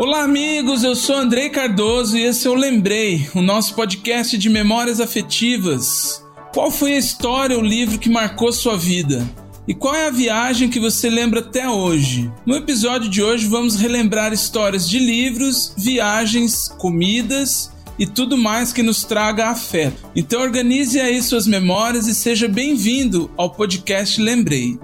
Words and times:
Olá, 0.00 0.22
amigos. 0.22 0.82
Eu 0.82 0.96
sou 0.96 1.14
Andrei 1.14 1.50
Cardoso 1.50 2.16
e 2.16 2.22
esse 2.22 2.48
eu 2.48 2.54
Lembrei, 2.54 3.28
o 3.34 3.42
nosso 3.42 3.74
podcast 3.74 4.38
de 4.38 4.48
memórias 4.48 4.98
afetivas. 4.98 6.24
Qual 6.54 6.70
foi 6.70 6.94
a 6.94 6.98
história 6.98 7.54
ou 7.54 7.62
livro 7.62 7.98
que 7.98 8.08
marcou 8.08 8.50
sua 8.50 8.78
vida? 8.78 9.22
E 9.68 9.74
qual 9.74 9.94
é 9.94 10.06
a 10.06 10.10
viagem 10.10 10.70
que 10.70 10.80
você 10.80 11.10
lembra 11.10 11.40
até 11.40 11.68
hoje? 11.68 12.32
No 12.46 12.56
episódio 12.56 13.10
de 13.10 13.22
hoje 13.22 13.46
vamos 13.46 13.76
relembrar 13.76 14.32
histórias 14.32 14.88
de 14.88 14.98
livros, 14.98 15.74
viagens, 15.76 16.66
comidas 16.78 17.70
e 17.98 18.06
tudo 18.06 18.38
mais 18.38 18.72
que 18.72 18.82
nos 18.82 19.04
traga 19.04 19.48
afeto. 19.48 20.10
Então 20.16 20.40
organize 20.40 20.98
aí 20.98 21.22
suas 21.22 21.46
memórias 21.46 22.06
e 22.06 22.14
seja 22.14 22.48
bem-vindo 22.48 23.30
ao 23.36 23.50
podcast 23.50 24.18
Lembrei. 24.18 24.78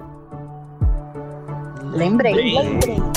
Lembrei. 1.91 2.53
Lembrei. 2.53 3.16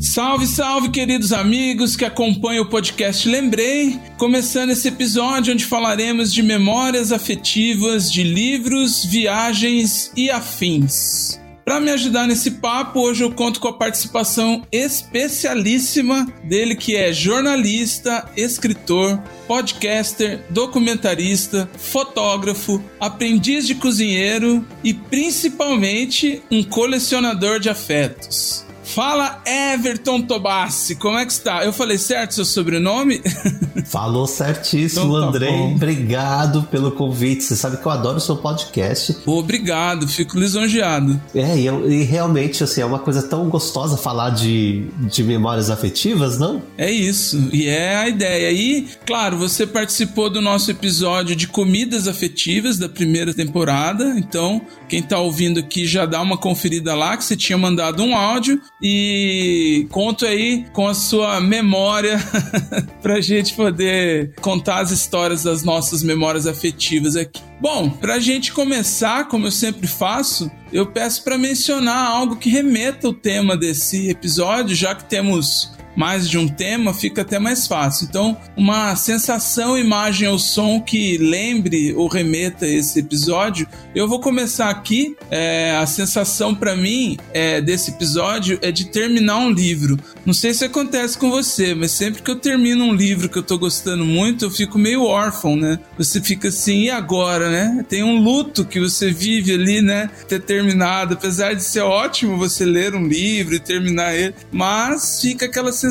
Salve, 0.00 0.46
salve, 0.46 0.90
queridos 0.90 1.32
amigos 1.32 1.96
que 1.96 2.04
acompanham 2.04 2.62
o 2.62 2.68
podcast 2.68 3.28
Lembrei. 3.28 3.98
Começando 4.16 4.70
esse 4.70 4.86
episódio 4.86 5.52
onde 5.52 5.64
falaremos 5.64 6.32
de 6.32 6.40
memórias 6.40 7.10
afetivas 7.10 8.10
de 8.10 8.22
livros, 8.22 9.04
viagens 9.04 10.12
e 10.16 10.30
afins. 10.30 11.40
Para 11.64 11.80
me 11.80 11.90
ajudar 11.90 12.28
nesse 12.28 12.52
papo, 12.52 13.00
hoje 13.00 13.24
eu 13.24 13.32
conto 13.32 13.58
com 13.58 13.66
a 13.66 13.72
participação 13.72 14.62
especialíssima 14.70 16.32
dele, 16.44 16.76
que 16.76 16.94
é 16.94 17.12
jornalista, 17.12 18.30
escritor, 18.36 19.20
podcaster, 19.48 20.44
documentarista, 20.48 21.68
fotógrafo, 21.76 22.80
aprendiz 23.00 23.66
de 23.66 23.74
cozinheiro 23.74 24.64
e 24.84 24.94
principalmente 24.94 26.40
um 26.52 26.62
colecionador 26.62 27.58
de 27.58 27.68
afetos. 27.68 28.67
Fala 28.94 29.42
Everton 29.46 30.22
Tobassi, 30.22 30.94
como 30.96 31.18
é 31.18 31.26
que 31.26 31.32
está? 31.32 31.62
Eu 31.62 31.72
falei 31.74 31.98
certo 31.98 32.34
seu 32.34 32.44
sobrenome? 32.44 33.20
Falou 33.86 34.26
certíssimo, 34.26 35.04
Então 35.06 35.20
tá 35.20 35.26
Andrei. 35.28 35.50
bom. 35.50 35.74
Obrigado 35.74 36.62
pelo 36.64 36.90
convite. 36.92 37.44
Você 37.44 37.54
sabe 37.54 37.76
que 37.76 37.86
eu 37.86 37.92
adoro 37.92 38.16
o 38.16 38.20
seu 38.20 38.36
podcast. 38.36 39.16
Obrigado, 39.26 40.08
fico 40.08 40.38
lisonjeado. 40.38 41.20
É, 41.34 41.56
e, 41.56 41.66
e 41.66 42.02
realmente, 42.02 42.64
assim, 42.64 42.80
é 42.80 42.84
uma 42.84 42.98
coisa 42.98 43.22
tão 43.22 43.48
gostosa 43.48 43.96
falar 43.96 44.30
de, 44.30 44.86
de 44.98 45.22
memórias 45.22 45.70
afetivas, 45.70 46.38
não? 46.38 46.62
É 46.76 46.90
isso, 46.90 47.48
e 47.52 47.66
é 47.66 47.96
a 47.96 48.08
ideia. 48.08 48.50
E, 48.50 48.88
claro, 49.06 49.36
você 49.38 49.66
participou 49.66 50.28
do 50.28 50.40
nosso 50.40 50.70
episódio 50.70 51.36
de 51.36 51.46
comidas 51.46 52.08
afetivas 52.08 52.78
da 52.78 52.88
primeira 52.88 53.32
temporada. 53.32 54.14
Então, 54.18 54.60
quem 54.88 55.02
tá 55.02 55.18
ouvindo 55.18 55.60
aqui 55.60 55.86
já 55.86 56.04
dá 56.04 56.20
uma 56.20 56.36
conferida 56.38 56.94
lá, 56.94 57.16
que 57.16 57.24
você 57.24 57.36
tinha 57.36 57.56
mandado 57.58 58.02
um 58.02 58.16
áudio. 58.16 58.60
E 58.82 59.86
conto 59.90 60.24
aí 60.24 60.64
com 60.72 60.86
a 60.86 60.94
sua 60.94 61.40
memória 61.40 62.18
pra 63.02 63.20
gente 63.20 63.54
poder 63.54 64.34
contar 64.40 64.80
as 64.80 64.90
histórias 64.90 65.42
das 65.42 65.64
nossas 65.64 66.02
memórias 66.02 66.46
afetivas 66.46 67.16
aqui. 67.16 67.42
Bom, 67.60 67.90
pra 67.90 68.20
gente 68.20 68.52
começar, 68.52 69.26
como 69.26 69.46
eu 69.48 69.50
sempre 69.50 69.88
faço, 69.88 70.48
eu 70.72 70.86
peço 70.86 71.24
pra 71.24 71.36
mencionar 71.36 72.08
algo 72.08 72.36
que 72.36 72.48
remeta 72.48 73.08
o 73.08 73.12
tema 73.12 73.56
desse 73.56 74.08
episódio, 74.08 74.76
já 74.76 74.94
que 74.94 75.04
temos 75.04 75.72
mais 75.98 76.30
de 76.30 76.38
um 76.38 76.46
tema, 76.46 76.94
fica 76.94 77.22
até 77.22 77.40
mais 77.40 77.66
fácil. 77.66 78.06
Então, 78.08 78.38
uma 78.56 78.94
sensação, 78.94 79.76
imagem 79.76 80.28
ou 80.28 80.38
som 80.38 80.80
que 80.80 81.18
lembre 81.18 81.92
ou 81.92 82.06
remeta 82.06 82.64
esse 82.64 83.00
episódio. 83.00 83.66
Eu 83.96 84.06
vou 84.06 84.20
começar 84.20 84.70
aqui. 84.70 85.16
É, 85.28 85.76
a 85.76 85.86
sensação 85.86 86.54
pra 86.54 86.76
mim 86.76 87.18
é, 87.34 87.60
desse 87.60 87.90
episódio 87.90 88.60
é 88.62 88.70
de 88.70 88.84
terminar 88.84 89.38
um 89.38 89.50
livro. 89.50 89.98
Não 90.24 90.32
sei 90.32 90.54
se 90.54 90.64
acontece 90.64 91.18
com 91.18 91.30
você, 91.30 91.74
mas 91.74 91.90
sempre 91.90 92.22
que 92.22 92.30
eu 92.30 92.36
termino 92.36 92.84
um 92.84 92.94
livro 92.94 93.28
que 93.28 93.38
eu 93.38 93.42
tô 93.42 93.58
gostando 93.58 94.04
muito, 94.04 94.44
eu 94.44 94.50
fico 94.52 94.78
meio 94.78 95.02
órfão, 95.02 95.56
né? 95.56 95.80
Você 95.98 96.20
fica 96.20 96.46
assim, 96.46 96.82
e 96.82 96.90
agora, 96.90 97.50
né? 97.50 97.84
Tem 97.88 98.04
um 98.04 98.22
luto 98.22 98.64
que 98.64 98.78
você 98.78 99.10
vive 99.10 99.52
ali, 99.52 99.82
né? 99.82 100.08
Ter 100.28 100.40
terminado. 100.40 101.14
Apesar 101.14 101.54
de 101.54 101.64
ser 101.64 101.80
ótimo 101.80 102.38
você 102.38 102.64
ler 102.64 102.94
um 102.94 103.08
livro 103.08 103.56
e 103.56 103.58
terminar 103.58 104.14
ele, 104.14 104.34
mas 104.52 105.20
fica 105.20 105.46
aquela 105.46 105.72
sensação 105.72 105.87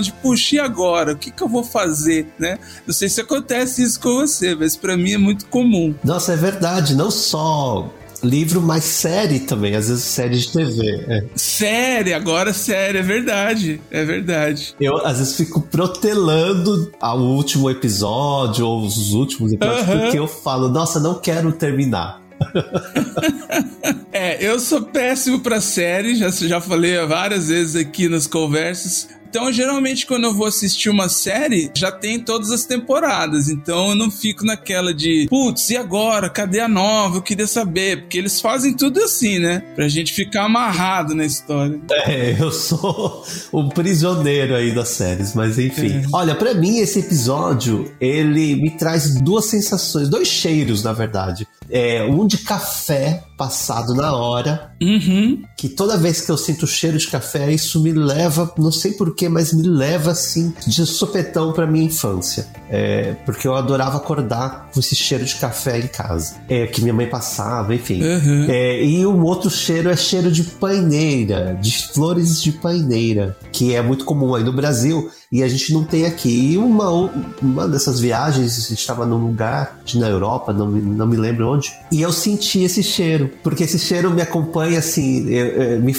de, 0.00 0.12
puxa, 0.14 0.56
e 0.56 0.58
agora? 0.60 1.12
O 1.12 1.16
que, 1.16 1.30
que 1.30 1.42
eu 1.42 1.48
vou 1.48 1.64
fazer, 1.64 2.26
né? 2.38 2.58
Não 2.86 2.94
sei 2.94 3.08
se 3.08 3.20
acontece 3.20 3.82
isso 3.82 4.00
com 4.00 4.14
você, 4.16 4.54
mas 4.54 4.76
pra 4.76 4.96
mim 4.96 5.12
é 5.12 5.18
muito 5.18 5.46
comum. 5.46 5.94
Nossa, 6.04 6.32
é 6.32 6.36
verdade. 6.36 6.94
Não 6.94 7.10
só 7.10 7.90
livro, 8.22 8.62
mas 8.62 8.84
série 8.84 9.40
também. 9.40 9.74
Às 9.74 9.88
vezes 9.88 10.04
série 10.04 10.38
de 10.38 10.52
TV. 10.52 11.04
é. 11.08 11.24
Sério, 11.34 12.14
agora 12.14 12.52
sério, 12.52 13.00
é 13.00 13.02
verdade. 13.02 13.80
É 13.90 14.04
verdade. 14.04 14.74
Eu, 14.80 15.04
às 15.04 15.18
vezes, 15.18 15.36
fico 15.36 15.60
protelando 15.60 16.92
ao 17.00 17.18
último 17.18 17.68
episódio 17.68 18.66
ou 18.66 18.84
os 18.86 19.12
últimos 19.12 19.52
episódios, 19.52 19.88
Aham. 19.88 20.00
porque 20.00 20.18
eu 20.18 20.28
falo, 20.28 20.68
nossa, 20.68 21.00
não 21.00 21.14
quero 21.18 21.52
terminar. 21.52 22.20
É, 24.12 24.44
eu 24.46 24.60
sou 24.60 24.82
péssimo 24.82 25.40
pra 25.40 25.60
série, 25.60 26.14
já, 26.14 26.28
já 26.30 26.60
falei 26.60 26.98
várias 27.06 27.48
vezes 27.48 27.74
aqui 27.76 28.08
nas 28.08 28.26
conversas. 28.26 29.08
Então, 29.32 29.50
geralmente, 29.50 30.04
quando 30.04 30.24
eu 30.24 30.34
vou 30.34 30.46
assistir 30.46 30.90
uma 30.90 31.08
série, 31.08 31.70
já 31.74 31.90
tem 31.90 32.20
todas 32.20 32.50
as 32.50 32.66
temporadas. 32.66 33.48
Então, 33.48 33.88
eu 33.88 33.94
não 33.94 34.10
fico 34.10 34.44
naquela 34.44 34.92
de, 34.92 35.26
putz, 35.30 35.70
e 35.70 35.76
agora? 35.78 36.28
Cadê 36.28 36.60
a 36.60 36.68
nova? 36.68 37.16
Eu 37.16 37.22
queria 37.22 37.46
saber. 37.46 38.02
Porque 38.02 38.18
eles 38.18 38.42
fazem 38.42 38.74
tudo 38.74 39.02
assim, 39.02 39.38
né? 39.38 39.60
Pra 39.74 39.88
gente 39.88 40.12
ficar 40.12 40.44
amarrado 40.44 41.14
na 41.14 41.24
história. 41.24 41.80
É, 42.06 42.36
eu 42.38 42.52
sou 42.52 43.24
um 43.54 43.70
prisioneiro 43.70 44.54
aí 44.54 44.70
das 44.70 44.90
séries, 44.90 45.34
mas 45.34 45.58
enfim. 45.58 46.02
Olha, 46.12 46.34
pra 46.34 46.52
mim 46.52 46.80
esse 46.80 46.98
episódio, 46.98 47.90
ele 47.98 48.54
me 48.56 48.76
traz 48.76 49.14
duas 49.14 49.46
sensações, 49.46 50.10
dois 50.10 50.28
cheiros, 50.28 50.84
na 50.84 50.92
verdade. 50.92 51.48
É, 51.70 52.04
um 52.04 52.26
de 52.26 52.36
café 52.36 53.24
passado 53.36 53.94
na 53.94 54.14
hora, 54.14 54.72
Uhum. 54.80 55.42
que 55.56 55.68
toda 55.68 55.96
vez 55.96 56.20
que 56.20 56.30
eu 56.30 56.36
sinto 56.36 56.64
o 56.64 56.66
cheiro 56.66 56.98
de 56.98 57.06
café, 57.08 57.50
isso 57.52 57.80
me 57.82 57.92
leva, 57.92 58.52
não 58.58 58.70
sei 58.72 58.92
porquê, 58.92 59.28
mas 59.28 59.52
me 59.52 59.62
leva 59.66 60.10
assim 60.12 60.52
de 60.66 60.84
sopetão 60.86 61.52
pra 61.52 61.66
minha 61.66 61.84
infância. 61.84 62.46
É, 62.70 63.14
porque 63.24 63.46
eu 63.46 63.54
adorava 63.54 63.96
acordar 63.96 64.70
com 64.72 64.80
esse 64.80 64.94
cheiro 64.96 65.24
de 65.24 65.34
café 65.36 65.78
em 65.78 65.86
casa. 65.86 66.36
É, 66.48 66.66
que 66.66 66.80
minha 66.80 66.94
mãe 66.94 67.08
passava, 67.08 67.74
enfim. 67.74 68.02
Uhum. 68.02 68.46
É, 68.48 68.84
e 68.84 69.06
um 69.06 69.22
outro 69.24 69.50
cheiro 69.50 69.88
é 69.90 69.96
cheiro 69.96 70.30
de 70.30 70.42
paineira, 70.44 71.56
de 71.60 71.86
flores 71.88 72.42
de 72.42 72.52
paineira, 72.52 73.36
que 73.52 73.74
é 73.74 73.82
muito 73.82 74.04
comum 74.04 74.34
aí 74.34 74.42
no 74.44 74.52
Brasil 74.52 75.10
e 75.32 75.42
a 75.42 75.48
gente 75.48 75.72
não 75.72 75.82
tem 75.82 76.04
aqui. 76.04 76.28
E 76.52 76.58
uma, 76.58 77.10
uma 77.40 77.66
dessas 77.66 77.98
viagens, 77.98 78.58
a 78.58 78.68
gente 78.68 78.78
estava 78.78 79.06
num 79.06 79.16
lugar 79.16 79.80
na 79.94 80.08
Europa, 80.08 80.52
não, 80.52 80.66
me- 80.68 80.82
não 80.82 81.06
me 81.06 81.16
lembro 81.16 81.48
onde, 81.48 81.72
e 81.90 82.02
eu 82.02 82.12
senti 82.12 82.62
esse 82.62 82.82
cheiro, 82.82 83.30
porque 83.42 83.64
esse 83.64 83.78
cheiro 83.78 84.10
me 84.10 84.20
acompanha 84.20 84.78
assim, 84.78 85.26
eu- 85.30 85.46
eu- 85.46 85.80
me 85.80 85.96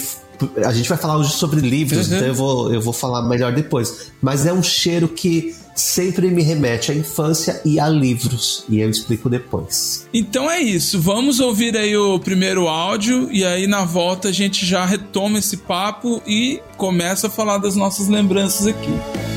a 0.66 0.74
gente 0.74 0.90
vai 0.90 0.98
falar 0.98 1.18
hoje 1.18 1.32
sobre 1.32 1.62
livros, 1.62 2.10
Uhum. 2.10 2.16
então 2.16 2.28
eu 2.28 2.34
vou, 2.36 2.74
eu 2.74 2.82
vou 2.82 2.92
falar 2.92 3.22
melhor 3.30 3.54
depois. 3.54 4.08
Mas 4.22 4.46
é 4.46 4.52
um 4.52 4.62
cheiro 4.64 5.08
que 5.08 5.56
sempre 5.76 6.30
me 6.30 6.44
remete 6.44 6.92
à 6.92 6.96
infância 6.96 7.62
e 7.66 7.80
a 7.80 7.90
livros, 7.90 8.66
e 8.70 8.80
eu 8.80 8.90
explico 8.90 9.30
depois. 9.30 10.08
Então 10.14 10.50
é 10.50 10.60
isso. 10.60 11.00
Vamos 11.00 11.40
ouvir 11.40 11.76
aí 11.76 11.96
o 11.96 12.20
primeiro 12.20 12.68
áudio 12.68 13.32
e 13.32 13.44
aí 13.44 13.68
na 13.68 13.84
volta 13.84 14.30
a 14.30 14.32
gente 14.32 14.66
já 14.66 14.86
retoma 14.86 15.40
esse 15.40 15.58
papo 15.58 16.22
e 16.28 16.62
começa 16.78 17.28
a 17.28 17.30
falar 17.30 17.58
das 17.58 17.76
nossas 17.76 18.08
lembranças 18.08 18.68
aqui. 18.68 19.33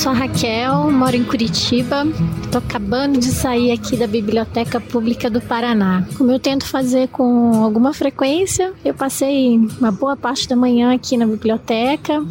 Sou 0.00 0.12
a 0.12 0.14
Raquel, 0.14 0.90
moro 0.90 1.14
em 1.14 1.22
Curitiba. 1.22 2.06
Tô 2.50 2.56
acabando 2.56 3.20
de 3.20 3.26
sair 3.26 3.70
aqui 3.70 3.98
da 3.98 4.06
Biblioteca 4.06 4.80
Pública 4.80 5.28
do 5.28 5.42
Paraná. 5.42 6.08
Como 6.16 6.32
eu 6.32 6.38
tento 6.38 6.64
fazer 6.64 7.08
com 7.08 7.62
alguma 7.62 7.92
frequência, 7.92 8.72
eu 8.82 8.94
passei 8.94 9.58
uma 9.78 9.92
boa 9.92 10.16
parte 10.16 10.48
da 10.48 10.56
manhã 10.56 10.94
aqui 10.94 11.18
na 11.18 11.26
biblioteca. 11.26 12.24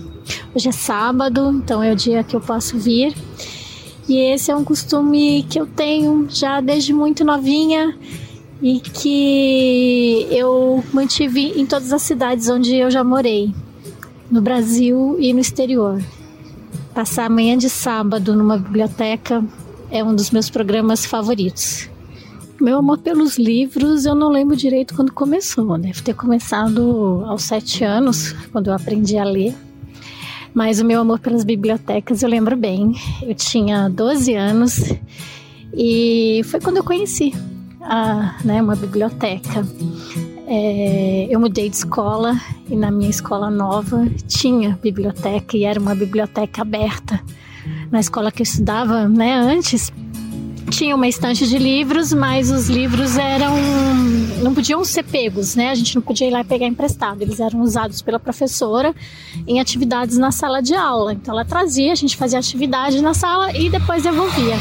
Hoje 0.56 0.70
é 0.70 0.72
sábado, 0.72 1.62
então 1.64 1.84
é 1.84 1.94
o 1.94 1.96
dia 1.96 2.24
que 2.24 2.36
eu 2.36 2.42
posso 2.42 2.76
vir. 2.76 3.14
E 4.08 4.18
esse 4.18 4.50
é 4.50 4.56
um 4.56 4.64
costume 4.64 5.46
que 5.48 5.60
eu 5.60 5.68
tenho 5.68 6.26
já 6.28 6.62
desde 6.62 6.92
muito 6.92 7.24
novinha 7.24 7.96
e 8.64 8.80
que 8.80 10.26
eu 10.32 10.84
mantive 10.92 11.54
em 11.56 11.68
todas 11.68 11.94
as 11.94 12.02
cidades 12.02 12.50
onde 12.50 12.76
eu 12.76 12.90
já 12.90 13.04
morei, 13.04 13.54
no 14.32 14.42
Brasil 14.42 15.18
e 15.20 15.32
no 15.34 15.40
exterior. 15.40 16.02
Passar 16.94 17.26
a 17.26 17.30
manhã 17.30 17.58
de 17.58 17.70
sábado 17.70 18.36
numa 18.36 18.58
biblioteca 18.58 19.44
é 19.92 20.04
um 20.04 20.16
dos 20.16 20.32
meus 20.32 20.50
programas 20.50 21.06
favoritos. 21.06 21.90
Meu 22.60 22.80
amor 22.80 22.98
pelos 22.98 23.38
livros, 23.38 24.06
eu 24.06 24.14
não 24.14 24.30
lembro 24.30 24.56
direito 24.56 24.94
quando 24.94 25.14
começou. 25.14 25.78
Deve 25.78 26.02
ter 26.02 26.14
começado 26.14 27.24
aos 27.26 27.44
sete 27.44 27.84
anos, 27.84 28.34
quando 28.52 28.68
eu 28.68 28.74
aprendi 28.74 29.18
a 29.18 29.24
ler. 29.24 29.56
Mas 30.54 30.80
o 30.82 30.86
meu 30.86 31.00
amor 31.00 31.20
pelas 31.20 31.44
bibliotecas 31.44 32.22
eu 32.22 32.30
lembro 32.30 32.58
bem. 32.58 32.94
Eu 33.22 33.34
tinha 33.34 33.88
12 33.88 34.34
anos 34.34 34.84
e 35.74 36.42
foi 36.46 36.60
quando 36.60 36.78
eu 36.78 36.84
conheci 36.84 37.34
a, 37.82 38.36
né, 38.44 38.62
uma 38.62 38.76
biblioteca. 38.76 39.66
É, 40.52 41.28
eu 41.30 41.40
mudei 41.40 41.70
de 41.70 41.76
escola 41.76 42.36
e 42.68 42.76
na 42.76 42.90
minha 42.90 43.12
escola 43.12 43.52
nova 43.52 44.08
tinha 44.28 44.80
biblioteca 44.82 45.56
e 45.56 45.64
era 45.64 45.80
uma 45.80 45.94
biblioteca 45.94 46.64
aberta. 46.64 47.22
Na 47.92 48.00
escola 48.00 48.32
que 48.32 48.42
eu 48.42 48.44
estudava 48.44 49.08
né, 49.08 49.36
antes, 49.36 49.94
tinha 50.72 50.96
uma 50.96 51.08
estante 51.08 51.48
de 51.48 51.60
livros, 51.60 52.12
mas 52.12 52.50
os 52.50 52.68
livros 52.68 53.16
eram 53.16 53.54
não 54.42 54.52
podiam 54.52 54.84
ser 54.84 55.04
pegos, 55.04 55.56
né? 55.56 55.70
A 55.70 55.76
gente 55.76 55.94
não 55.94 56.02
podia 56.02 56.28
ir 56.28 56.32
lá 56.32 56.42
e 56.42 56.44
pegar 56.44 56.66
emprestado. 56.66 57.22
Eles 57.22 57.40
eram 57.40 57.62
usados 57.62 58.02
pela 58.02 58.20
professora 58.20 58.96
em 59.46 59.60
atividades 59.60 60.18
na 60.18 60.32
sala 60.32 60.62
de 60.62 60.74
aula. 60.74 61.14
Então 61.14 61.32
ela 61.32 61.46
trazia, 61.46 61.92
a 61.92 61.96
gente 61.96 62.18
fazia 62.18 62.40
atividade 62.40 63.00
na 63.04 63.14
sala 63.14 63.56
e 63.56 63.70
depois 63.70 64.02
devolvia. 64.02 64.56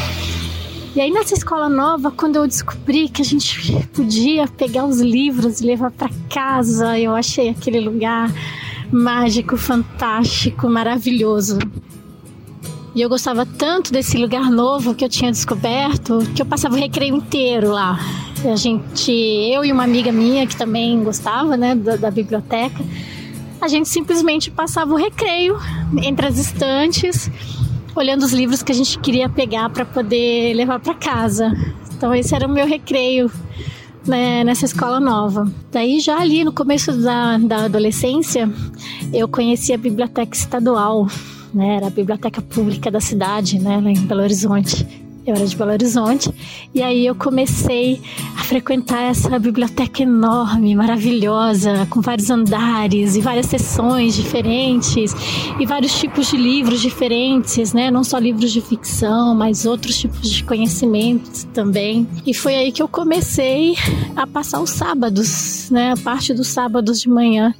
E 0.98 1.00
aí 1.00 1.12
nessa 1.12 1.32
escola 1.32 1.68
nova, 1.68 2.10
quando 2.10 2.34
eu 2.34 2.46
descobri 2.48 3.08
que 3.08 3.22
a 3.22 3.24
gente 3.24 3.72
podia 3.94 4.48
pegar 4.48 4.84
os 4.84 5.00
livros 5.00 5.60
e 5.60 5.64
levar 5.64 5.92
para 5.92 6.10
casa, 6.28 6.98
eu 6.98 7.14
achei 7.14 7.50
aquele 7.50 7.78
lugar 7.78 8.28
mágico, 8.90 9.56
fantástico, 9.56 10.68
maravilhoso. 10.68 11.60
E 12.96 13.00
eu 13.00 13.08
gostava 13.08 13.46
tanto 13.46 13.92
desse 13.92 14.18
lugar 14.18 14.50
novo 14.50 14.92
que 14.92 15.04
eu 15.04 15.08
tinha 15.08 15.30
descoberto 15.30 16.18
que 16.34 16.42
eu 16.42 16.46
passava 16.46 16.74
o 16.74 16.78
recreio 16.78 17.14
inteiro 17.14 17.70
lá. 17.70 17.96
A 18.44 18.56
gente, 18.56 19.12
eu 19.12 19.64
e 19.64 19.70
uma 19.70 19.84
amiga 19.84 20.10
minha 20.10 20.48
que 20.48 20.56
também 20.56 21.00
gostava, 21.04 21.56
né, 21.56 21.76
da, 21.76 21.94
da 21.94 22.10
biblioteca, 22.10 22.84
a 23.60 23.68
gente 23.68 23.88
simplesmente 23.88 24.50
passava 24.50 24.92
o 24.94 24.96
recreio 24.96 25.56
entre 26.02 26.26
as 26.26 26.38
estantes, 26.38 27.30
olhando 27.98 28.22
os 28.22 28.32
livros 28.32 28.62
que 28.62 28.72
a 28.72 28.74
gente 28.74 28.98
queria 28.98 29.28
pegar 29.28 29.68
para 29.70 29.84
poder 29.84 30.54
levar 30.54 30.78
para 30.80 30.94
casa. 30.94 31.52
Então 31.96 32.14
esse 32.14 32.34
era 32.34 32.46
o 32.46 32.50
meu 32.50 32.66
recreio 32.66 33.30
né, 34.06 34.44
nessa 34.44 34.64
escola 34.64 35.00
nova. 35.00 35.50
Daí 35.70 36.00
já 36.00 36.18
ali 36.18 36.44
no 36.44 36.52
começo 36.52 36.92
da, 36.92 37.38
da 37.38 37.64
adolescência, 37.64 38.48
eu 39.12 39.28
conheci 39.28 39.72
a 39.72 39.78
biblioteca 39.78 40.36
estadual 40.36 41.08
né? 41.52 41.76
Era 41.76 41.86
a 41.86 41.90
biblioteca 41.90 42.40
pública 42.42 42.90
da 42.90 43.00
cidade, 43.00 43.58
né? 43.58 43.80
Lá 43.80 43.90
em 43.90 44.06
Belo 44.06 44.22
Horizonte. 44.22 44.86
Eu 45.28 45.34
era 45.34 45.46
de 45.46 45.54
Belo 45.54 45.72
Horizonte. 45.72 46.32
E 46.74 46.82
aí 46.82 47.04
eu 47.04 47.14
comecei 47.14 48.00
a 48.34 48.44
frequentar 48.44 49.02
essa 49.02 49.38
biblioteca 49.38 50.02
enorme, 50.02 50.74
maravilhosa, 50.74 51.86
com 51.90 52.00
vários 52.00 52.30
andares 52.30 53.14
e 53.14 53.20
várias 53.20 53.44
sessões 53.44 54.16
diferentes 54.16 55.14
e 55.60 55.66
vários 55.66 55.98
tipos 55.98 56.30
de 56.30 56.38
livros 56.38 56.80
diferentes, 56.80 57.74
né? 57.74 57.90
Não 57.90 58.02
só 58.02 58.16
livros 58.16 58.50
de 58.50 58.62
ficção, 58.62 59.34
mas 59.34 59.66
outros 59.66 59.98
tipos 59.98 60.30
de 60.30 60.42
conhecimentos 60.44 61.44
também. 61.52 62.08
E 62.24 62.32
foi 62.32 62.54
aí 62.54 62.72
que 62.72 62.82
eu 62.82 62.88
comecei 62.88 63.76
a 64.16 64.26
passar 64.26 64.62
os 64.62 64.70
sábados, 64.70 65.68
né? 65.70 65.92
A 65.92 65.96
parte 65.98 66.32
dos 66.32 66.48
sábados 66.48 67.02
de 67.02 67.10
manhã 67.10 67.54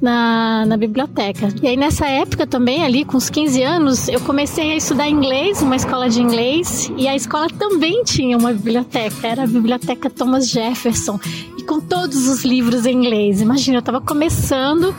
na, 0.00 0.64
na 0.66 0.76
biblioteca. 0.76 1.48
E 1.62 1.68
aí 1.68 1.76
nessa 1.76 2.06
época 2.06 2.46
também, 2.46 2.82
ali 2.84 3.04
com 3.04 3.16
uns 3.16 3.28
15 3.28 3.62
anos, 3.62 4.08
eu 4.08 4.20
comecei 4.20 4.72
a 4.72 4.76
estudar 4.76 5.08
inglês, 5.08 5.60
uma 5.60 5.76
escola 5.76 6.08
de 6.08 6.20
inglês, 6.20 6.90
e 6.96 7.06
a 7.06 7.14
escola 7.14 7.48
também 7.48 8.02
tinha 8.04 8.36
uma 8.36 8.52
biblioteca, 8.52 9.26
era 9.26 9.44
a 9.44 9.46
Biblioteca 9.46 10.08
Thomas 10.08 10.48
Jefferson, 10.48 11.18
e 11.58 11.62
com 11.62 11.80
todos 11.80 12.28
os 12.28 12.44
livros 12.44 12.86
em 12.86 12.96
inglês. 12.96 13.40
Imagina, 13.40 13.76
eu 13.76 13.80
estava 13.80 14.00
começando, 14.00 14.94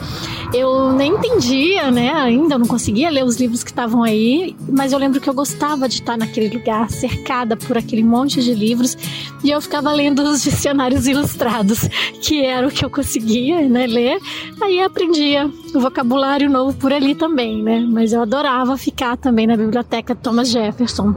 eu 0.54 0.92
nem 0.92 1.14
entendia, 1.14 1.90
né, 1.92 2.12
ainda, 2.12 2.58
não 2.58 2.68
conseguia 2.68 3.10
ler 3.10 3.24
os 3.24 3.38
livros 3.38 3.64
que 3.64 3.72
estavam 3.72 4.04
aí, 4.04 4.56
mas 4.70 4.92
eu 4.92 5.00
lembro 5.00 5.22
que 5.22 5.30
eu 5.30 5.34
gostava 5.34 5.88
de 5.88 5.96
estar 5.96 6.18
naquele 6.18 6.56
lugar, 6.56 6.90
cercada 6.90 7.56
por 7.56 7.78
aquele 7.78 8.04
monte 8.04 8.42
de 8.42 8.54
livros, 8.54 8.98
e 9.44 9.50
eu 9.50 9.62
ficava 9.62 9.92
lendo 9.92 10.22
os 10.22 10.44
dicionários 10.44 11.08
ilustrados, 11.08 11.88
que 12.22 12.44
era 12.44 12.68
o 12.68 12.72
que 12.72 12.84
eu 12.84 12.90
conseguia, 12.90 13.68
né, 13.68 13.88
ler. 13.88 14.20
Aí 14.62 14.82
aprendia 14.82 15.50
o 15.74 15.80
vocabulário 15.80 16.50
novo 16.50 16.78
por 16.78 16.92
ali 16.92 17.16
também, 17.16 17.64
né? 17.64 17.80
Mas 17.90 18.14
eu 18.14 18.22
adorava 18.22 18.78
ficar 18.78 19.18
também 19.18 19.48
na 19.48 19.56
biblioteca 19.56 20.14
Thomas 20.14 20.50
Jefferson. 20.50 21.16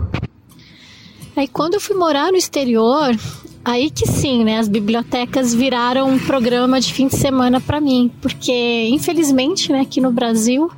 Aí 1.36 1.48
quando 1.48 1.74
eu 1.74 1.80
fui 1.80 1.96
morar 1.96 2.30
no 2.30 2.36
exterior, 2.36 3.14
aí 3.64 3.90
que 3.90 4.06
sim, 4.06 4.44
né? 4.44 4.58
As 4.58 4.68
bibliotecas 4.68 5.54
viraram 5.54 6.10
um 6.10 6.18
programa 6.18 6.80
de 6.80 6.92
fim 6.92 7.08
de 7.08 7.16
semana 7.16 7.60
para 7.60 7.80
mim, 7.80 8.10
porque 8.20 8.88
infelizmente, 8.90 9.72
né, 9.72 9.80
aqui 9.80 10.00
no 10.00 10.12
Brasil, 10.12 10.70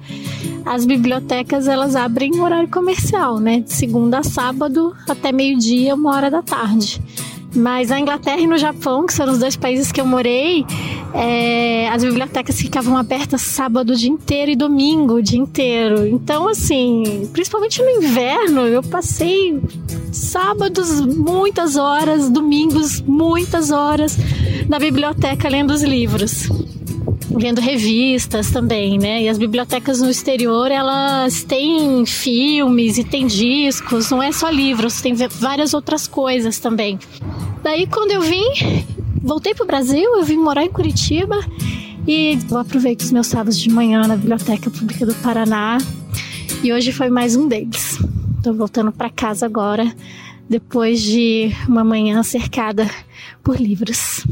as 0.65 0.85
bibliotecas 0.85 1.67
elas 1.67 1.97
abrem 1.97 2.41
horário 2.41 2.69
comercial, 2.69 3.39
né? 3.39 3.61
De 3.61 3.73
segunda 3.73 4.19
a 4.19 4.23
sábado 4.23 4.95
até 5.09 5.33
meio-dia, 5.33 5.95
uma 5.95 6.15
hora 6.15 6.31
da 6.31 6.43
tarde. 6.43 7.01
Mas 7.57 7.91
a 7.91 7.99
Inglaterra 7.99 8.39
e 8.39 8.47
no 8.47 8.59
Japão, 8.59 9.07
que 9.07 9.15
são 9.15 9.27
os 9.31 9.39
dois 9.39 9.57
países 9.57 9.91
que 9.91 10.01
eu 10.01 10.07
morei, 10.07 10.65
é, 11.15 11.89
as 11.89 12.05
bibliotecas 12.05 12.61
ficavam 12.61 12.97
abertas 12.97 13.41
sábado 13.41 13.95
o 13.95 13.97
dia 13.97 14.11
inteiro 14.11 14.51
e 14.51 14.57
domingo 14.57 15.15
o 15.15 15.23
dia 15.23 15.39
inteiro. 15.39 16.07
Então, 16.07 16.49
assim, 16.49 17.29
principalmente 17.33 17.83
no 17.83 17.89
inverno, 17.89 18.61
eu 18.61 18.83
passei 18.83 19.59
sábados 20.13 21.01
muitas 21.01 21.77
horas, 21.77 22.29
domingos 22.29 23.01
muitas 23.01 23.71
horas 23.71 24.19
na 24.69 24.79
biblioteca 24.79 25.49
lendo 25.49 25.73
os 25.73 25.83
livros 25.83 26.49
vendo 27.39 27.61
revistas 27.61 28.51
também, 28.51 28.99
né? 28.99 29.23
E 29.23 29.29
as 29.29 29.37
bibliotecas 29.37 30.01
no 30.01 30.11
exterior, 30.11 30.71
elas 30.71 31.45
têm 31.45 32.07
filmes 32.07 32.97
e 32.97 33.05
têm 33.05 33.27
discos, 33.27 34.11
não 34.11 34.23
é 34.23 34.33
só 34.33 34.49
livros, 34.49 35.01
tem 35.01 35.15
várias 35.15 35.75
outras 35.75 36.07
coisas 36.07 36.59
também. 36.59 36.99
Daí 37.67 37.85
quando 37.85 38.13
eu 38.13 38.21
vim, 38.21 38.45
voltei 39.21 39.53
pro 39.53 39.67
Brasil, 39.67 40.17
eu 40.19 40.23
vim 40.23 40.37
morar 40.37 40.63
em 40.63 40.71
Curitiba 40.71 41.35
e 42.07 42.39
eu 42.49 42.59
aproveito 42.59 43.01
os 43.01 43.11
meus 43.11 43.27
sábados 43.27 43.59
de 43.59 43.69
manhã 43.69 44.07
na 44.07 44.15
Biblioteca 44.15 44.71
Pública 44.71 45.05
do 45.05 45.13
Paraná. 45.17 45.79
E 46.63 46.73
hoje 46.73 46.93
foi 46.93 47.11
mais 47.11 47.35
um 47.35 47.49
deles. 47.49 47.99
Tô 48.41 48.55
voltando 48.55 48.93
para 48.93 49.11
casa 49.11 49.47
agora, 49.47 49.93
depois 50.49 51.03
de 51.03 51.51
uma 51.69 51.83
manhã 51.83 52.23
cercada 52.23 52.89
por 53.43 53.61
livros. 53.61 54.25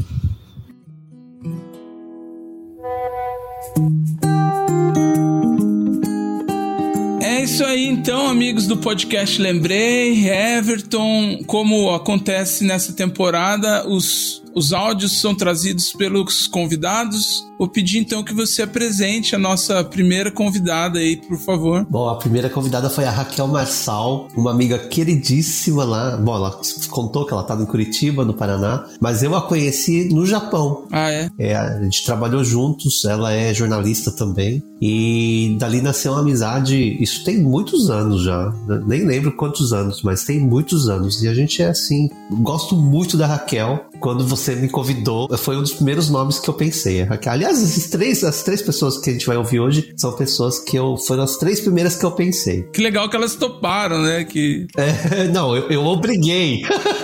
É 7.34 7.42
isso 7.42 7.64
aí, 7.64 7.88
então, 7.88 8.28
amigos 8.28 8.68
do 8.68 8.76
podcast 8.76 9.42
Lembrei, 9.42 10.28
Everton. 10.28 11.42
Como 11.48 11.92
acontece 11.92 12.62
nessa 12.62 12.92
temporada, 12.92 13.88
os 13.88 14.44
os 14.54 14.72
áudios 14.72 15.20
são 15.20 15.34
trazidos 15.34 15.92
pelos 15.92 16.46
convidados. 16.46 17.44
Vou 17.58 17.68
pedir 17.68 17.98
então 17.98 18.22
que 18.22 18.32
você 18.32 18.62
apresente 18.62 19.34
a 19.34 19.38
nossa 19.38 19.82
primeira 19.82 20.30
convidada 20.30 20.98
aí, 20.98 21.16
por 21.16 21.38
favor. 21.38 21.84
Bom, 21.90 22.08
a 22.08 22.16
primeira 22.16 22.48
convidada 22.48 22.88
foi 22.88 23.04
a 23.04 23.10
Raquel 23.10 23.48
Marçal, 23.48 24.28
uma 24.36 24.52
amiga 24.52 24.78
queridíssima 24.78 25.84
lá. 25.84 26.16
Bom, 26.16 26.36
ela 26.36 26.60
contou 26.88 27.26
que 27.26 27.32
ela 27.32 27.42
estava 27.42 27.62
em 27.62 27.66
Curitiba, 27.66 28.24
no 28.24 28.34
Paraná, 28.34 28.86
mas 29.00 29.22
eu 29.22 29.34
a 29.34 29.42
conheci 29.42 30.08
no 30.12 30.24
Japão. 30.24 30.86
Ah, 30.92 31.10
é? 31.10 31.28
é? 31.38 31.56
A 31.56 31.82
gente 31.82 32.04
trabalhou 32.04 32.44
juntos, 32.44 33.04
ela 33.04 33.32
é 33.32 33.52
jornalista 33.52 34.12
também. 34.12 34.62
E 34.86 35.56
dali 35.58 35.80
nasceu 35.80 36.12
uma 36.12 36.20
amizade, 36.20 36.98
isso 37.00 37.24
tem 37.24 37.38
muitos 37.38 37.88
anos 37.88 38.22
já, 38.22 38.52
nem 38.86 39.02
lembro 39.02 39.32
quantos 39.32 39.72
anos, 39.72 40.02
mas 40.02 40.24
tem 40.24 40.38
muitos 40.38 40.90
anos. 40.90 41.22
E 41.22 41.28
a 41.28 41.32
gente 41.32 41.62
é 41.62 41.68
assim, 41.68 42.10
gosto 42.30 42.76
muito 42.76 43.16
da 43.16 43.26
Raquel. 43.26 43.86
Quando 43.98 44.26
você 44.26 44.54
me 44.54 44.68
convidou, 44.68 45.26
foi 45.38 45.56
um 45.56 45.62
dos 45.62 45.72
primeiros 45.72 46.10
nomes 46.10 46.38
que 46.38 46.50
eu 46.50 46.52
pensei. 46.52 47.08
Aliás, 47.24 47.62
esses 47.62 47.88
três, 47.88 48.22
as 48.22 48.42
três 48.42 48.60
pessoas 48.60 48.98
que 48.98 49.08
a 49.08 49.12
gente 49.14 49.26
vai 49.26 49.38
ouvir 49.38 49.58
hoje 49.58 49.94
são 49.96 50.12
pessoas 50.12 50.58
que 50.58 50.76
eu 50.76 50.98
foram 50.98 51.22
as 51.22 51.38
três 51.38 51.62
primeiras 51.62 51.96
que 51.96 52.04
eu 52.04 52.12
pensei. 52.12 52.64
Que 52.64 52.82
legal 52.82 53.08
que 53.08 53.16
elas 53.16 53.34
toparam, 53.34 54.02
né? 54.02 54.24
Que 54.24 54.66
é, 54.76 55.28
não, 55.28 55.56
eu, 55.56 55.70
eu 55.70 55.86
obriguei. 55.86 56.62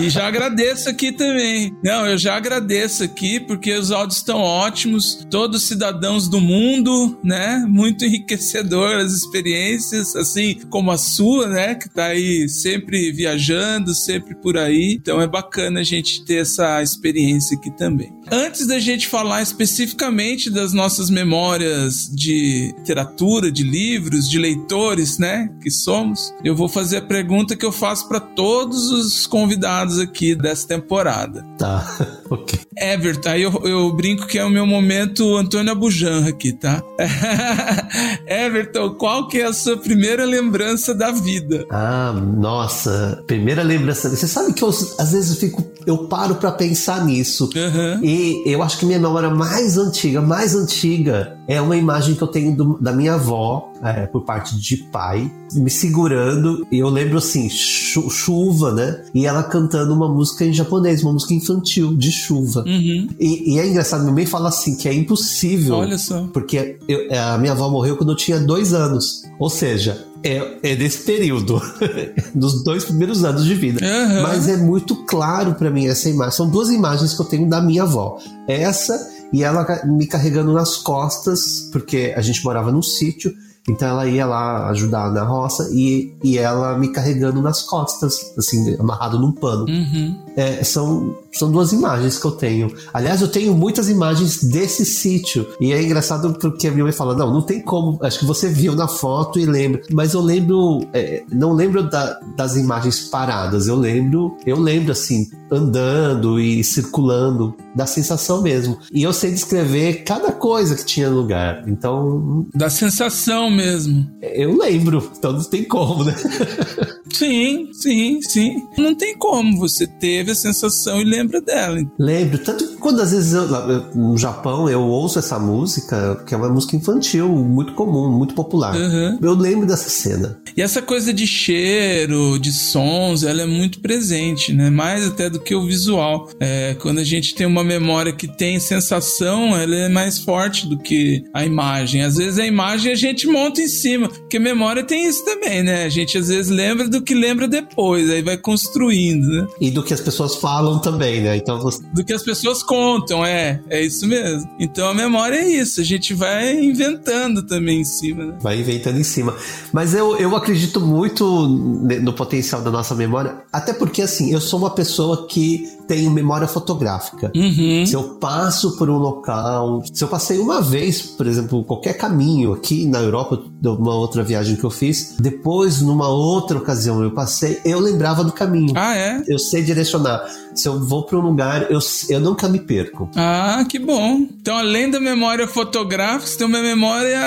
E 0.00 0.08
já 0.08 0.26
agradeço 0.26 0.88
aqui 0.88 1.12
também. 1.12 1.76
Não, 1.82 2.06
eu 2.06 2.18
já 2.18 2.36
agradeço 2.36 3.02
aqui 3.04 3.40
porque 3.40 3.72
os 3.74 3.90
áudios 3.90 4.18
estão 4.18 4.38
ótimos. 4.40 5.26
Todos 5.30 5.64
cidadãos 5.64 6.28
do 6.28 6.40
mundo, 6.40 7.18
né? 7.22 7.64
Muito 7.68 8.04
enriquecedor 8.04 8.96
as 8.96 9.12
experiências, 9.12 10.14
assim 10.16 10.58
como 10.70 10.90
a 10.90 10.98
sua, 10.98 11.48
né? 11.48 11.74
Que 11.74 11.88
tá 11.88 12.06
aí 12.06 12.48
sempre 12.48 13.12
viajando, 13.12 13.94
sempre 13.94 14.34
por 14.34 14.56
aí. 14.56 14.98
Então 15.00 15.20
é 15.20 15.26
bacana 15.26 15.80
a 15.80 15.84
gente 15.84 16.24
ter 16.24 16.42
essa 16.42 16.82
experiência 16.82 17.56
aqui 17.56 17.70
também. 17.70 18.12
Antes 18.30 18.66
da 18.66 18.78
gente 18.78 19.06
falar 19.06 19.42
especificamente 19.42 20.50
das 20.50 20.72
nossas 20.72 21.10
memórias 21.10 22.10
de 22.12 22.74
literatura, 22.78 23.52
de 23.52 23.62
livros, 23.62 24.28
de 24.28 24.38
leitores, 24.38 25.18
né, 25.18 25.48
que 25.62 25.70
somos, 25.70 26.34
eu 26.44 26.54
vou 26.54 26.68
fazer 26.68 26.96
a 26.98 27.02
pergunta 27.02 27.54
que 27.54 27.64
eu 27.64 27.70
faço 27.70 28.08
para 28.08 28.18
todos 28.18 28.90
os 28.90 29.26
convidados 29.26 29.65
aqui 29.70 30.34
dessa 30.34 30.68
temporada. 30.68 31.44
Tá, 31.58 31.84
ok. 32.30 32.58
Everton, 32.78 33.28
aí 33.30 33.42
eu, 33.42 33.52
eu 33.64 33.92
brinco 33.94 34.26
que 34.26 34.38
é 34.38 34.44
o 34.44 34.50
meu 34.50 34.66
momento 34.66 35.36
Antônio 35.36 35.72
Abujanra 35.72 36.28
aqui, 36.28 36.52
tá? 36.52 36.82
Everton, 38.26 38.90
qual 38.94 39.28
que 39.28 39.38
é 39.40 39.46
a 39.46 39.52
sua 39.52 39.76
primeira 39.76 40.24
lembrança 40.24 40.94
da 40.94 41.10
vida? 41.10 41.64
Ah, 41.70 42.12
nossa, 42.12 43.22
primeira 43.26 43.62
lembrança. 43.62 44.08
Você 44.08 44.26
sabe 44.28 44.52
que 44.52 44.62
eu, 44.62 44.68
às 44.68 45.12
vezes 45.12 45.30
eu 45.30 45.36
fico, 45.36 45.64
eu 45.86 46.06
paro 46.06 46.36
para 46.36 46.52
pensar 46.52 47.04
nisso. 47.04 47.48
Uhum. 47.54 48.04
E 48.04 48.42
eu 48.46 48.62
acho 48.62 48.78
que 48.78 48.86
minha 48.86 48.98
memória 48.98 49.30
mais 49.30 49.78
antiga, 49.78 50.20
mais 50.20 50.54
antiga, 50.54 51.36
é 51.48 51.60
uma 51.60 51.76
imagem 51.76 52.14
que 52.14 52.22
eu 52.22 52.28
tenho 52.28 52.54
do- 52.56 52.78
da 52.80 52.92
minha 52.92 53.14
avó, 53.14 53.72
é, 53.82 54.06
por 54.06 54.22
parte 54.24 54.56
de 54.58 54.76
pai, 54.90 55.30
me 55.52 55.70
segurando. 55.70 56.66
E 56.70 56.78
eu 56.78 56.88
lembro 56.88 57.18
assim, 57.18 57.48
chu- 57.48 58.10
chuva, 58.10 58.72
né? 58.72 59.02
E 59.14 59.26
ela 59.26 59.42
cantando 59.42 59.92
uma 59.94 60.08
música 60.08 60.44
em 60.44 60.52
japonês, 60.52 61.02
uma 61.02 61.12
música 61.12 61.34
infantil 61.34 61.96
de 61.96 62.10
chuva. 62.10 62.64
Uhum. 62.66 63.08
E, 63.20 63.54
e 63.54 63.58
é 63.58 63.66
engraçado, 63.66 64.02
minha 64.02 64.14
mãe 64.14 64.26
fala 64.26 64.48
assim 64.48 64.76
que 64.76 64.88
é 64.88 64.94
impossível. 64.94 65.76
Olha 65.76 65.98
só. 65.98 66.26
Porque 66.32 66.78
eu- 66.88 67.06
a 67.18 67.38
minha 67.38 67.52
avó 67.52 67.68
morreu 67.70 67.96
quando 67.96 68.10
eu 68.12 68.16
tinha 68.16 68.38
dois 68.40 68.72
anos. 68.72 69.22
Ou 69.38 69.50
seja, 69.50 70.04
é, 70.24 70.58
é 70.72 70.76
desse 70.76 70.98
período, 71.04 71.60
dos 72.34 72.64
dois 72.64 72.84
primeiros 72.84 73.24
anos 73.24 73.44
de 73.44 73.54
vida. 73.54 73.84
Aham. 73.84 74.22
Mas 74.22 74.48
é 74.48 74.56
muito 74.56 74.96
claro 75.04 75.54
pra 75.54 75.70
mim 75.70 75.86
essa 75.86 76.08
imagem. 76.08 76.32
São 76.36 76.48
duas 76.50 76.70
imagens 76.70 77.14
que 77.14 77.20
eu 77.20 77.26
tenho 77.26 77.48
da 77.48 77.60
minha 77.60 77.82
avó. 77.82 78.18
Essa 78.48 79.14
e 79.32 79.42
ela 79.42 79.66
me 79.84 80.06
carregando 80.06 80.52
nas 80.52 80.76
costas, 80.76 81.68
porque 81.72 82.14
a 82.16 82.20
gente 82.22 82.42
morava 82.44 82.70
num 82.72 82.82
sítio. 82.82 83.34
Então 83.68 83.88
ela 83.88 84.06
ia 84.06 84.24
lá 84.24 84.68
ajudar 84.70 85.10
na 85.10 85.24
roça 85.24 85.68
e, 85.72 86.14
e 86.22 86.38
ela 86.38 86.78
me 86.78 86.92
carregando 86.92 87.42
nas 87.42 87.62
costas, 87.62 88.32
assim, 88.38 88.76
amarrado 88.78 89.18
num 89.18 89.32
pano. 89.32 89.64
Uhum. 89.64 90.16
É, 90.36 90.62
são, 90.62 91.16
são 91.38 91.50
duas 91.50 91.72
imagens 91.72 92.18
que 92.18 92.26
eu 92.26 92.30
tenho. 92.32 92.72
Aliás, 92.92 93.20
eu 93.20 93.28
tenho 93.28 93.54
muitas 93.54 93.88
imagens 93.88 94.42
desse 94.42 94.84
sítio. 94.84 95.46
E 95.60 95.72
é 95.72 95.82
engraçado 95.82 96.32
porque 96.38 96.68
a 96.68 96.70
minha 96.70 96.84
mãe 96.84 96.92
fala: 96.92 97.14
não, 97.14 97.32
não 97.32 97.42
tem 97.42 97.60
como. 97.60 97.98
Acho 98.02 98.20
que 98.20 98.24
você 98.26 98.48
viu 98.48 98.74
na 98.74 98.88
foto 98.88 99.38
e 99.38 99.46
lembra. 99.46 99.80
Mas 99.92 100.14
eu 100.14 100.20
lembro. 100.20 100.80
é, 100.92 101.22
não 101.32 101.52
lembro 101.52 101.88
da- 101.88 102.18
das 102.36 102.56
imagens 102.56 103.00
paradas. 103.08 103.66
Eu 103.68 103.76
lembro, 103.76 104.36
eu 104.46 104.58
lembro 104.58 104.92
assim, 104.92 105.28
andando 105.50 106.38
e 106.40 106.62
circulando, 106.64 107.54
da 107.74 107.86
sensação 107.86 108.42
mesmo. 108.42 108.78
E 108.92 109.02
eu 109.02 109.12
sei 109.12 109.30
descrever 109.30 110.02
cada 110.04 110.32
coisa 110.32 110.74
que 110.74 110.84
tinha 110.84 111.10
no 111.10 111.16
lugar. 111.16 111.62
Então, 111.68 112.46
Da 112.54 112.68
sensação 112.70 113.50
mesmo. 113.50 114.06
eu 114.22 114.56
lembro. 114.56 115.10
Então 115.18 115.32
não 115.32 115.44
tem 115.44 115.64
como, 115.64 116.04
né? 116.04 116.14
Sim, 117.18 117.70
sim, 117.72 118.20
sim. 118.22 118.62
Não 118.76 118.94
tem 118.94 119.16
como. 119.16 119.58
Você 119.58 119.86
teve 119.86 120.32
a 120.32 120.34
sensação 120.34 121.00
e 121.00 121.04
lembra 121.04 121.40
dela. 121.40 121.80
Lembro, 121.98 122.38
tanto 122.38 122.66
que 122.68 122.76
quando 122.76 123.00
às 123.00 123.10
vezes 123.10 123.32
eu, 123.32 123.46
no 123.94 124.16
Japão 124.18 124.68
eu 124.68 124.82
ouço 124.82 125.18
essa 125.18 125.38
música, 125.38 126.22
que 126.26 126.34
é 126.34 126.36
uma 126.36 126.48
música 126.48 126.76
infantil, 126.76 127.28
muito 127.28 127.72
comum, 127.74 128.10
muito 128.10 128.34
popular. 128.34 128.76
Uhum. 128.76 129.18
Eu 129.22 129.34
lembro 129.34 129.66
dessa 129.66 129.88
cena. 129.88 130.38
E 130.56 130.62
essa 130.62 130.82
coisa 130.82 131.12
de 131.12 131.26
cheiro, 131.26 132.38
de 132.38 132.52
sons, 132.52 133.22
ela 133.22 133.42
é 133.42 133.46
muito 133.46 133.80
presente, 133.80 134.52
né? 134.52 134.70
Mais 134.70 135.06
até 135.06 135.30
do 135.30 135.40
que 135.40 135.54
o 135.54 135.66
visual. 135.66 136.28
É, 136.40 136.76
quando 136.80 136.98
a 136.98 137.04
gente 137.04 137.34
tem 137.34 137.46
uma 137.46 137.64
memória 137.64 138.12
que 138.12 138.28
tem 138.28 138.58
sensação, 138.60 139.56
ela 139.56 139.74
é 139.74 139.88
mais 139.88 140.18
forte 140.18 140.66
do 140.66 140.78
que 140.78 141.24
a 141.32 141.44
imagem. 141.44 142.02
Às 142.02 142.16
vezes 142.16 142.38
a 142.38 142.46
imagem 142.46 142.92
a 142.92 142.96
gente 142.96 143.26
monta 143.26 143.60
em 143.60 143.68
cima, 143.68 144.08
porque 144.08 144.38
memória 144.38 144.82
tem 144.82 145.06
isso 145.06 145.24
também, 145.24 145.62
né? 145.62 145.84
A 145.84 145.88
gente 145.88 146.16
às 146.18 146.28
vezes 146.28 146.50
lembra 146.50 146.88
do 146.88 147.02
que 147.06 147.14
lembra 147.14 147.46
depois, 147.46 148.10
aí 148.10 148.20
vai 148.20 148.36
construindo, 148.36 149.26
né? 149.28 149.46
E 149.60 149.70
do 149.70 149.82
que 149.82 149.94
as 149.94 150.00
pessoas 150.00 150.36
falam 150.36 150.78
também, 150.80 151.22
né? 151.22 151.36
Então 151.36 151.60
você. 151.60 151.82
Do 151.94 152.04
que 152.04 152.12
as 152.12 152.22
pessoas 152.22 152.62
contam, 152.62 153.24
é, 153.24 153.62
é 153.70 153.80
isso 153.82 154.06
mesmo. 154.06 154.50
Então 154.58 154.88
a 154.88 154.94
memória 154.94 155.36
é 155.36 155.48
isso, 155.48 155.80
a 155.80 155.84
gente 155.84 156.12
vai 156.12 156.58
inventando 156.62 157.42
também 157.42 157.80
em 157.80 157.84
cima, 157.84 158.24
né? 158.26 158.38
Vai 158.40 158.58
inventando 158.58 158.98
em 158.98 159.04
cima. 159.04 159.34
Mas 159.72 159.94
eu, 159.94 160.16
eu 160.16 160.34
acredito 160.34 160.80
muito 160.80 161.46
no 161.46 162.12
potencial 162.12 162.60
da 162.60 162.70
nossa 162.70 162.94
memória, 162.94 163.36
até 163.52 163.72
porque, 163.72 164.02
assim, 164.02 164.32
eu 164.32 164.40
sou 164.40 164.58
uma 164.58 164.70
pessoa 164.70 165.28
que 165.28 165.75
tem 165.86 166.08
memória 166.10 166.46
fotográfica. 166.48 167.30
Uhum. 167.34 167.84
Se 167.86 167.94
eu 167.94 168.14
passo 168.20 168.76
por 168.76 168.88
um 168.90 168.96
local, 168.98 169.82
se 169.92 170.02
eu 170.02 170.08
passei 170.08 170.38
uma 170.38 170.60
vez, 170.60 171.02
por 171.02 171.26
exemplo, 171.26 171.64
qualquer 171.64 171.94
caminho 171.94 172.52
aqui 172.52 172.86
na 172.86 173.00
Europa, 173.00 173.42
de 173.60 173.68
uma 173.68 173.94
outra 173.94 174.22
viagem 174.22 174.56
que 174.56 174.64
eu 174.64 174.70
fiz, 174.70 175.14
depois, 175.18 175.80
numa 175.80 176.08
outra 176.08 176.58
ocasião, 176.58 177.02
eu 177.02 177.10
passei, 177.10 177.60
eu 177.64 177.78
lembrava 177.80 178.24
do 178.24 178.32
caminho. 178.32 178.72
Ah, 178.76 178.96
é? 178.96 179.22
Eu 179.28 179.38
sei 179.38 179.62
direcionar. 179.62 180.24
Se 180.54 180.68
eu 180.68 180.82
vou 180.82 181.02
para 181.04 181.18
um 181.18 181.20
lugar, 181.22 181.70
eu, 181.70 181.78
eu 182.08 182.18
nunca 182.20 182.48
me 182.48 182.58
perco. 182.58 183.10
Ah, 183.14 183.64
que 183.68 183.78
bom. 183.78 184.20
Então, 184.40 184.56
além 184.56 184.90
da 184.90 184.98
memória 184.98 185.46
fotográfica, 185.46 186.26
você 186.26 186.38
tem 186.38 186.46
uma 186.46 186.62
memória 186.62 187.20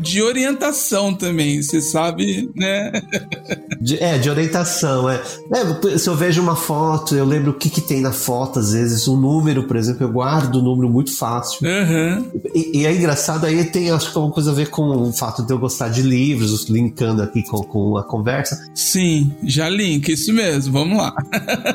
de 0.00 0.22
orientação 0.22 1.12
também. 1.12 1.62
Você 1.62 1.80
sabe, 1.82 2.50
né? 2.56 2.92
De- 3.80 4.02
é, 4.02 4.16
de 4.18 4.30
orientação. 4.30 5.08
É. 5.10 5.20
É, 5.52 5.98
se 5.98 6.08
eu 6.08 6.16
vejo 6.16 6.40
uma 6.40 6.56
foto, 6.56 7.14
eu 7.14 7.26
lembro 7.26 7.50
o 7.50 7.54
que, 7.54 7.68
que 7.68 7.80
tem 7.82 7.91
na 8.00 8.12
foto, 8.12 8.58
às 8.58 8.72
vezes. 8.72 9.06
Um 9.08 9.16
número, 9.16 9.64
por 9.64 9.76
exemplo, 9.76 10.04
eu 10.04 10.10
guardo 10.10 10.56
o 10.56 10.62
número 10.62 10.88
muito 10.88 11.16
fácil. 11.16 11.66
Aham. 11.66 12.24
E, 12.54 12.80
e 12.80 12.86
é 12.86 12.94
engraçado, 12.94 13.44
aí 13.44 13.64
tem, 13.64 13.90
acho 13.90 14.10
que 14.10 14.16
alguma 14.16 14.34
coisa 14.34 14.50
a 14.50 14.54
ver 14.54 14.70
com 14.70 14.82
o 14.82 15.12
fato 15.12 15.42
de 15.44 15.52
eu 15.52 15.58
gostar 15.58 15.88
de 15.88 16.02
livros, 16.02 16.68
linkando 16.68 17.22
aqui 17.22 17.42
com, 17.42 17.62
com 17.62 17.96
a 17.96 18.04
conversa. 18.04 18.58
Sim, 18.74 19.32
já 19.44 19.68
link, 19.68 20.08
isso 20.08 20.32
mesmo. 20.32 20.72
Vamos 20.72 20.98
lá. 20.98 21.14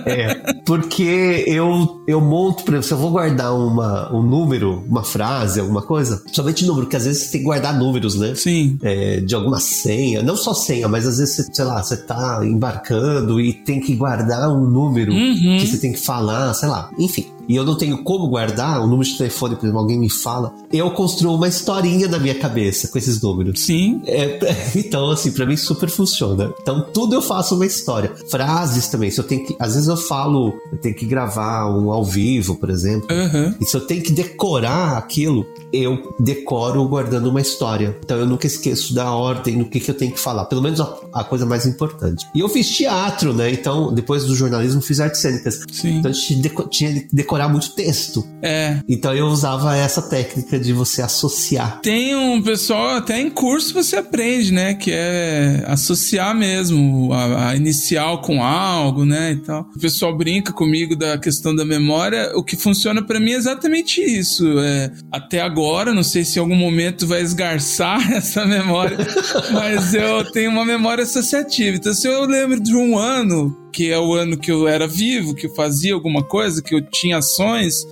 É, 0.05 0.53
porque 0.67 1.45
eu, 1.47 2.01
eu 2.05 2.19
monto, 2.19 2.63
por 2.63 2.73
exemplo, 2.73 2.87
se 2.87 2.93
eu 2.93 2.97
vou 2.97 3.09
guardar 3.11 3.55
uma, 3.55 4.13
um 4.13 4.21
número, 4.21 4.83
uma 4.85 5.01
frase, 5.01 5.61
alguma 5.61 5.81
coisa, 5.81 6.21
somente 6.33 6.65
número, 6.65 6.85
porque 6.85 6.97
às 6.97 7.05
vezes 7.05 7.23
você 7.23 7.31
tem 7.31 7.39
que 7.41 7.45
guardar 7.45 7.79
números, 7.79 8.15
né? 8.15 8.35
Sim. 8.35 8.77
É, 8.83 9.21
de 9.21 9.33
alguma 9.33 9.61
senha, 9.61 10.21
não 10.21 10.35
só 10.35 10.53
senha, 10.53 10.89
mas 10.89 11.07
às 11.07 11.19
vezes, 11.19 11.49
sei 11.53 11.63
lá, 11.65 11.81
você 11.81 11.95
tá 11.95 12.41
embarcando 12.43 13.39
e 13.39 13.53
tem 13.53 13.79
que 13.79 13.95
guardar 13.95 14.49
um 14.49 14.69
número 14.69 15.13
Uhum. 15.13 15.57
que 15.57 15.65
você 15.65 15.77
tem 15.77 15.93
que 15.93 15.99
falar, 15.99 16.53
sei 16.53 16.67
lá, 16.67 16.89
enfim. 16.99 17.27
E 17.47 17.55
eu 17.55 17.63
não 17.63 17.75
tenho 17.77 18.03
como 18.03 18.27
guardar 18.27 18.81
o 18.81 18.87
número 18.87 19.09
de 19.09 19.17
telefone, 19.17 19.55
por 19.55 19.65
exemplo, 19.65 19.79
alguém 19.81 19.99
me 19.99 20.09
fala, 20.09 20.53
eu 20.71 20.89
construo 20.91 21.35
uma 21.35 21.47
historinha 21.47 22.07
na 22.07 22.19
minha 22.19 22.35
cabeça 22.35 22.87
com 22.87 22.97
esses 22.97 23.21
números. 23.21 23.61
Sim. 23.61 24.01
É, 24.05 24.39
então, 24.75 25.09
assim, 25.11 25.31
pra 25.31 25.45
mim 25.45 25.55
super 25.57 25.89
funciona. 25.89 26.53
Então, 26.61 26.85
tudo 26.93 27.15
eu 27.15 27.21
faço 27.21 27.55
uma 27.55 27.65
história. 27.65 28.11
Frases 28.29 28.87
também. 28.87 29.09
Se 29.11 29.19
eu 29.19 29.23
tenho 29.23 29.45
que. 29.45 29.55
Às 29.59 29.73
vezes 29.73 29.87
eu 29.87 29.97
falo, 29.97 30.53
eu 30.71 30.77
tenho 30.79 30.95
que 30.95 31.05
gravar 31.05 31.69
um 31.69 31.91
ao 31.91 32.03
vivo, 32.03 32.55
por 32.55 32.69
exemplo. 32.69 33.07
Aham. 33.11 33.55
E 33.61 33.65
se 33.65 33.75
eu 33.75 33.81
tenho 33.81 34.01
que 34.03 34.11
decorar 34.11 34.97
aquilo, 34.97 35.45
eu 35.71 36.15
decoro 36.19 36.85
guardando 36.87 37.29
uma 37.29 37.41
história. 37.41 37.97
Então 38.03 38.17
eu 38.17 38.25
nunca 38.25 38.47
esqueço 38.47 38.93
da 38.93 39.11
ordem, 39.11 39.55
no 39.57 39.65
que, 39.65 39.79
que 39.79 39.89
eu 39.91 39.95
tenho 39.95 40.11
que 40.11 40.19
falar. 40.19 40.45
Pelo 40.45 40.61
menos 40.61 40.79
a, 40.79 40.97
a 41.13 41.23
coisa 41.23 41.45
mais 41.45 41.65
importante. 41.65 42.25
E 42.35 42.39
eu 42.39 42.49
fiz 42.49 42.69
teatro, 42.69 43.33
né? 43.33 43.51
Então, 43.51 43.93
depois 43.93 44.25
do 44.25 44.35
jornalismo, 44.35 44.81
fiz 44.81 44.99
artes 44.99 45.21
cênicas. 45.21 45.59
Sim. 45.71 45.97
Então 45.97 46.11
a 46.11 46.13
gente 46.13 46.35
deco- 46.35 46.67
tinha 46.69 46.93
que 46.93 47.07
decorar 47.37 47.49
muito 47.49 47.71
texto. 47.71 48.27
É. 48.41 48.79
Então 48.89 49.13
eu 49.13 49.27
usava 49.27 49.75
essa 49.75 50.01
técnica 50.01 50.59
de 50.59 50.73
você 50.73 51.01
associar. 51.01 51.79
Tem 51.81 52.15
um 52.15 52.41
pessoal, 52.41 52.97
até 52.97 53.19
em 53.19 53.29
curso 53.29 53.73
você 53.73 53.97
aprende, 53.97 54.51
né? 54.51 54.73
Que 54.73 54.91
é 54.91 55.63
associar 55.67 56.35
mesmo 56.35 57.13
a, 57.13 57.49
a 57.49 57.55
inicial 57.55 58.21
com 58.21 58.43
algo, 58.43 59.05
né? 59.05 59.33
E 59.33 59.37
tal. 59.37 59.69
O 59.75 59.79
pessoal 59.79 60.15
brinca 60.15 60.51
comigo 60.51 60.95
da 60.95 61.17
questão 61.17 61.55
da 61.55 61.63
memória. 61.63 62.31
O 62.35 62.43
que 62.43 62.55
funciona 62.55 63.01
pra 63.01 63.19
mim 63.19 63.31
é 63.31 63.35
exatamente 63.35 64.01
isso. 64.01 64.45
É, 64.59 64.91
até 65.11 65.41
agora, 65.41 65.93
não 65.93 66.03
sei 66.03 66.25
se 66.25 66.39
em 66.39 66.41
algum 66.41 66.55
momento 66.55 67.05
vai 67.05 67.21
esgarçar 67.21 68.11
essa 68.13 68.45
memória, 68.45 68.97
mas 69.51 69.93
eu 69.93 70.29
tenho 70.31 70.49
uma 70.49 70.65
memória 70.65 71.03
associativa. 71.03 71.77
Então, 71.77 71.93
se 71.93 72.07
eu 72.07 72.25
lembro 72.25 72.59
de 72.59 72.75
um 72.75 72.97
ano 72.97 73.67
porque 73.77 73.91
é 73.91 73.99
o 73.99 74.13
ano 74.13 74.35
que 74.35 74.51
eu 74.51 74.67
era 74.67 74.87
vivo, 74.87 75.35
que 75.35 75.45
eu 75.45 75.53
fazia 75.53 75.93
alguma 75.93 76.23
coisa, 76.23 76.63
que 76.63 76.73
eu 76.73 76.81
tinha 76.81 77.21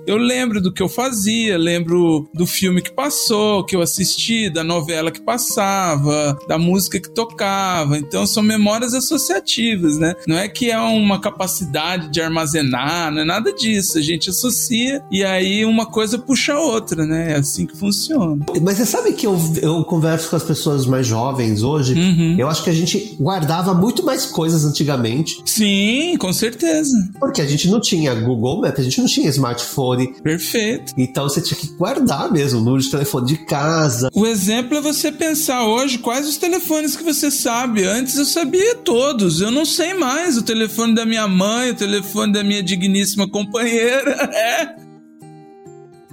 eu 0.06 0.16
lembro 0.16 0.60
do 0.60 0.72
que 0.72 0.82
eu 0.82 0.88
fazia, 0.88 1.56
lembro 1.58 2.28
do 2.34 2.46
filme 2.46 2.80
que 2.82 2.90
passou, 2.92 3.64
que 3.64 3.74
eu 3.76 3.82
assisti, 3.82 4.48
da 4.50 4.64
novela 4.64 5.10
que 5.10 5.20
passava, 5.20 6.38
da 6.48 6.58
música 6.58 6.98
que 7.00 7.10
tocava. 7.10 7.98
Então 7.98 8.26
são 8.26 8.42
memórias 8.42 8.94
associativas, 8.94 9.98
né? 9.98 10.14
Não 10.26 10.36
é 10.36 10.48
que 10.48 10.70
é 10.70 10.78
uma 10.78 11.20
capacidade 11.20 12.08
de 12.10 12.20
armazenar, 12.20 13.10
não 13.12 13.22
é 13.22 13.24
nada 13.24 13.52
disso. 13.52 13.98
A 13.98 14.02
gente 14.02 14.30
associa 14.30 15.02
e 15.10 15.24
aí 15.24 15.64
uma 15.64 15.86
coisa 15.86 16.18
puxa 16.18 16.54
a 16.54 16.60
outra, 16.60 17.04
né? 17.06 17.32
É 17.32 17.36
assim 17.36 17.66
que 17.66 17.76
funciona. 17.76 18.44
Mas 18.62 18.76
você 18.78 18.86
sabe 18.86 19.12
que 19.12 19.26
eu, 19.26 19.38
eu 19.62 19.84
converso 19.84 20.30
com 20.30 20.36
as 20.36 20.42
pessoas 20.42 20.86
mais 20.86 21.06
jovens 21.06 21.62
hoje, 21.62 21.94
Uhum. 21.96 22.36
eu 22.38 22.48
acho 22.48 22.62
que 22.62 22.70
a 22.70 22.72
gente 22.72 23.16
guardava 23.20 23.72
muito 23.74 24.04
mais 24.04 24.26
coisas 24.26 24.64
antigamente, 24.64 25.40
Sim, 25.44 26.16
com 26.18 26.32
certeza. 26.32 26.92
porque 27.18 27.40
a 27.40 27.46
gente 27.46 27.68
não 27.68 27.80
tinha 27.80 28.14
Google 28.14 28.60
Maps, 28.60 28.80
a 28.80 28.82
gente 28.82 28.98
não 29.00 29.06
tinha 29.06 29.25
smartphone, 29.28 30.14
Perfeito. 30.22 30.92
então 30.96 31.24
você 31.28 31.40
tinha 31.40 31.58
que 31.58 31.68
guardar 31.68 32.30
mesmo 32.32 32.60
o 32.60 32.62
número 32.62 32.82
de 32.82 32.90
telefone 32.90 33.26
de 33.26 33.38
casa. 33.38 34.10
O 34.14 34.26
exemplo 34.26 34.76
é 34.76 34.80
você 34.80 35.10
pensar 35.12 35.64
hoje 35.66 35.98
quais 35.98 36.28
os 36.28 36.36
telefones 36.36 36.96
que 36.96 37.02
você 37.02 37.30
sabe. 37.30 37.84
Antes 37.84 38.16
eu 38.16 38.24
sabia 38.24 38.74
todos, 38.76 39.40
eu 39.40 39.50
não 39.50 39.64
sei 39.64 39.94
mais. 39.94 40.36
O 40.36 40.42
telefone 40.42 40.94
da 40.94 41.04
minha 41.04 41.26
mãe, 41.28 41.70
o 41.70 41.74
telefone 41.74 42.32
da 42.32 42.42
minha 42.44 42.62
digníssima 42.62 43.28
companheira. 43.28 44.16
É. 44.36 44.85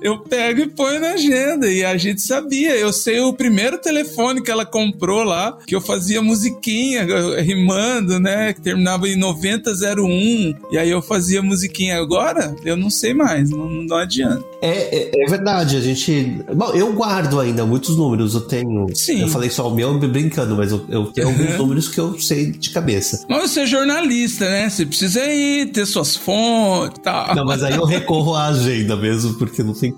Eu 0.04 0.20
pego 0.20 0.62
e 0.62 0.68
ponho 0.68 1.00
na 1.00 1.12
agenda. 1.12 1.68
E 1.72 1.84
a 1.84 1.96
gente 1.98 2.22
sabia. 2.22 2.76
Eu 2.76 2.92
sei 2.92 3.20
o 3.22 3.34
primeiro 3.34 3.78
telefone 3.78 4.42
que 4.44 4.52
ela 4.52 4.66
comprou 4.66 5.24
lá, 5.24 5.58
que 5.66 5.74
eu 5.76 5.82
fazia 5.82 6.22
musiquinha, 6.22 7.06
rimando, 7.42 8.20
né? 8.20 8.54
Que 8.54 8.62
terminava 8.62 9.08
em 9.08 9.16
9001. 9.16 10.54
E 10.72 10.78
aí 10.78 10.90
eu 10.90 11.02
fazia 11.02 11.42
musiquinha. 11.42 11.98
Agora, 11.98 12.56
eu 12.66 12.76
não 12.76 12.90
sei 12.90 13.14
mais. 13.14 13.50
Não, 13.50 13.70
não 13.70 13.98
adianta. 13.98 14.44
É, 14.62 14.98
é, 14.98 15.12
é 15.24 15.30
verdade, 15.30 15.78
a 15.78 15.82
gente. 15.82 16.40
Bom, 16.56 16.72
eu 16.74 16.92
guardo 16.94 17.40
ainda 17.40 17.66
muitos 17.66 17.96
números, 17.98 18.34
eu 18.34 18.42
tenho. 18.42 18.88
Sim. 18.94 19.22
Eu 19.22 19.28
falei 19.28 19.50
só 19.50 19.68
o 19.70 19.76
meu 19.76 19.94
brincando, 20.00 20.56
mas 20.56 20.72
eu, 20.72 20.86
eu 20.90 21.06
tenho 21.08 21.28
alguns 21.28 21.44
Uhum. 21.52 21.58
números 21.58 21.88
que 21.88 22.00
eu 22.00 22.20
sei 22.20 22.52
de 22.52 22.70
cabeça. 22.72 23.26
Mas 23.30 23.52
você 23.52 23.62
é 23.62 23.66
jornalista, 23.66 24.50
né? 24.50 24.70
Você 24.70 24.86
precisa 24.86 25.24
ir, 25.26 25.72
ter 25.72 25.86
suas 25.86 26.16
fontes 26.16 26.98
e 26.98 27.02
tal. 27.02 27.36
Não, 27.36 27.46
mas 27.46 27.64
aí 27.64 27.76
eu 27.76 27.86
recorro 27.86 28.34
à 28.36 28.48
agenda 28.48 28.96
mesmo, 28.96 29.34
porque 29.36 29.62
não 29.64 29.74
tem 29.74 29.93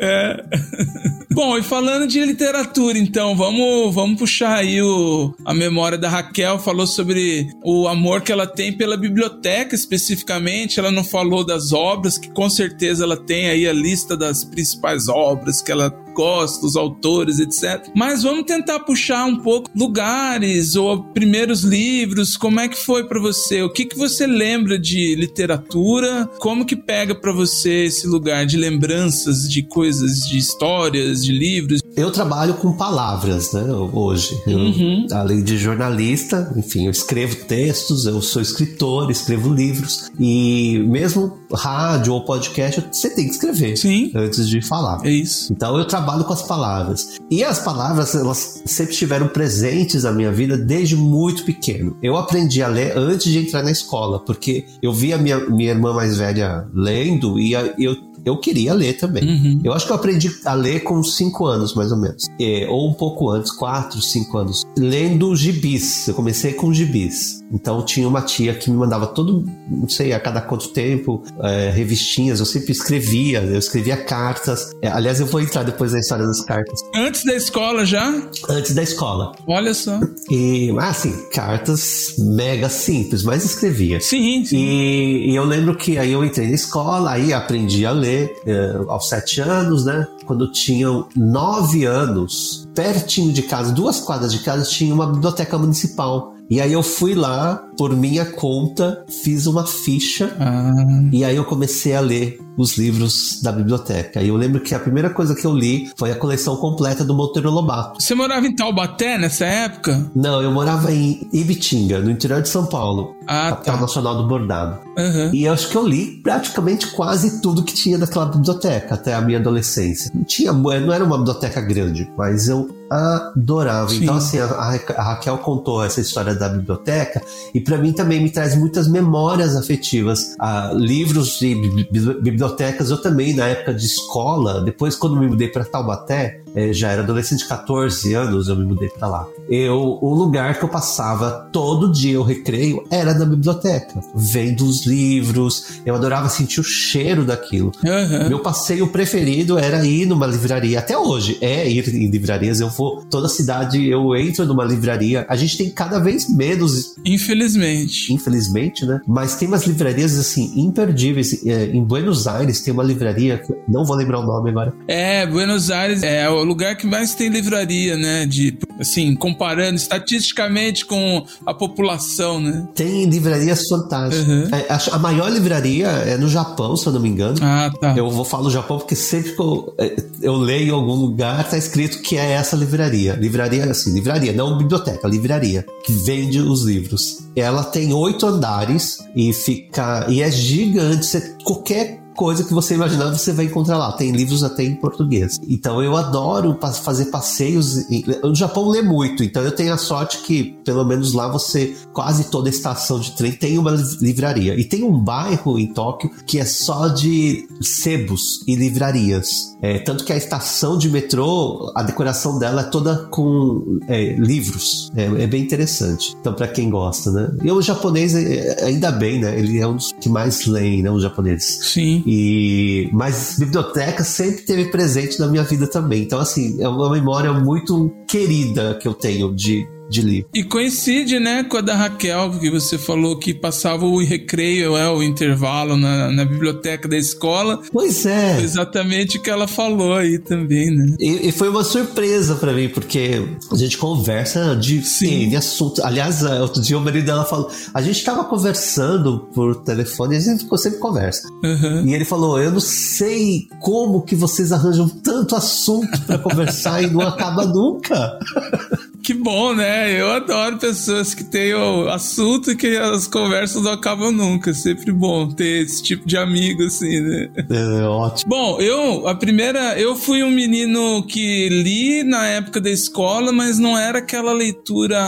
É. 0.00 0.44
Bom, 1.32 1.58
e 1.58 1.62
falando 1.62 2.06
de 2.06 2.24
literatura, 2.24 2.98
então, 2.98 3.36
vamos, 3.36 3.94
vamos 3.94 4.18
puxar 4.18 4.56
aí 4.56 4.80
o, 4.80 5.34
a 5.44 5.52
memória 5.52 5.98
da 5.98 6.08
Raquel. 6.08 6.58
Falou 6.58 6.86
sobre 6.86 7.48
o 7.62 7.86
amor 7.88 8.22
que 8.22 8.32
ela 8.32 8.46
tem 8.46 8.72
pela 8.72 8.96
biblioteca, 8.96 9.74
especificamente. 9.74 10.80
Ela 10.80 10.90
não 10.90 11.04
falou 11.04 11.44
das 11.44 11.72
obras, 11.72 12.16
que 12.16 12.30
com 12.30 12.48
certeza 12.48 13.04
ela 13.04 13.16
tem 13.16 13.48
aí 13.48 13.68
a 13.68 13.72
lista 13.72 14.16
das 14.16 14.44
principais 14.44 15.08
obras 15.08 15.60
que 15.60 15.70
ela 15.70 15.90
gosta, 16.16 16.66
os 16.66 16.76
autores, 16.76 17.38
etc. 17.38 17.90
Mas 17.94 18.22
vamos 18.22 18.44
tentar 18.44 18.80
puxar 18.80 19.26
um 19.26 19.36
pouco 19.36 19.70
lugares 19.76 20.74
ou 20.74 21.02
primeiros 21.12 21.62
livros. 21.62 22.36
Como 22.36 22.58
é 22.58 22.68
que 22.68 22.76
foi 22.76 23.04
pra 23.04 23.20
você? 23.20 23.62
O 23.62 23.70
que, 23.72 23.84
que 23.84 23.96
você 23.96 24.26
lembra 24.26 24.78
de 24.78 25.14
literatura? 25.14 26.28
Como 26.38 26.64
que 26.64 26.74
pega 26.74 27.14
pra 27.14 27.32
você 27.32 27.84
esse 27.84 28.06
lugar 28.06 28.46
de 28.46 28.56
lembranças 28.56 29.48
de 29.48 29.62
coisas, 29.62 30.20
de 30.20 30.38
histórias, 30.38 31.24
de 31.24 31.32
livros? 31.32 31.80
Eu 31.96 32.10
trabalho 32.10 32.54
com 32.54 32.76
palavras, 32.76 33.52
né, 33.52 33.64
hoje. 33.92 34.38
Eu, 34.46 34.56
Uhum. 34.66 35.06
Além 35.12 35.42
de 35.42 35.56
jornalista, 35.56 36.52
enfim, 36.56 36.86
eu 36.86 36.90
escrevo 36.90 37.36
textos, 37.44 38.06
eu 38.06 38.20
sou 38.20 38.40
escritor, 38.42 39.10
escrevo 39.10 39.52
livros. 39.52 40.10
E 40.18 40.78
mesmo 40.86 41.38
rádio 41.52 42.12
ou 42.12 42.24
podcast, 42.24 42.84
você 42.90 43.10
tem 43.10 43.26
que 43.26 43.34
escrever 43.34 43.76
Sim. 43.76 44.10
antes 44.14 44.48
de 44.48 44.60
falar. 44.60 45.04
É 45.04 45.10
isso. 45.10 45.52
Então 45.52 45.76
eu 45.78 45.84
trabalho 45.84 46.05
com 46.24 46.32
as 46.32 46.42
palavras. 46.42 47.18
E 47.30 47.42
as 47.44 47.58
palavras, 47.58 48.14
elas 48.14 48.62
sempre 48.64 48.92
estiveram 48.92 49.28
presentes 49.28 50.04
na 50.04 50.12
minha 50.12 50.32
vida 50.32 50.56
desde 50.56 50.96
muito 50.96 51.44
pequeno. 51.44 51.96
Eu 52.02 52.16
aprendi 52.16 52.62
a 52.62 52.68
ler 52.68 52.96
antes 52.96 53.30
de 53.32 53.38
entrar 53.38 53.62
na 53.62 53.70
escola, 53.70 54.18
porque 54.20 54.64
eu 54.82 54.92
via 54.92 55.18
minha, 55.18 55.38
minha 55.48 55.70
irmã 55.70 55.92
mais 55.92 56.16
velha 56.16 56.66
lendo 56.74 57.38
e 57.38 57.54
a- 57.54 57.74
eu, 57.78 57.96
eu 58.24 58.38
queria 58.38 58.72
ler 58.74 58.94
também. 58.98 59.24
Uhum. 59.24 59.60
Eu 59.62 59.72
acho 59.72 59.86
que 59.86 59.92
eu 59.92 59.96
aprendi 59.96 60.30
a 60.44 60.54
ler 60.54 60.80
com 60.80 61.02
5 61.02 61.44
anos, 61.46 61.74
mais 61.74 61.92
ou 61.92 61.98
menos. 61.98 62.24
É, 62.40 62.66
ou 62.68 62.88
um 62.90 62.94
pouco 62.94 63.30
antes, 63.30 63.52
4, 63.52 64.00
5 64.00 64.38
anos. 64.38 64.64
Lendo 64.76 65.34
gibis. 65.36 66.08
Eu 66.08 66.14
comecei 66.14 66.52
com 66.52 66.72
gibis. 66.72 67.35
Então 67.52 67.84
tinha 67.84 68.08
uma 68.08 68.22
tia 68.22 68.54
que 68.54 68.70
me 68.70 68.76
mandava 68.76 69.06
todo, 69.06 69.44
não 69.70 69.88
sei, 69.88 70.12
a 70.12 70.20
cada 70.20 70.40
quanto 70.40 70.68
tempo, 70.68 71.22
é, 71.40 71.70
revistinhas. 71.70 72.40
Eu 72.40 72.46
sempre 72.46 72.72
escrevia, 72.72 73.40
eu 73.42 73.58
escrevia 73.58 73.96
cartas. 73.96 74.72
É, 74.82 74.88
aliás, 74.88 75.20
eu 75.20 75.26
vou 75.26 75.40
entrar 75.40 75.62
depois 75.62 75.92
na 75.92 76.00
história 76.00 76.26
das 76.26 76.44
cartas. 76.44 76.80
Antes 76.94 77.24
da 77.24 77.34
escola 77.34 77.84
já? 77.84 78.08
Antes 78.48 78.74
da 78.74 78.82
escola. 78.82 79.32
Olha 79.46 79.74
só. 79.74 80.00
E, 80.30 80.74
assim, 80.78 81.12
cartas 81.32 82.14
mega 82.18 82.68
simples, 82.68 83.22
mas 83.22 83.44
escrevia. 83.44 84.00
Sim, 84.00 84.44
sim. 84.44 84.56
E, 84.56 85.30
e 85.30 85.36
eu 85.36 85.44
lembro 85.44 85.76
que 85.76 85.98
aí 85.98 86.12
eu 86.12 86.24
entrei 86.24 86.48
na 86.48 86.54
escola, 86.54 87.12
aí 87.12 87.32
aprendi 87.32 87.86
a 87.86 87.92
ler 87.92 88.34
eh, 88.46 88.76
aos 88.88 89.08
sete 89.08 89.40
anos, 89.40 89.84
né? 89.84 90.06
Quando 90.24 90.44
eu 90.44 90.52
tinha 90.52 90.88
nove 91.14 91.84
anos, 91.84 92.68
pertinho 92.74 93.32
de 93.32 93.42
casa, 93.42 93.72
duas 93.72 94.00
quadras 94.00 94.32
de 94.32 94.40
casa, 94.40 94.64
tinha 94.64 94.92
uma 94.92 95.06
biblioteca 95.06 95.56
municipal. 95.56 96.35
E 96.48 96.60
aí 96.60 96.72
eu 96.72 96.82
fui 96.82 97.14
lá, 97.14 97.64
por 97.76 97.94
minha 97.96 98.24
conta, 98.24 99.04
fiz 99.08 99.46
uma 99.46 99.66
ficha 99.66 100.34
Ah, 100.38 100.72
e 101.12 101.24
aí 101.24 101.36
eu 101.36 101.44
comecei 101.44 101.94
a 101.94 102.00
ler 102.00 102.38
os 102.56 102.78
livros 102.78 103.40
da 103.42 103.52
biblioteca. 103.52 104.22
E 104.22 104.28
eu 104.28 104.36
lembro 104.36 104.60
que 104.60 104.74
a 104.74 104.78
primeira 104.78 105.10
coisa 105.10 105.34
que 105.34 105.44
eu 105.44 105.54
li 105.54 105.90
foi 105.96 106.10
a 106.10 106.16
coleção 106.16 106.56
completa 106.56 107.04
do 107.04 107.14
Monteiro 107.14 107.50
Lobato. 107.50 108.00
você 108.00 108.14
morava 108.14 108.46
em 108.46 108.54
Taubaté 108.54 109.18
nessa 109.18 109.44
época? 109.44 110.10
Não, 110.14 110.40
eu 110.40 110.50
morava 110.50 110.92
em 110.92 111.28
Ibitinga, 111.32 111.98
no 111.98 112.10
interior 112.10 112.40
de 112.40 112.48
São 112.48 112.66
Paulo, 112.66 113.15
Ah, 113.26 113.50
capital 113.50 113.74
tá. 113.76 113.80
nacional 113.80 114.16
do 114.16 114.28
bordado. 114.28 114.78
Aham. 114.96 115.30
E 115.32 115.44
eu 115.44 115.52
acho 115.52 115.68
que 115.68 115.76
eu 115.76 115.86
li 115.86 116.20
praticamente 116.22 116.88
quase 116.92 117.40
tudo 117.40 117.62
que 117.62 117.74
tinha 117.74 117.98
daquela 117.98 118.26
biblioteca 118.26 118.94
até 118.94 119.14
a 119.14 119.20
minha 119.20 119.38
adolescência. 119.38 120.10
Não 120.14 120.24
tinha, 120.24 120.52
não 120.52 120.92
era 120.92 121.04
uma 121.04 121.18
biblioteca 121.18 121.60
grande, 121.60 122.10
mas 122.16 122.48
eu 122.48 122.68
adorava. 122.90 123.88
Sim. 123.90 124.02
Então, 124.04 124.16
assim, 124.16 124.38
a, 124.38 124.44
a 124.46 125.02
Raquel 125.02 125.38
contou 125.38 125.82
essa 125.84 126.00
história 126.00 126.34
da 126.34 126.48
biblioteca 126.48 127.20
e 127.54 127.60
para 127.60 127.78
mim 127.78 127.92
também 127.92 128.22
me 128.22 128.30
traz 128.30 128.56
muitas 128.56 128.88
memórias 128.88 129.56
afetivas. 129.56 130.34
Ah, 130.38 130.70
livros 130.74 131.38
bi- 131.40 131.88
bibliotecas, 132.20 132.90
eu 132.90 133.00
também, 133.00 133.34
na 133.34 133.46
época 133.48 133.74
de 133.74 133.84
escola, 133.84 134.60
depois 134.62 134.94
quando 134.96 135.16
me 135.16 135.26
mudei 135.26 135.48
para 135.48 135.64
Taubaté, 135.64 136.40
eh, 136.45 136.45
já 136.72 136.90
era 136.90 137.02
adolescente 137.02 137.40
de 137.40 137.48
14 137.48 138.14
anos, 138.14 138.48
eu 138.48 138.56
me 138.56 138.64
mudei 138.64 138.88
para 138.88 139.08
lá. 139.08 139.26
Eu, 139.48 139.98
o 140.00 140.14
lugar 140.14 140.58
que 140.58 140.64
eu 140.64 140.68
passava 140.68 141.48
todo 141.52 141.92
dia 141.92 142.20
o 142.20 142.24
recreio 142.24 142.84
era 142.90 143.14
na 143.14 143.24
biblioteca, 143.24 144.00
vendo 144.14 144.64
os 144.64 144.86
livros. 144.86 145.80
Eu 145.84 145.94
adorava 145.94 146.28
sentir 146.28 146.60
o 146.60 146.64
cheiro 146.64 147.24
daquilo. 147.24 147.72
Aham. 147.86 148.28
Meu 148.28 148.40
passeio 148.40 148.88
preferido 148.88 149.58
era 149.58 149.84
ir 149.84 150.06
numa 150.06 150.26
livraria. 150.26 150.78
Até 150.78 150.96
hoje 150.96 151.38
é 151.40 151.68
ir 151.68 151.88
em 151.94 152.10
livrarias. 152.10 152.60
Eu 152.60 152.68
vou 152.70 153.04
toda 153.10 153.28
cidade, 153.28 153.86
eu 153.88 154.14
entro 154.16 154.44
numa 154.46 154.64
livraria. 154.64 155.26
A 155.28 155.36
gente 155.36 155.56
tem 155.58 155.70
cada 155.70 155.98
vez 155.98 156.28
menos, 156.28 156.94
Infelizmente. 157.04 158.12
infelizmente, 158.12 158.84
né? 158.84 159.00
Mas 159.06 159.36
tem 159.36 159.46
umas 159.48 159.66
livrarias 159.66 160.18
assim 160.18 160.52
imperdíveis. 160.56 161.44
É, 161.46 161.66
Em 161.66 161.84
Buenos 161.84 162.26
Aires 162.26 162.60
tem 162.60 162.72
uma 162.72 162.82
livraria 162.82 163.40
não 163.68 163.84
vou 163.84 163.96
lembrar 163.96 164.20
o 164.20 164.26
nome 164.26 164.50
agora. 164.50 164.72
É, 164.88 165.26
Buenos 165.26 165.70
Aires 165.70 166.02
é 166.02 166.28
o 166.28 166.44
lugar 166.46 166.76
que 166.76 166.86
mais 166.86 167.14
tem 167.14 167.28
livraria, 167.28 167.96
né? 167.96 168.24
De, 168.26 168.56
assim, 168.80 169.14
comparando 169.14 169.76
estatisticamente 169.76 170.84
com 170.86 171.24
a 171.44 171.52
população, 171.52 172.40
né? 172.40 172.66
Tem 172.74 173.04
livrarias 173.04 173.66
fantásticas. 173.68 174.26
Uhum. 174.26 174.48
É, 174.52 174.66
acho- 174.72 174.94
a 174.94 174.98
maior 174.98 175.30
livraria 175.30 175.86
é 175.88 176.16
no 176.16 176.28
Japão, 176.28 176.76
se 176.76 176.86
eu 176.86 176.92
não 176.92 177.00
me 177.00 177.08
engano. 177.08 177.36
Ah, 177.42 177.70
tá. 177.80 177.94
Eu 177.96 178.10
vou 178.10 178.24
falar 178.24 178.44
do 178.44 178.50
Japão 178.50 178.78
porque 178.78 178.94
sempre 178.96 179.32
que 179.32 179.40
eu, 179.40 179.74
é, 179.78 179.96
eu 180.22 180.34
leio 180.36 180.68
em 180.68 180.70
algum 180.70 180.94
lugar, 180.94 181.48
tá 181.48 181.58
escrito 181.58 182.00
que 182.02 182.16
é 182.16 182.32
essa 182.32 182.56
livraria. 182.56 183.14
Livraria, 183.14 183.64
assim, 183.70 183.92
livraria, 183.92 184.32
não 184.32 184.56
biblioteca, 184.58 185.06
livraria, 185.08 185.64
que 185.84 185.92
vende 185.92 186.40
os 186.40 186.62
livros. 186.64 187.18
Ela 187.34 187.64
tem 187.64 187.92
oito 187.92 188.26
andares 188.26 188.98
e 189.14 189.32
fica. 189.32 190.06
e 190.08 190.22
é 190.22 190.30
gigante. 190.30 191.04
Você- 191.06 191.34
qualquer 191.44 192.00
coisa 192.16 192.42
que 192.44 192.52
você 192.54 192.74
imaginar 192.74 193.10
você 193.10 193.32
vai 193.32 193.44
encontrar 193.44 193.76
lá. 193.78 193.92
Tem 193.92 194.10
livros 194.10 194.42
até 194.42 194.64
em 194.64 194.74
português. 194.74 195.38
Então 195.48 195.82
eu 195.82 195.96
adoro 195.96 196.58
fazer 196.82 197.06
passeios. 197.06 197.88
em- 197.90 198.04
No 198.22 198.34
Japão 198.34 198.68
lê 198.68 198.82
muito, 198.82 199.22
então 199.22 199.42
eu 199.42 199.52
tenho 199.52 199.72
a 199.72 199.78
sorte 199.78 200.18
que, 200.22 200.56
pelo 200.64 200.84
menos 200.84 201.12
lá, 201.12 201.28
você, 201.28 201.76
quase 201.92 202.24
toda 202.30 202.48
estação 202.48 202.98
de 202.98 203.12
trem 203.12 203.32
tem 203.32 203.58
uma 203.58 203.70
livraria. 204.00 204.58
E 204.58 204.64
tem 204.64 204.82
um 204.82 204.98
bairro 204.98 205.58
em 205.58 205.72
Tóquio 205.72 206.10
que 206.26 206.38
é 206.38 206.44
só 206.44 206.88
de 206.88 207.46
sebos 207.60 208.42
e 208.46 208.54
livrarias. 208.56 209.56
É, 209.60 209.78
tanto 209.78 210.04
que 210.04 210.12
a 210.12 210.16
estação 210.16 210.78
de 210.78 210.88
metrô, 210.88 211.72
a 211.74 211.82
decoração 211.82 212.38
dela 212.38 212.62
é 212.62 212.64
toda 212.64 212.96
com 213.10 213.78
é, 213.88 214.14
livros. 214.14 214.90
É, 214.96 215.04
é 215.04 215.26
bem 215.26 215.42
interessante. 215.42 216.16
Então, 216.20 216.32
pra 216.34 216.48
quem 216.48 216.70
gosta, 216.70 217.10
né? 217.10 217.30
E 217.42 217.50
o 217.50 217.60
japonês, 217.60 218.14
é, 218.14 218.64
ainda 218.64 218.90
bem, 218.90 219.20
né? 219.20 219.38
Ele 219.38 219.58
é 219.58 219.66
um 219.66 219.76
dos 219.76 219.92
que 220.00 220.08
mais 220.08 220.46
leem, 220.46 220.82
né? 220.82 220.90
Os 220.90 221.02
japoneses. 221.02 221.58
Sim. 221.72 222.02
E 222.06 222.88
mas 222.92 223.36
biblioteca 223.36 224.04
sempre 224.04 224.42
teve 224.42 224.66
presente 224.66 225.18
na 225.18 225.26
minha 225.26 225.42
vida 225.42 225.66
também. 225.66 226.02
Então 226.02 226.20
assim, 226.20 226.62
é 226.62 226.68
uma 226.68 226.90
memória 226.90 227.32
muito 227.32 227.92
querida 228.06 228.78
que 228.80 228.86
eu 228.86 228.94
tenho 228.94 229.34
de 229.34 229.66
de 229.88 230.02
livro. 230.02 230.28
E 230.34 230.42
coincide, 230.44 231.18
né, 231.18 231.44
com 231.44 231.56
a 231.56 231.60
da 231.60 231.74
Raquel, 231.74 232.30
que 232.38 232.50
você 232.50 232.78
falou 232.78 233.18
que 233.18 233.32
passava 233.34 233.84
o 233.84 234.02
recreio, 234.02 234.76
é, 234.76 234.88
o 234.90 235.02
intervalo 235.02 235.76
na, 235.76 236.10
na 236.10 236.24
biblioteca 236.24 236.88
da 236.88 236.96
escola. 236.96 237.60
Pois 237.72 238.04
é. 238.06 238.34
Foi 238.34 238.44
exatamente 238.44 239.18
o 239.18 239.22
que 239.22 239.30
ela 239.30 239.46
falou 239.46 239.94
aí 239.94 240.18
também, 240.18 240.70
né? 240.70 240.96
E, 240.98 241.28
e 241.28 241.32
foi 241.32 241.48
uma 241.48 241.64
surpresa 241.64 242.34
pra 242.36 242.52
mim, 242.52 242.68
porque 242.68 243.22
a 243.50 243.56
gente 243.56 243.78
conversa 243.78 244.56
de 244.56 244.82
Sim. 244.82 245.26
N 245.26 245.36
assunto. 245.36 245.84
Aliás, 245.84 246.22
eh, 246.22 246.40
outro 246.40 246.60
dia 246.60 246.78
o 246.78 246.80
marido 246.80 247.06
dela 247.06 247.24
falou: 247.24 247.50
a 247.72 247.82
gente 247.82 248.02
tava 248.04 248.24
conversando 248.24 249.28
por 249.34 249.56
telefone, 249.62 250.14
e 250.14 250.18
a 250.18 250.20
gente 250.20 250.44
ficou 250.44 250.58
sempre 250.58 250.78
conversa. 250.78 251.28
Uhum. 251.42 251.86
E 251.86 251.94
ele 251.94 252.04
falou: 252.04 252.40
Eu 252.40 252.50
não 252.50 252.60
sei 252.60 253.48
como 253.60 254.02
que 254.02 254.14
vocês 254.14 254.52
arranjam 254.52 254.88
tanto 254.88 255.36
assunto 255.36 256.00
pra 256.02 256.18
conversar 256.18 256.82
e 256.82 256.90
não 256.90 257.02
acaba 257.02 257.44
nunca. 257.44 258.18
Que 259.06 259.14
bom, 259.14 259.54
né? 259.54 260.00
Eu 260.00 260.10
adoro 260.10 260.58
pessoas 260.58 261.14
que 261.14 261.22
têm 261.22 261.54
o 261.54 261.88
assunto 261.88 262.50
e 262.50 262.56
que 262.56 262.76
as 262.76 263.06
conversas 263.06 263.62
não 263.62 263.70
acabam 263.70 264.10
nunca. 264.10 264.50
É 264.50 264.52
sempre 264.52 264.90
bom 264.90 265.28
ter 265.28 265.62
esse 265.62 265.80
tipo 265.80 266.04
de 266.04 266.16
amigo, 266.16 266.64
assim, 266.64 267.00
né? 267.02 267.30
É 267.48 267.82
ótimo. 267.84 268.28
Bom, 268.28 268.60
eu, 268.60 269.06
a 269.06 269.14
primeira, 269.14 269.78
eu 269.78 269.94
fui 269.94 270.24
um 270.24 270.30
menino 270.32 271.04
que 271.06 271.48
li 271.48 272.02
na 272.02 272.26
época 272.26 272.60
da 272.60 272.68
escola, 272.68 273.30
mas 273.30 273.60
não 273.60 273.78
era 273.78 273.98
aquela 273.98 274.32
leitura 274.32 274.98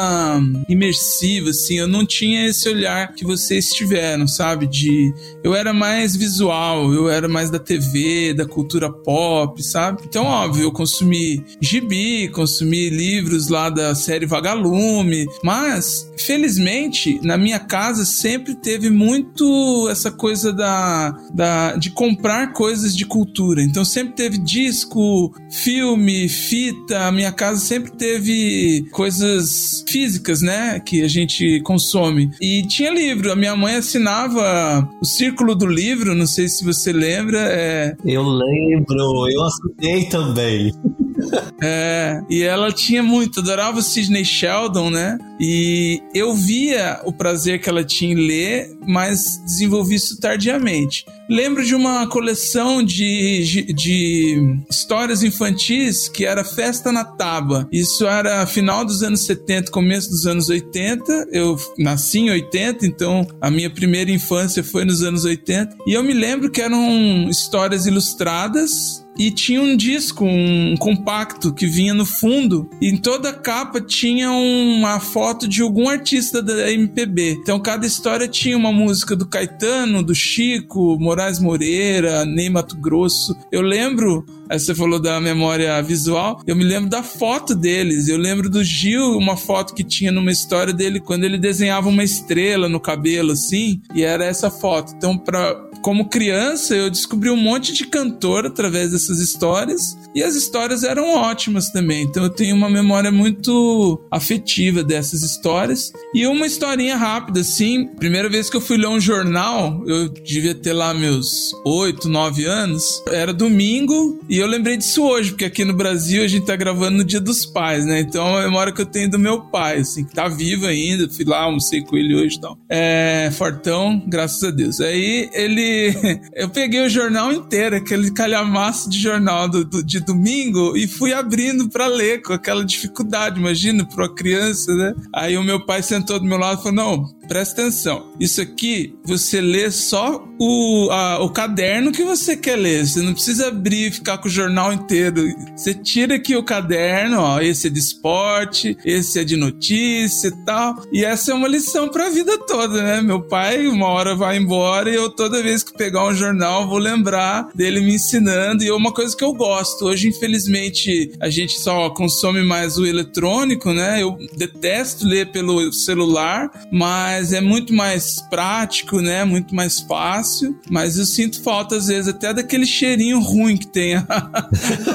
imersiva, 0.68 1.50
assim, 1.50 1.80
eu 1.80 1.88
não 1.88 2.06
tinha 2.06 2.46
esse 2.46 2.68
olhar 2.68 3.12
que 3.14 3.24
vocês 3.24 3.70
tiveram, 3.70 4.28
sabe? 4.28 4.68
De, 4.68 5.12
eu 5.42 5.56
era 5.56 5.72
mais 5.72 6.14
visual, 6.14 6.94
eu 6.94 7.08
era 7.08 7.26
mais 7.26 7.50
da 7.50 7.58
TV, 7.58 8.32
da 8.32 8.46
cultura 8.46 8.92
pop, 8.92 9.60
sabe? 9.60 10.02
Então, 10.04 10.24
óbvio, 10.24 10.62
eu 10.62 10.70
consumi 10.70 11.44
gibi, 11.60 12.28
consumi 12.28 12.90
livros 12.90 13.48
lá 13.48 13.68
da 13.68 13.87
série 13.94 14.26
Vagalume, 14.26 15.26
mas, 15.42 16.10
felizmente, 16.18 17.20
na 17.22 17.36
minha 17.36 17.58
casa 17.58 18.04
sempre 18.04 18.54
teve 18.54 18.90
muito 18.90 19.88
essa 19.90 20.10
coisa 20.10 20.52
da, 20.52 21.10
da 21.32 21.76
de 21.76 21.90
comprar 21.90 22.52
coisas 22.52 22.96
de 22.96 23.04
cultura. 23.06 23.62
Então 23.62 23.84
sempre 23.84 24.14
teve 24.14 24.38
disco, 24.38 25.32
filme, 25.50 26.28
fita. 26.28 27.06
A 27.06 27.12
minha 27.12 27.32
casa 27.32 27.60
sempre 27.60 27.92
teve 27.92 28.86
coisas 28.90 29.84
físicas, 29.88 30.42
né? 30.42 30.80
Que 30.80 31.02
a 31.02 31.08
gente 31.08 31.60
consome. 31.62 32.30
E 32.40 32.62
tinha 32.66 32.90
livro. 32.90 33.32
A 33.32 33.36
minha 33.36 33.56
mãe 33.56 33.76
assinava 33.76 34.88
o 35.00 35.04
Círculo 35.04 35.54
do 35.54 35.66
Livro. 35.66 36.14
Não 36.14 36.26
sei 36.26 36.48
se 36.48 36.64
você 36.64 36.92
lembra. 36.92 37.38
É, 37.38 37.96
Eu 38.04 38.22
lembro, 38.22 39.28
eu 39.30 39.42
assinei 39.44 40.08
também. 40.08 40.72
É, 41.60 42.20
e 42.30 42.42
ela 42.42 42.70
tinha 42.70 43.02
muito, 43.02 43.40
adorava 43.40 43.80
o 43.80 43.82
Sidney 43.82 44.24
Sheldon, 44.24 44.90
né? 44.90 45.18
E 45.40 46.00
eu 46.14 46.32
via 46.34 47.00
o 47.04 47.12
prazer 47.12 47.60
que 47.60 47.68
ela 47.68 47.82
tinha 47.82 48.12
em 48.12 48.14
ler, 48.14 48.70
mas 48.86 49.40
desenvolvi 49.44 49.96
isso 49.96 50.20
tardiamente. 50.20 51.04
Lembro 51.28 51.64
de 51.64 51.74
uma 51.74 52.06
coleção 52.06 52.82
de, 52.82 53.72
de, 53.74 54.56
histórias 54.70 55.22
infantis 55.22 56.08
que 56.08 56.24
era 56.24 56.42
Festa 56.42 56.90
na 56.90 57.04
Taba. 57.04 57.68
Isso 57.70 58.06
era 58.06 58.46
final 58.46 58.84
dos 58.84 59.02
anos 59.02 59.26
70, 59.26 59.70
começo 59.70 60.08
dos 60.08 60.26
anos 60.26 60.48
80. 60.48 61.28
Eu 61.30 61.56
nasci 61.76 62.20
em 62.20 62.30
80, 62.30 62.86
então 62.86 63.26
a 63.40 63.50
minha 63.50 63.68
primeira 63.68 64.10
infância 64.10 64.64
foi 64.64 64.84
nos 64.84 65.02
anos 65.02 65.24
80. 65.24 65.76
E 65.86 65.92
eu 65.92 66.02
me 66.02 66.14
lembro 66.14 66.50
que 66.50 66.62
eram 66.62 67.28
histórias 67.28 67.84
ilustradas 67.84 69.06
e 69.18 69.30
tinha 69.30 69.60
um 69.60 69.76
disco, 69.76 70.24
um 70.24 70.76
compacto 70.78 71.52
que 71.52 71.66
vinha 71.66 71.92
no 71.92 72.06
fundo, 72.06 72.68
e 72.80 72.88
em 72.88 72.96
toda 72.96 73.30
a 73.30 73.34
capa 73.34 73.80
tinha 73.80 74.30
uma 74.30 75.00
foto 75.00 75.48
de 75.48 75.62
algum 75.62 75.88
artista 75.88 76.42
da 76.42 76.70
MPB. 76.70 77.38
Então 77.42 77.58
cada 77.60 77.86
história 77.86 78.28
tinha 78.28 78.56
uma 78.56 78.72
música 78.72 79.16
do 79.16 79.26
Caetano, 79.26 80.02
do 80.02 80.14
Chico, 80.14 80.98
Moraes 81.00 81.40
Moreira, 81.40 82.24
Ney 82.24 82.48
Mato 82.48 82.76
Grosso. 82.76 83.36
Eu 83.50 83.62
lembro 83.62 84.24
Aí 84.50 84.58
você 84.58 84.74
falou 84.74 84.98
da 84.98 85.20
memória 85.20 85.80
visual. 85.82 86.40
Eu 86.46 86.56
me 86.56 86.64
lembro 86.64 86.88
da 86.88 87.02
foto 87.02 87.54
deles. 87.54 88.08
Eu 88.08 88.16
lembro 88.16 88.48
do 88.48 88.64
Gil, 88.64 89.18
uma 89.18 89.36
foto 89.36 89.74
que 89.74 89.84
tinha 89.84 90.10
numa 90.10 90.30
história 90.30 90.72
dele 90.72 91.00
quando 91.00 91.24
ele 91.24 91.36
desenhava 91.36 91.88
uma 91.88 92.02
estrela 92.02 92.68
no 92.68 92.80
cabelo, 92.80 93.32
assim. 93.32 93.82
E 93.94 94.02
era 94.02 94.24
essa 94.24 94.50
foto. 94.50 94.94
Então, 94.96 95.18
pra, 95.18 95.54
como 95.80 96.08
criança, 96.08 96.74
eu 96.74 96.90
descobri 96.90 97.30
um 97.30 97.36
monte 97.36 97.72
de 97.72 97.86
cantor 97.86 98.46
através 98.46 98.90
dessas 98.90 99.18
histórias. 99.18 99.96
E 100.18 100.22
as 100.22 100.34
histórias 100.34 100.82
eram 100.82 101.14
ótimas 101.14 101.70
também. 101.70 102.02
Então, 102.04 102.22
eu 102.24 102.30
tenho 102.30 102.54
uma 102.56 102.68
memória 102.70 103.10
muito 103.10 104.00
afetiva 104.10 104.82
dessas 104.82 105.22
histórias. 105.22 105.92
E 106.14 106.26
uma 106.26 106.46
historinha 106.46 106.96
rápida, 106.96 107.40
assim. 107.40 107.86
Primeira 107.96 108.28
vez 108.28 108.48
que 108.50 108.56
eu 108.56 108.60
fui 108.60 108.76
ler 108.76 108.88
um 108.88 109.00
jornal, 109.00 109.82
eu 109.86 110.08
devia 110.08 110.54
ter 110.54 110.72
lá 110.72 110.92
meus 110.94 111.52
8, 111.64 112.08
9 112.08 112.44
anos. 112.44 113.02
Era 113.08 113.32
domingo. 113.32 114.20
E 114.28 114.38
eu 114.38 114.46
lembrei 114.46 114.76
disso 114.76 115.02
hoje, 115.04 115.30
porque 115.30 115.44
aqui 115.44 115.64
no 115.64 115.72
Brasil 115.74 116.22
a 116.22 116.28
gente 116.28 116.46
tá 116.46 116.56
gravando 116.56 116.98
no 116.98 117.04
Dia 117.04 117.20
dos 117.20 117.44
Pais, 117.46 117.84
né? 117.84 118.00
Então 118.00 118.26
é 118.26 118.30
uma 118.30 118.42
memória 118.42 118.72
que 118.72 118.80
eu 118.80 118.86
tenho 118.86 119.10
do 119.10 119.18
meu 119.18 119.40
pai, 119.42 119.78
assim, 119.78 120.04
que 120.04 120.14
tá 120.14 120.28
vivo 120.28 120.66
ainda. 120.66 121.08
Fui 121.08 121.24
lá, 121.24 121.42
almocei 121.42 121.82
com 121.82 121.96
ele 121.96 122.14
hoje 122.14 122.36
e 122.36 122.40
tal. 122.40 122.58
É, 122.68 123.30
fortão, 123.32 124.02
graças 124.06 124.42
a 124.42 124.50
Deus. 124.50 124.80
Aí 124.80 125.28
ele. 125.32 125.94
Eu 126.34 126.48
peguei 126.48 126.80
o 126.84 126.88
jornal 126.88 127.32
inteiro, 127.32 127.76
aquele 127.76 128.10
calhamaço 128.12 128.88
de 128.90 128.98
jornal 129.00 129.48
do, 129.48 129.64
do- 129.64 129.82
de 129.84 130.00
domingo, 130.12 130.76
e 130.76 130.86
fui 130.86 131.12
abrindo 131.12 131.68
pra 131.68 131.86
ler 131.86 132.22
com 132.22 132.32
aquela 132.32 132.64
dificuldade, 132.64 133.38
imagina, 133.38 133.84
pra 133.84 134.04
uma 134.04 134.14
criança, 134.14 134.74
né? 134.74 134.94
Aí 135.14 135.36
o 135.36 135.42
meu 135.42 135.64
pai 135.64 135.82
sentou 135.82 136.18
do 136.18 136.24
meu 136.24 136.38
lado 136.38 136.60
e 136.60 136.62
falou: 136.62 136.76
Não, 136.76 137.17
presta 137.28 137.60
atenção. 137.62 138.12
Isso 138.18 138.40
aqui 138.40 138.94
você 139.04 139.40
lê 139.40 139.70
só 139.70 140.24
o, 140.40 140.88
a- 140.90 141.22
o 141.22 141.30
caderno 141.30 141.92
que 141.92 142.02
você 142.02 142.36
quer 142.36 142.56
ler. 142.56 142.86
Você 142.86 143.00
não 143.02 143.12
precisa 143.12 143.48
abrir 143.48 143.88
e 143.88 143.90
ficar 143.90 144.18
com 144.18 144.28
o 144.28 144.30
jornal 144.30 144.72
inteiro. 144.72 145.22
Você 145.56 145.74
tira 145.74 146.14
aqui 146.16 146.34
o 146.36 146.42
caderno, 146.42 147.20
ó. 147.20 147.40
Esse 147.40 147.66
é 147.66 147.70
de 147.70 147.78
esporte, 147.78 148.76
esse 148.84 149.18
é 149.18 149.24
de 149.24 149.36
notícia 149.36 150.28
e 150.28 150.44
tal. 150.44 150.74
E 150.92 151.04
essa 151.04 151.32
é 151.32 151.34
uma 151.34 151.48
lição 151.48 151.88
pra 151.88 152.08
vida 152.08 152.38
toda, 152.46 152.82
né? 152.82 153.02
Meu 153.02 153.20
pai, 153.22 153.66
uma 153.66 153.88
hora 153.88 154.14
vai 154.14 154.36
embora 154.38 154.90
e 154.90 154.94
eu 154.94 155.10
toda 155.10 155.42
vez 155.42 155.62
que 155.62 155.72
pegar 155.76 156.06
um 156.06 156.14
jornal 156.14 156.68
vou 156.68 156.78
lembrar 156.78 157.48
dele 157.54 157.80
me 157.80 157.94
ensinando. 157.94 158.62
E 158.64 158.68
é 158.68 158.72
uma 158.74 158.92
coisa 158.92 159.16
que 159.16 159.24
eu 159.24 159.32
gosto. 159.34 159.84
Hoje, 159.86 160.08
infelizmente, 160.08 161.12
a 161.20 161.28
gente 161.28 161.60
só 161.60 161.90
consome 161.90 162.42
mais 162.44 162.78
o 162.78 162.86
eletrônico, 162.86 163.72
né? 163.72 164.02
Eu 164.02 164.16
detesto 164.36 165.06
ler 165.06 165.30
pelo 165.32 165.72
celular, 165.72 166.50
mas 166.72 167.17
é 167.32 167.40
muito 167.40 167.72
mais 167.74 168.20
prático, 168.30 169.00
né? 169.00 169.24
Muito 169.24 169.54
mais 169.54 169.80
fácil. 169.80 170.58
Mas 170.70 170.98
eu 170.98 171.04
sinto 171.04 171.42
falta, 171.42 171.76
às 171.76 171.86
vezes, 171.86 172.08
até 172.08 172.32
daquele 172.32 172.66
cheirinho 172.66 173.20
ruim 173.20 173.56
que 173.56 173.66
tem 173.66 173.96
a, 174.08 174.30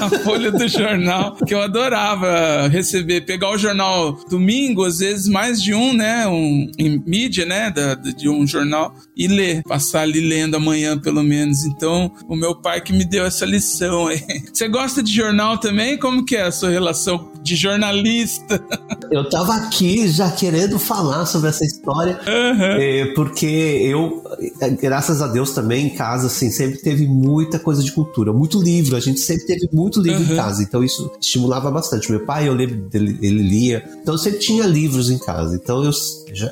a 0.00 0.10
folha 0.22 0.50
do 0.50 0.66
jornal, 0.68 1.36
que 1.36 1.54
eu 1.54 1.60
adorava 1.60 2.68
receber. 2.68 3.22
Pegar 3.22 3.50
o 3.50 3.58
jornal 3.58 4.18
domingo, 4.28 4.84
às 4.84 4.98
vezes 4.98 5.28
mais 5.28 5.62
de 5.62 5.74
um, 5.74 5.92
né? 5.92 6.26
Um, 6.26 6.70
em 6.78 7.02
mídia, 7.06 7.44
né? 7.44 7.70
Da, 7.70 7.94
de 7.94 8.28
um 8.28 8.46
jornal, 8.46 8.94
e 9.16 9.26
ler. 9.26 9.62
Passar 9.62 10.02
ali 10.02 10.20
lendo 10.20 10.56
amanhã, 10.56 10.98
pelo 10.98 11.22
menos. 11.22 11.64
Então, 11.64 12.12
o 12.28 12.36
meu 12.36 12.54
pai 12.54 12.80
que 12.80 12.92
me 12.92 13.04
deu 13.04 13.24
essa 13.24 13.44
lição 13.44 14.08
aí. 14.08 14.22
Você 14.52 14.68
gosta 14.68 15.02
de 15.02 15.12
jornal 15.12 15.58
também? 15.58 15.98
Como 15.98 16.24
que 16.24 16.36
é 16.36 16.42
a 16.42 16.52
sua 16.52 16.70
relação 16.70 17.32
de 17.42 17.56
jornalista? 17.56 18.62
Eu 19.10 19.28
tava 19.28 19.54
aqui 19.54 20.08
já 20.08 20.30
querendo 20.30 20.78
falar 20.78 21.26
sobre 21.26 21.48
essa 21.48 21.64
história, 21.64 22.13
Aham. 22.26 22.76
é, 22.78 23.06
porque 23.14 23.46
eu, 23.46 24.22
é, 24.60 24.70
graças 24.70 25.20
a 25.22 25.26
Deus 25.26 25.52
também, 25.52 25.86
em 25.86 25.90
casa, 25.90 26.26
assim, 26.28 26.50
sempre 26.50 26.78
teve 26.78 27.06
muita 27.06 27.58
coisa 27.58 27.82
de 27.82 27.92
cultura, 27.92 28.32
muito 28.32 28.60
livro, 28.62 28.96
a 28.96 29.00
gente 29.00 29.20
sempre 29.20 29.46
teve 29.46 29.68
muito 29.72 30.00
livro 30.00 30.22
Uhum. 30.24 30.32
em 30.32 30.36
casa, 30.36 30.62
então 30.62 30.82
isso 30.84 31.10
estimulava 31.20 31.70
bastante. 31.70 32.10
Meu 32.10 32.20
pai, 32.24 32.48
eu 32.48 32.54
lembro 32.54 32.76
dele, 32.88 33.18
ele 33.22 33.42
lia, 33.42 33.84
então 34.02 34.14
eu 34.14 34.18
sempre 34.18 34.38
tinha 34.38 34.66
livros 34.66 35.10
em 35.10 35.18
casa, 35.18 35.54
então 35.56 35.82
eu 35.84 35.92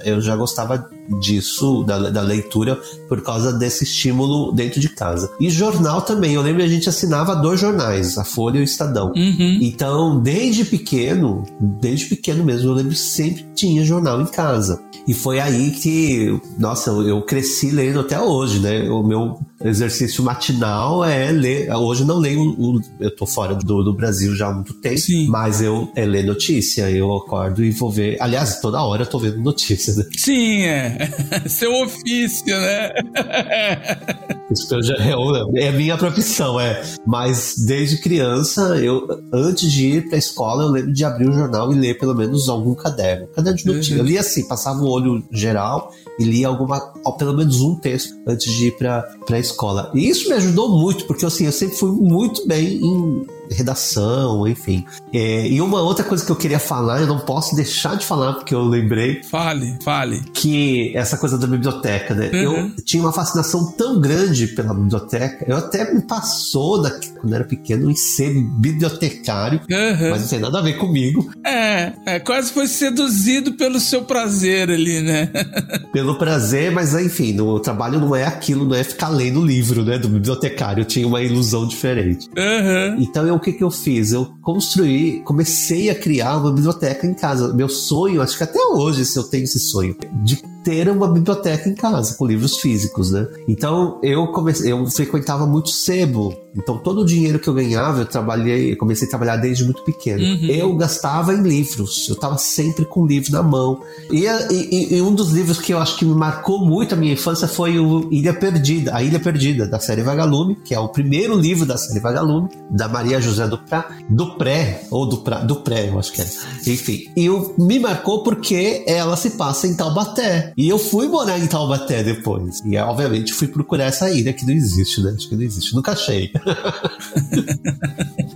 eu 0.05 0.20
já 0.20 0.37
gostava 0.37 0.88
disso, 1.21 1.83
da, 1.85 2.11
da 2.11 2.23
leitura, 2.23 2.81
por 3.09 3.23
causa 3.23 3.53
desse 3.53 3.85
estímulo 3.85 4.53
dentro 4.53 4.81
de 4.81 4.88
casa. 4.88 5.31
E 5.41 5.51
jornal 5.51 6.03
também. 6.03 6.35
Eu 6.35 6.43
lembro 6.43 6.61
que 6.61 6.67
a 6.67 6.71
gente 6.71 6.88
assinava 6.88 7.35
dois 7.37 7.61
jornais, 7.61 8.17
a 8.19 8.25
Folha 8.25 8.59
e 8.59 8.61
o 8.61 8.65
Estadão. 8.65 9.12
Uhum. 9.17 9.59
Então, 9.61 10.21
desde 10.21 10.65
pequeno, 10.65 11.45
desde 11.61 12.07
pequeno 12.07 12.45
mesmo, 12.45 12.71
eu 12.71 12.75
lembro 12.75 12.93
que 12.93 12.99
sempre 12.99 13.45
tinha 13.55 13.85
jornal 13.85 14.21
em 14.21 14.27
casa. 14.27 14.81
E 15.07 15.12
foi 15.12 15.41
aí 15.41 15.73
que, 15.73 16.41
nossa, 16.59 16.91
eu, 16.91 17.03
eu 17.09 17.23
cresci 17.23 17.73
lendo 17.73 17.99
até 18.01 18.21
hoje, 18.21 18.61
né? 18.61 18.88
O 18.88 19.03
meu 19.03 19.41
exercício 19.65 20.23
matinal 20.23 21.05
é 21.05 21.33
ler. 21.33 21.69
Hoje 21.75 22.03
eu 22.03 22.07
não 22.07 22.19
leio, 22.19 22.41
o- 22.41 22.81
eu 23.01 23.15
tô 23.15 23.27
fora 23.27 23.53
do, 23.55 23.83
do 23.83 23.93
Brasil 23.95 24.33
já 24.37 24.49
há 24.49 24.53
muito 24.55 24.75
tempo, 24.75 24.99
Sim. 24.99 25.27
mas 25.27 25.61
eu 25.61 25.91
é 25.97 26.05
ler 26.07 26.25
notícia. 26.25 26.88
Eu 26.88 27.12
acordo 27.17 27.65
e 27.65 27.73
vou 27.73 27.91
ver. 27.91 28.17
Aliás, 28.21 28.61
toda 28.61 28.81
hora 28.81 29.03
eu 29.03 29.07
tô 29.07 29.19
vendo 29.19 29.41
notícias, 29.41 29.97
né? 29.97 30.05
Sim, 30.17 30.62
é. 30.62 30.92
Seu 31.49 31.73
ofício, 31.83 32.57
né? 32.57 32.91
Isso 34.51 34.83
já- 34.83 34.97
é, 34.97 35.65
é 35.67 35.73
minha 35.73 35.97
profissão, 35.97 36.61
é. 36.61 36.83
Mas 37.07 37.55
desde 37.67 37.99
criança, 37.99 38.77
eu 38.77 39.07
antes 39.33 39.73
de 39.73 39.87
ir 39.87 40.09
pra 40.09 40.19
escola, 40.19 40.65
eu 40.65 40.69
lembro 40.69 40.93
de 40.93 41.05
abrir 41.05 41.29
o 41.29 41.33
jornal 41.33 41.73
e 41.73 41.79
ler 41.79 41.99
pelo 41.99 42.15
menos 42.15 42.49
algum 42.49 42.75
caderno. 42.75 43.29
Caderno 43.29 43.59
de 43.59 43.67
notícias. 43.67 43.99
Uhum. 43.99 44.05
Eu 44.05 44.09
lia 44.09 44.21
assim, 44.21 44.47
passava 44.47 44.81
o 44.83 44.89
olho 44.91 45.25
geral 45.33 45.91
e 46.19 46.25
lia 46.25 46.49
alguma, 46.49 46.79
pelo 47.19 47.35
menos 47.35 47.61
um 47.63 47.75
texto 47.77 48.15
antes 48.27 48.53
de 48.53 48.67
ir 48.67 48.77
pra, 48.77 49.03
pra 49.27 49.39
escola. 49.39 49.91
E 49.95 50.07
isso 50.09 50.29
me 50.29 50.35
ajudou 50.35 50.69
muito, 50.79 51.07
porque 51.07 51.25
assim, 51.25 51.47
eu 51.47 51.53
sempre 51.53 51.77
fui 51.77 51.91
muito 51.91 52.47
bem 52.47 52.77
em 52.77 53.27
redação, 53.53 54.47
enfim. 54.47 54.85
É, 55.12 55.47
e 55.49 55.61
uma 55.61 55.81
outra 55.81 56.05
coisa 56.05 56.25
que 56.25 56.31
eu 56.33 56.37
queria 56.37 56.59
falar, 56.59 57.01
eu 57.01 57.07
não 57.07 57.19
posso 57.21 57.55
deixar 57.57 57.97
de 57.97 58.05
falar, 58.05 58.35
porque 58.35 58.55
eu 58.55 58.62
lembrei, 58.62 59.23
Fale, 59.25 59.77
fale. 59.85 60.21
que 60.35 60.93
essa 60.97 61.17
coisa 61.17 61.37
da 61.38 61.47
biblioteca, 61.47 62.15
né? 62.15 62.31
Uhum. 62.33 62.73
Eu 62.77 62.85
tinha 62.85 63.03
uma 63.03 63.12
fascinação 63.12 63.73
tão 63.73 64.01
grande 64.01 64.49
pela 64.49 64.75
biblioteca, 64.75 65.45
eu 65.49 65.57
até 65.57 65.93
me 65.93 66.03
passou, 66.03 66.81
da, 66.83 66.91
quando 67.21 67.35
era 67.35 67.45
pequeno, 67.45 67.91
em 67.91 67.95
ser 67.97 68.33
bibliotecário, 68.59 69.61
Uhum. 69.71 70.11
mas 70.11 70.23
não 70.23 70.29
tem 70.29 70.38
nada 70.41 70.59
a 70.59 70.62
ver 70.62 70.75
comigo, 70.75 71.31
É, 71.45 71.93
é, 72.07 72.21
quase 72.21 72.53
foi 72.53 72.67
seduzido 72.67 73.53
pelo 73.55 73.79
seu 73.81 74.03
prazer 74.03 74.71
ali, 74.71 75.01
né? 75.01 75.29
pelo 75.93 76.17
prazer, 76.17 76.71
mas 76.73 76.95
enfim, 76.95 77.38
o 77.41 77.59
trabalho 77.61 78.01
não 78.01 78.15
é 78.15 78.25
aquilo, 78.25 78.65
não 78.65 78.75
é 78.75 78.83
ficar 78.85 79.09
lendo 79.09 79.45
livro, 79.45 79.85
né, 79.85 79.99
do 79.99 80.09
bibliotecário, 80.09 80.83
eu 80.83 80.85
tinha 80.85 81.07
uma 81.07 81.21
ilusão 81.23 81.67
diferente. 81.67 82.29
Uhum. 82.37 82.97
Então, 83.03 83.27
eu, 83.27 83.38
que 83.43 83.53
que 83.53 83.63
eu 83.63 83.71
fiz? 83.71 84.13
Eu 84.13 84.33
construí, 84.41 85.21
comecei 85.25 85.91
a 85.91 85.95
criar 85.95 86.39
uma 86.39 86.53
biblioteca 86.53 87.07
em 87.07 87.13
casa. 87.13 87.53
Meu 87.53 87.69
sonho, 87.69 88.23
acho 88.23 88.37
que 88.39 88.45
até 88.45 88.59
hoje 88.59 89.05
se 89.05 89.19
eu 89.19 89.25
tenho 89.25 89.45
esse 89.45 89.59
sonho, 89.59 89.97
de 90.23 90.37
ter 90.63 90.89
uma 90.89 91.09
biblioteca 91.09 91.69
em 91.69 91.75
casa 91.75 92.15
com 92.15 92.25
livros 92.25 92.57
físicos, 92.59 93.11
né? 93.11 93.27
Então, 93.49 93.99
eu 94.03 94.29
comecei, 94.29 94.73
eu 94.73 94.87
frequentava 94.87 95.47
muito 95.47 95.71
sebo. 95.71 96.35
Então, 96.57 96.77
todo 96.79 97.01
o 97.01 97.05
dinheiro 97.05 97.38
que 97.38 97.49
eu 97.49 97.55
ganhava, 97.55 98.01
eu 98.03 98.07
trabalhei, 98.07 98.73
eu 98.73 98.77
comecei 98.77 99.07
a 99.07 99.11
trabalhar 99.11 99.37
desde 99.37 99.65
muito 99.65 99.83
pequeno. 99.85 100.23
Uhum. 100.23 100.47
Eu 100.49 100.77
gastava 100.77 101.33
em 101.35 101.43
livros. 101.43 102.07
Eu 102.09 102.15
estava 102.15 102.37
sempre 102.38 102.85
com 102.85 103.03
o 103.03 103.07
livro 103.07 103.33
na 103.33 103.43
mão. 103.43 103.81
E, 104.11 104.25
e- 104.51 104.95
e 104.97 105.03
um 105.03 105.15
dos 105.15 105.31
livros 105.31 105.59
que 105.59 105.73
eu 105.73 105.79
acho 105.79 105.97
que 105.97 106.05
me 106.05 106.15
marcou 106.15 106.65
muito 106.65 106.95
a 106.95 106.97
minha 106.97 107.12
infância 107.12 107.49
foi 107.49 107.79
o 107.79 108.09
Ilha 108.12 108.35
Perdida, 108.35 108.95
A 108.95 109.03
Ilha 109.03 109.19
Perdida, 109.19 109.67
da 109.67 109.79
série 109.81 110.03
Vagalume, 110.03 110.57
que 110.65 110.75
é 110.75 110.79
o 110.79 110.88
primeiro 110.88 111.35
livro 111.37 111.65
da 111.65 111.77
série 111.79 112.01
Vagalume, 112.01 112.49
da 112.71 112.88
Maria 112.88 113.21
José 113.21 113.47
do 113.47 113.59
Pré, 113.59 113.85
do 114.11 114.37
Pré, 114.37 114.83
ou 114.91 115.07
do, 115.07 115.19
Pré, 115.62 115.88
eu 115.88 115.99
acho 115.99 116.12
que 116.12 116.21
é. 116.23 116.27
Enfim, 116.67 117.05
e 117.17 117.31
o, 117.31 117.55
me 117.59 117.79
marcou 117.79 118.23
porque 118.23 118.85
ela 118.87 119.17
se 119.17 119.31
passa 119.31 119.67
em 119.67 119.75
Taubaté. 119.75 120.53
E 120.57 120.69
eu 120.69 120.79
fui 120.79 121.07
morar 121.09 121.38
em 121.38 121.47
Taubaté 121.47 122.03
depois. 122.03 122.61
E 122.65 122.77
obviamente 122.77 123.33
fui 123.33 123.49
procurar 123.49 123.85
essa 123.85 124.11
ilha 124.11 124.33
que 124.33 124.45
não 124.45 124.53
existe, 124.53 125.01
né? 125.01 125.12
Acho 125.17 125.29
que 125.29 125.35
não 125.37 125.43
existe. 125.43 125.75
Nunca 125.75 125.93
achei. 125.93 126.31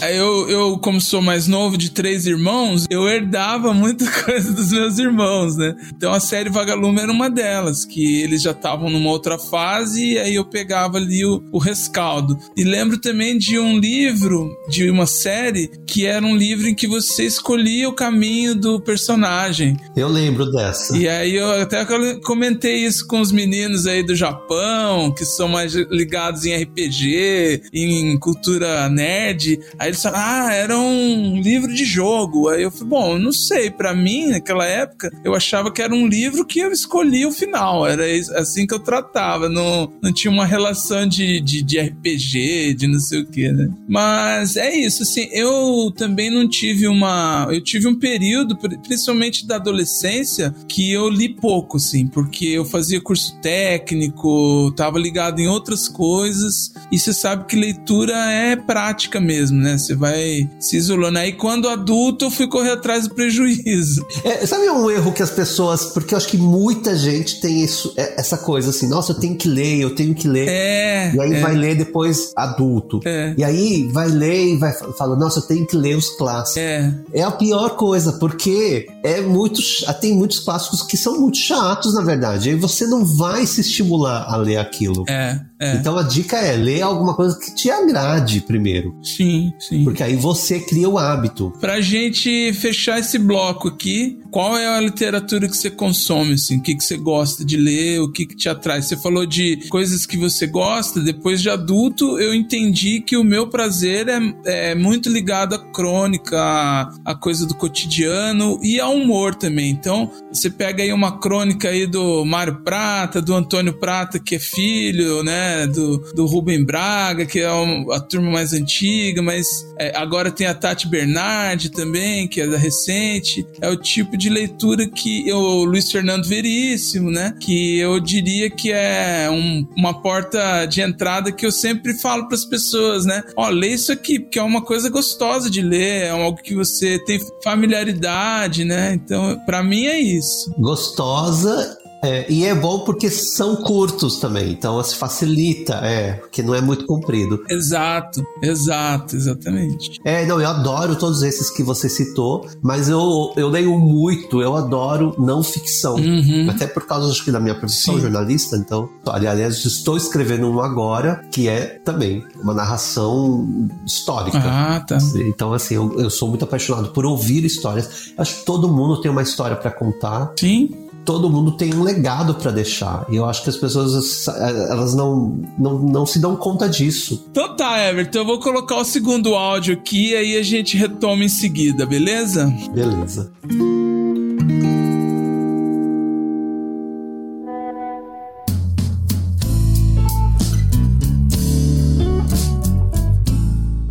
Aí 0.00 0.16
Eu, 0.16 0.48
eu, 0.48 0.78
como 0.78 1.00
sou 1.00 1.20
mais 1.20 1.46
novo 1.46 1.76
de 1.76 1.90
três 1.90 2.26
irmãos, 2.26 2.86
eu 2.90 3.08
herdava 3.08 3.72
muita 3.72 4.08
coisa 4.24 4.52
dos 4.52 4.72
meus 4.72 4.98
irmãos, 4.98 5.56
né? 5.56 5.74
Então 5.96 6.12
a 6.12 6.20
série 6.20 6.50
Vagalume 6.50 7.00
era 7.00 7.12
uma 7.12 7.28
delas, 7.30 7.84
que 7.84 8.22
eles 8.22 8.42
já 8.42 8.52
estavam 8.52 8.90
numa 8.90 9.10
outra 9.10 9.38
fase 9.38 10.12
e 10.12 10.18
aí 10.18 10.34
eu 10.34 10.44
pegava 10.44 10.98
ali 10.98 11.24
o, 11.24 11.42
o 11.52 11.58
rescaldo. 11.58 12.38
E 12.56 12.64
lembro 12.64 12.98
também 12.98 13.38
de 13.38 13.58
um 13.58 13.78
livro, 13.78 14.50
de 14.68 14.90
uma 14.90 15.06
série, 15.06 15.70
que 15.86 16.06
era 16.06 16.24
um 16.24 16.36
livro 16.36 16.68
em 16.68 16.74
que 16.74 16.86
você 16.86 17.24
escolhia 17.24 17.88
o 17.88 17.94
caminho 17.94 18.54
do 18.54 18.80
personagem. 18.80 19.76
Eu 19.96 20.08
lembro 20.08 20.50
dessa. 20.50 20.96
E 20.96 21.08
aí 21.08 21.36
eu 21.36 21.62
até 21.62 21.84
comentei 22.24 22.84
isso 22.84 23.06
com 23.06 23.20
os 23.20 23.32
meninos 23.32 23.86
aí 23.86 24.02
do 24.02 24.14
Japão, 24.14 25.12
que 25.12 25.24
são 25.24 25.48
mais 25.48 25.74
ligados 25.74 26.44
em 26.44 26.62
RPG, 26.62 27.47
em 27.72 28.18
cultura 28.18 28.88
nerd. 28.88 29.58
Aí 29.78 29.88
eles 29.88 30.02
falaram, 30.02 30.46
ah, 30.48 30.52
era 30.54 30.78
um 30.78 31.40
livro 31.40 31.72
de 31.72 31.84
jogo. 31.84 32.48
Aí 32.48 32.62
eu 32.62 32.70
falei, 32.70 32.88
bom, 32.88 33.18
não 33.18 33.32
sei, 33.32 33.70
pra 33.70 33.94
mim, 33.94 34.26
naquela 34.26 34.64
época, 34.66 35.12
eu 35.24 35.34
achava 35.34 35.70
que 35.70 35.82
era 35.82 35.94
um 35.94 36.06
livro 36.06 36.44
que 36.44 36.60
eu 36.60 36.72
escolhia 36.72 37.28
o 37.28 37.32
final. 37.32 37.86
Era 37.86 38.04
assim 38.36 38.66
que 38.66 38.74
eu 38.74 38.78
tratava. 38.78 39.48
Não, 39.48 39.92
não 40.02 40.12
tinha 40.12 40.30
uma 40.32 40.46
relação 40.46 41.06
de, 41.06 41.40
de, 41.40 41.62
de 41.62 41.78
RPG, 41.80 42.74
de 42.74 42.86
não 42.86 43.00
sei 43.00 43.20
o 43.20 43.26
que, 43.26 43.50
né? 43.52 43.68
Mas 43.88 44.56
é 44.56 44.74
isso, 44.74 45.02
assim, 45.02 45.28
eu 45.32 45.92
também 45.96 46.30
não 46.30 46.48
tive 46.48 46.86
uma. 46.86 47.46
Eu 47.50 47.62
tive 47.62 47.86
um 47.88 47.94
período, 47.98 48.56
pri- 48.56 48.78
principalmente 48.78 49.46
da 49.46 49.56
adolescência, 49.56 50.54
que 50.68 50.90
eu 50.92 51.08
li 51.08 51.28
pouco, 51.28 51.76
assim, 51.76 52.06
porque 52.06 52.46
eu 52.46 52.64
fazia 52.64 53.00
curso 53.00 53.36
técnico, 53.40 54.72
tava 54.76 54.98
ligado 54.98 55.40
em 55.40 55.48
outras 55.48 55.88
coisas, 55.88 56.72
e 56.90 56.98
você 56.98 57.12
sabe 57.12 57.37
que 57.44 57.56
leitura 57.56 58.12
é 58.30 58.56
prática 58.56 59.20
mesmo, 59.20 59.58
né? 59.58 59.76
Você 59.78 59.94
vai 59.94 60.48
se 60.60 60.76
isolando. 60.76 61.18
Aí 61.18 61.32
quando 61.32 61.68
adulto 61.68 62.26
eu 62.26 62.30
fui 62.30 62.46
correr 62.48 62.72
atrás 62.72 63.06
do 63.08 63.14
prejuízo. 63.14 64.06
É, 64.24 64.44
sabe 64.46 64.68
um 64.68 64.90
erro 64.90 65.12
que 65.12 65.22
as 65.22 65.30
pessoas. 65.30 65.86
Porque 65.86 66.12
eu 66.12 66.18
acho 66.18 66.28
que 66.28 66.36
muita 66.36 66.96
gente 66.96 67.40
tem 67.40 67.62
isso, 67.62 67.92
é- 67.96 68.20
essa 68.20 68.36
coisa 68.36 68.70
assim, 68.70 68.86
nossa, 68.88 69.12
eu 69.12 69.18
tenho 69.20 69.36
que 69.36 69.48
ler, 69.48 69.80
eu 69.80 69.94
tenho 69.94 70.14
que 70.14 70.26
ler. 70.28 70.48
É. 70.48 71.12
E 71.14 71.20
aí 71.20 71.32
é, 71.34 71.40
vai 71.40 71.54
ler 71.54 71.76
depois 71.76 72.32
adulto. 72.36 73.00
É. 73.04 73.34
E 73.38 73.44
aí 73.44 73.88
vai 73.92 74.08
ler 74.08 74.54
e 74.54 74.56
vai 74.56 74.72
fala, 74.96 75.16
nossa, 75.16 75.38
eu 75.40 75.42
tenho 75.44 75.66
que 75.66 75.76
ler 75.76 75.96
os 75.96 76.10
clássicos. 76.16 76.56
É, 76.58 76.92
É 77.12 77.22
a 77.22 77.30
pior 77.30 77.70
coisa, 77.76 78.12
porque 78.14 78.86
é 79.02 79.20
muito, 79.20 79.62
ch- 79.62 79.84
tem 80.00 80.14
muitos 80.14 80.40
clássicos 80.40 80.82
que 80.82 80.96
são 80.96 81.20
muito 81.20 81.38
chatos, 81.38 81.94
na 81.94 82.02
verdade. 82.02 82.50
Aí 82.50 82.54
você 82.56 82.86
não 82.86 83.04
vai 83.04 83.46
se 83.46 83.60
estimular 83.60 84.26
a 84.28 84.36
ler 84.36 84.56
aquilo. 84.58 85.04
é, 85.08 85.40
é. 85.60 85.74
Então 85.74 85.96
a 85.96 86.02
dica 86.02 86.36
é 86.36 86.56
ler 86.56 86.82
alguma 86.82 87.14
coisa 87.14 87.38
que 87.38 87.54
te 87.54 87.70
agrade 87.70 88.40
primeiro, 88.40 88.96
Sim, 89.02 89.52
sim. 89.58 89.84
porque 89.84 90.02
aí 90.02 90.16
você 90.16 90.60
cria 90.60 90.88
o 90.88 90.98
hábito. 90.98 91.52
Pra 91.60 91.80
gente 91.80 92.52
fechar 92.54 92.98
esse 92.98 93.18
bloco 93.18 93.68
aqui, 93.68 94.20
qual 94.30 94.56
é 94.56 94.66
a 94.66 94.80
literatura 94.80 95.48
que 95.48 95.56
você 95.56 95.70
consome, 95.70 96.34
assim? 96.34 96.58
O 96.58 96.62
que, 96.62 96.74
que 96.74 96.84
você 96.84 96.96
gosta 96.96 97.44
de 97.44 97.56
ler? 97.56 98.00
O 98.00 98.10
que, 98.12 98.26
que 98.26 98.36
te 98.36 98.48
atrai? 98.48 98.82
Você 98.82 98.96
falou 98.96 99.24
de 99.26 99.68
coisas 99.68 100.04
que 100.06 100.16
você 100.16 100.46
gosta, 100.46 101.00
depois 101.00 101.40
de 101.40 101.48
adulto 101.50 102.18
eu 102.18 102.34
entendi 102.34 103.00
que 103.00 103.16
o 103.16 103.24
meu 103.24 103.48
prazer 103.48 104.06
é, 104.08 104.70
é 104.70 104.74
muito 104.74 105.08
ligado 105.08 105.54
à 105.54 105.58
crônica, 105.58 106.36
à, 106.38 106.92
à 107.04 107.14
coisa 107.14 107.46
do 107.46 107.54
cotidiano 107.54 108.58
e 108.62 108.78
ao 108.80 108.94
humor 108.94 109.34
também. 109.34 109.70
Então, 109.70 110.10
você 110.30 110.50
pega 110.50 110.82
aí 110.82 110.92
uma 110.92 111.18
crônica 111.18 111.68
aí 111.68 111.86
do 111.86 112.24
Mário 112.24 112.62
Prata, 112.62 113.22
do 113.22 113.34
Antônio 113.34 113.72
Prata, 113.78 114.18
que 114.18 114.34
é 114.34 114.38
filho, 114.38 115.22
né, 115.22 115.66
do, 115.66 115.98
do 116.14 116.26
Rubem 116.26 116.64
Braga, 116.64 117.24
que 117.24 117.38
é 117.40 117.52
um- 117.52 117.90
a 117.92 118.00
turma 118.00 118.30
mais 118.30 118.52
antiga, 118.52 119.22
mas 119.22 119.46
é, 119.78 119.96
agora 119.96 120.30
tem 120.30 120.46
a 120.46 120.54
Tati 120.54 120.86
Bernardi 120.88 121.70
também, 121.70 122.28
que 122.28 122.40
é 122.40 122.46
da 122.46 122.58
recente. 122.58 123.46
É 123.60 123.68
o 123.70 123.76
tipo 123.76 124.16
de 124.18 124.28
leitura 124.28 124.86
que 124.88 125.32
o 125.32 125.64
Luiz 125.64 125.90
Fernando 125.90 126.26
Veríssimo, 126.26 127.10
né, 127.10 127.34
que 127.40 127.78
eu 127.78 127.98
diria 128.00 128.50
que 128.50 128.72
é 128.72 129.28
um- 129.30 129.66
uma 129.76 130.02
porta 130.02 130.66
de 130.66 130.80
entrada 130.80 131.32
que 131.32 131.46
eu 131.46 131.52
sempre 131.52 131.94
falo 131.94 132.26
para 132.26 132.36
as 132.36 132.44
pessoas, 132.44 133.06
né, 133.06 133.22
ó, 133.36 133.48
lê 133.48 133.68
isso 133.68 133.92
aqui, 133.92 134.18
porque 134.18 134.38
é 134.38 134.42
uma 134.42 134.62
coisa 134.62 134.90
gostosa 134.90 135.48
de 135.48 135.62
ler, 135.62 136.06
é 136.06 136.10
algo 136.10 136.42
que 136.42 136.54
você 136.54 136.98
tem 137.04 137.18
familiaridade, 137.42 138.64
né, 138.64 138.92
então 138.94 139.38
para 139.46 139.62
mim 139.62 139.86
é 139.86 139.98
isso. 139.98 140.52
Gostosa. 140.58 141.78
É, 142.02 142.30
e 142.30 142.44
é 142.44 142.54
bom 142.54 142.80
porque 142.80 143.10
são 143.10 143.56
curtos 143.56 144.18
também, 144.18 144.52
então 144.52 144.82
se 144.82 144.96
facilita, 144.96 145.74
é, 145.82 146.14
porque 146.14 146.42
não 146.42 146.54
é 146.54 146.60
muito 146.60 146.86
comprido. 146.86 147.42
Exato, 147.48 148.22
exato, 148.42 149.16
exatamente. 149.16 149.98
É, 150.04 150.24
não, 150.26 150.40
eu 150.40 150.48
adoro 150.48 150.96
todos 150.96 151.22
esses 151.22 151.50
que 151.50 151.62
você 151.62 151.88
citou, 151.88 152.46
mas 152.62 152.88
eu, 152.88 153.32
eu 153.36 153.48
leio 153.48 153.78
muito, 153.78 154.40
eu 154.40 154.56
adoro 154.56 155.14
não 155.18 155.42
ficção. 155.42 155.96
Uhum. 155.96 156.48
Até 156.50 156.66
por 156.66 156.86
causa, 156.86 157.10
acho 157.10 157.24
que, 157.24 157.32
da 157.32 157.40
minha 157.40 157.54
profissão 157.54 157.94
Sim. 157.94 158.02
jornalista, 158.02 158.56
então. 158.56 158.88
Aliás, 159.06 159.64
estou 159.64 159.96
escrevendo 159.96 160.48
um 160.48 160.60
agora, 160.60 161.24
que 161.32 161.48
é 161.48 161.80
também 161.84 162.24
uma 162.40 162.54
narração 162.54 163.68
histórica. 163.86 164.38
Ah, 164.38 164.80
tá. 164.86 164.98
Então, 165.16 165.52
assim, 165.52 165.74
eu, 165.74 165.98
eu 165.98 166.10
sou 166.10 166.28
muito 166.28 166.44
apaixonado 166.44 166.90
por 166.90 167.04
ouvir 167.04 167.44
histórias. 167.44 168.12
Acho 168.16 168.36
que 168.36 168.44
todo 168.44 168.68
mundo 168.68 169.00
tem 169.00 169.10
uma 169.10 169.22
história 169.22 169.56
para 169.56 169.70
contar. 169.70 170.32
Sim. 170.38 170.87
Todo 171.08 171.30
mundo 171.30 171.52
tem 171.52 171.74
um 171.74 171.82
legado 171.82 172.34
para 172.34 172.50
deixar. 172.50 173.06
E 173.08 173.16
eu 173.16 173.24
acho 173.24 173.42
que 173.42 173.48
as 173.48 173.56
pessoas 173.56 174.28
elas 174.28 174.94
não, 174.94 175.40
não, 175.58 175.78
não 175.78 176.04
se 176.04 176.20
dão 176.20 176.36
conta 176.36 176.68
disso. 176.68 177.26
Então 177.30 177.56
tá, 177.56 177.82
Everton, 177.88 178.18
eu 178.18 178.26
vou 178.26 178.38
colocar 178.38 178.76
o 178.76 178.84
segundo 178.84 179.34
áudio 179.34 179.72
aqui 179.72 180.10
e 180.10 180.16
aí 180.16 180.36
a 180.36 180.42
gente 180.42 180.76
retoma 180.76 181.24
em 181.24 181.28
seguida, 181.30 181.86
beleza? 181.86 182.54
Beleza. 182.74 183.32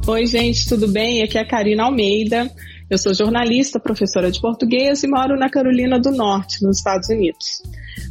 Oi, 0.06 0.28
gente, 0.28 0.70
tudo 0.70 0.88
bem? 0.88 1.24
Aqui 1.24 1.40
é 1.40 1.42
a 1.42 1.48
Karina 1.48 1.86
Almeida. 1.86 2.52
Eu 2.90 2.98
sou 2.98 3.14
jornalista, 3.14 3.82
professora 3.82 4.32
de 4.32 4.40
português 4.40 5.04
e 5.04 5.08
moro 5.08 5.38
na 5.38 5.50
Carolina 5.50 6.00
do 6.00 6.10
Norte, 6.10 6.64
nos 6.64 6.78
Estados 6.78 7.10
Unidos. 7.10 7.62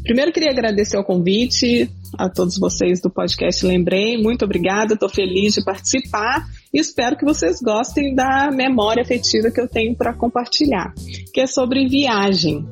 Primeiro 0.02 0.30
queria 0.30 0.50
agradecer 0.50 0.98
o 0.98 1.04
convite 1.04 1.90
a 2.18 2.28
todos 2.28 2.58
vocês 2.58 3.00
do 3.00 3.08
podcast 3.08 3.64
Lembrei. 3.64 4.18
Muito 4.18 4.44
obrigada, 4.44 4.92
estou 4.92 5.08
feliz 5.08 5.54
de 5.54 5.64
participar 5.64 6.46
e 6.74 6.78
espero 6.78 7.16
que 7.16 7.24
vocês 7.24 7.58
gostem 7.62 8.14
da 8.14 8.50
memória 8.50 9.02
afetiva 9.02 9.50
que 9.50 9.60
eu 9.60 9.66
tenho 9.66 9.96
para 9.96 10.12
compartilhar, 10.12 10.92
que 11.32 11.40
é 11.40 11.46
sobre 11.46 11.88
viagem. 11.88 12.66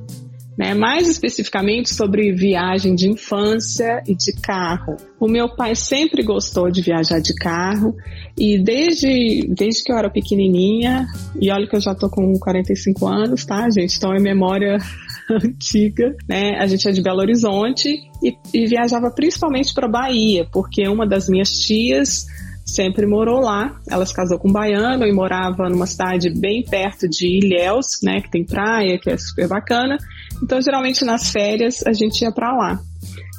Né, 0.57 0.73
mais 0.73 1.09
especificamente 1.09 1.93
sobre 1.93 2.33
viagem 2.33 2.95
de 2.95 3.11
infância 3.11 4.01
e 4.07 4.15
de 4.15 4.33
carro. 4.41 4.97
O 5.19 5.27
meu 5.27 5.49
pai 5.49 5.75
sempre 5.75 6.23
gostou 6.23 6.71
de 6.71 6.81
viajar 6.81 7.19
de 7.19 7.35
carro 7.35 7.97
e 8.39 8.57
desde, 8.63 9.49
desde 9.49 9.83
que 9.83 9.91
eu 9.91 9.99
era 9.99 10.09
pequenininha, 10.09 11.09
e 11.41 11.51
olha 11.51 11.67
que 11.67 11.75
eu 11.75 11.81
já 11.81 11.93
tô 11.93 12.09
com 12.09 12.33
45 12.39 13.05
anos, 13.05 13.45
tá, 13.45 13.69
gente? 13.69 13.97
Então 13.97 14.15
é 14.15 14.21
memória 14.21 14.79
antiga, 15.29 16.15
né? 16.29 16.57
A 16.61 16.69
gente 16.69 16.89
é 16.89 16.93
de 16.93 17.03
Belo 17.03 17.19
Horizonte 17.19 17.89
e, 18.23 18.37
e 18.53 18.67
viajava 18.67 19.11
principalmente 19.11 19.75
para 19.75 19.89
Bahia, 19.89 20.47
porque 20.53 20.87
uma 20.87 21.05
das 21.05 21.29
minhas 21.29 21.51
tias 21.51 22.27
sempre 22.65 23.07
morou 23.07 23.41
lá. 23.41 23.79
Ela 23.89 24.07
se 24.07 24.15
casou 24.15 24.39
com 24.39 24.49
um 24.49 24.53
baiano 24.53 25.07
e 25.07 25.13
morava 25.13 25.69
numa 25.69 25.87
cidade 25.87 26.31
bem 26.31 26.65
perto 26.65 27.09
de 27.09 27.27
Ilhéus, 27.27 28.01
né, 28.03 28.21
que 28.21 28.31
tem 28.31 28.45
praia, 28.45 28.99
que 28.99 29.11
é 29.11 29.17
super 29.17 29.49
bacana. 29.49 29.99
Então, 30.43 30.61
geralmente 30.61 31.05
nas 31.05 31.31
férias 31.31 31.87
a 31.87 31.93
gente 31.93 32.23
ia 32.23 32.33
para 32.33 32.57
lá. 32.57 32.81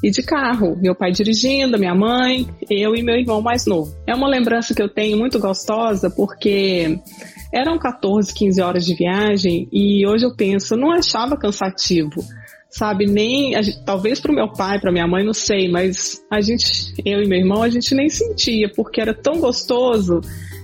E 0.03 0.11
de 0.11 0.21
carro, 0.21 0.77
meu 0.79 0.93
pai 0.93 1.11
dirigindo, 1.11 1.79
minha 1.79 1.95
mãe, 1.95 2.45
eu 2.69 2.95
e 2.95 3.01
meu 3.01 3.15
irmão 3.15 3.41
mais 3.41 3.65
novo. 3.65 3.95
É 4.05 4.13
uma 4.13 4.27
lembrança 4.27 4.73
que 4.73 4.81
eu 4.81 4.89
tenho 4.89 5.17
muito 5.17 5.39
gostosa 5.39 6.09
porque 6.09 6.99
eram 7.51 7.79
14, 7.79 8.33
15 8.33 8.61
horas 8.61 8.85
de 8.85 8.93
viagem 8.93 9.67
e 9.71 10.05
hoje 10.05 10.25
eu 10.25 10.35
penso, 10.35 10.75
não 10.75 10.91
achava 10.91 11.37
cansativo 11.37 12.23
sabe? 12.77 13.05
Nem, 13.05 13.51
gente, 13.63 13.83
talvez 13.85 14.19
para 14.19 14.31
o 14.31 14.35
meu 14.35 14.51
pai, 14.51 14.79
para 14.79 14.91
minha 14.91 15.07
mãe, 15.07 15.23
não 15.23 15.33
sei, 15.33 15.69
mas 15.69 16.21
a 16.29 16.41
gente, 16.41 16.93
eu 17.05 17.21
e 17.21 17.27
meu 17.27 17.39
irmão, 17.39 17.63
a 17.63 17.69
gente 17.69 17.95
nem 17.95 18.09
sentia, 18.09 18.69
porque 18.75 18.99
era 18.99 19.13
tão 19.13 19.39
gostoso, 19.39 20.19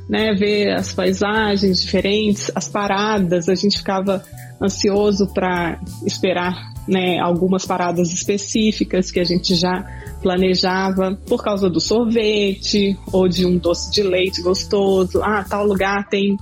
né? 0.09 0.33
Ver 0.33 0.73
as 0.73 0.93
paisagens 0.93 1.81
diferentes, 1.81 2.51
as 2.53 2.67
paradas, 2.67 3.47
a 3.47 3.55
gente 3.55 3.77
ficava 3.77 4.21
ansioso 4.61 5.25
para 5.33 5.79
esperar, 6.05 6.53
né? 6.85 7.17
Algumas 7.17 7.65
paradas 7.65 8.11
específicas 8.11 9.09
que 9.09 9.19
a 9.19 9.23
gente 9.23 9.55
já 9.55 9.81
planejava 10.21 11.17
por 11.25 11.41
causa 11.41 11.69
do 11.69 11.79
sorvete 11.79 12.97
ou 13.11 13.29
de 13.29 13.45
um 13.45 13.57
doce 13.57 13.89
de 13.89 14.03
leite 14.03 14.41
gostoso. 14.41 15.23
Ah, 15.23 15.45
tal 15.49 15.65
lugar 15.65 16.09
tem 16.09 16.37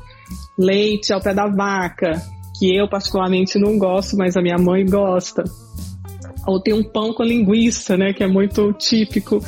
leite 0.58 1.14
ao 1.14 1.22
pé 1.22 1.34
da 1.34 1.48
vaca, 1.48 2.20
que 2.60 2.76
eu 2.76 2.88
particularmente 2.90 3.58
não 3.58 3.78
gosto, 3.78 4.18
mas 4.18 4.36
a 4.36 4.42
minha 4.42 4.58
mãe 4.58 4.86
gosta. 4.86 5.46
Ou 6.46 6.60
tem 6.60 6.74
um 6.74 6.84
pão 6.84 7.14
com 7.14 7.24
linguiça, 7.24 7.96
né, 7.96 8.12
que 8.12 8.22
é 8.22 8.28
muito 8.28 8.74
típico 8.74 9.42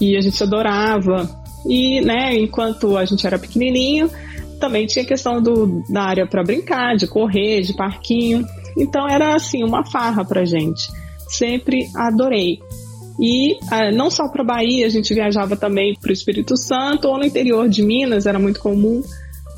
e 0.00 0.16
a 0.16 0.20
gente 0.22 0.42
adorava. 0.42 1.28
E, 1.68 2.00
né, 2.00 2.34
enquanto 2.34 2.96
a 2.96 3.04
gente 3.04 3.26
era 3.26 3.38
pequenininho, 3.38 4.10
também 4.58 4.86
tinha 4.86 5.04
questão 5.04 5.42
do, 5.42 5.84
da 5.90 6.02
área 6.02 6.26
para 6.26 6.42
brincar, 6.42 6.96
de 6.96 7.06
correr, 7.06 7.60
de 7.60 7.74
parquinho. 7.74 8.46
Então 8.76 9.06
era 9.06 9.34
assim 9.34 9.62
uma 9.62 9.84
farra 9.84 10.24
pra 10.24 10.44
gente. 10.46 10.88
Sempre 11.28 11.88
adorei. 11.94 12.60
E 13.20 13.56
ah, 13.70 13.90
não 13.90 14.10
só 14.10 14.28
para 14.28 14.44
Bahia, 14.44 14.86
a 14.86 14.90
gente 14.90 15.12
viajava 15.12 15.56
também 15.56 15.94
para 15.94 16.10
o 16.10 16.12
Espírito 16.12 16.56
Santo 16.56 17.08
ou 17.08 17.18
no 17.18 17.24
interior 17.24 17.68
de 17.68 17.82
Minas, 17.82 18.26
era 18.26 18.38
muito 18.38 18.60
comum 18.60 19.02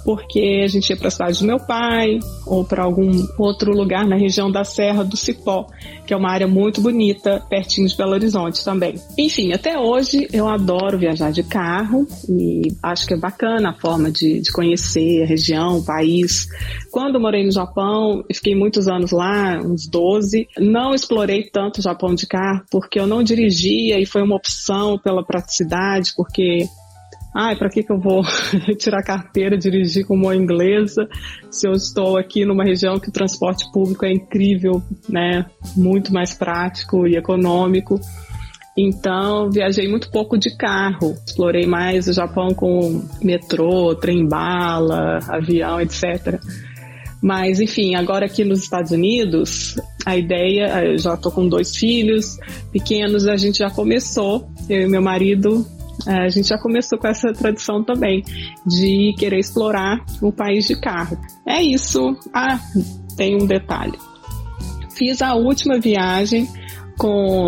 porque 0.09 0.62
a 0.64 0.68
gente 0.68 0.88
ia 0.88 0.97
para 0.97 1.09
a 1.09 1.11
cidade 1.11 1.38
do 1.40 1.44
meu 1.44 1.59
pai 1.59 2.18
ou 2.47 2.64
para 2.64 2.83
algum 2.83 3.11
outro 3.37 3.73
lugar 3.73 4.07
na 4.07 4.16
região 4.16 4.51
da 4.51 4.64
Serra 4.64 5.05
do 5.05 5.18
Cipó, 5.18 5.66
que 6.07 6.14
é 6.14 6.16
uma 6.16 6.31
área 6.31 6.49
muito 6.49 6.81
bonita, 6.81 7.44
pertinho 7.51 7.87
de 7.87 7.94
Belo 7.94 8.12
Horizonte 8.12 8.64
também. 8.64 8.94
Enfim, 9.18 9.53
até 9.53 9.79
hoje 9.79 10.27
eu 10.33 10.49
adoro 10.49 10.99
viajar 10.99 11.31
de 11.31 11.42
carro 11.42 12.07
e 12.27 12.75
acho 12.83 13.07
que 13.07 13.12
é 13.12 13.18
bacana 13.18 13.68
a 13.68 13.75
forma 13.75 14.11
de, 14.11 14.40
de 14.40 14.51
conhecer 14.51 15.25
a 15.25 15.27
região, 15.27 15.77
o 15.77 15.85
país. 15.85 16.49
Quando 16.90 17.21
morei 17.21 17.44
no 17.44 17.53
Japão, 17.53 18.25
fiquei 18.33 18.55
muitos 18.55 18.88
anos 18.88 19.12
lá, 19.12 19.61
uns 19.61 19.87
12, 19.87 20.49
não 20.59 20.94
explorei 20.94 21.51
tanto 21.53 21.81
o 21.81 21.83
Japão 21.83 22.14
de 22.14 22.27
carro 22.27 22.62
porque 22.71 22.99
eu 22.99 23.07
não 23.07 23.23
dirigia 23.23 24.01
e 24.01 24.07
foi 24.07 24.23
uma 24.23 24.37
opção 24.37 24.99
pela 24.99 25.23
praticidade, 25.23 26.14
porque 26.16 26.66
ai, 27.35 27.57
para 27.57 27.69
que, 27.69 27.83
que 27.83 27.93
eu 27.93 27.99
vou 27.99 28.23
tirar 28.79 29.03
carteira, 29.03 29.57
dirigir 29.57 30.07
com 30.07 30.14
uma 30.14 30.35
inglesa, 30.35 31.09
se 31.51 31.69
eu 31.69 31.73
estou 31.73 32.17
aqui 32.17 32.45
numa 32.45 32.64
região 32.64 32.99
que 32.99 33.09
o 33.09 33.12
transporte 33.12 33.71
público 33.73 34.05
é 34.05 34.12
incrível, 34.12 34.83
né? 35.09 35.47
Muito 35.77 36.12
mais 36.12 36.35
prático 36.35 37.07
e 37.07 37.17
econômico. 37.17 38.01
Então, 38.77 39.51
viajei 39.51 39.88
muito 39.88 40.09
pouco 40.11 40.38
de 40.38 40.57
carro. 40.57 41.17
Explorei 41.27 41.67
mais 41.67 42.07
o 42.07 42.12
Japão 42.12 42.55
com 42.55 43.05
metrô, 43.21 43.95
trem-bala, 43.97 45.19
avião, 45.29 45.81
etc. 45.81 46.41
Mas, 47.21 47.61
enfim, 47.61 47.97
agora 47.97 48.27
aqui 48.27 48.45
nos 48.45 48.62
Estados 48.62 48.93
Unidos, 48.93 49.77
a 50.07 50.17
ideia, 50.17 50.85
eu 50.85 50.97
já 50.97 51.14
estou 51.14 51.33
com 51.33 51.49
dois 51.49 51.75
filhos 51.75 52.38
pequenos, 52.71 53.27
a 53.27 53.37
gente 53.37 53.59
já 53.59 53.69
começou, 53.69 54.49
eu 54.69 54.83
e 54.83 54.88
meu 54.88 55.03
marido, 55.03 55.67
a 56.06 56.28
gente 56.28 56.48
já 56.48 56.58
começou 56.58 56.98
com 56.98 57.08
essa 57.08 57.32
tradição 57.32 57.82
também 57.82 58.22
de 58.66 59.14
querer 59.18 59.38
explorar 59.38 60.04
o 60.22 60.32
país 60.32 60.66
de 60.66 60.78
carro. 60.80 61.18
É 61.46 61.61
isso. 61.62 62.16
Ah, 62.32 62.61
tem 63.16 63.37
um 63.37 63.46
detalhe. 63.46 63.98
Fiz 64.90 65.22
a 65.22 65.34
última 65.34 65.78
viagem 65.78 66.48
com 66.96 67.46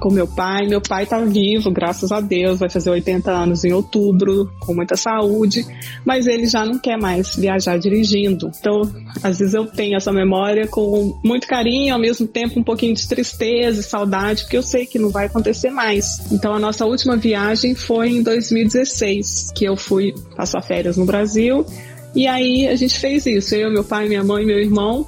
com 0.00 0.10
meu 0.10 0.26
pai. 0.26 0.66
Meu 0.66 0.80
pai 0.80 1.06
tá 1.06 1.18
vivo, 1.20 1.70
graças 1.70 2.10
a 2.10 2.20
Deus, 2.20 2.58
vai 2.58 2.68
fazer 2.68 2.90
80 2.90 3.30
anos 3.30 3.64
em 3.64 3.72
outubro, 3.72 4.50
com 4.58 4.74
muita 4.74 4.96
saúde, 4.96 5.64
mas 6.04 6.26
ele 6.26 6.46
já 6.46 6.64
não 6.64 6.78
quer 6.78 6.98
mais 6.98 7.36
viajar 7.36 7.78
dirigindo. 7.78 8.50
Então, 8.58 8.82
às 9.22 9.38
vezes 9.38 9.54
eu 9.54 9.66
tenho 9.66 9.96
essa 9.96 10.10
memória 10.10 10.66
com 10.66 11.18
muito 11.22 11.46
carinho, 11.46 11.94
ao 11.94 12.00
mesmo 12.00 12.26
tempo 12.26 12.58
um 12.58 12.64
pouquinho 12.64 12.94
de 12.94 13.06
tristeza 13.06 13.80
e 13.80 13.84
saudade, 13.84 14.42
porque 14.42 14.56
eu 14.56 14.62
sei 14.62 14.86
que 14.86 14.98
não 14.98 15.10
vai 15.10 15.26
acontecer 15.26 15.70
mais. 15.70 16.20
Então, 16.32 16.54
a 16.54 16.58
nossa 16.58 16.86
última 16.86 17.16
viagem 17.16 17.74
foi 17.74 18.08
em 18.08 18.22
2016, 18.22 19.52
que 19.54 19.64
eu 19.64 19.76
fui 19.76 20.14
passar 20.34 20.62
férias 20.62 20.96
no 20.96 21.04
Brasil. 21.04 21.64
E 22.14 22.26
aí 22.26 22.66
a 22.66 22.74
gente 22.74 22.98
fez 22.98 23.26
isso, 23.26 23.54
eu, 23.54 23.70
meu 23.70 23.84
pai, 23.84 24.08
minha 24.08 24.24
mãe 24.24 24.44
meu 24.44 24.58
irmão, 24.58 25.06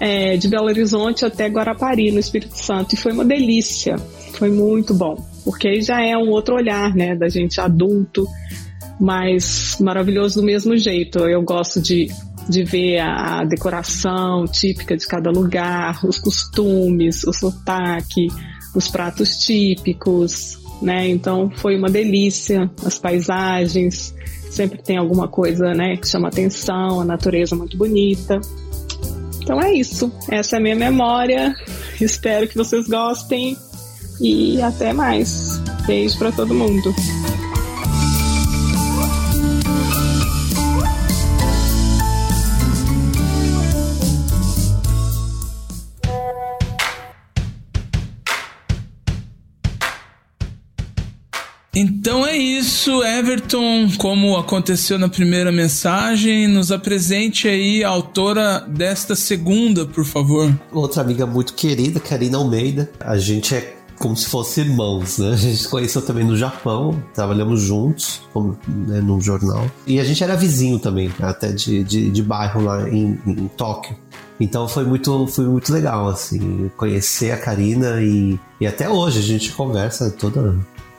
é, 0.00 0.36
de 0.36 0.48
Belo 0.48 0.66
Horizonte 0.66 1.24
até 1.24 1.46
Guarapari, 1.46 2.10
no 2.10 2.18
Espírito 2.18 2.56
Santo. 2.56 2.94
E 2.94 2.98
foi 2.98 3.12
uma 3.12 3.24
delícia. 3.24 3.96
Foi 4.38 4.50
muito 4.50 4.92
bom, 4.94 5.16
porque 5.44 5.68
aí 5.68 5.82
já 5.82 6.02
é 6.02 6.16
um 6.16 6.30
outro 6.30 6.56
olhar, 6.56 6.94
né, 6.94 7.14
da 7.14 7.28
gente 7.28 7.60
adulto, 7.60 8.26
mas 9.00 9.76
maravilhoso 9.80 10.40
do 10.40 10.46
mesmo 10.46 10.76
jeito. 10.76 11.20
Eu 11.20 11.42
gosto 11.42 11.80
de, 11.80 12.08
de 12.48 12.64
ver 12.64 12.98
a 12.98 13.44
decoração 13.44 14.44
típica 14.46 14.96
de 14.96 15.06
cada 15.06 15.30
lugar, 15.30 16.04
os 16.04 16.18
costumes, 16.18 17.24
o 17.24 17.32
sotaque, 17.32 18.28
os 18.74 18.88
pratos 18.88 19.38
típicos, 19.38 20.58
né? 20.82 21.08
Então 21.08 21.50
foi 21.56 21.76
uma 21.76 21.88
delícia, 21.88 22.70
as 22.84 22.98
paisagens, 22.98 24.14
sempre 24.50 24.82
tem 24.82 24.96
alguma 24.96 25.28
coisa, 25.28 25.72
né, 25.72 25.96
que 25.96 26.08
chama 26.08 26.28
atenção, 26.28 27.00
a 27.00 27.04
natureza 27.04 27.54
muito 27.56 27.76
bonita. 27.76 28.40
Então 29.42 29.60
é 29.60 29.72
isso. 29.74 30.10
Essa 30.30 30.56
é 30.56 30.58
a 30.58 30.62
minha 30.62 30.76
memória. 30.76 31.54
Espero 32.00 32.48
que 32.48 32.56
vocês 32.56 32.88
gostem 32.88 33.56
e 34.20 34.60
até 34.62 34.92
mais. 34.92 35.60
Beijo 35.86 36.18
para 36.18 36.32
todo 36.32 36.54
mundo. 36.54 36.94
Então 51.76 52.24
é 52.24 52.36
isso, 52.36 53.02
Everton. 53.02 53.90
Como 53.98 54.36
aconteceu 54.36 54.96
na 54.96 55.08
primeira 55.08 55.50
mensagem, 55.50 56.46
nos 56.46 56.70
apresente 56.70 57.48
aí 57.48 57.82
a 57.82 57.88
autora 57.88 58.60
desta 58.60 59.16
segunda, 59.16 59.84
por 59.84 60.04
favor. 60.04 60.56
Outra 60.72 61.02
amiga 61.02 61.26
muito 61.26 61.54
querida, 61.54 61.98
Karina 61.98 62.38
Almeida. 62.38 62.88
A 63.00 63.18
gente 63.18 63.56
é 63.56 63.74
como 64.04 64.14
se 64.14 64.26
fossem 64.28 64.64
irmãos, 64.64 65.16
né? 65.16 65.30
A 65.32 65.36
gente 65.36 65.56
se 65.56 65.66
conheceu 65.66 66.02
também 66.02 66.24
no 66.24 66.36
Japão, 66.36 67.02
trabalhamos 67.14 67.62
juntos 67.62 68.20
como, 68.34 68.54
né, 68.68 69.00
num 69.00 69.18
jornal. 69.18 69.64
E 69.86 69.98
a 69.98 70.04
gente 70.04 70.22
era 70.22 70.36
vizinho 70.36 70.78
também, 70.78 71.10
até 71.22 71.50
de, 71.50 71.82
de, 71.82 72.10
de 72.10 72.22
bairro 72.22 72.62
lá 72.62 72.86
em, 72.86 73.18
em 73.26 73.48
Tóquio. 73.56 73.96
Então 74.38 74.68
foi 74.68 74.84
muito, 74.84 75.26
foi 75.26 75.46
muito 75.46 75.72
legal, 75.72 76.06
assim, 76.06 76.70
conhecer 76.76 77.30
a 77.30 77.38
Karina 77.38 78.02
e, 78.02 78.38
e 78.60 78.66
até 78.66 78.90
hoje 78.90 79.20
a 79.20 79.22
gente 79.22 79.52
conversa 79.52 80.10
toda, 80.10 80.54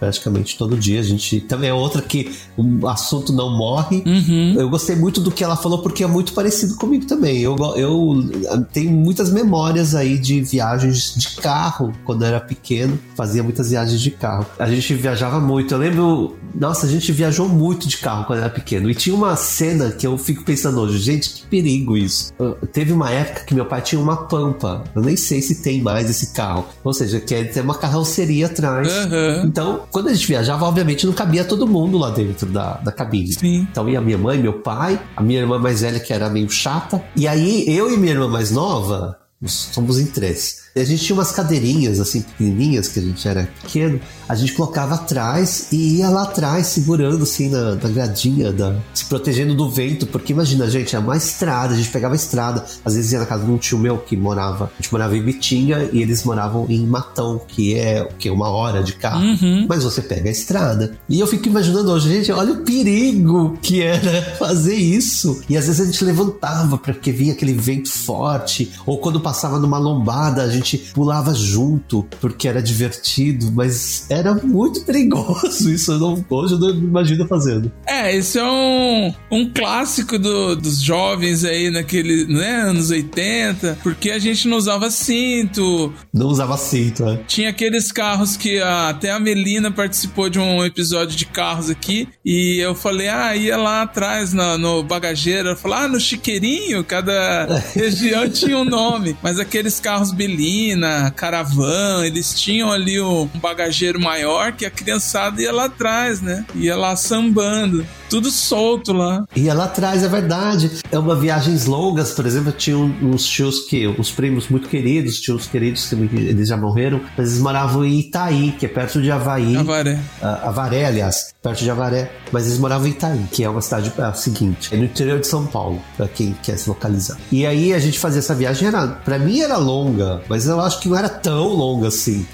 praticamente 0.06 0.56
todo 0.56 0.78
dia. 0.78 0.99
A 0.99 1.03
gente 1.03 1.41
também 1.41 1.70
é 1.70 1.74
outra 1.74 2.01
que 2.01 2.32
o 2.56 2.88
assunto 2.88 3.34
não 3.34 3.49
morre. 3.58 4.03
Uhum. 4.06 4.56
Eu 4.56 4.70
gostei 4.70 4.95
muito 4.95 5.20
do 5.20 5.32
que 5.32 5.43
ela 5.43 5.56
falou 5.56 5.80
porque 5.80 6.03
é 6.03 6.08
muito 6.08 6.34
parecido 6.34 6.76
comigo 6.76 7.06
também. 7.06 7.41
Eu, 7.41 7.56
eu 7.76 8.66
tenho 8.72 8.91
muitas 8.91 9.32
memórias 9.32 9.95
aí 9.95 10.18
de 10.18 10.41
viagens 10.41 11.16
de 11.16 11.36
carro 11.38 11.91
quando 12.03 12.22
eu 12.22 12.28
era 12.28 12.39
pequeno. 12.39 12.99
Fazia 13.16 13.41
muitas 13.41 13.72
viagens 13.72 13.99
de 13.99 14.12
carro. 14.12 14.45
A 14.60 14.70
gente 14.70 14.93
viajava 14.93 15.39
muito. 15.39 15.74
Eu 15.74 15.80
lembro, 15.80 16.36
nossa, 16.53 16.86
a 16.86 16.89
gente 16.89 17.12
viajou 17.12 17.49
muito 17.49 17.88
de 17.88 17.97
carro 17.97 18.26
quando 18.26 18.39
eu 18.39 18.45
era 18.45 18.53
pequeno. 18.53 18.89
E 18.89 18.93
tinha 18.93 19.16
uma 19.16 19.36
cena 19.36 19.89
que 19.89 20.06
eu 20.06 20.18
fico 20.18 20.43
pensando 20.43 20.80
hoje, 20.82 20.99
gente, 20.99 21.30
que 21.30 21.47
perigo 21.47 21.97
isso. 21.97 22.32
Uh, 22.39 22.66
teve 22.68 22.93
uma 22.93 23.10
época 23.10 23.45
que 23.45 23.56
meu 23.56 23.66
pai 23.66 23.82
tinha 23.82 23.99
uma 23.99 24.18
pampa. 24.28 24.84
Eu 24.95 25.01
nem 25.01 25.18
sei 25.18 25.41
se 25.41 25.64
tem 25.64 25.82
mais 25.82 26.10
esse 26.10 26.34
carro. 26.34 26.66
Ou 26.84 26.93
seja, 26.93 27.20
que 27.20 27.43
tem 27.45 27.64
uma 27.64 27.76
carroceria 27.76 28.45
atrás. 28.45 28.88
Uhum. 28.88 29.45
Então, 29.45 29.82
quando 29.96 30.10
a 30.10 30.14
gente 30.14 30.28
viajava, 30.28 30.66
obviamente 30.66 31.06
não 31.06 31.14
cabia 31.14 31.46
todo 31.46 31.66
mundo 31.66 31.98
lá 31.98 32.10
dentro 32.10 32.48
da, 32.48 32.74
da 32.74 32.91
cabine. 32.91 33.32
Sim. 33.32 33.66
Então 33.72 33.88
ia 33.88 34.02
minha 34.02 34.18
mãe, 34.18 34.38
meu 34.38 34.60
pai, 34.60 35.02
a 35.16 35.24
minha 35.24 35.39
irmã 35.39 35.58
mais 35.58 35.80
velha, 35.80 36.02
que 36.02 36.12
era 36.12 36.30
meio 36.30 36.50
chata. 36.50 37.02
E 37.16 37.26
aí 37.26 37.64
eu 37.66 37.89
e 37.89 37.96
minha 37.96 38.12
irmã 38.12 38.28
mais 38.28 38.52
nova, 38.52 39.18
somos 39.46 39.98
em 39.98 40.06
três. 40.06 40.64
E 40.78 40.82
a 40.82 40.84
gente 40.84 41.05
tinha 41.05 41.15
umas 41.15 41.32
cadeirinhas 41.32 42.01
assim 42.01 42.21
pequenininhas 42.21 42.89
que 42.89 42.99
a 42.99 43.01
gente 43.01 43.26
era 43.26 43.47
pequeno, 43.61 43.97
a 44.28 44.36
gente 44.36 44.51
colocava 44.51 44.95
atrás 44.95 45.67
e 45.71 45.99
ia 45.99 46.09
lá 46.09 46.23
atrás 46.23 46.67
segurando 46.67 47.23
assim 47.23 47.47
na, 47.49 47.76
na 47.76 47.88
gradinha, 47.88 48.51
da, 48.51 48.76
se 48.93 49.05
protegendo 49.05 49.55
do 49.55 49.69
vento, 49.69 50.05
porque 50.05 50.34
imagina, 50.34 50.69
gente, 50.69 50.93
é 50.93 50.99
uma 50.99 51.15
estrada, 51.15 51.73
a 51.73 51.78
gente 51.78 51.88
pegava 51.88 52.13
a 52.13 52.17
estrada, 52.17 52.65
às 52.84 52.93
vezes 52.93 53.13
ia 53.13 53.19
na 53.19 53.26
casa 53.26 53.45
de 53.45 53.51
um 53.51 53.57
tio 53.57 53.80
meu 53.80 53.99
que 53.99 54.17
morava, 54.17 54.65
a 54.65 54.82
gente 54.82 54.91
morava 54.91 55.15
em 55.15 55.21
Bitinga 55.23 55.89
e 55.93 56.01
eles 56.01 56.26
moravam 56.26 56.65
em 56.67 56.86
Matão, 56.86 57.39
que 57.47 57.73
é 57.76 58.03
o 58.03 58.09
que 58.17 58.30
uma 58.30 58.49
hora 58.49 58.84
de 58.84 58.95
carro, 58.95 59.23
Uhum. 59.23 59.67
mas 59.69 59.82
você 59.82 60.01
pega 60.01 60.28
a 60.28 60.32
estrada. 60.34 60.97
E 61.07 61.21
eu 61.21 61.26
fico 61.28 61.47
imaginando 61.47 61.89
hoje, 61.89 62.09
gente, 62.09 62.34
olha 62.34 62.51
o 62.51 62.57
perigo 62.65 63.57
que 63.61 63.82
era 63.82 64.21
fazer 64.38 64.76
isso. 64.76 65.41
E 65.47 65.55
às 65.55 65.67
vezes 65.67 65.80
a 65.80 65.86
gente 65.86 66.03
levantava 66.03 66.78
porque 66.78 67.13
vinha 67.13 67.32
aquele 67.32 67.53
vento 67.53 67.89
forte, 67.89 68.73
ou 68.86 68.97
quando 68.97 69.21
passava 69.21 69.57
numa 69.57 69.78
lombada, 69.78 70.43
a 70.43 70.49
gente 70.49 70.64
pulava 70.78 71.34
junto 71.34 72.05
porque 72.20 72.47
era 72.47 72.61
divertido, 72.61 73.51
mas 73.51 74.05
era 74.09 74.34
muito 74.34 74.82
perigoso 74.86 75.72
isso. 75.72 75.91
Eu 75.93 75.99
não, 75.99 76.26
hoje 76.30 76.53
eu 76.53 76.59
não 76.59 76.70
imagino 76.70 77.28
fazendo. 77.28 77.72
É, 77.88 78.16
isso 78.16 78.39
é 78.39 78.43
um, 78.43 79.13
um 79.32 79.51
clássico 79.53 80.18
do- 80.18 80.55
dos 80.55 80.82
jovens 80.82 81.43
aí 81.43 81.70
naquele, 81.70 82.26
né, 82.26 82.61
anos 82.61 82.89
80, 82.89 83.78
porque 83.84 84.11
a 84.11 84.20
gente 84.20 84.47
não 84.47 84.57
usava 84.57 84.89
cinto, 84.89 85.93
Não 86.13 86.28
usava 86.28 86.57
cinto, 86.57 87.05
né? 87.05 87.20
Tinha 87.28 87.49
aqueles 87.49 87.91
carros 87.91 88.36
que 88.38 88.59
a- 88.59 88.89
até 88.89 89.11
a 89.11 89.20
Melina 89.20 89.72
participou 89.72 90.30
de 90.30 90.39
um 90.39 90.63
episódio 90.63 91.16
de 91.16 91.26
carros 91.26 91.70
aqui 91.70 92.07
e 92.26 92.57
eu 92.59 92.74
falei, 92.76 93.07
ah, 93.07 93.36
ia 93.36 93.57
lá 93.57 93.82
atrás 93.84 94.34
na- 94.34 94.57
no 94.57 94.84
bagageiro. 94.84 95.49
Ela 95.49 95.57
falou, 95.57 95.78
ah, 95.78 95.88
no 95.88 95.99
chiqueirinho, 95.99 96.84
cada 96.84 97.45
região 97.74 98.30
tinha 98.30 98.57
um 98.57 98.66
nome. 98.66 99.16
Mas 99.22 99.39
aqueles 99.39 99.80
carros 99.80 100.11
Belina, 100.56 101.12
Caravan, 101.12 102.06
eles 102.06 102.34
tinham 102.34 102.72
ali 102.72 103.01
um 103.01 103.28
bagageiro 103.36 103.99
maior 103.99 104.53
que 104.53 104.66
a 104.66 104.72
criançada 104.72 105.41
ia 105.41 105.51
lá 105.51 105.66
atrás, 105.66 106.22
né? 106.22 106.45
Ia 106.56 106.78
lá 106.78 106.95
sambando. 106.95 107.86
Tudo 108.10 108.30
solto 108.32 108.93
lá. 108.93 109.26
Ia 109.36 109.53
lá 109.53 109.66
atrás, 109.66 110.03
é 110.03 110.08
verdade. 110.08 110.72
É 110.91 110.97
uma 110.99 111.16
viagens 111.16 111.66
longas, 111.66 112.12
por 112.12 112.26
exemplo, 112.26 112.51
tinha 112.51 112.78
uns 112.78 113.26
tios 113.26 113.62
que, 113.62 113.88
uns 113.88 114.12
primos 114.12 114.47
muito 114.49 114.70
queridos, 114.70 115.20
tios 115.20 115.47
queridos 115.47 115.88
que 115.88 115.95
eles 115.95 116.47
já 116.47 116.58
morreram, 116.58 117.01
mas 117.18 117.30
eles 117.30 117.41
moravam 117.41 117.84
em 117.84 117.99
Itaí, 117.99 118.53
que 118.58 118.66
é 118.66 118.70
perto 118.70 119.01
de 119.01 119.12
Havaí. 119.12 119.56
Avaré. 119.58 119.99
A- 120.22 120.49
Avaré, 120.49 120.86
aliás, 120.86 121.34
perto 121.41 121.64
de 121.64 121.70
Avaré, 121.72 122.12
mas 122.32 122.45
eles 122.45 122.58
moravam 122.60 122.88
em 122.88 122.91
Itaí, 122.91 123.26
que 123.32 123.43
é 123.43 123.49
uma 123.49 123.62
cidade 123.62 123.91
é, 123.97 124.01
a 124.01 124.14
seguinte, 124.14 124.74
é 124.74 124.78
no 124.78 124.86
interior 124.86 125.20
de 125.20 125.28
São 125.28 125.45
Paulo, 125.45 125.82
pra 125.97 126.08
quem 126.08 126.36
quer 126.43 126.58
se 126.58 126.70
localizar. 126.70 127.18
E 127.32 127.45
aí 127.45 127.74
a 127.74 127.80
gente 127.80 127.97
fazia 127.99 128.20
essa 128.20 128.36
viagem, 128.36 128.68
era, 128.68 128.88
pra 128.88 129.18
mim 129.20 129.39
era 129.41 129.58
longa, 129.58 130.22
mas 130.30 130.47
eu 130.47 130.60
acho 130.62 130.80
que 130.80 130.88
não 130.89 130.97
era 130.97 131.10
tão 131.10 131.47
longa 131.49 131.88
assim, 131.88 132.26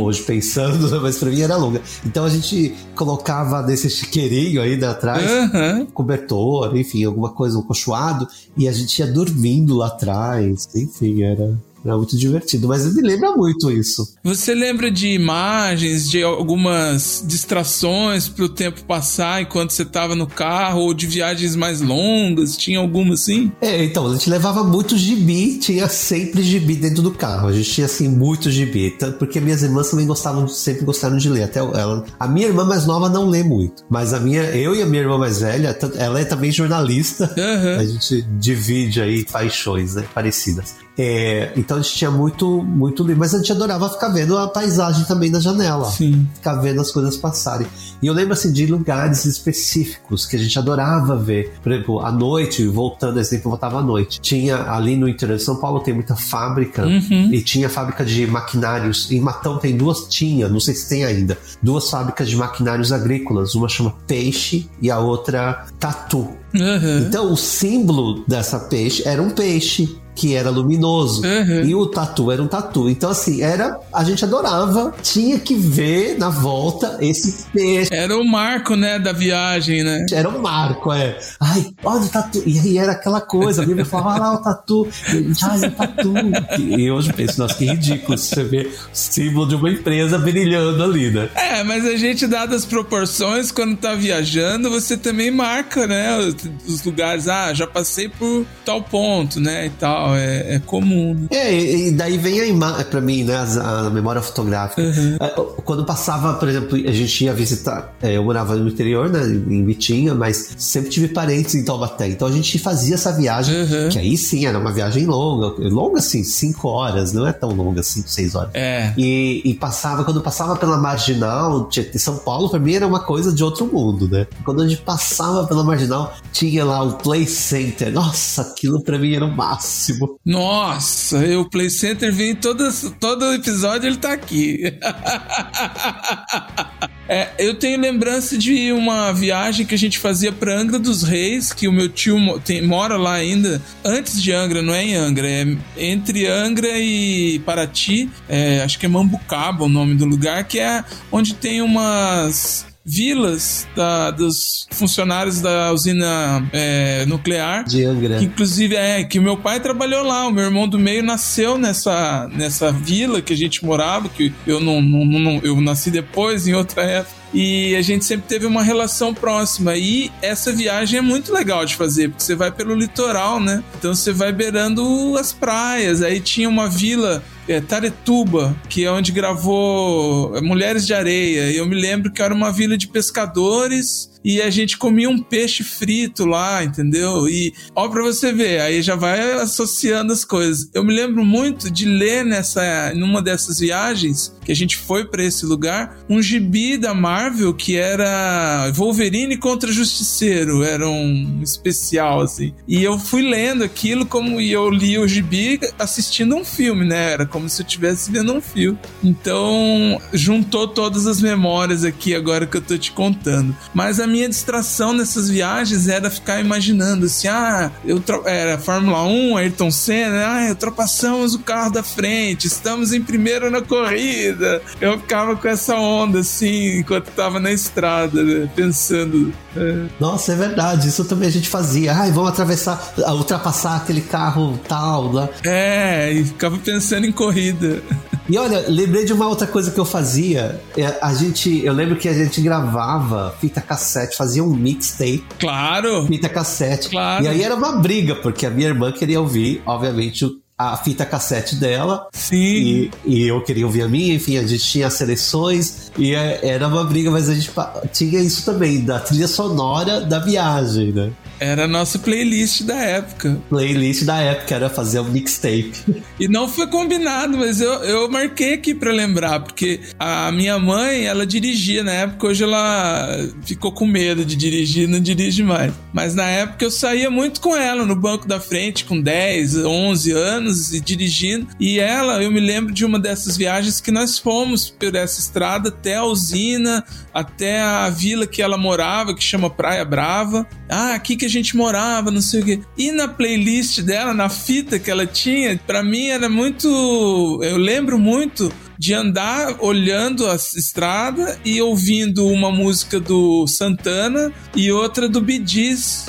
hoje 0.00 0.22
pensando, 0.22 0.90
mas 1.00 1.16
pra 1.18 1.30
mim 1.30 1.40
era 1.40 1.56
longa. 1.56 1.80
Então 2.04 2.24
a 2.24 2.28
gente 2.28 2.74
colocava 2.94 3.62
nesse 3.62 3.88
chiqueirinho 3.88 4.60
aí 4.60 4.76
da 4.76 4.90
atrás, 4.90 5.29
Aham. 5.30 5.86
cobertor, 5.86 6.76
enfim, 6.76 7.04
alguma 7.04 7.30
coisa, 7.30 7.58
um 7.58 7.62
cochoado, 7.62 8.26
e 8.56 8.68
a 8.68 8.72
gente 8.72 8.98
ia 8.98 9.06
dormindo 9.06 9.76
lá 9.76 9.86
atrás, 9.86 10.68
enfim, 10.74 11.22
era, 11.22 11.58
era 11.84 11.96
muito 11.96 12.16
divertido, 12.16 12.68
mas 12.68 12.94
me 12.94 13.02
lembra 13.02 13.32
muito 13.36 13.70
isso. 13.70 14.14
Você 14.22 14.54
lembra 14.54 14.90
de 14.90 15.08
imagens, 15.08 16.10
de 16.10 16.22
algumas 16.22 17.24
distrações 17.26 18.28
pro 18.28 18.48
tempo 18.48 18.84
passar 18.84 19.42
enquanto 19.42 19.70
você 19.70 19.84
tava 19.84 20.14
no 20.14 20.26
carro, 20.26 20.80
ou 20.80 20.94
de 20.94 21.06
viagens 21.06 21.56
mais 21.56 21.80
longas? 21.80 22.56
Tinha 22.56 22.78
alguma 22.78 23.14
assim? 23.14 23.50
É, 23.60 23.84
então, 23.84 24.06
a 24.06 24.12
gente 24.12 24.28
levava 24.28 24.62
muito 24.64 24.96
gibi, 24.96 25.58
tinha 25.58 25.88
sempre 25.88 26.42
gibi 26.42 26.76
dentro 26.76 27.02
do 27.02 27.10
carro. 27.10 27.48
A 27.48 27.52
gente 27.52 27.70
tinha, 27.70 27.86
assim, 27.86 28.08
muito 28.08 28.50
gibi. 28.50 28.96
Porque 29.18 29.40
minhas 29.40 29.62
irmãs 29.62 29.90
também 29.90 30.06
gostavam, 30.06 30.46
sempre 30.48 30.84
gostaram 30.84 31.16
de 31.16 31.28
ler. 31.28 31.44
Até 31.44 31.60
ela. 31.60 32.04
A 32.18 32.28
minha 32.28 32.46
irmã 32.46 32.64
mais 32.64 32.86
nova 32.86 33.08
não 33.08 33.28
lê 33.28 33.42
muito. 33.42 33.84
Mas 33.88 34.12
a 34.12 34.20
minha, 34.20 34.42
eu 34.56 34.74
e 34.74 34.82
a 34.82 34.86
minha 34.86 35.02
irmã 35.02 35.18
mais 35.18 35.40
velha, 35.40 35.76
ela 35.96 36.20
é 36.20 36.24
também 36.24 36.52
jornalista. 36.52 37.24
Aham. 37.36 37.78
A 37.78 37.84
gente 37.84 38.22
divide 38.38 39.00
aí 39.00 39.24
paixões, 39.24 39.94
né? 39.94 40.04
Parecidas. 40.14 40.74
É, 41.02 41.52
então 41.56 41.78
a 41.78 41.80
gente 41.80 41.94
tinha 41.94 42.10
muito, 42.10 42.62
muito 42.62 43.02
livro. 43.02 43.18
Mas 43.20 43.34
a 43.34 43.38
gente 43.38 43.50
adorava 43.50 43.88
ficar 43.88 44.08
vendo 44.10 44.36
a 44.36 44.46
paisagem 44.48 45.04
também 45.04 45.30
da 45.30 45.40
janela 45.40 45.86
Sim. 45.90 46.28
ficar 46.34 46.56
vendo 46.56 46.78
as 46.78 46.92
coisas 46.92 47.16
passarem. 47.16 47.66
E 48.02 48.06
eu 48.06 48.12
lembro 48.12 48.34
assim 48.34 48.52
de 48.52 48.66
lugares 48.66 49.24
específicos 49.24 50.26
que 50.26 50.36
a 50.36 50.38
gente 50.38 50.58
adorava 50.58 51.16
ver. 51.16 51.54
Por 51.62 51.72
exemplo, 51.72 52.00
à 52.00 52.12
noite, 52.12 52.66
voltando, 52.66 53.14
tempo 53.24 53.46
eu 53.46 53.50
voltava 53.50 53.78
à 53.78 53.82
noite. 53.82 54.20
Tinha 54.20 54.70
ali 54.70 54.94
no 54.94 55.08
interior 55.08 55.38
de 55.38 55.42
São 55.42 55.56
Paulo 55.56 55.80
tem 55.80 55.94
muita 55.94 56.14
fábrica 56.14 56.84
Uhum. 56.86 57.32
e 57.32 57.40
tinha 57.42 57.70
fábrica 57.70 58.04
de 58.04 58.26
maquinários. 58.26 59.10
Em 59.10 59.20
Matão 59.20 59.56
tem 59.58 59.76
duas, 59.76 60.06
tinha, 60.08 60.48
não 60.50 60.60
sei 60.60 60.74
se 60.74 60.86
tem 60.88 61.04
ainda, 61.04 61.38
duas 61.62 61.88
fábricas 61.88 62.28
de 62.28 62.36
maquinários 62.36 62.92
agrícolas. 62.92 63.54
Uma 63.54 63.68
chama 63.68 63.94
Peixe 64.06 64.68
e 64.82 64.90
a 64.90 64.98
outra 64.98 65.64
Tatu. 65.78 66.28
Aham. 66.54 67.06
Então 67.06 67.32
o 67.32 67.36
símbolo 67.36 68.22
dessa 68.26 68.58
peixe 68.58 69.02
era 69.06 69.22
um 69.22 69.30
peixe 69.30 69.96
que 70.20 70.34
era 70.34 70.50
luminoso 70.50 71.22
Uhum. 71.24 71.64
e 71.64 71.74
o 71.74 71.86
tatu 71.86 72.30
era 72.30 72.42
um 72.42 72.46
tatu. 72.46 72.90
Então 72.90 73.08
assim, 73.10 73.40
era 73.40 73.78
a 73.92 74.04
gente 74.04 74.22
adorava, 74.22 74.92
tinha 75.02 75.38
que 75.38 75.54
ver 75.54 76.18
na 76.18 76.28
volta 76.28 76.98
esse 77.00 77.46
peixe. 77.52 77.88
Era 77.92 78.16
o 78.18 78.24
marco, 78.24 78.76
né, 78.76 78.98
da 78.98 79.12
viagem, 79.12 79.82
né? 79.82 80.04
Era 80.12 80.28
um 80.28 80.38
marco, 80.40 80.92
é. 80.92 81.18
Ai, 81.40 81.68
olha 81.82 82.02
o 82.02 82.08
tatu. 82.08 82.42
E 82.44 82.58
aí 82.58 82.76
era 82.78 82.92
aquela 82.92 83.20
coisa. 83.20 83.62
A 83.62 83.66
Bíblia 83.66 83.84
falava, 83.86 84.10
olha 84.10 84.20
lá 84.20 84.34
o 84.34 84.42
tatu. 84.42 84.88
E, 85.08 85.32
Ai, 85.42 85.58
o 85.60 85.70
tatu. 85.70 86.14
E 86.60 86.90
hoje 86.90 87.10
eu 87.10 87.14
penso, 87.14 87.40
nossa, 87.40 87.54
que 87.54 87.64
ridículo 87.64 88.18
você 88.18 88.44
vê 88.44 88.62
o 88.66 88.88
símbolo 88.92 89.48
de 89.48 89.54
uma 89.54 89.70
empresa 89.70 90.18
brilhando 90.18 90.82
ali, 90.82 91.10
né? 91.10 91.28
É, 91.34 91.62
mas 91.64 91.86
a 91.86 91.96
gente, 91.96 92.26
dadas 92.26 92.60
as 92.60 92.64
proporções, 92.66 93.50
quando 93.50 93.76
tá 93.76 93.94
viajando, 93.94 94.68
você 94.70 94.96
também 94.96 95.30
marca, 95.30 95.86
né, 95.86 96.18
os 96.66 96.84
lugares. 96.84 97.26
Ah, 97.28 97.54
já 97.54 97.66
passei 97.66 98.08
por 98.08 98.44
tal 98.64 98.82
ponto, 98.82 99.40
né, 99.40 99.66
e 99.66 99.70
tal. 99.70 100.09
É, 100.14 100.56
é 100.56 100.58
comum. 100.60 101.14
né? 101.14 101.28
É, 101.30 101.86
e 101.88 101.90
daí 101.92 102.18
vem 102.18 102.40
a 102.40 102.46
imagem, 102.46 102.84
pra 102.86 103.00
mim, 103.00 103.24
né, 103.24 103.36
as- 103.36 103.56
a, 103.56 103.90
memória 103.90 104.20
fotográfica. 104.22 104.82
É, 104.82 105.28
Quando 105.64 105.84
passava, 105.84 106.34
por 106.34 106.48
exemplo, 106.48 106.76
a 106.76 106.92
gente 106.92 107.24
ia 107.24 107.32
visitar, 107.32 107.94
é, 108.02 108.16
eu 108.16 108.24
morava 108.24 108.54
no 108.56 108.68
interior, 108.68 109.08
né, 109.08 109.20
em 109.24 109.64
Vitinha, 109.64 110.14
mas 110.14 110.50
sempre 110.58 110.90
tive 110.90 111.08
parentes 111.08 111.54
em 111.54 111.64
Taubaté. 111.64 112.08
Então 112.08 112.26
a 112.28 112.32
gente 112.32 112.58
fazia 112.58 112.94
essa 112.94 113.12
viagem, 113.12 113.54
Uhum. 113.62 113.88
que 113.90 113.98
aí 113.98 114.16
sim 114.16 114.46
era 114.46 114.58
uma 114.58 114.72
viagem 114.72 115.06
longa, 115.06 115.54
longa 115.68 115.98
assim, 115.98 116.22
cinco 116.24 116.68
horas, 116.68 117.12
não 117.12 117.26
é 117.26 117.32
tão 117.32 117.50
longa 117.52 117.80
assim, 117.80 118.02
seis 118.06 118.34
horas. 118.34 118.50
É. 118.54 118.92
E, 118.96 119.42
e 119.44 119.54
passava, 119.54 120.04
quando 120.04 120.20
passava 120.20 120.56
pela 120.56 120.76
marginal, 120.76 121.68
tinha- 121.68 121.86
São 121.98 122.16
Paulo 122.18 122.48
pra 122.48 122.58
mim 122.58 122.74
era 122.74 122.86
uma 122.86 123.00
coisa 123.00 123.32
de 123.32 123.42
outro 123.44 123.66
mundo, 123.66 124.08
né? 124.08 124.26
Quando 124.44 124.62
a 124.62 124.68
gente 124.68 124.80
passava 124.82 125.46
pela 125.46 125.62
marginal, 125.64 126.12
tinha 126.32 126.64
lá 126.64 126.82
o 126.82 126.94
Play 126.94 127.26
Center. 127.26 127.92
Nossa, 127.92 128.42
aquilo 128.42 128.80
pra 128.82 128.98
mim 128.98 129.14
era 129.14 129.24
o 129.24 129.30
máximo. 129.36 129.99
Nossa, 130.24 131.18
o 131.38 131.48
Play 131.48 131.70
Center 131.70 132.12
vem 132.12 132.34
todas, 132.34 132.92
todo 133.00 133.32
episódio, 133.34 133.88
ele 133.88 133.96
tá 133.96 134.12
aqui. 134.12 134.60
É, 137.12 137.28
eu 137.40 137.54
tenho 137.54 137.80
lembrança 137.80 138.38
de 138.38 138.70
uma 138.70 139.10
viagem 139.10 139.66
que 139.66 139.74
a 139.74 139.78
gente 139.78 139.98
fazia 139.98 140.30
para 140.30 140.56
Angra 140.56 140.78
dos 140.78 141.02
Reis, 141.02 141.52
que 141.52 141.66
o 141.66 141.72
meu 141.72 141.88
tio 141.88 142.16
tem, 142.44 142.62
mora 142.62 142.96
lá 142.96 143.14
ainda, 143.14 143.60
antes 143.84 144.22
de 144.22 144.30
Angra, 144.30 144.62
não 144.62 144.72
é 144.72 144.84
em 144.84 144.94
Angra, 144.94 145.28
é 145.28 145.44
entre 145.76 146.28
Angra 146.28 146.78
e 146.78 147.40
Paraty, 147.40 148.08
é, 148.28 148.62
acho 148.62 148.78
que 148.78 148.86
é 148.86 148.88
Mambucaba 148.88 149.64
o 149.64 149.68
nome 149.68 149.96
do 149.96 150.04
lugar, 150.04 150.44
que 150.44 150.60
é 150.60 150.84
onde 151.10 151.34
tem 151.34 151.60
umas 151.60 152.69
vilas 152.90 153.68
da, 153.76 154.10
dos 154.10 154.66
funcionários 154.72 155.40
da 155.40 155.72
usina 155.72 156.44
é, 156.52 157.06
nuclear. 157.06 157.64
De 157.64 157.84
Angra. 157.84 158.18
Que, 158.18 158.24
inclusive, 158.24 158.74
é 158.74 159.04
que 159.04 159.18
o 159.18 159.22
meu 159.22 159.36
pai 159.36 159.60
trabalhou 159.60 160.04
lá. 160.04 160.26
O 160.26 160.32
meu 160.32 160.44
irmão 160.44 160.68
do 160.68 160.78
meio 160.78 161.02
nasceu 161.02 161.56
nessa, 161.56 162.28
nessa 162.32 162.72
vila 162.72 163.22
que 163.22 163.32
a 163.32 163.36
gente 163.36 163.64
morava, 163.64 164.08
que 164.08 164.32
eu 164.46 164.60
não, 164.60 164.82
não, 164.82 165.04
não 165.04 165.40
eu 165.44 165.60
nasci 165.60 165.90
depois, 165.90 166.48
em 166.48 166.54
outra 166.54 166.82
época 166.82 167.20
e 167.32 167.76
a 167.76 167.82
gente 167.82 168.04
sempre 168.04 168.26
teve 168.26 168.46
uma 168.46 168.62
relação 168.62 169.14
próxima. 169.14 169.76
E 169.76 170.10
essa 170.20 170.52
viagem 170.52 170.98
é 170.98 171.02
muito 171.02 171.32
legal 171.32 171.64
de 171.64 171.76
fazer, 171.76 172.08
porque 172.08 172.24
você 172.24 172.34
vai 172.34 172.50
pelo 172.50 172.74
litoral, 172.74 173.38
né? 173.38 173.62
Então 173.78 173.94
você 173.94 174.12
vai 174.12 174.32
beirando 174.32 175.16
as 175.16 175.32
praias. 175.32 176.02
Aí 176.02 176.20
tinha 176.20 176.48
uma 176.48 176.68
vila 176.68 177.22
é, 177.50 177.60
Taretuba, 177.60 178.56
que 178.68 178.84
é 178.84 178.90
onde 178.90 179.10
gravou 179.10 180.40
Mulheres 180.42 180.86
de 180.86 180.94
Areia. 180.94 181.50
E 181.50 181.56
eu 181.56 181.66
me 181.66 181.74
lembro 181.74 182.12
que 182.12 182.22
era 182.22 182.32
uma 182.32 182.52
vila 182.52 182.78
de 182.78 182.86
pescadores 182.86 184.09
e 184.24 184.40
a 184.40 184.50
gente 184.50 184.76
comia 184.76 185.08
um 185.08 185.18
peixe 185.18 185.62
frito 185.62 186.24
lá, 186.24 186.62
entendeu? 186.62 187.28
E 187.28 187.52
ó 187.74 187.88
para 187.88 188.02
você 188.02 188.32
ver, 188.32 188.60
aí 188.60 188.82
já 188.82 188.96
vai 188.96 189.32
associando 189.32 190.12
as 190.12 190.24
coisas. 190.24 190.68
Eu 190.74 190.84
me 190.84 190.94
lembro 190.94 191.24
muito 191.24 191.70
de 191.70 191.84
ler 191.84 192.24
nessa 192.24 192.92
numa 192.94 193.22
dessas 193.22 193.58
viagens 193.58 194.34
que 194.44 194.52
a 194.52 194.56
gente 194.56 194.76
foi 194.76 195.04
para 195.04 195.22
esse 195.22 195.46
lugar, 195.46 195.98
um 196.08 196.20
gibi 196.20 196.76
da 196.76 196.92
Marvel 196.92 197.54
que 197.54 197.76
era 197.76 198.70
Wolverine 198.74 199.36
contra 199.36 199.70
Justiceiro, 199.72 200.62
era 200.62 200.88
um 200.88 201.40
especial 201.42 202.22
assim. 202.22 202.52
E 202.66 202.82
eu 202.82 202.98
fui 202.98 203.22
lendo 203.22 203.62
aquilo 203.62 204.04
como 204.06 204.40
e 204.40 204.50
eu 204.50 204.68
li 204.70 204.98
o 204.98 205.06
gibi 205.06 205.60
assistindo 205.78 206.34
um 206.34 206.44
filme, 206.44 206.84
né? 206.84 207.12
Era 207.12 207.26
como 207.26 207.48
se 207.48 207.62
eu 207.62 207.66
estivesse 207.66 208.10
vendo 208.10 208.32
um 208.32 208.40
filme. 208.40 208.78
Então, 209.02 210.00
juntou 210.12 210.68
todas 210.68 211.06
as 211.06 211.20
memórias 211.20 211.84
aqui 211.84 212.14
agora 212.14 212.46
que 212.46 212.56
eu 212.56 212.62
tô 212.62 212.76
te 212.76 212.92
contando. 212.92 213.56
Mas 213.74 214.00
a 214.00 214.06
minha 214.10 214.28
distração 214.28 214.92
nessas 214.92 215.28
viagens 215.28 215.88
era 215.88 216.10
ficar 216.10 216.40
imaginando 216.40 217.06
assim: 217.06 217.28
ah, 217.28 217.70
eu 217.84 218.02
era 218.24 218.58
Fórmula 218.58 219.04
1, 219.04 219.36
Ayrton 219.36 219.70
Senna, 219.70 220.26
ah, 220.26 220.48
ultrapassamos 220.50 221.34
o 221.34 221.38
carro 221.38 221.70
da 221.70 221.82
frente, 221.82 222.46
estamos 222.46 222.92
em 222.92 223.02
primeiro 223.02 223.50
na 223.50 223.62
corrida. 223.62 224.60
Eu 224.80 224.98
ficava 224.98 225.36
com 225.36 225.48
essa 225.48 225.76
onda 225.76 226.20
assim, 226.20 226.78
enquanto 226.78 227.10
tava 227.12 227.38
na 227.40 227.52
estrada, 227.52 228.22
né, 228.22 228.50
pensando. 228.54 229.32
É. 229.56 229.86
Nossa, 229.98 230.32
é 230.32 230.36
verdade, 230.36 230.88
isso 230.88 231.04
também 231.04 231.28
a 231.28 231.32
gente 231.32 231.48
fazia. 231.48 231.94
Ai, 231.94 232.10
vamos 232.10 232.30
atravessar, 232.30 232.94
ultrapassar 233.08 233.76
aquele 233.76 234.00
carro 234.00 234.58
tal. 234.68 235.12
Lá. 235.12 235.28
É, 235.44 236.12
e 236.12 236.24
ficava 236.24 236.58
pensando 236.58 237.06
em 237.06 237.12
corrida. 237.12 237.82
E 238.30 238.38
olha, 238.38 238.64
lembrei 238.68 239.04
de 239.04 239.12
uma 239.12 239.26
outra 239.26 239.44
coisa 239.44 239.72
que 239.72 239.80
eu 239.80 239.84
fazia. 239.84 240.60
É, 240.76 240.96
a 241.02 241.12
gente, 241.12 241.64
eu 241.64 241.72
lembro 241.72 241.96
que 241.96 242.08
a 242.08 242.12
gente 242.12 242.40
gravava 242.40 243.34
fita 243.40 243.60
cassete, 243.60 244.16
fazia 244.16 244.44
um 244.44 244.54
mixtape. 244.54 245.24
Claro. 245.40 246.06
Fita 246.06 246.28
cassete. 246.28 246.90
Claro. 246.90 247.24
E 247.24 247.28
aí 247.28 247.42
era 247.42 247.56
uma 247.56 247.72
briga, 247.72 248.14
porque 248.14 248.46
a 248.46 248.50
minha 248.50 248.68
irmã 248.68 248.92
queria 248.92 249.20
ouvir, 249.20 249.60
obviamente, 249.66 250.24
a 250.56 250.76
fita 250.76 251.04
cassete 251.04 251.56
dela. 251.56 252.06
Sim. 252.12 252.36
E, 252.36 252.90
e, 253.04 253.26
eu 253.26 253.42
queria 253.42 253.66
ouvir 253.66 253.82
a 253.82 253.88
minha, 253.88 254.14
enfim, 254.14 254.36
a 254.36 254.46
gente 254.46 254.62
tinha 254.62 254.88
seleções 254.90 255.90
e 255.98 256.14
é, 256.14 256.38
era 256.46 256.68
uma 256.68 256.84
briga, 256.84 257.10
mas 257.10 257.28
a 257.28 257.34
gente 257.34 257.50
tinha 257.92 258.20
isso 258.20 258.44
também, 258.44 258.84
da 258.84 259.00
trilha 259.00 259.26
sonora 259.26 260.02
da 260.02 260.20
viagem, 260.20 260.92
né? 260.92 261.10
Era 261.40 261.64
a 261.64 261.68
nossa 261.68 261.98
playlist 261.98 262.64
da 262.64 262.76
época. 262.76 263.40
Playlist 263.48 264.04
da 264.04 264.18
época, 264.18 264.54
era 264.54 264.68
fazer 264.68 265.00
um 265.00 265.04
mixtape. 265.04 265.72
E 266.18 266.28
não 266.28 266.46
foi 266.46 266.66
combinado, 266.66 267.38
mas 267.38 267.62
eu, 267.62 267.72
eu 267.82 268.10
marquei 268.10 268.52
aqui 268.52 268.74
para 268.74 268.92
lembrar, 268.92 269.40
porque 269.40 269.80
a 269.98 270.30
minha 270.30 270.58
mãe, 270.58 271.06
ela 271.06 271.26
dirigia 271.26 271.82
na 271.82 271.92
época, 271.92 272.26
hoje 272.26 272.44
ela 272.44 273.08
ficou 273.42 273.72
com 273.72 273.86
medo 273.86 274.22
de 274.22 274.36
dirigir, 274.36 274.86
não 274.86 275.00
dirige 275.00 275.42
mais. 275.42 275.72
Mas 275.94 276.14
na 276.14 276.26
época 276.26 276.62
eu 276.62 276.70
saía 276.70 277.10
muito 277.10 277.40
com 277.40 277.56
ela 277.56 277.86
no 277.86 277.96
banco 277.96 278.28
da 278.28 278.38
frente, 278.38 278.84
com 278.84 279.00
10, 279.00 279.64
11 279.64 280.12
anos, 280.12 280.74
e 280.74 280.80
dirigindo. 280.80 281.46
E 281.58 281.80
ela, 281.80 282.22
eu 282.22 282.30
me 282.30 282.40
lembro 282.40 282.74
de 282.74 282.84
uma 282.84 282.98
dessas 282.98 283.38
viagens 283.38 283.80
que 283.80 283.90
nós 283.90 284.18
fomos 284.18 284.68
por 284.68 284.94
essa 284.94 285.18
estrada 285.18 285.70
até 285.70 285.96
a 285.96 286.04
usina, 286.04 286.84
até 287.14 287.62
a 287.62 287.88
vila 287.88 288.26
que 288.26 288.42
ela 288.42 288.58
morava, 288.58 289.14
que 289.14 289.24
chama 289.24 289.48
Praia 289.48 289.86
Brava. 289.86 290.46
Ah, 290.68 290.94
aqui 290.94 291.16
que 291.16 291.24
a 291.24 291.29
gente 291.30 291.56
morava, 291.56 292.10
não 292.10 292.20
sei 292.20 292.40
o 292.40 292.44
quê. 292.44 292.60
E 292.76 292.92
na 292.92 293.08
playlist 293.08 293.80
dela, 293.80 294.12
na 294.12 294.28
fita 294.28 294.78
que 294.78 294.90
ela 294.90 295.06
tinha, 295.06 295.58
para 295.66 295.82
mim 295.82 296.08
era 296.08 296.28
muito. 296.28 297.40
Eu 297.42 297.56
lembro 297.56 297.98
muito 297.98 298.52
de 298.80 298.94
andar 298.94 299.56
olhando 299.58 300.26
a 300.26 300.36
estrada 300.36 301.38
e 301.44 301.60
ouvindo 301.60 302.26
uma 302.26 302.50
música 302.50 302.98
do 302.98 303.46
Santana 303.46 304.32
e 304.56 304.72
outra 304.72 305.06
do 305.06 305.20
Bee 305.20 305.44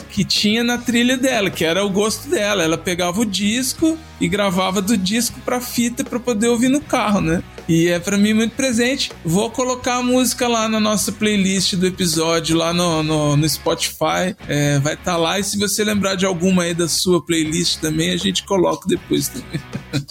que 0.10 0.24
tinha 0.24 0.64
na 0.64 0.78
trilha 0.78 1.18
dela, 1.18 1.50
que 1.50 1.66
era 1.66 1.84
o 1.84 1.90
gosto 1.90 2.30
dela. 2.30 2.64
Ela 2.64 2.78
pegava 2.78 3.20
o 3.20 3.26
disco 3.26 3.98
e 4.22 4.28
gravava 4.30 4.82
do 4.82 4.96
disco 4.96 5.38
pra 5.44 5.60
fita 5.60 6.02
para 6.06 6.18
poder 6.18 6.48
ouvir 6.48 6.70
no 6.70 6.80
carro, 6.80 7.20
né? 7.20 7.44
E 7.68 7.88
é 7.88 8.00
para 8.00 8.18
mim 8.18 8.34
muito 8.34 8.56
presente. 8.56 9.12
Vou 9.24 9.50
colocar 9.50 9.96
a 9.98 10.04
música 10.04 10.48
lá 10.48 10.68
na 10.68 10.80
nossa 10.80 11.12
playlist 11.12 11.76
do 11.76 11.86
episódio, 11.86 12.58
lá 12.58 12.74
no, 12.74 13.04
no, 13.04 13.38
no 13.38 13.50
Spotify. 13.50 14.36
É, 14.48 14.80
vai 14.80 14.94
estar 14.94 15.14
tá 15.14 15.18
lá. 15.18 15.40
E 15.40 15.44
se 15.44 15.58
você 15.58 15.84
lembrar 15.84 16.16
de 16.16 16.26
alguma 16.26 16.64
aí 16.64 16.74
da 16.74 16.88
sua 16.88 17.24
playlist 17.24 17.80
também, 17.80 18.12
a 18.12 18.18
gente 18.18 18.44
coloca 18.44 18.88
depois 18.88 19.28
também. 19.28 19.62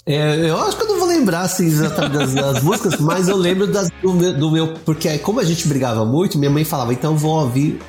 É, 0.05 0.49
eu 0.49 0.57
acho 0.59 0.77
que 0.77 0.83
eu 0.83 0.87
não 0.87 0.99
vou 0.99 1.07
lembrar 1.07 1.41
assim, 1.41 1.67
exatamente 1.67 2.13
das, 2.13 2.33
das 2.33 2.63
músicas, 2.63 2.99
mas 2.99 3.27
eu 3.27 3.37
lembro 3.37 3.67
das, 3.67 3.89
do, 4.01 4.13
meu, 4.13 4.33
do 4.33 4.51
meu. 4.51 4.67
Porque 4.85 5.17
como 5.19 5.39
a 5.39 5.43
gente 5.43 5.67
brigava 5.67 6.05
muito, 6.05 6.37
minha 6.37 6.51
mãe 6.51 6.63
falava, 6.63 6.93
então 6.93 7.15
vou 7.17 7.41
ouvir 7.41 7.79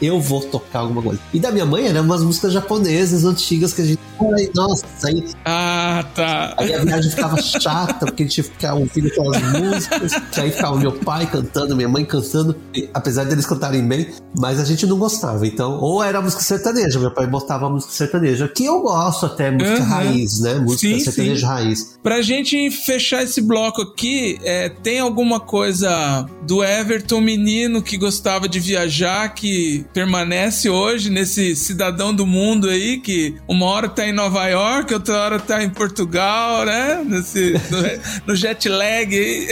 eu 0.00 0.20
vou 0.20 0.40
tocar 0.40 0.80
alguma 0.80 1.02
coisa. 1.02 1.20
E 1.32 1.38
da 1.38 1.50
minha 1.50 1.64
mãe 1.64 1.86
eram 1.86 2.02
umas 2.02 2.22
músicas 2.22 2.52
japonesas 2.52 3.24
antigas 3.24 3.72
que 3.72 3.82
a 3.82 3.84
gente. 3.84 4.00
Ai, 4.20 4.50
nossa, 4.54 4.84
aí. 5.04 5.24
Ah, 5.44 6.04
tá. 6.14 6.54
Aí 6.56 6.74
a 6.74 6.84
viagem 6.84 7.10
ficava 7.10 7.40
chata, 7.40 8.06
porque 8.06 8.24
a 8.24 8.26
gente 8.26 8.42
ficar 8.42 8.74
ouvindo 8.74 9.08
aquelas 9.08 9.42
músicas. 9.42 10.14
Que 10.32 10.40
aí 10.40 10.50
ficava 10.50 10.76
meu 10.76 10.92
pai 10.92 11.26
cantando, 11.26 11.76
minha 11.76 11.88
mãe 11.88 12.04
cantando, 12.04 12.56
e, 12.74 12.88
apesar 12.92 13.24
deles 13.24 13.46
cantarem 13.46 13.86
bem, 13.86 14.08
mas 14.36 14.58
a 14.58 14.64
gente 14.64 14.86
não 14.86 14.98
gostava. 14.98 15.46
Então, 15.46 15.78
ou 15.78 16.02
era 16.02 16.20
música 16.20 16.42
sertaneja, 16.42 16.98
meu 16.98 17.12
pai 17.12 17.26
botava 17.26 17.68
música 17.68 17.92
sertaneja, 17.92 18.48
que 18.48 18.64
eu 18.64 18.80
gosto 18.80 19.26
até, 19.26 19.50
música 19.50 19.80
uhum. 19.80 19.88
raiz, 19.88 20.40
né? 20.40 20.54
Música 20.54 20.94
sim, 20.94 21.00
sertaneja 21.00 21.40
sim. 21.40 21.52
raiz. 21.52 21.98
Pra 22.02 22.22
gente 22.22 22.70
fechar 22.70 23.22
esse 23.22 23.40
bloco 23.40 23.82
aqui, 23.82 24.38
é, 24.42 24.68
tem 24.68 24.98
alguma 24.98 25.38
coisa 25.38 26.26
do 26.46 26.64
Everton 26.64 27.20
menino 27.20 27.82
que 27.82 27.96
gostava 27.96 28.48
de 28.48 28.58
viajar, 28.58 29.28
que 29.34 29.51
permanece 29.92 30.68
hoje 30.68 31.10
nesse 31.10 31.54
cidadão 31.56 32.14
do 32.14 32.26
mundo 32.26 32.68
aí, 32.68 32.98
que 32.98 33.36
uma 33.48 33.66
hora 33.66 33.88
tá 33.88 34.06
em 34.06 34.12
Nova 34.12 34.46
York, 34.46 34.92
outra 34.92 35.16
hora 35.16 35.38
tá 35.38 35.62
em 35.62 35.70
Portugal, 35.70 36.64
né? 36.64 37.04
Nesse, 37.04 37.52
no, 37.70 38.28
no 38.28 38.36
jet 38.36 38.68
lag 38.68 39.16
aí. 39.16 39.48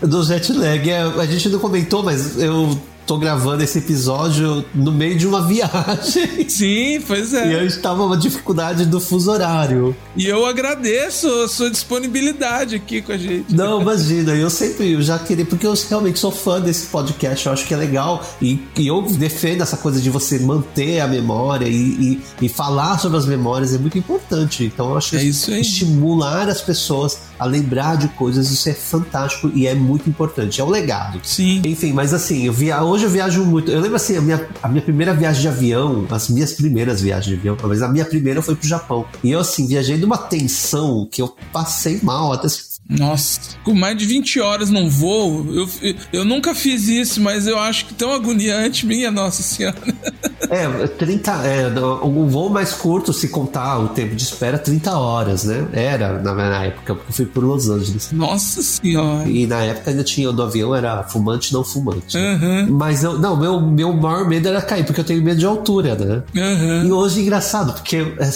Do 0.00 0.22
jet 0.22 0.52
lag, 0.52 0.90
é, 0.90 1.02
a 1.02 1.26
gente 1.26 1.48
não 1.48 1.58
comentou, 1.58 2.02
mas 2.02 2.40
eu 2.40 2.78
tô 3.08 3.16
gravando 3.16 3.64
esse 3.64 3.78
episódio 3.78 4.62
no 4.74 4.92
meio 4.92 5.16
de 5.16 5.26
uma 5.26 5.40
viagem. 5.48 6.46
Sim, 6.46 7.00
pois 7.06 7.32
é. 7.32 7.48
E 7.48 7.52
eu 7.54 7.66
estava 7.66 8.04
uma 8.04 8.18
dificuldade 8.18 8.84
do 8.84 9.00
fuso 9.00 9.30
horário. 9.30 9.96
E 10.14 10.26
eu 10.26 10.44
agradeço 10.44 11.26
a 11.42 11.48
sua 11.48 11.70
disponibilidade 11.70 12.76
aqui 12.76 13.00
com 13.00 13.12
a 13.12 13.16
gente. 13.16 13.54
Não, 13.54 13.80
imagina, 13.80 14.34
eu 14.34 14.50
sempre 14.50 14.92
eu 14.92 15.00
já 15.00 15.18
queria, 15.18 15.46
porque 15.46 15.66
eu 15.66 15.72
realmente 15.88 16.18
sou 16.18 16.30
fã 16.30 16.60
desse 16.60 16.88
podcast, 16.88 17.46
eu 17.46 17.52
acho 17.52 17.66
que 17.66 17.72
é 17.72 17.78
legal. 17.78 18.22
E, 18.42 18.60
e 18.76 18.86
eu 18.86 19.00
defendo 19.00 19.62
essa 19.62 19.78
coisa 19.78 20.00
de 20.02 20.10
você 20.10 20.38
manter 20.40 21.00
a 21.00 21.08
memória 21.08 21.66
e, 21.66 21.72
e, 21.72 22.22
e, 22.42 22.48
falar 22.48 22.98
sobre 22.98 23.16
as 23.16 23.24
memórias 23.24 23.74
é 23.74 23.78
muito 23.78 23.96
importante. 23.96 24.64
Então 24.64 24.90
eu 24.90 24.98
acho 24.98 25.10
que 25.10 25.16
é 25.16 25.22
isso 25.22 25.50
aí. 25.50 25.62
estimular 25.62 26.46
as 26.48 26.60
pessoas 26.60 27.20
a 27.38 27.46
lembrar 27.46 27.96
de 27.96 28.08
coisas, 28.08 28.50
isso 28.50 28.68
é 28.68 28.74
fantástico 28.74 29.50
e 29.54 29.66
é 29.66 29.74
muito 29.74 30.10
importante. 30.10 30.60
É 30.60 30.64
um 30.64 30.68
legado. 30.68 31.20
Sim. 31.22 31.62
Enfim, 31.64 31.92
mas 31.92 32.12
assim, 32.12 32.44
eu 32.44 32.52
via 32.52 32.82
hoje 32.82 32.97
eu 33.04 33.10
viajo 33.10 33.44
muito. 33.44 33.70
Eu 33.70 33.80
lembro 33.80 33.96
assim, 33.96 34.16
a 34.16 34.20
minha, 34.20 34.48
a 34.62 34.68
minha 34.68 34.82
primeira 34.82 35.14
viagem 35.14 35.42
de 35.42 35.48
avião, 35.48 36.06
as 36.10 36.28
minhas 36.28 36.52
primeiras 36.52 37.00
viagens 37.00 37.26
de 37.26 37.34
avião, 37.34 37.56
mas 37.62 37.82
a 37.82 37.88
minha 37.88 38.04
primeira 38.04 38.42
foi 38.42 38.54
pro 38.54 38.66
Japão. 38.66 39.04
E 39.22 39.30
eu, 39.30 39.40
assim, 39.40 39.66
viajei 39.66 39.96
numa 39.96 40.18
tensão 40.18 41.06
que 41.10 41.20
eu 41.22 41.34
passei 41.52 42.00
mal. 42.02 42.32
Até 42.32 42.48
Nossa, 42.88 43.40
com 43.64 43.74
mais 43.74 43.96
de 43.96 44.06
20 44.06 44.40
horas 44.40 44.70
num 44.70 44.88
voo, 44.88 45.46
eu, 45.52 45.94
eu 46.12 46.24
nunca 46.24 46.54
fiz 46.54 46.88
isso, 46.88 47.20
mas 47.20 47.46
eu 47.46 47.58
acho 47.58 47.86
que 47.86 47.94
tão 47.94 48.12
agoniante, 48.12 48.86
minha 48.86 49.10
Nossa 49.10 49.42
Senhora. 49.42 49.76
É, 50.50 50.66
30, 50.86 51.30
é, 51.46 51.68
o 51.78 52.26
voo 52.26 52.48
mais 52.48 52.72
curto, 52.72 53.12
se 53.12 53.28
contar 53.28 53.78
o 53.80 53.88
tempo 53.88 54.14
de 54.14 54.22
espera, 54.22 54.56
30 54.56 54.96
horas, 54.96 55.44
né? 55.44 55.68
Era 55.74 56.22
na, 56.22 56.32
na 56.32 56.64
época, 56.64 56.94
porque 56.94 57.10
eu 57.10 57.14
fui 57.14 57.26
por 57.26 57.44
Los 57.44 57.68
Angeles. 57.68 58.10
Nossa 58.12 58.62
Senhora. 58.62 59.28
E 59.28 59.46
na 59.46 59.62
época 59.64 59.90
ainda 59.90 60.02
tinha, 60.02 60.32
do 60.32 60.42
avião 60.42 60.74
era 60.74 61.02
fumante, 61.02 61.52
não 61.52 61.62
fumante. 61.62 62.16
Uhum. 62.16 62.68
Mas 62.70 63.04
eu, 63.04 63.18
não, 63.18 63.36
meu, 63.36 63.60
meu 63.60 63.92
maior 63.92 64.26
medo 64.26 64.48
era 64.48 64.62
cair, 64.62 64.86
porque 64.86 65.00
eu 65.00 65.04
tenho 65.04 65.22
medo 65.22 65.38
de 65.38 65.44
altura, 65.44 65.94
né? 65.94 66.22
Uhum. 66.34 66.86
E 66.86 66.92
hoje, 66.92 67.20
engraçado, 67.20 67.74
porque 67.74 67.96
é, 67.96 68.30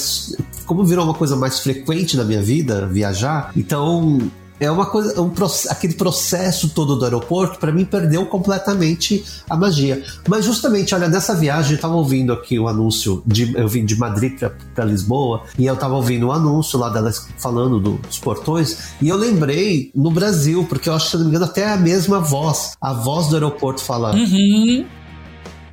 como 0.66 0.84
virou 0.84 1.04
uma 1.04 1.14
coisa 1.14 1.34
mais 1.34 1.60
frequente 1.60 2.16
na 2.16 2.24
minha 2.24 2.42
vida, 2.42 2.86
viajar, 2.86 3.52
então 3.56 4.20
é 4.64 4.70
uma 4.70 4.86
coisa, 4.86 5.20
um, 5.20 5.32
aquele 5.68 5.94
processo 5.94 6.68
todo 6.68 6.96
do 6.96 7.04
aeroporto, 7.04 7.58
para 7.58 7.72
mim, 7.72 7.84
perdeu 7.84 8.26
completamente 8.26 9.24
a 9.48 9.56
magia. 9.56 10.02
Mas 10.28 10.44
justamente, 10.44 10.94
olha, 10.94 11.08
nessa 11.08 11.34
viagem, 11.34 11.74
eu 11.74 11.80
tava 11.80 11.94
ouvindo 11.94 12.32
aqui 12.32 12.58
o 12.58 12.68
anúncio, 12.68 13.22
de, 13.26 13.54
eu 13.56 13.68
vim 13.68 13.84
de 13.84 13.96
Madrid 13.96 14.38
para 14.74 14.84
Lisboa, 14.84 15.42
e 15.58 15.66
eu 15.66 15.76
tava 15.76 15.94
ouvindo 15.94 16.28
o 16.28 16.32
anúncio 16.32 16.78
lá 16.78 16.88
delas 16.88 17.26
falando 17.38 17.80
dos 17.80 18.18
portões, 18.18 18.94
e 19.00 19.08
eu 19.08 19.16
lembrei 19.16 19.90
no 19.94 20.10
Brasil, 20.10 20.64
porque 20.68 20.88
eu 20.88 20.94
acho, 20.94 21.10
se 21.10 21.16
não 21.16 21.24
me 21.24 21.30
engano, 21.30 21.44
até 21.44 21.72
a 21.72 21.76
mesma 21.76 22.20
voz, 22.20 22.72
a 22.80 22.92
voz 22.92 23.28
do 23.28 23.34
aeroporto 23.34 23.82
falando. 23.82 24.18
Uhum. 24.18 24.86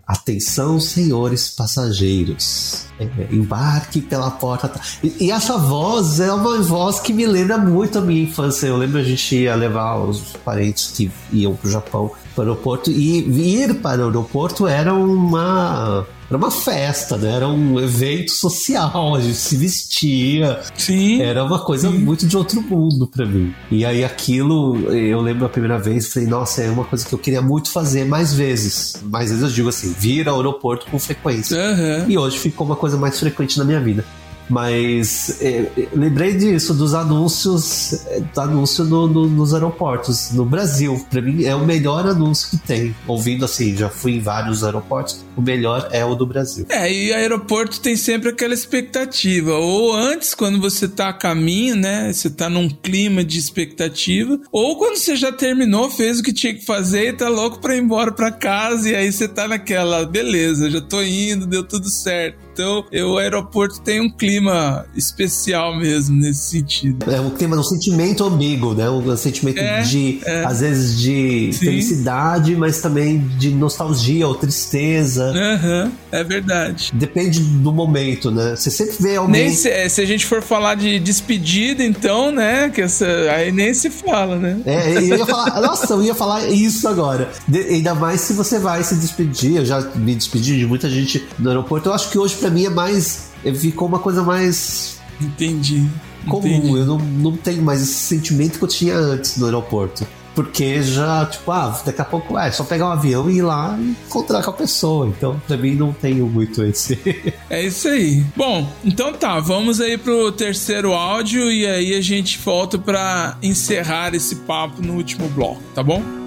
Atenção, 0.09 0.79
senhores 0.79 1.51
passageiros. 1.51 2.87
É, 2.99 3.05
embarque 3.31 4.01
pela 4.01 4.31
porta. 4.31 4.71
E, 5.03 5.27
e, 5.27 5.31
essa 5.31 5.55
voz 5.55 6.19
é 6.19 6.33
uma 6.33 6.59
voz 6.63 6.99
que 6.99 7.13
me 7.13 7.27
lembra 7.27 7.59
muito 7.59 7.99
a 7.99 8.01
minha 8.01 8.23
infância. 8.23 8.65
Eu 8.65 8.75
lembro 8.75 8.97
a 8.97 9.03
gente 9.03 9.35
ia 9.35 9.53
levar 9.53 9.97
os 9.99 10.33
parentes 10.43 10.91
que 10.91 11.11
iam 11.31 11.55
para 11.55 11.67
o 11.67 11.71
Japão 11.71 12.11
para 12.35 12.41
o 12.41 12.47
aeroporto 12.47 12.89
e 12.89 13.19
ir 13.53 13.75
para 13.75 14.01
o 14.01 14.05
aeroporto 14.07 14.65
era 14.65 14.95
uma 14.95 16.07
era 16.29 16.37
uma 16.37 16.51
festa, 16.51 17.17
né? 17.17 17.35
Era 17.35 17.47
um 17.47 17.79
evento 17.79 18.31
social, 18.31 19.15
a 19.15 19.19
gente 19.19 19.35
se 19.35 19.57
vestia. 19.57 20.59
Sim. 20.77 21.21
Era 21.21 21.43
uma 21.43 21.59
coisa 21.59 21.89
Sim. 21.89 21.97
muito 21.97 22.27
de 22.27 22.37
outro 22.37 22.61
mundo 22.61 23.07
para 23.07 23.25
mim. 23.25 23.53
E 23.71 23.83
aí 23.83 24.03
aquilo, 24.03 24.93
eu 24.93 25.19
lembro 25.21 25.45
a 25.45 25.49
primeira 25.49 25.79
vez, 25.79 26.13
falei, 26.13 26.29
nossa, 26.29 26.61
é 26.61 26.69
uma 26.69 26.85
coisa 26.85 27.05
que 27.05 27.13
eu 27.13 27.19
queria 27.19 27.41
muito 27.41 27.71
fazer 27.71 28.05
mais 28.05 28.31
vezes. 28.31 29.01
Mais 29.03 29.29
vezes 29.29 29.43
eu 29.43 29.49
digo 29.49 29.69
assim, 29.69 29.93
vir 29.97 30.29
ao 30.29 30.35
aeroporto 30.37 30.85
com 30.85 30.99
frequência. 30.99 31.57
Uhum. 31.57 32.09
E 32.09 32.17
hoje 32.17 32.37
ficou 32.37 32.65
uma 32.65 32.75
coisa 32.75 32.95
mais 32.95 33.19
frequente 33.19 33.57
na 33.57 33.65
minha 33.65 33.79
vida. 33.79 34.05
Mas 34.49 35.41
é, 35.41 35.65
lembrei 35.93 36.35
disso, 36.35 36.73
dos 36.73 36.93
anúncios, 36.93 37.93
é, 38.07 38.19
do 38.19 38.41
anúncio 38.41 38.83
no, 38.83 39.07
no, 39.07 39.27
nos 39.27 39.53
aeroportos. 39.53 40.31
No 40.31 40.45
Brasil, 40.45 41.05
para 41.09 41.21
mim 41.21 41.43
é 41.43 41.55
o 41.55 41.65
melhor 41.65 42.07
anúncio 42.07 42.49
que 42.49 42.57
tem. 42.57 42.95
Ouvindo 43.07 43.45
assim, 43.45 43.75
já 43.75 43.89
fui 43.89 44.13
em 44.13 44.19
vários 44.19 44.63
aeroportos, 44.63 45.23
o 45.35 45.41
melhor 45.41 45.87
é 45.91 46.03
o 46.03 46.15
do 46.15 46.25
Brasil. 46.25 46.65
É, 46.69 46.91
e 46.91 47.13
aeroporto 47.13 47.79
tem 47.79 47.95
sempre 47.95 48.29
aquela 48.29 48.53
expectativa. 48.53 49.53
Ou 49.53 49.93
antes, 49.93 50.33
quando 50.33 50.59
você 50.59 50.87
tá 50.87 51.09
a 51.09 51.13
caminho, 51.13 51.75
né? 51.75 52.11
Você 52.11 52.29
tá 52.29 52.49
num 52.49 52.69
clima 52.69 53.23
de 53.23 53.37
expectativa. 53.37 54.39
Ou 54.51 54.77
quando 54.77 54.97
você 54.97 55.15
já 55.15 55.31
terminou, 55.31 55.89
fez 55.89 56.19
o 56.19 56.23
que 56.23 56.33
tinha 56.33 56.53
que 56.53 56.65
fazer 56.65 57.09
e 57.09 57.13
tá 57.13 57.29
louco 57.29 57.59
pra 57.59 57.75
ir 57.75 57.81
embora 57.81 58.11
pra 58.11 58.31
casa. 58.31 58.89
E 58.89 58.95
aí 58.95 59.11
você 59.11 59.27
tá 59.27 59.47
naquela, 59.47 60.05
beleza, 60.05 60.69
já 60.69 60.81
tô 60.81 61.01
indo, 61.01 61.45
deu 61.45 61.63
tudo 61.63 61.89
certo. 61.89 62.48
Então, 62.59 62.83
eu, 62.91 63.11
o 63.11 63.17
aeroporto 63.17 63.79
tem 63.79 64.01
um 64.01 64.09
clima 64.09 64.85
especial 64.93 65.77
mesmo 65.77 66.17
nesse 66.17 66.49
sentido. 66.49 67.09
É 67.09 67.21
um 67.21 67.29
clima, 67.29 67.55
um 67.55 67.63
sentimento 67.63 68.21
ambíguo, 68.25 68.73
né? 68.73 68.89
Um 68.89 69.15
sentimento 69.15 69.59
É, 69.59 69.81
de, 69.81 70.19
é. 70.25 70.43
às 70.43 70.59
vezes, 70.59 70.99
de 70.99 71.51
Sim. 71.53 71.59
felicidade, 71.65 72.57
mas 72.57 72.81
também 72.81 73.17
de 73.37 73.51
nostalgia 73.51 74.27
ou 74.27 74.35
tristeza. 74.35 75.31
Aham, 75.33 75.89
é 76.11 76.21
verdade. 76.21 76.91
Depende 76.93 77.39
do 77.39 77.71
momento, 77.71 78.29
né? 78.29 78.57
Você 78.57 78.69
sempre 78.69 78.97
vê 78.99 79.15
alguém. 79.15 79.43
Nem 79.45 79.55
se, 79.55 79.69
é, 79.69 79.87
se 79.87 80.01
a 80.01 80.05
gente 80.05 80.25
for 80.25 80.41
falar 80.41 80.75
de 80.75 80.99
despedida, 80.99 81.81
então, 81.81 82.29
né? 82.29 82.67
Que 82.69 82.81
essa, 82.81 83.05
aí 83.31 83.53
nem 83.53 83.73
se 83.73 83.89
fala, 83.89 84.35
né? 84.37 84.59
É, 84.65 84.97
eu 84.97 85.17
ia 85.17 85.25
falar, 85.25 85.61
nossa, 85.61 85.93
eu 85.93 86.03
ia 86.03 86.13
falar 86.13 86.45
isso 86.49 86.85
agora. 86.89 87.29
De- 87.47 87.59
ainda 87.69 87.95
mais 87.95 88.19
se 88.19 88.33
você 88.33 88.59
vai 88.59 88.83
se 88.83 88.95
despedir. 88.95 89.55
Eu 89.55 89.65
já 89.65 89.79
me 89.95 90.13
despedi 90.13 90.57
de 90.59 90.65
muita 90.67 90.89
gente 90.89 91.25
no 91.39 91.47
aeroporto. 91.47 91.87
Eu 91.87 91.93
acho 91.93 92.09
que 92.09 92.17
hoje 92.17 92.35
pra 92.35 92.48
mim 92.49 92.65
é 92.65 92.69
mais. 92.69 93.29
Ficou 93.55 93.87
uma 93.87 93.99
coisa 93.99 94.21
mais 94.23 94.99
Entendi. 95.21 95.85
comum. 96.27 96.47
entendi. 96.47 96.77
Eu 96.79 96.85
não, 96.85 96.97
não 96.97 97.37
tenho 97.37 97.61
mais 97.61 97.81
esse 97.81 97.93
sentimento 97.93 98.57
que 98.57 98.63
eu 98.63 98.69
tinha 98.69 98.95
antes 98.97 99.37
no 99.37 99.45
aeroporto. 99.45 100.05
Porque 100.35 100.81
já, 100.81 101.25
tipo, 101.25 101.51
ah, 101.51 101.81
daqui 101.85 102.01
a 102.01 102.05
pouco 102.05 102.37
é 102.37 102.49
só 102.51 102.63
pegar 102.63 102.87
um 102.87 102.91
avião 102.91 103.29
e 103.29 103.37
ir 103.37 103.41
lá 103.41 103.77
e 103.77 103.95
encontrar 104.07 104.41
com 104.41 104.51
a 104.51 104.53
pessoa. 104.53 105.07
Então, 105.07 105.41
mim, 105.59 105.75
não 105.75 105.91
tenho 105.91 106.27
muito 106.27 106.63
esse. 106.63 106.97
É 107.49 107.63
isso 107.65 107.87
aí. 107.87 108.23
Bom, 108.37 108.71
então 108.85 109.11
tá, 109.11 109.39
vamos 109.39 109.81
aí 109.81 109.97
pro 109.97 110.31
terceiro 110.31 110.93
áudio 110.93 111.51
e 111.51 111.65
aí 111.65 111.95
a 111.95 112.01
gente 112.01 112.37
volta 112.37 112.77
pra 112.77 113.37
encerrar 113.41 114.13
esse 114.13 114.35
papo 114.35 114.81
no 114.81 114.93
último 114.93 115.27
bloco, 115.29 115.61
tá 115.73 115.81
bom? 115.81 116.18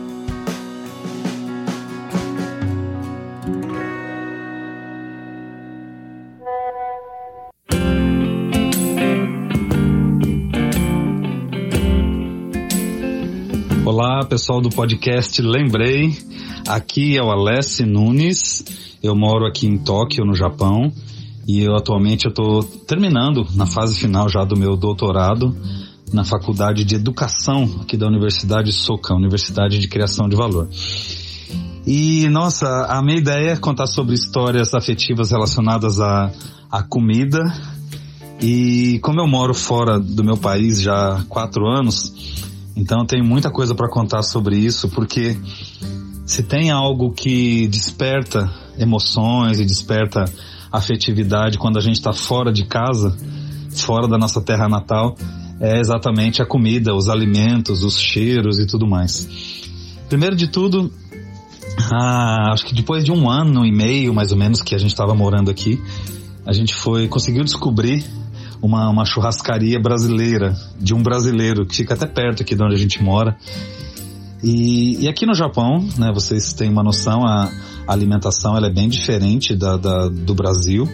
Olá, 13.84 14.24
pessoal 14.24 14.60
do 14.60 14.70
podcast 14.70 15.42
Lembrei. 15.42 16.16
Aqui 16.68 17.18
é 17.18 17.22
o 17.22 17.32
Alessi 17.32 17.84
Nunes. 17.84 18.64
Eu 19.02 19.16
moro 19.16 19.44
aqui 19.44 19.66
em 19.66 19.76
Tóquio, 19.76 20.24
no 20.24 20.36
Japão, 20.36 20.92
e 21.48 21.64
eu 21.64 21.74
atualmente 21.74 22.28
estou 22.28 22.62
terminando 22.62 23.44
na 23.56 23.66
fase 23.66 23.98
final 23.98 24.28
já 24.28 24.44
do 24.44 24.56
meu 24.56 24.76
doutorado 24.76 25.56
na 26.12 26.24
Faculdade 26.24 26.84
de 26.84 26.94
Educação 26.94 27.80
aqui 27.80 27.96
da 27.96 28.06
Universidade 28.06 28.72
Soka, 28.72 29.14
Universidade 29.14 29.80
de 29.80 29.88
Criação 29.88 30.28
de 30.28 30.36
Valor. 30.36 30.68
E 31.84 32.28
nossa, 32.28 32.86
a 32.88 33.02
minha 33.02 33.18
ideia 33.18 33.50
é 33.50 33.56
contar 33.56 33.88
sobre 33.88 34.14
histórias 34.14 34.74
afetivas 34.74 35.32
relacionadas 35.32 36.00
à, 36.00 36.30
à 36.70 36.84
comida. 36.84 37.42
E 38.40 39.00
como 39.02 39.20
eu 39.20 39.26
moro 39.26 39.52
fora 39.52 39.98
do 39.98 40.22
meu 40.22 40.36
país 40.36 40.80
já 40.80 41.16
há 41.16 41.22
quatro 41.24 41.66
anos, 41.66 42.51
então 42.76 43.04
tenho 43.04 43.24
muita 43.24 43.50
coisa 43.50 43.74
para 43.74 43.88
contar 43.88 44.22
sobre 44.22 44.56
isso, 44.56 44.88
porque 44.88 45.36
se 46.24 46.42
tem 46.42 46.70
algo 46.70 47.12
que 47.12 47.66
desperta 47.68 48.50
emoções 48.78 49.60
e 49.60 49.64
desperta 49.64 50.24
afetividade 50.70 51.58
quando 51.58 51.76
a 51.76 51.80
gente 51.80 51.96
está 51.96 52.12
fora 52.12 52.50
de 52.52 52.64
casa, 52.64 53.16
fora 53.70 54.08
da 54.08 54.16
nossa 54.16 54.40
terra 54.40 54.68
natal, 54.68 55.14
é 55.60 55.78
exatamente 55.78 56.42
a 56.42 56.46
comida, 56.46 56.94
os 56.94 57.08
alimentos, 57.08 57.84
os 57.84 58.00
cheiros 58.00 58.58
e 58.58 58.66
tudo 58.66 58.86
mais. 58.86 59.28
Primeiro 60.08 60.34
de 60.34 60.48
tudo, 60.48 60.90
ah, 61.92 62.52
acho 62.52 62.64
que 62.66 62.74
depois 62.74 63.04
de 63.04 63.12
um 63.12 63.30
ano 63.30 63.64
e 63.64 63.72
meio, 63.72 64.14
mais 64.14 64.32
ou 64.32 64.38
menos, 64.38 64.62
que 64.62 64.74
a 64.74 64.78
gente 64.78 64.90
estava 64.90 65.14
morando 65.14 65.50
aqui, 65.50 65.80
a 66.44 66.52
gente 66.52 66.74
foi 66.74 67.06
conseguiu 67.08 67.44
descobrir 67.44 68.04
uma, 68.62 68.88
uma 68.88 69.04
churrascaria 69.04 69.78
brasileira 69.80 70.54
de 70.78 70.94
um 70.94 71.02
brasileiro 71.02 71.66
que 71.66 71.76
fica 71.76 71.94
até 71.94 72.06
perto 72.06 72.42
aqui 72.42 72.54
de 72.54 72.62
onde 72.62 72.74
a 72.74 72.78
gente 72.78 73.02
mora. 73.02 73.36
E, 74.42 75.04
e 75.04 75.08
aqui 75.08 75.26
no 75.26 75.34
Japão, 75.34 75.86
né, 75.98 76.10
vocês 76.12 76.52
têm 76.52 76.70
uma 76.70 76.82
noção, 76.82 77.26
a, 77.26 77.50
alimentação 77.86 78.56
ela 78.56 78.68
é 78.68 78.72
bem 78.72 78.88
diferente 78.88 79.54
da, 79.56 79.76
da- 79.76 80.08
do 80.08 80.34
Brasil. 80.34 80.88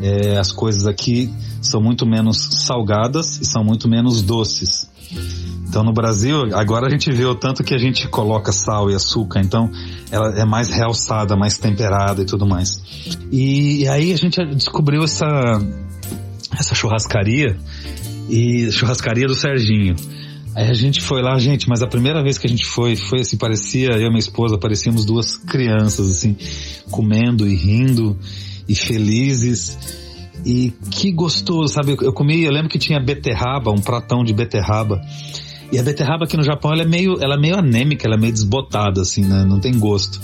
É, 0.00 0.36
as 0.38 0.52
coisas 0.52 0.86
aqui 0.86 1.32
são 1.60 1.80
muito 1.80 2.06
menos 2.06 2.64
salgadas 2.66 3.40
e 3.40 3.44
são 3.44 3.62
muito 3.64 3.88
menos 3.88 4.22
doces. 4.22 4.88
Então 5.68 5.82
no 5.82 5.92
Brasil, 5.92 6.54
agora 6.54 6.86
a 6.86 6.90
gente 6.90 7.10
vê 7.12 7.24
o 7.24 7.34
tanto 7.34 7.62
que 7.62 7.74
a 7.74 7.78
gente 7.78 8.08
coloca 8.08 8.52
sal 8.52 8.90
e 8.90 8.94
açúcar, 8.94 9.40
então 9.40 9.70
ela 10.10 10.38
é 10.38 10.44
mais 10.44 10.70
realçada, 10.70 11.36
mais 11.36 11.58
temperada 11.58 12.22
e 12.22 12.24
tudo 12.24 12.46
mais. 12.46 12.80
E, 13.30 13.82
e 13.82 13.88
aí 13.88 14.12
a 14.12 14.16
gente 14.16 14.42
descobriu 14.54 15.02
essa, 15.02 15.26
essa 16.58 16.74
churrascaria 16.74 17.56
e 18.28 18.70
churrascaria 18.72 19.26
do 19.26 19.34
Serginho. 19.34 19.94
Aí 20.54 20.68
a 20.68 20.74
gente 20.74 21.00
foi 21.00 21.22
lá, 21.22 21.38
gente, 21.38 21.68
mas 21.68 21.82
a 21.82 21.86
primeira 21.86 22.22
vez 22.22 22.36
que 22.36 22.46
a 22.46 22.50
gente 22.50 22.66
foi, 22.66 22.96
foi 22.96 23.20
assim, 23.20 23.36
parecia, 23.36 23.90
eu 23.90 24.06
e 24.06 24.08
minha 24.08 24.18
esposa, 24.18 24.58
parecíamos 24.58 25.04
duas 25.04 25.36
crianças, 25.36 26.10
assim, 26.10 26.36
comendo 26.90 27.46
e 27.46 27.54
rindo 27.54 28.18
e 28.68 28.74
felizes. 28.74 29.78
E 30.44 30.72
que 30.90 31.12
gostoso, 31.12 31.72
sabe? 31.72 31.96
Eu, 32.00 32.12
comi, 32.12 32.42
eu 32.42 32.50
lembro 32.50 32.68
que 32.68 32.78
tinha 32.78 32.98
beterraba, 32.98 33.70
um 33.70 33.80
pratão 33.80 34.24
de 34.24 34.32
beterraba. 34.32 35.00
E 35.70 35.78
a 35.78 35.82
beterraba 35.82 36.24
aqui 36.24 36.36
no 36.36 36.42
Japão, 36.42 36.72
ela 36.72 36.82
é 36.82 36.86
meio, 36.86 37.22
ela 37.22 37.34
é 37.34 37.38
meio 37.38 37.56
anêmica, 37.56 38.06
ela 38.06 38.16
é 38.16 38.18
meio 38.18 38.32
desbotada, 38.32 39.02
assim, 39.02 39.22
né? 39.22 39.44
Não 39.44 39.60
tem 39.60 39.78
gosto. 39.78 40.20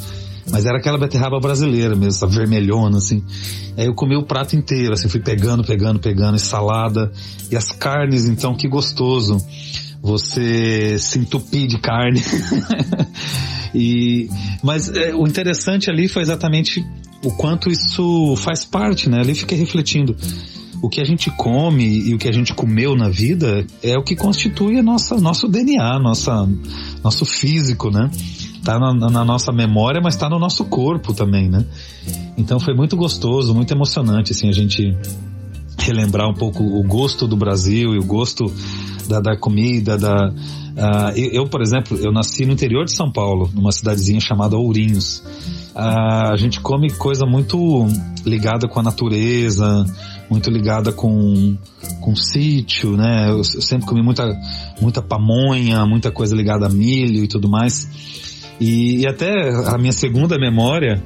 Mas 0.50 0.66
era 0.66 0.78
aquela 0.78 0.98
beterraba 0.98 1.40
brasileira 1.40 1.94
mesmo, 1.94 2.08
essa 2.08 2.26
vermelhona, 2.26 2.98
assim. 2.98 3.22
Aí 3.76 3.86
eu 3.86 3.94
comi 3.94 4.16
o 4.16 4.22
prato 4.22 4.54
inteiro, 4.54 4.92
assim, 4.92 5.08
fui 5.08 5.20
pegando, 5.20 5.64
pegando, 5.64 5.98
pegando, 5.98 6.36
e 6.36 6.40
salada. 6.40 7.10
E 7.50 7.56
as 7.56 7.70
carnes, 7.70 8.26
então, 8.26 8.54
que 8.54 8.68
gostoso. 8.68 9.38
você 10.02 10.98
se 10.98 11.18
entupir 11.18 11.66
de 11.66 11.78
carne. 11.78 12.22
e, 13.74 14.28
mas 14.62 14.90
é, 14.90 15.14
o 15.14 15.26
interessante 15.26 15.90
ali 15.90 16.08
foi 16.08 16.22
exatamente 16.22 16.84
o 17.24 17.30
quanto 17.32 17.70
isso 17.70 18.36
faz 18.36 18.64
parte, 18.64 19.08
né? 19.08 19.20
Ali 19.20 19.34
fiquei 19.34 19.56
refletindo. 19.56 20.14
O 20.82 20.88
que 20.90 21.00
a 21.00 21.04
gente 21.04 21.30
come 21.30 21.84
e 21.84 22.14
o 22.14 22.18
que 22.18 22.28
a 22.28 22.32
gente 22.32 22.52
comeu 22.52 22.94
na 22.94 23.08
vida 23.08 23.66
é 23.82 23.96
o 23.96 24.02
que 24.02 24.14
constitui 24.14 24.78
a 24.78 24.82
nossa, 24.82 25.16
nosso 25.16 25.48
DNA, 25.48 25.98
nossa, 25.98 26.46
nosso 27.02 27.24
físico, 27.24 27.90
né? 27.90 28.10
Tá 28.64 28.78
na, 28.78 28.94
na 28.94 29.24
nossa 29.24 29.52
memória, 29.52 30.00
mas 30.02 30.16
tá 30.16 30.28
no 30.28 30.38
nosso 30.38 30.64
corpo 30.64 31.12
também, 31.12 31.50
né? 31.50 31.64
Então 32.36 32.58
foi 32.58 32.74
muito 32.74 32.96
gostoso, 32.96 33.54
muito 33.54 33.72
emocionante, 33.72 34.32
assim, 34.32 34.48
a 34.48 34.52
gente 34.52 34.96
relembrar 35.78 36.28
um 36.28 36.34
pouco 36.34 36.62
o 36.62 36.82
gosto 36.82 37.28
do 37.28 37.36
Brasil 37.36 37.94
e 37.94 37.98
o 37.98 38.04
gosto 38.04 38.50
da, 39.08 39.20
da 39.20 39.36
comida, 39.36 39.98
da... 39.98 40.30
Uh, 40.74 41.16
eu, 41.16 41.42
eu, 41.42 41.46
por 41.46 41.62
exemplo, 41.62 41.96
eu 41.98 42.10
nasci 42.10 42.44
no 42.46 42.52
interior 42.52 42.84
de 42.84 42.92
São 42.92 43.12
Paulo, 43.12 43.48
numa 43.54 43.70
cidadezinha 43.70 44.18
chamada 44.18 44.56
Ourinhos. 44.56 45.22
Uh, 45.74 46.32
a 46.32 46.36
gente 46.36 46.60
come 46.60 46.90
coisa 46.90 47.26
muito 47.26 47.86
ligada 48.24 48.66
com 48.66 48.80
a 48.80 48.82
natureza, 48.82 49.84
muito 50.28 50.50
ligada 50.50 50.90
com, 50.90 51.56
com 52.00 52.16
sítio, 52.16 52.96
né? 52.96 53.30
Eu, 53.30 53.38
eu 53.38 53.44
sempre 53.44 53.86
comi 53.86 54.02
muita, 54.02 54.24
muita 54.80 55.02
pamonha, 55.02 55.84
muita 55.84 56.10
coisa 56.10 56.34
ligada 56.34 56.66
a 56.66 56.68
milho 56.68 57.24
e 57.24 57.28
tudo 57.28 57.48
mais. 57.48 57.88
E, 58.60 59.02
e, 59.02 59.06
até 59.06 59.50
a 59.66 59.76
minha 59.76 59.92
segunda 59.92 60.38
memória 60.38 61.02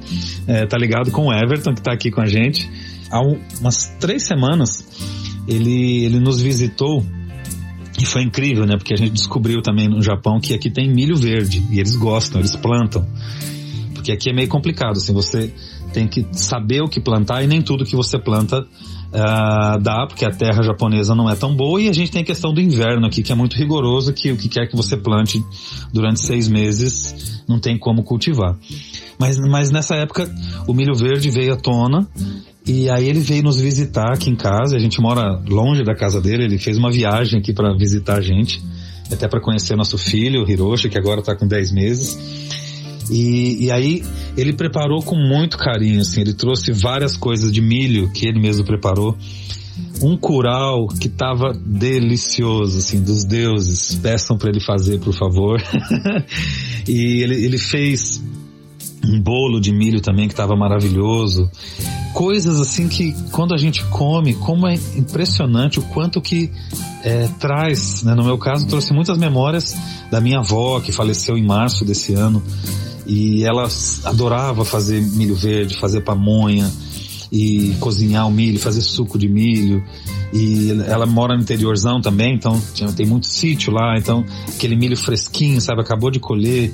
é, 0.47 0.65
tá 0.65 0.77
ligado 0.77 1.11
com 1.11 1.27
o 1.27 1.33
Everton, 1.33 1.73
que 1.73 1.81
tá 1.81 1.91
aqui 1.91 2.11
com 2.11 2.21
a 2.21 2.25
gente. 2.25 2.69
Há 3.11 3.21
um, 3.21 3.39
umas 3.59 3.87
três 3.99 4.23
semanas, 4.23 4.87
ele, 5.47 6.05
ele 6.05 6.19
nos 6.19 6.41
visitou 6.41 7.03
e 7.99 8.05
foi 8.05 8.23
incrível, 8.23 8.65
né? 8.65 8.77
Porque 8.77 8.93
a 8.93 8.97
gente 8.97 9.11
descobriu 9.11 9.61
também 9.61 9.89
no 9.89 10.01
Japão 10.01 10.39
que 10.39 10.53
aqui 10.53 10.69
tem 10.69 10.89
milho 10.89 11.17
verde 11.17 11.65
e 11.69 11.79
eles 11.79 11.95
gostam, 11.95 12.39
eles 12.39 12.55
plantam. 12.55 13.05
Porque 13.93 14.11
aqui 14.11 14.29
é 14.29 14.33
meio 14.33 14.47
complicado, 14.47 14.97
assim, 14.97 15.11
você 15.11 15.53
tem 15.91 16.07
que 16.07 16.25
saber 16.31 16.81
o 16.81 16.87
que 16.87 17.01
plantar 17.01 17.43
e 17.43 17.47
nem 17.47 17.61
tudo 17.61 17.83
que 17.83 17.95
você 17.95 18.17
planta 18.17 18.65
uh, 19.13 19.79
dá, 19.81 20.05
porque 20.07 20.25
a 20.25 20.31
terra 20.31 20.61
japonesa 20.61 21.15
não 21.15 21.29
é 21.29 21.35
tão 21.35 21.55
boa 21.55 21.81
e 21.81 21.89
a 21.89 21.93
gente 21.93 22.11
tem 22.11 22.21
a 22.21 22.25
questão 22.25 22.53
do 22.53 22.61
inverno 22.61 23.05
aqui 23.05 23.21
que 23.21 23.31
é 23.31 23.35
muito 23.35 23.55
rigoroso, 23.55 24.13
que 24.13 24.31
o 24.31 24.37
que 24.37 24.49
quer 24.49 24.67
que 24.67 24.75
você 24.75 24.95
plante 24.95 25.43
durante 25.93 26.21
seis 26.21 26.47
meses 26.47 27.43
não 27.47 27.59
tem 27.59 27.77
como 27.77 28.03
cultivar. 28.03 28.57
Mas, 29.19 29.37
mas 29.37 29.71
nessa 29.71 29.95
época 29.95 30.29
o 30.67 30.73
milho 30.73 30.95
verde 30.95 31.29
veio 31.29 31.53
à 31.53 31.57
tona 31.57 32.07
e 32.65 32.89
aí 32.89 33.07
ele 33.07 33.19
veio 33.19 33.43
nos 33.43 33.59
visitar 33.59 34.13
aqui 34.13 34.29
em 34.29 34.35
casa. 34.35 34.75
A 34.75 34.79
gente 34.79 35.01
mora 35.01 35.41
longe 35.47 35.83
da 35.83 35.95
casa 35.95 36.21
dele. 36.21 36.43
Ele 36.43 36.57
fez 36.57 36.77
uma 36.77 36.91
viagem 36.91 37.39
aqui 37.39 37.51
para 37.51 37.75
visitar 37.75 38.17
a 38.17 38.21
gente, 38.21 38.61
até 39.11 39.27
para 39.27 39.41
conhecer 39.41 39.75
nosso 39.75 39.97
filho, 39.97 40.47
Hiroshi, 40.47 40.87
que 40.87 40.97
agora 40.97 41.19
está 41.19 41.35
com 41.35 41.47
10 41.47 41.71
meses. 41.71 42.48
E, 43.09 43.65
e, 43.65 43.71
aí 43.71 44.03
ele 44.37 44.53
preparou 44.53 45.01
com 45.01 45.15
muito 45.15 45.57
carinho, 45.57 46.01
assim. 46.01 46.21
Ele 46.21 46.33
trouxe 46.33 46.71
várias 46.71 47.17
coisas 47.17 47.51
de 47.51 47.61
milho 47.61 48.11
que 48.11 48.27
ele 48.27 48.39
mesmo 48.39 48.65
preparou. 48.65 49.17
Um 50.01 50.15
curau 50.17 50.87
que 50.87 51.07
estava 51.07 51.53
delicioso, 51.53 52.77
assim, 52.77 53.01
dos 53.01 53.23
deuses. 53.25 53.95
Peçam 53.95 54.37
para 54.37 54.49
ele 54.49 54.59
fazer, 54.59 54.99
por 54.99 55.13
favor. 55.13 55.61
e 56.87 57.23
ele, 57.23 57.45
ele 57.45 57.57
fez 57.57 58.21
um 59.05 59.19
bolo 59.21 59.59
de 59.59 59.71
milho 59.71 60.01
também 60.01 60.27
que 60.27 60.33
estava 60.33 60.55
maravilhoso. 60.55 61.49
Coisas 62.13 62.59
assim 62.59 62.87
que 62.87 63.13
quando 63.31 63.53
a 63.53 63.57
gente 63.57 63.83
come, 63.85 64.33
como 64.33 64.67
é 64.67 64.75
impressionante 64.95 65.79
o 65.79 65.83
quanto 65.83 66.21
que 66.21 66.51
é, 67.03 67.27
traz, 67.39 68.03
né? 68.03 68.13
no 68.13 68.23
meu 68.23 68.37
caso 68.37 68.67
trouxe 68.67 68.93
muitas 68.93 69.17
memórias 69.17 69.75
da 70.11 70.19
minha 70.19 70.39
avó 70.39 70.79
que 70.79 70.91
faleceu 70.91 71.37
em 71.37 71.45
março 71.45 71.85
desse 71.85 72.13
ano 72.13 72.43
e 73.09 73.43
ela 73.43 73.67
adorava 74.03 74.63
fazer 74.63 75.01
milho 75.01 75.33
verde, 75.33 75.75
fazer 75.79 76.01
pamonha 76.01 76.71
e 77.31 77.75
cozinhar 77.79 78.27
o 78.27 78.31
milho, 78.31 78.59
fazer 78.59 78.81
suco 78.81 79.17
de 79.17 79.27
milho 79.27 79.83
e 80.31 80.69
ela 80.85 81.07
mora 81.07 81.35
no 81.35 81.41
interiorzão 81.41 81.99
também, 81.99 82.35
então 82.35 82.61
tem 82.95 83.05
muito 83.07 83.25
sítio 83.25 83.73
lá, 83.73 83.97
então 83.97 84.23
aquele 84.47 84.75
milho 84.75 84.95
fresquinho, 84.95 85.59
sabe, 85.59 85.81
acabou 85.81 86.11
de 86.11 86.19
colher 86.19 86.71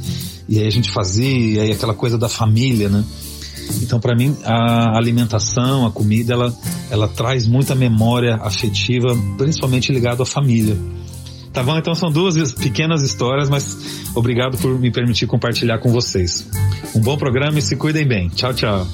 e 0.50 0.60
aí 0.60 0.68
a 0.68 0.70
gente 0.70 0.92
fazia, 0.92 1.28
e 1.28 1.60
aí 1.60 1.72
aquela 1.72 1.94
coisa 1.94 2.18
da 2.18 2.28
família, 2.28 2.90
né? 2.90 3.04
Então, 3.82 4.00
para 4.00 4.16
mim, 4.16 4.36
a 4.44 4.96
alimentação, 4.96 5.88
a 5.88 5.92
comida, 5.92 6.34
ela, 6.34 6.56
ela 6.92 7.08
traz 7.08 7.48
muita 7.48 7.74
memória 7.74 8.36
afetiva, 8.36 9.08
principalmente 9.38 9.92
ligado 9.92 10.22
à 10.22 10.26
família. 10.26 10.78
Tá 11.56 11.64
bom? 11.64 11.78
Então 11.78 11.96
são 11.96 12.12
duas 12.12 12.52
pequenas 12.52 13.02
histórias, 13.02 13.50
mas 13.50 14.12
obrigado 14.14 14.58
por 14.58 14.78
me 14.78 14.92
permitir 14.92 15.26
compartilhar 15.26 15.78
com 15.78 15.90
vocês. 15.90 16.46
Um 16.94 17.00
bom 17.00 17.18
programa 17.18 17.58
e 17.58 17.62
se 17.62 17.78
cuidem 17.78 18.06
bem. 18.06 18.28
Tchau, 18.28 18.54
tchau. 18.54 18.86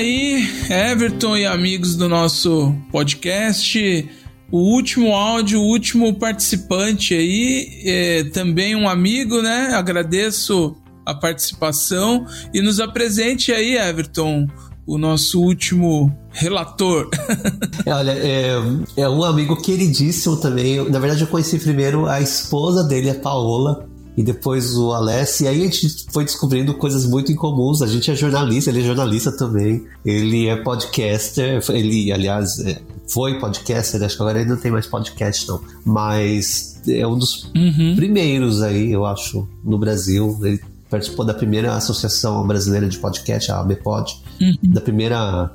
aí, 0.00 0.48
Everton 0.70 1.36
e 1.36 1.44
amigos 1.44 1.94
do 1.94 2.08
nosso 2.08 2.74
podcast. 2.90 4.08
O 4.50 4.58
último 4.58 5.14
áudio, 5.14 5.60
o 5.60 5.64
último 5.64 6.14
participante 6.14 7.14
aí, 7.14 7.82
é 7.84 8.24
também 8.24 8.74
um 8.74 8.88
amigo, 8.88 9.40
né? 9.40 9.70
Agradeço 9.74 10.74
a 11.06 11.14
participação 11.14 12.26
e 12.52 12.60
nos 12.60 12.80
apresente 12.80 13.52
aí, 13.52 13.76
Everton, 13.76 14.46
o 14.86 14.98
nosso 14.98 15.40
último 15.40 16.12
relator. 16.30 17.08
Olha, 17.86 18.12
é, 18.12 18.54
é, 18.96 19.08
um 19.08 19.22
amigo 19.22 19.56
queridíssimo 19.56 20.36
também. 20.36 20.88
Na 20.90 20.98
verdade, 20.98 21.22
eu 21.22 21.28
conheci 21.28 21.58
primeiro 21.58 22.06
a 22.06 22.20
esposa 22.20 22.82
dele, 22.82 23.10
a 23.10 23.14
Paola 23.14 23.88
e 24.16 24.22
depois 24.22 24.76
o 24.76 24.92
Alessio. 24.92 25.44
E 25.44 25.48
aí 25.48 25.60
a 25.60 25.64
gente 25.64 26.06
foi 26.12 26.24
descobrindo 26.24 26.74
coisas 26.74 27.06
muito 27.06 27.30
incomuns. 27.30 27.82
A 27.82 27.86
gente 27.86 28.10
é 28.10 28.16
jornalista, 28.16 28.70
ele 28.70 28.80
é 28.80 28.84
jornalista 28.84 29.30
também. 29.30 29.86
Ele 30.04 30.48
é 30.48 30.56
podcaster. 30.56 31.62
Ele, 31.70 32.12
aliás, 32.12 32.58
é, 32.60 32.80
foi 33.10 33.38
podcaster, 33.38 34.02
acho 34.02 34.16
que 34.16 34.22
agora 34.22 34.40
ele 34.40 34.50
não 34.50 34.56
tem 34.56 34.70
mais 34.70 34.86
podcast, 34.86 35.48
não. 35.48 35.60
Mas 35.84 36.80
é 36.88 37.06
um 37.06 37.18
dos 37.18 37.50
uhum. 37.54 37.94
primeiros 37.96 38.62
aí, 38.62 38.92
eu 38.92 39.04
acho, 39.04 39.48
no 39.64 39.78
Brasil. 39.78 40.38
Ele 40.42 40.60
participou 40.90 41.24
da 41.24 41.32
primeira 41.32 41.74
Associação 41.74 42.44
Brasileira 42.46 42.88
de 42.88 42.98
Podcast, 42.98 43.50
a 43.52 43.60
ABPOD, 43.60 44.20
uhum. 44.40 44.54
da 44.72 44.80
primeira 44.80 45.46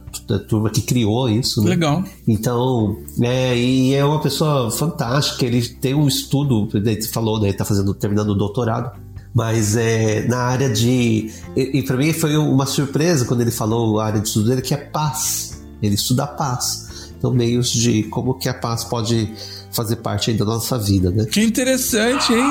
turma 0.47 0.69
que 0.69 0.81
criou 0.81 1.29
isso. 1.29 1.61
Né? 1.61 1.71
Legal. 1.71 2.03
Então, 2.25 2.97
é, 3.21 3.57
e 3.57 3.93
é 3.93 4.03
uma 4.05 4.21
pessoa 4.21 4.71
fantástica, 4.71 5.45
ele 5.45 5.61
tem 5.67 5.93
um 5.93 6.07
estudo, 6.07 6.69
ele 6.73 7.01
falou, 7.03 7.37
né, 7.39 7.47
ele 7.47 7.51
está 7.51 7.65
fazendo, 7.65 7.93
terminando 7.93 8.29
o 8.29 8.35
doutorado, 8.35 8.97
mas 9.33 9.75
é 9.75 10.25
na 10.27 10.37
área 10.37 10.69
de. 10.69 11.29
E, 11.55 11.79
e 11.79 11.83
para 11.83 11.97
mim 11.97 12.13
foi 12.13 12.37
uma 12.37 12.65
surpresa 12.65 13.25
quando 13.25 13.41
ele 13.41 13.51
falou 13.51 13.99
a 13.99 14.05
área 14.05 14.21
de 14.21 14.29
estudo 14.29 14.47
dele, 14.47 14.61
que 14.61 14.73
é 14.73 14.77
paz. 14.77 15.61
Ele 15.81 15.95
estuda 15.95 16.25
paz. 16.25 16.84
Então, 17.17 17.33
meios 17.33 17.71
de 17.71 18.03
como 18.03 18.33
que 18.33 18.49
a 18.49 18.53
paz 18.53 18.83
pode 18.83 19.33
fazer 19.71 19.97
parte 19.97 20.31
da 20.33 20.45
nossa 20.45 20.77
vida, 20.77 21.11
né? 21.11 21.25
Que 21.25 21.43
interessante, 21.43 22.33
hein? 22.33 22.45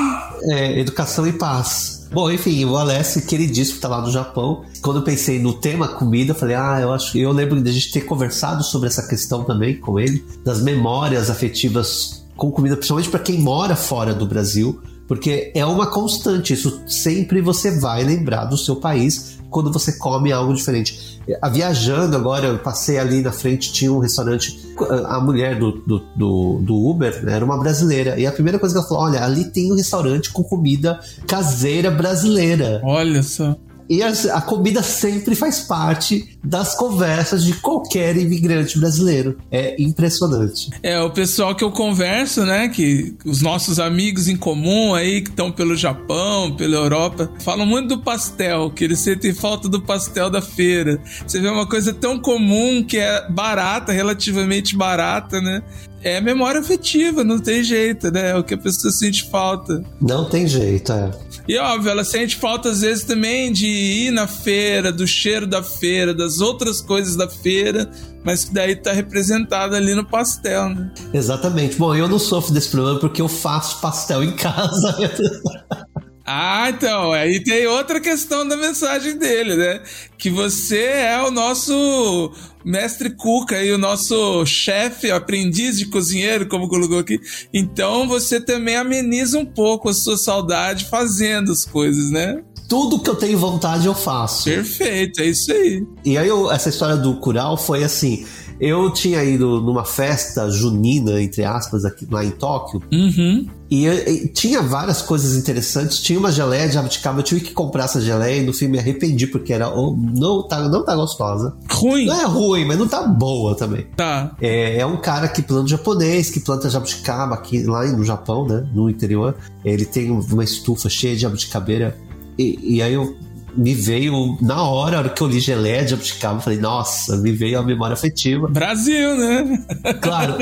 É, 0.51 0.79
educação 0.79 1.27
e 1.27 1.33
paz. 1.33 2.07
Bom, 2.11 2.31
enfim, 2.31 2.63
o 2.65 2.77
Alessio, 2.77 3.25
queridíssimo, 3.25 3.79
tá 3.79 3.87
lá 3.87 4.01
no 4.01 4.11
Japão. 4.11 4.63
Quando 4.81 4.97
eu 4.97 5.03
pensei 5.03 5.39
no 5.39 5.53
tema 5.53 5.87
comida, 5.87 6.31
eu 6.31 6.35
falei, 6.35 6.55
ah, 6.55 6.79
eu 6.79 6.93
acho. 6.93 7.17
Eu 7.17 7.31
lembro 7.31 7.61
de 7.61 7.69
a 7.69 7.73
gente 7.73 7.91
ter 7.91 8.01
conversado 8.01 8.63
sobre 8.63 8.87
essa 8.87 9.05
questão 9.07 9.43
também 9.43 9.77
com 9.77 9.99
ele, 9.99 10.23
das 10.43 10.61
memórias 10.61 11.29
afetivas 11.29 12.23
com 12.37 12.51
comida, 12.51 12.75
principalmente 12.75 13.09
para 13.09 13.19
quem 13.19 13.39
mora 13.39 13.75
fora 13.75 14.13
do 14.13 14.25
Brasil, 14.25 14.81
porque 15.07 15.51
é 15.55 15.65
uma 15.65 15.87
constante. 15.87 16.53
Isso 16.53 16.81
sempre 16.87 17.41
você 17.41 17.79
vai 17.79 18.03
lembrar 18.03 18.45
do 18.45 18.57
seu 18.57 18.75
país 18.75 19.34
quando 19.49 19.71
você 19.71 19.93
come 19.93 20.31
algo 20.31 20.53
diferente. 20.53 21.19
A 21.41 21.49
viajando 21.49 22.15
agora, 22.15 22.47
eu 22.47 22.59
passei 22.59 22.97
ali 22.97 23.21
na 23.21 23.31
frente, 23.31 23.73
tinha 23.73 23.91
um 23.91 23.99
restaurante. 23.99 24.59
A 25.07 25.19
mulher 25.19 25.57
do, 25.57 25.71
do, 25.71 25.99
do, 26.15 26.59
do 26.61 26.75
Uber 26.75 27.23
né, 27.23 27.33
era 27.33 27.43
uma 27.45 27.57
brasileira. 27.57 28.19
E 28.19 28.27
a 28.27 28.31
primeira 28.31 28.59
coisa 28.59 28.75
que 28.75 28.79
ela 28.79 28.87
falou: 28.87 29.03
olha, 29.03 29.23
ali 29.23 29.45
tem 29.45 29.71
um 29.71 29.75
restaurante 29.75 30.31
com 30.31 30.43
comida 30.43 30.99
caseira 31.27 31.89
brasileira. 31.89 32.81
Olha 32.83 33.23
só. 33.23 33.55
E 33.87 34.01
a, 34.01 34.09
a, 34.33 34.41
comida 34.41 34.81
sempre 34.81 35.35
faz 35.35 35.59
parte 35.59 36.34
das 36.45 36.75
conversas 36.75 37.43
de 37.43 37.53
qualquer 37.53 38.15
imigrante 38.15 38.79
brasileiro. 38.79 39.37
É 39.51 39.81
impressionante. 39.81 40.69
É, 40.83 40.99
o 41.01 41.09
pessoal 41.09 41.55
que 41.55 41.63
eu 41.63 41.71
converso, 41.71 42.45
né, 42.45 42.69
que 42.69 43.15
os 43.25 43.41
nossos 43.41 43.79
amigos 43.79 44.27
em 44.27 44.37
comum 44.37 44.93
aí 44.93 45.21
que 45.21 45.29
estão 45.29 45.51
pelo 45.51 45.75
Japão, 45.75 46.55
pela 46.55 46.75
Europa, 46.75 47.31
falam 47.39 47.65
muito 47.65 47.95
do 47.95 48.01
pastel, 48.01 48.69
que 48.69 48.83
eles 48.83 48.99
sentem 48.99 49.33
falta 49.33 49.67
do 49.67 49.81
pastel 49.81 50.29
da 50.29 50.41
feira. 50.41 51.01
Você 51.25 51.39
vê 51.39 51.49
uma 51.49 51.67
coisa 51.67 51.93
tão 51.93 52.19
comum 52.19 52.83
que 52.83 52.97
é 52.97 53.29
barata, 53.29 53.91
relativamente 53.91 54.75
barata, 54.75 55.41
né? 55.41 55.63
É 56.03 56.21
memória 56.21 56.61
afetiva, 56.61 57.23
não 57.23 57.39
tem 57.39 57.63
jeito, 57.63 58.11
né? 58.11 58.29
É 58.29 58.35
o 58.35 58.43
que 58.43 58.53
a 58.53 58.57
pessoa 58.57 58.93
sente 58.93 59.27
falta. 59.27 59.83
Não 59.99 60.25
tem 60.25 60.47
jeito, 60.47 60.91
é. 60.91 61.11
E 61.47 61.57
óbvio, 61.57 61.91
ela 61.91 62.03
sente 62.03 62.35
falta 62.35 62.69
às 62.69 62.81
vezes 62.81 63.03
também 63.03 63.51
de 63.51 63.67
ir 63.67 64.11
na 64.11 64.27
feira, 64.27 64.91
do 64.91 65.07
cheiro 65.07 65.45
da 65.45 65.61
feira, 65.61 66.13
das 66.13 66.34
outras 66.41 66.81
coisas 66.81 67.15
da 67.15 67.29
feira, 67.29 67.89
mas 68.23 68.45
que 68.45 68.53
daí 68.53 68.75
tá 68.75 68.91
representada 68.91 69.77
ali 69.77 69.93
no 69.93 70.05
pastel, 70.05 70.69
né? 70.69 70.91
Exatamente. 71.13 71.77
Bom, 71.77 71.95
eu 71.95 72.07
não 72.07 72.19
sofro 72.19 72.53
desse 72.53 72.69
problema 72.69 72.99
porque 72.99 73.21
eu 73.21 73.27
faço 73.27 73.79
pastel 73.81 74.23
em 74.23 74.35
casa. 74.35 74.95
Ah, 76.27 76.71
então, 76.71 77.13
aí 77.13 77.43
tem 77.43 77.67
outra 77.67 78.01
questão 78.01 78.47
da 78.47 78.57
mensagem 78.57 79.15
dele, 79.15 79.55
né? 79.55 79.83
Que 80.17 80.27
você 80.31 80.81
é 80.81 81.21
o 81.21 81.29
nosso 81.29 82.31
mestre 82.65 83.11
Cuca 83.11 83.63
e 83.63 83.71
o 83.71 83.77
nosso 83.77 84.43
chefe, 84.43 85.11
aprendiz 85.11 85.77
de 85.77 85.85
cozinheiro, 85.85 86.47
como 86.47 86.67
colocou 86.67 86.97
aqui. 86.97 87.19
Então 87.53 88.07
você 88.07 88.41
também 88.41 88.75
ameniza 88.75 89.37
um 89.37 89.45
pouco 89.45 89.87
a 89.87 89.93
sua 89.93 90.17
saudade 90.17 90.85
fazendo 90.85 91.51
as 91.51 91.63
coisas, 91.63 92.09
né? 92.09 92.41
Tudo 92.67 92.99
que 92.99 93.09
eu 93.09 93.15
tenho 93.15 93.37
vontade 93.37 93.85
eu 93.85 93.93
faço. 93.93 94.45
Perfeito, 94.45 95.21
é 95.21 95.25
isso 95.25 95.51
aí. 95.51 95.85
E 96.03 96.17
aí 96.17 96.27
eu, 96.27 96.51
essa 96.51 96.69
história 96.69 96.97
do 96.97 97.15
curau 97.15 97.57
foi 97.57 97.83
assim. 97.83 98.25
Eu 98.59 98.89
tinha 98.91 99.23
ido 99.23 99.59
numa 99.59 99.83
festa 99.83 100.49
junina, 100.49 101.21
entre 101.21 101.43
aspas, 101.43 101.83
aqui 101.83 102.07
lá 102.09 102.23
em 102.23 102.31
Tóquio. 102.31 102.81
Uhum. 102.91 103.47
E, 103.69 103.85
e, 103.87 104.27
tinha 104.29 104.61
várias 104.61 105.01
coisas 105.01 105.35
interessantes. 105.35 105.99
Tinha 105.99 106.17
uma 106.17 106.31
geleia 106.31 106.67
de 106.67 106.75
jabuticaba, 106.75 107.19
eu 107.19 107.23
tive 107.23 107.41
que 107.41 107.51
comprar 107.51 107.85
essa 107.85 107.99
geleia 107.99 108.41
e 108.41 108.45
no 108.45 108.53
fim 108.53 108.67
me 108.67 108.79
arrependi 108.79 109.27
porque 109.27 109.51
era 109.51 109.69
oh, 109.69 109.95
não 109.97 110.47
tá 110.47 110.69
não 110.69 110.85
tá 110.85 110.95
gostosa. 110.95 111.57
Ruim. 111.69 112.05
Não 112.05 112.21
é 112.21 112.25
ruim, 112.25 112.65
mas 112.65 112.77
não 112.77 112.87
tá 112.87 113.01
boa 113.05 113.55
também. 113.55 113.87
Tá. 113.95 114.35
É, 114.39 114.79
é 114.79 114.85
um 114.85 114.97
cara 114.97 115.27
que 115.27 115.41
planta 115.41 115.67
japonês, 115.67 116.29
que 116.29 116.39
planta 116.39 116.69
jabuticaba 116.69 117.35
aqui 117.35 117.63
lá 117.63 117.85
no 117.85 118.05
Japão, 118.05 118.47
né, 118.47 118.65
no 118.73 118.89
interior. 118.89 119.35
Ele 119.65 119.85
tem 119.85 120.11
uma 120.11 120.43
estufa 120.43 120.87
cheia 120.87 121.15
de 121.15 121.21
jabuticabeira. 121.21 121.97
E, 122.37 122.75
e 122.77 122.81
aí 122.81 122.93
eu 122.93 123.15
me 123.55 123.73
veio 123.73 124.37
na 124.41 124.63
hora, 124.63 124.97
a 124.97 124.99
hora 124.99 125.09
que 125.09 125.21
eu 125.21 125.27
li 125.27 125.39
geleia 125.39 125.83
de 125.83 125.91
jabuticaba, 125.91 126.41
falei, 126.41 126.59
nossa, 126.59 127.15
me 127.17 127.31
veio 127.31 127.59
a 127.59 127.63
memória 127.63 127.93
afetiva. 127.93 128.47
Brasil, 128.47 129.15
né? 129.15 129.65
Claro, 130.01 130.37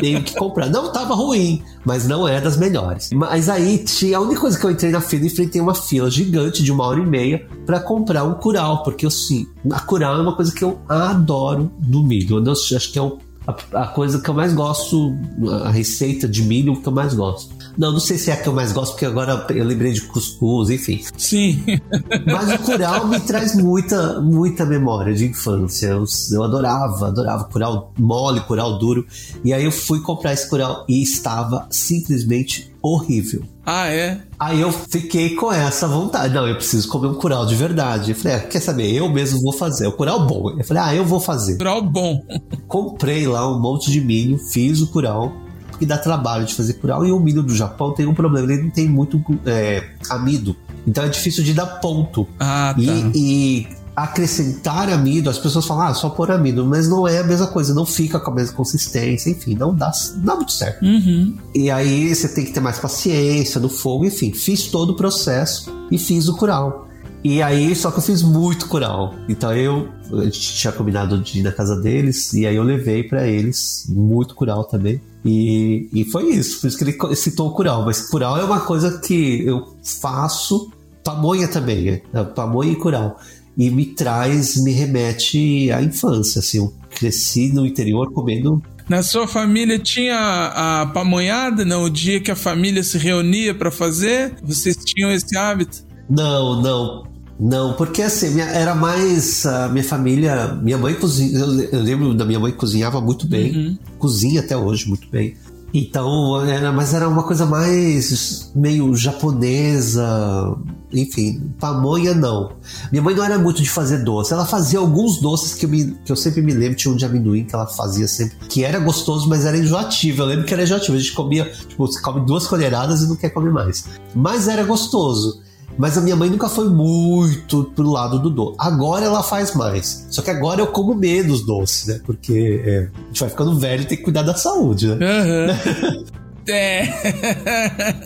tenho 0.00 0.22
que 0.22 0.34
comprar. 0.34 0.68
Não 0.68 0.92
tava 0.92 1.14
ruim, 1.14 1.62
mas 1.84 2.06
não 2.06 2.26
é 2.26 2.40
das 2.40 2.56
melhores. 2.56 3.10
Mas 3.12 3.48
aí 3.48 3.78
tinha 3.78 4.18
a 4.18 4.20
única 4.20 4.40
coisa 4.40 4.58
que 4.58 4.66
eu 4.66 4.70
entrei 4.70 4.90
na 4.90 5.00
fila, 5.00 5.26
enfrentei 5.26 5.60
uma 5.60 5.74
fila 5.74 6.10
gigante 6.10 6.62
de 6.62 6.72
uma 6.72 6.84
hora 6.84 7.00
e 7.00 7.06
meia 7.06 7.46
para 7.64 7.80
comprar 7.80 8.24
um 8.24 8.34
curau, 8.34 8.82
porque 8.82 9.06
eu 9.06 9.10
sim, 9.10 9.46
a 9.70 9.80
curau 9.80 10.16
é 10.16 10.20
uma 10.20 10.34
coisa 10.34 10.52
que 10.52 10.64
eu 10.64 10.80
adoro 10.88 11.70
do 11.78 12.02
milho. 12.02 12.44
Eu 12.44 12.52
acho 12.52 12.92
que 12.92 12.98
é 12.98 13.02
o 13.02 13.18
a, 13.48 13.82
a, 13.82 13.86
coisa 13.86 14.20
que 14.20 14.28
eu 14.28 14.34
mais 14.34 14.52
gosto, 14.52 15.16
a 15.64 15.70
receita 15.70 16.28
de 16.28 16.42
milho 16.42 16.76
que 16.82 16.86
eu 16.86 16.92
mais 16.92 17.14
gosto. 17.14 17.54
Não, 17.78 17.92
não 17.92 18.00
sei 18.00 18.18
se 18.18 18.28
é 18.28 18.34
a 18.34 18.36
que 18.36 18.48
eu 18.48 18.52
mais 18.52 18.72
gosto, 18.72 18.92
porque 18.92 19.06
agora 19.06 19.46
eu 19.50 19.64
lembrei 19.64 19.92
de 19.92 20.00
cuscuz, 20.02 20.68
enfim. 20.68 21.00
Sim. 21.16 21.62
Mas 22.26 22.52
o 22.52 22.58
curau 22.58 23.06
me 23.06 23.20
traz 23.20 23.54
muita, 23.54 24.20
muita 24.20 24.66
memória 24.66 25.14
de 25.14 25.26
infância. 25.26 25.86
Eu, 25.86 26.04
eu 26.32 26.42
adorava, 26.42 27.06
adorava 27.06 27.44
curau 27.44 27.92
mole, 27.96 28.40
curau 28.40 28.80
duro. 28.80 29.06
E 29.44 29.52
aí 29.52 29.64
eu 29.64 29.70
fui 29.70 30.00
comprar 30.00 30.32
esse 30.32 30.50
curau 30.50 30.84
e 30.88 31.00
estava 31.00 31.68
simplesmente 31.70 32.68
horrível. 32.82 33.42
Ah, 33.64 33.86
é? 33.86 34.22
Aí 34.40 34.60
eu 34.60 34.72
fiquei 34.72 35.36
com 35.36 35.52
essa 35.52 35.86
vontade. 35.86 36.34
Não, 36.34 36.48
eu 36.48 36.56
preciso 36.56 36.88
comer 36.88 37.06
um 37.06 37.14
curau 37.14 37.46
de 37.46 37.54
verdade. 37.54 38.10
Eu 38.10 38.16
falei, 38.16 38.38
ah, 38.38 38.40
quer 38.40 38.60
saber? 38.60 38.92
Eu 38.92 39.08
mesmo 39.08 39.40
vou 39.40 39.52
fazer. 39.52 39.86
O 39.86 39.92
curau 39.92 40.26
bom. 40.26 40.50
Eu 40.50 40.64
falei, 40.64 40.82
ah, 40.82 40.94
eu 40.96 41.04
vou 41.04 41.20
fazer. 41.20 41.56
Curau 41.58 41.82
bom. 41.82 42.24
Comprei 42.66 43.24
lá 43.28 43.48
um 43.48 43.60
monte 43.60 43.90
de 43.90 44.00
milho, 44.00 44.36
fiz 44.36 44.80
o 44.80 44.88
curau 44.88 45.32
porque 45.78 45.86
dá 45.86 45.96
trabalho 45.96 46.44
de 46.44 46.54
fazer 46.54 46.74
curau. 46.74 47.06
E 47.06 47.12
o 47.12 47.20
milho 47.20 47.42
do 47.42 47.54
Japão 47.54 47.94
tem 47.94 48.04
um 48.04 48.14
problema, 48.14 48.52
ele 48.52 48.62
não 48.64 48.70
tem 48.70 48.88
muito 48.88 49.22
é, 49.46 49.84
amido. 50.10 50.56
Então 50.84 51.04
é 51.04 51.08
difícil 51.08 51.44
de 51.44 51.54
dar 51.54 51.66
ponto. 51.66 52.26
Ah, 52.40 52.74
tá. 52.74 52.82
E, 52.82 53.12
e 53.14 53.68
acrescentar 53.94 54.88
amido, 54.90 55.30
as 55.30 55.38
pessoas 55.38 55.66
falam, 55.66 55.86
ah, 55.86 55.94
só 55.94 56.08
pôr 56.08 56.30
amido, 56.30 56.64
mas 56.64 56.88
não 56.88 57.06
é 57.06 57.18
a 57.18 57.24
mesma 57.24 57.48
coisa, 57.48 57.74
não 57.74 57.84
fica 57.84 58.18
com 58.18 58.30
a 58.30 58.34
mesma 58.34 58.56
consistência, 58.56 59.30
enfim, 59.30 59.54
não 59.54 59.74
dá, 59.74 59.90
não 60.16 60.24
dá 60.24 60.36
muito 60.36 60.52
certo. 60.52 60.84
Uhum. 60.84 61.36
E 61.54 61.70
aí 61.70 62.14
você 62.14 62.28
tem 62.28 62.44
que 62.44 62.52
ter 62.52 62.60
mais 62.60 62.78
paciência 62.78 63.60
no 63.60 63.68
fogo, 63.68 64.04
enfim, 64.04 64.32
fiz 64.32 64.66
todo 64.68 64.90
o 64.90 64.96
processo 64.96 65.72
e 65.90 65.98
fiz 65.98 66.28
o 66.28 66.36
curau. 66.36 66.87
E 67.22 67.42
aí, 67.42 67.74
só 67.74 67.90
que 67.90 67.98
eu 67.98 68.02
fiz 68.02 68.22
muito 68.22 68.68
curau. 68.68 69.14
Então 69.28 69.54
eu, 69.54 69.88
a 70.12 70.24
gente 70.24 70.54
tinha 70.54 70.72
combinado 70.72 71.20
de 71.20 71.40
ir 71.40 71.42
na 71.42 71.52
casa 71.52 71.76
deles, 71.80 72.32
e 72.32 72.46
aí 72.46 72.56
eu 72.56 72.62
levei 72.62 73.02
para 73.02 73.26
eles 73.26 73.86
muito 73.88 74.34
curau 74.34 74.64
também. 74.64 75.00
E, 75.24 75.88
e 75.92 76.04
foi 76.04 76.30
isso, 76.30 76.60
por 76.60 76.68
isso 76.68 76.78
que 76.78 76.84
ele 76.84 77.16
citou 77.16 77.48
o 77.48 77.52
curau. 77.52 77.84
Mas 77.84 78.08
curau 78.08 78.38
é 78.38 78.44
uma 78.44 78.60
coisa 78.60 78.98
que 78.98 79.44
eu 79.44 79.76
faço, 80.00 80.70
pamonha 81.04 81.48
também, 81.48 82.02
né? 82.12 82.24
pamonha 82.34 82.72
e 82.72 82.76
curau. 82.76 83.18
E 83.56 83.68
me 83.70 83.86
traz, 83.86 84.62
me 84.62 84.70
remete 84.70 85.70
à 85.72 85.82
infância, 85.82 86.38
assim, 86.38 86.58
eu 86.58 86.72
cresci 86.88 87.52
no 87.52 87.66
interior 87.66 88.12
comendo 88.12 88.62
na 88.88 89.02
sua 89.02 89.28
família 89.28 89.78
tinha 89.78 90.16
a 90.16 90.86
pamonhada, 90.86 91.62
não? 91.62 91.82
O 91.82 91.90
dia 91.90 92.20
que 92.20 92.30
a 92.30 92.36
família 92.36 92.82
se 92.82 92.96
reunia 92.96 93.54
para 93.54 93.70
fazer? 93.70 94.34
Vocês 94.42 94.76
tinham 94.76 95.12
esse 95.12 95.36
hábito? 95.36 95.87
Não, 96.08 96.60
não. 96.62 97.08
Não, 97.38 97.72
porque 97.74 98.02
assim, 98.02 98.30
minha, 98.30 98.46
era 98.46 98.74
mais 98.74 99.46
a 99.46 99.68
minha 99.68 99.84
família. 99.84 100.54
Minha 100.60 100.76
mãe 100.76 100.94
cozinha. 100.94 101.38
Eu, 101.38 101.60
eu, 101.60 101.80
lembro 101.80 102.14
da 102.14 102.24
minha 102.24 102.40
mãe 102.40 102.50
cozinhava 102.50 103.00
muito 103.00 103.26
bem. 103.28 103.56
Uhum. 103.56 103.78
Cozinha 103.98 104.40
até 104.40 104.56
hoje 104.56 104.88
muito 104.88 105.08
bem. 105.08 105.36
Então, 105.72 106.44
era, 106.46 106.72
mas 106.72 106.94
era 106.94 107.08
uma 107.08 107.22
coisa 107.22 107.44
mais 107.44 108.50
meio 108.54 108.94
japonesa. 108.96 110.56
Enfim, 110.92 111.52
pamonha 111.60 112.14
não. 112.14 112.52
Minha 112.90 113.02
mãe 113.02 113.14
não 113.14 113.22
era 113.22 113.38
muito 113.38 113.62
de 113.62 113.68
fazer 113.68 113.98
doce. 113.98 114.32
Ela 114.32 114.46
fazia 114.46 114.78
alguns 114.78 115.20
doces 115.20 115.54
que 115.54 115.66
eu, 115.66 115.70
me, 115.70 115.94
que 116.04 116.10
eu 116.10 116.16
sempre 116.16 116.40
me 116.40 116.52
lembro. 116.52 116.76
Tinha 116.76 116.92
um 116.92 116.96
de 116.96 117.04
amendoim 117.04 117.44
que 117.44 117.54
ela 117.54 117.66
fazia 117.66 118.08
sempre. 118.08 118.36
Que 118.48 118.64
era 118.64 118.80
gostoso, 118.80 119.28
mas 119.28 119.44
era 119.44 119.56
enjoativo. 119.56 120.22
Eu 120.22 120.26
lembro 120.26 120.44
que 120.44 120.54
era 120.54 120.62
enjoativo. 120.62 120.96
A 120.96 121.00
gente 121.00 121.12
comia, 121.12 121.44
tipo, 121.44 121.86
você 121.86 122.00
come 122.00 122.24
duas 122.24 122.46
colheradas 122.46 123.02
e 123.02 123.06
não 123.06 123.14
quer 123.14 123.28
comer 123.28 123.52
mais. 123.52 123.84
Mas 124.14 124.48
era 124.48 124.64
gostoso. 124.64 125.42
Mas 125.78 125.96
a 125.96 126.00
minha 126.00 126.16
mãe 126.16 126.28
nunca 126.28 126.48
foi 126.48 126.68
muito 126.68 127.72
pro 127.74 127.88
lado 127.88 128.18
do 128.18 128.28
doce. 128.28 128.56
Agora 128.58 129.04
ela 129.04 129.22
faz 129.22 129.54
mais. 129.54 130.06
Só 130.10 130.20
que 130.20 130.30
agora 130.30 130.60
eu 130.60 130.66
como 130.66 130.94
menos 130.94 131.46
doce, 131.46 131.88
né? 131.88 132.00
Porque 132.04 132.62
é, 132.66 132.88
a 132.92 133.06
gente 133.06 133.20
vai 133.20 133.30
ficando 133.30 133.58
velho 133.58 133.82
e 133.82 133.86
tem 133.86 133.96
que 133.96 134.04
cuidar 134.04 134.22
da 134.22 134.34
saúde, 134.34 134.88
né? 134.88 134.96
Uhum. 134.96 136.04
é. 136.52 136.88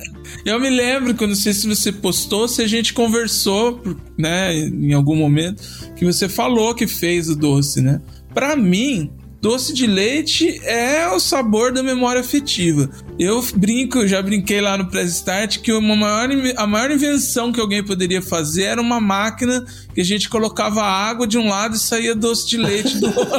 Eu 0.44 0.58
me 0.58 0.70
lembro 0.70 1.14
que 1.14 1.22
eu 1.22 1.28
não 1.28 1.34
sei 1.34 1.52
se 1.52 1.68
você 1.68 1.92
postou, 1.92 2.48
se 2.48 2.62
a 2.62 2.66
gente 2.66 2.92
conversou, 2.92 3.80
né, 4.18 4.52
em 4.54 4.92
algum 4.92 5.14
momento, 5.14 5.62
que 5.94 6.04
você 6.04 6.28
falou 6.28 6.74
que 6.74 6.86
fez 6.86 7.28
o 7.28 7.36
doce, 7.36 7.80
né? 7.80 8.00
Para 8.34 8.56
mim, 8.56 9.10
Doce 9.42 9.74
de 9.74 9.88
leite 9.88 10.60
é 10.62 11.08
o 11.08 11.18
sabor 11.18 11.72
da 11.72 11.82
memória 11.82 12.20
afetiva. 12.20 12.88
Eu 13.18 13.42
brinco, 13.56 14.06
já 14.06 14.22
brinquei 14.22 14.60
lá 14.60 14.78
no 14.78 14.86
Press 14.86 15.14
Start 15.14 15.58
que 15.58 15.72
uma 15.72 15.96
maior, 15.96 16.28
a 16.56 16.64
maior 16.64 16.92
invenção 16.92 17.50
que 17.50 17.60
alguém 17.60 17.84
poderia 17.84 18.22
fazer 18.22 18.62
era 18.62 18.80
uma 18.80 19.00
máquina 19.00 19.66
que 19.92 20.00
a 20.00 20.04
gente 20.04 20.28
colocava 20.28 20.80
água 20.84 21.26
de 21.26 21.38
um 21.38 21.48
lado 21.48 21.74
e 21.74 21.78
saía 21.80 22.14
doce 22.14 22.50
de 22.50 22.56
leite 22.56 22.98
do 22.98 23.06
outro. 23.06 23.32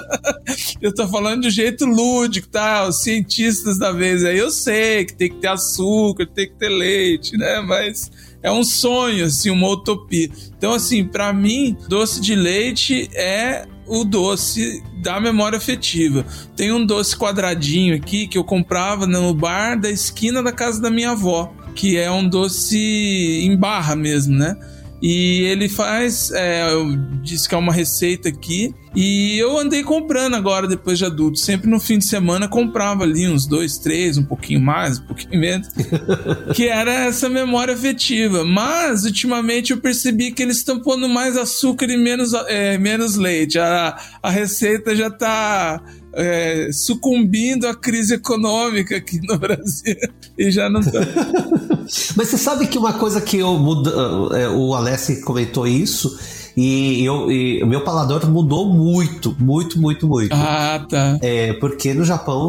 eu 0.80 0.94
tô 0.94 1.06
falando 1.06 1.42
de 1.42 1.48
um 1.48 1.50
jeito 1.50 1.84
lúdico, 1.84 2.48
tá? 2.48 2.88
Os 2.88 3.02
cientistas 3.02 3.78
da 3.78 3.92
vez 3.92 4.24
aí 4.24 4.38
eu 4.38 4.50
sei 4.50 5.04
que 5.04 5.14
tem 5.14 5.28
que 5.28 5.36
ter 5.36 5.48
açúcar, 5.48 6.24
tem 6.24 6.48
que 6.48 6.54
ter 6.54 6.70
leite, 6.70 7.36
né? 7.36 7.60
Mas 7.60 8.10
é 8.42 8.50
um 8.50 8.64
sonho, 8.64 9.26
assim, 9.26 9.50
uma 9.50 9.68
utopia. 9.68 10.30
Então, 10.56 10.72
assim, 10.72 11.04
para 11.04 11.34
mim, 11.34 11.76
doce 11.86 12.18
de 12.18 12.34
leite 12.34 13.10
é 13.12 13.66
o 13.88 14.04
doce 14.04 14.82
da 15.02 15.20
memória 15.20 15.58
afetiva. 15.58 16.24
Tem 16.56 16.72
um 16.72 16.84
doce 16.84 17.16
quadradinho 17.16 17.94
aqui 17.94 18.26
que 18.26 18.38
eu 18.38 18.44
comprava 18.44 19.06
no 19.06 19.32
bar 19.34 19.80
da 19.80 19.90
esquina 19.90 20.42
da 20.42 20.52
casa 20.52 20.80
da 20.80 20.90
minha 20.90 21.10
avó, 21.10 21.52
que 21.74 21.96
é 21.96 22.10
um 22.10 22.28
doce 22.28 22.78
em 23.44 23.56
barra 23.56 23.96
mesmo, 23.96 24.36
né? 24.36 24.56
E 25.00 25.42
ele 25.42 25.68
faz, 25.68 26.30
é, 26.32 26.72
eu 26.72 26.96
disse 27.22 27.48
que 27.48 27.54
é 27.54 27.58
uma 27.58 27.72
receita 27.72 28.28
aqui. 28.28 28.74
E 28.96 29.38
eu 29.38 29.56
andei 29.56 29.84
comprando 29.84 30.34
agora, 30.34 30.66
depois 30.66 30.98
de 30.98 31.04
adulto. 31.04 31.38
Sempre 31.38 31.70
no 31.70 31.78
fim 31.78 31.98
de 31.98 32.06
semana 32.06 32.48
comprava 32.48 33.04
ali 33.04 33.28
uns 33.28 33.46
dois, 33.46 33.78
três, 33.78 34.18
um 34.18 34.24
pouquinho 34.24 34.60
mais, 34.60 34.98
um 34.98 35.04
pouquinho 35.04 35.40
menos. 35.40 35.68
que 36.54 36.66
era 36.66 36.92
essa 36.92 37.28
memória 37.28 37.74
afetiva. 37.74 38.44
Mas, 38.44 39.04
ultimamente, 39.04 39.70
eu 39.70 39.78
percebi 39.78 40.32
que 40.32 40.42
eles 40.42 40.56
estão 40.56 40.80
pondo 40.80 41.08
mais 41.08 41.36
açúcar 41.36 41.86
e 41.86 41.96
menos, 41.96 42.32
é, 42.48 42.76
menos 42.76 43.14
leite. 43.14 43.58
A, 43.58 43.96
a 44.20 44.30
receita 44.30 44.96
já 44.96 45.10
tá 45.10 45.80
é, 46.18 46.70
sucumbindo 46.72 47.66
à 47.66 47.74
crise 47.74 48.14
econômica 48.14 48.96
aqui 48.96 49.20
no 49.22 49.38
Brasil. 49.38 49.96
E 50.36 50.50
já 50.50 50.68
não 50.68 50.80
tá. 50.80 51.00
Mas 52.16 52.28
você 52.28 52.36
sabe 52.36 52.66
que 52.66 52.76
uma 52.76 52.92
coisa 52.92 53.20
que 53.20 53.38
eu 53.38 53.56
muda, 53.58 53.90
é, 54.36 54.48
o 54.48 54.74
Alessi 54.74 55.22
comentou 55.22 55.66
isso 55.66 56.18
e 56.56 57.04
eu, 57.04 57.30
e 57.30 57.62
o 57.62 57.66
meu 57.66 57.82
paladar 57.84 58.28
mudou 58.28 58.72
muito, 58.72 59.34
muito, 59.38 59.80
muito, 59.80 60.06
muito. 60.06 60.34
Ah, 60.34 60.84
tá. 60.88 61.18
É, 61.22 61.52
porque 61.54 61.94
no 61.94 62.04
Japão 62.04 62.48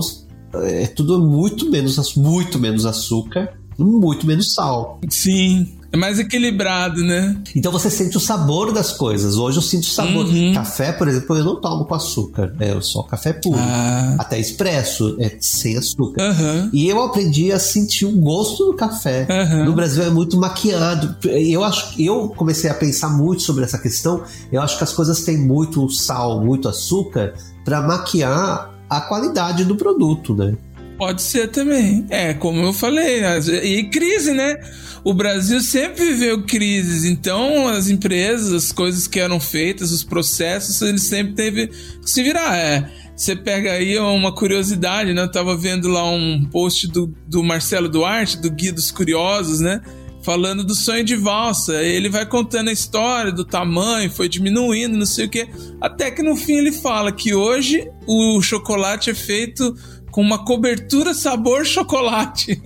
é 0.53 0.87
tudo 0.87 1.21
muito 1.21 1.69
menos, 1.69 2.15
muito 2.15 2.57
menos 2.59 2.85
açúcar, 2.85 3.53
muito 3.77 4.25
menos 4.25 4.53
sal. 4.53 4.99
Sim. 5.09 5.78
É 5.91 5.97
mais 5.97 6.19
equilibrado, 6.19 7.03
né? 7.03 7.35
Então 7.55 7.71
você 7.71 7.89
sente 7.89 8.15
o 8.15 8.19
sabor 8.19 8.71
das 8.71 8.91
coisas. 8.91 9.37
Hoje 9.37 9.57
eu 9.57 9.61
sinto 9.61 9.83
o 9.83 9.89
sabor. 9.89 10.25
Uhum. 10.25 10.53
Café, 10.53 10.91
por 10.91 11.07
exemplo, 11.07 11.35
eu 11.35 11.43
não 11.43 11.59
tomo 11.59 11.85
com 11.85 11.95
açúcar. 11.95 12.53
É 12.59 12.71
eu 12.71 12.81
só 12.81 13.03
café 13.03 13.33
puro. 13.33 13.57
Ah. 13.59 14.15
Até 14.19 14.39
expresso, 14.39 15.17
é 15.19 15.35
sem 15.39 15.77
açúcar. 15.77 16.21
Aham. 16.21 16.69
E 16.71 16.87
eu 16.87 17.01
aprendi 17.01 17.51
a 17.51 17.59
sentir 17.59 18.05
o 18.05 18.11
gosto 18.11 18.65
do 18.65 18.75
café. 18.75 19.25
Aham. 19.29 19.65
No 19.65 19.73
Brasil 19.73 20.03
é 20.03 20.09
muito 20.09 20.37
maquiado. 20.37 21.15
Eu 21.27 21.63
acho 21.63 21.91
que 21.93 22.05
eu 22.05 22.29
comecei 22.29 22.69
a 22.69 22.73
pensar 22.73 23.09
muito 23.09 23.41
sobre 23.41 23.63
essa 23.63 23.77
questão. 23.77 24.23
Eu 24.51 24.61
acho 24.61 24.77
que 24.77 24.83
as 24.83 24.93
coisas 24.93 25.23
têm 25.23 25.37
muito 25.37 25.89
sal, 25.89 26.43
muito 26.43 26.69
açúcar 26.69 27.33
para 27.65 27.81
maquiar 27.81 28.79
a 28.89 29.01
qualidade 29.01 29.63
do 29.63 29.75
produto, 29.75 30.33
né? 30.33 30.55
Pode 30.99 31.21
ser 31.21 31.47
também. 31.47 32.05
É, 32.09 32.33
como 32.33 32.61
eu 32.61 32.73
falei. 32.73 33.21
E 33.63 33.85
crise, 33.85 34.33
né? 34.33 34.59
O 35.01 35.13
Brasil 35.13 35.61
sempre 35.61 36.03
viveu 36.07 36.43
crises, 36.43 37.05
então 37.05 37.69
as 37.69 37.87
empresas, 37.87 38.51
as 38.51 38.71
coisas 38.73 39.07
que 39.07 39.17
eram 39.17 39.39
feitas, 39.39 39.93
os 39.93 40.03
processos, 40.03 40.81
eles 40.81 41.03
sempre 41.03 41.35
teve 41.35 41.67
que 41.67 42.09
se 42.09 42.21
virar. 42.21 42.57
É, 42.57 42.91
você 43.15 43.33
pega 43.33 43.71
aí 43.71 43.97
uma 43.97 44.35
curiosidade, 44.35 45.13
né? 45.13 45.21
Eu 45.21 45.31
tava 45.31 45.55
vendo 45.55 45.87
lá 45.87 46.03
um 46.03 46.45
post 46.51 46.85
do, 46.89 47.07
do 47.25 47.41
Marcelo 47.41 47.87
Duarte, 47.87 48.41
do 48.41 48.51
Guia 48.51 48.73
dos 48.73 48.91
Curiosos, 48.91 49.61
né? 49.61 49.81
Falando 50.21 50.65
do 50.65 50.75
sonho 50.75 51.05
de 51.05 51.15
valsa. 51.15 51.81
Ele 51.81 52.09
vai 52.09 52.25
contando 52.25 52.67
a 52.67 52.73
história 52.73 53.31
do 53.31 53.45
tamanho, 53.45 54.11
foi 54.11 54.27
diminuindo, 54.27 54.97
não 54.97 55.05
sei 55.05 55.27
o 55.27 55.29
que. 55.29 55.47
Até 55.79 56.11
que 56.11 56.21
no 56.21 56.35
fim 56.35 56.55
ele 56.55 56.73
fala 56.73 57.09
que 57.09 57.33
hoje 57.33 57.89
o 58.05 58.41
chocolate 58.41 59.09
é 59.09 59.13
feito 59.13 59.73
com 60.11 60.21
uma 60.21 60.43
cobertura 60.43 61.13
sabor 61.13 61.65
chocolate. 61.65 62.61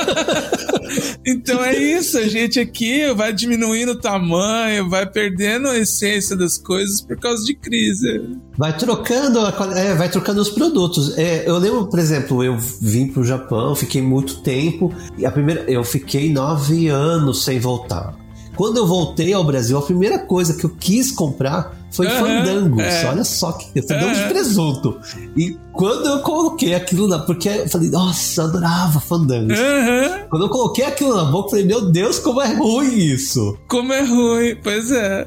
então 1.24 1.62
é 1.64 1.76
isso, 1.76 2.18
a 2.18 2.28
gente 2.28 2.58
aqui 2.58 3.12
vai 3.14 3.32
diminuindo 3.32 3.92
o 3.92 4.00
tamanho, 4.00 4.88
vai 4.88 5.06
perdendo 5.06 5.68
a 5.68 5.78
essência 5.78 6.36
das 6.36 6.58
coisas 6.58 7.00
por 7.00 7.18
causa 7.18 7.44
de 7.44 7.54
crise. 7.54 8.38
Vai 8.56 8.76
trocando, 8.76 9.40
é, 9.76 9.94
vai 9.94 10.08
trocando 10.08 10.40
os 10.40 10.48
produtos. 10.48 11.16
É, 11.16 11.48
eu 11.48 11.58
lembro, 11.58 11.86
por 11.86 11.98
exemplo, 11.98 12.42
eu 12.42 12.56
vim 12.80 13.08
pro 13.08 13.24
Japão, 13.24 13.74
fiquei 13.74 14.02
muito 14.02 14.40
tempo 14.40 14.92
e 15.16 15.24
a 15.24 15.30
primeira, 15.30 15.62
eu 15.70 15.84
fiquei 15.84 16.32
nove 16.32 16.88
anos 16.88 17.44
sem 17.44 17.58
voltar. 17.58 18.14
Quando 18.58 18.78
eu 18.78 18.86
voltei 18.88 19.32
ao 19.32 19.44
Brasil, 19.44 19.78
a 19.78 19.82
primeira 19.82 20.18
coisa 20.18 20.52
que 20.52 20.64
eu 20.64 20.70
quis 20.70 21.12
comprar 21.12 21.77
foi 21.90 22.06
Aham, 22.06 22.18
fandangos. 22.44 22.84
é. 22.84 23.06
Olha 23.06 23.24
só 23.24 23.52
que 23.52 23.82
fandango 23.82 24.12
de 24.14 24.20
Aham. 24.20 24.28
presunto. 24.28 24.98
E 25.36 25.56
quando 25.72 26.06
eu 26.08 26.18
coloquei 26.20 26.74
aquilo 26.74 27.06
lá, 27.06 27.20
porque 27.20 27.48
eu 27.48 27.68
falei, 27.68 27.88
nossa, 27.90 28.40
eu 28.42 28.44
adorava 28.46 29.00
fandangos. 29.00 29.58
Aham, 29.58 30.26
Quando 30.30 30.42
eu 30.44 30.48
coloquei 30.48 30.84
aquilo 30.84 31.16
na 31.16 31.24
boca, 31.24 31.46
eu 31.46 31.50
falei, 31.50 31.64
meu 31.64 31.90
Deus, 31.90 32.18
como 32.18 32.40
é 32.40 32.52
ruim 32.54 32.94
isso. 32.96 33.58
como 33.68 33.92
é 33.92 34.02
ruim, 34.04 34.56
pois 34.62 34.90
é. 34.92 35.26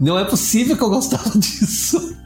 Não 0.00 0.18
é 0.18 0.24
possível 0.24 0.76
que 0.76 0.82
eu 0.84 0.90
gostava 0.90 1.30
disso. 1.38 2.16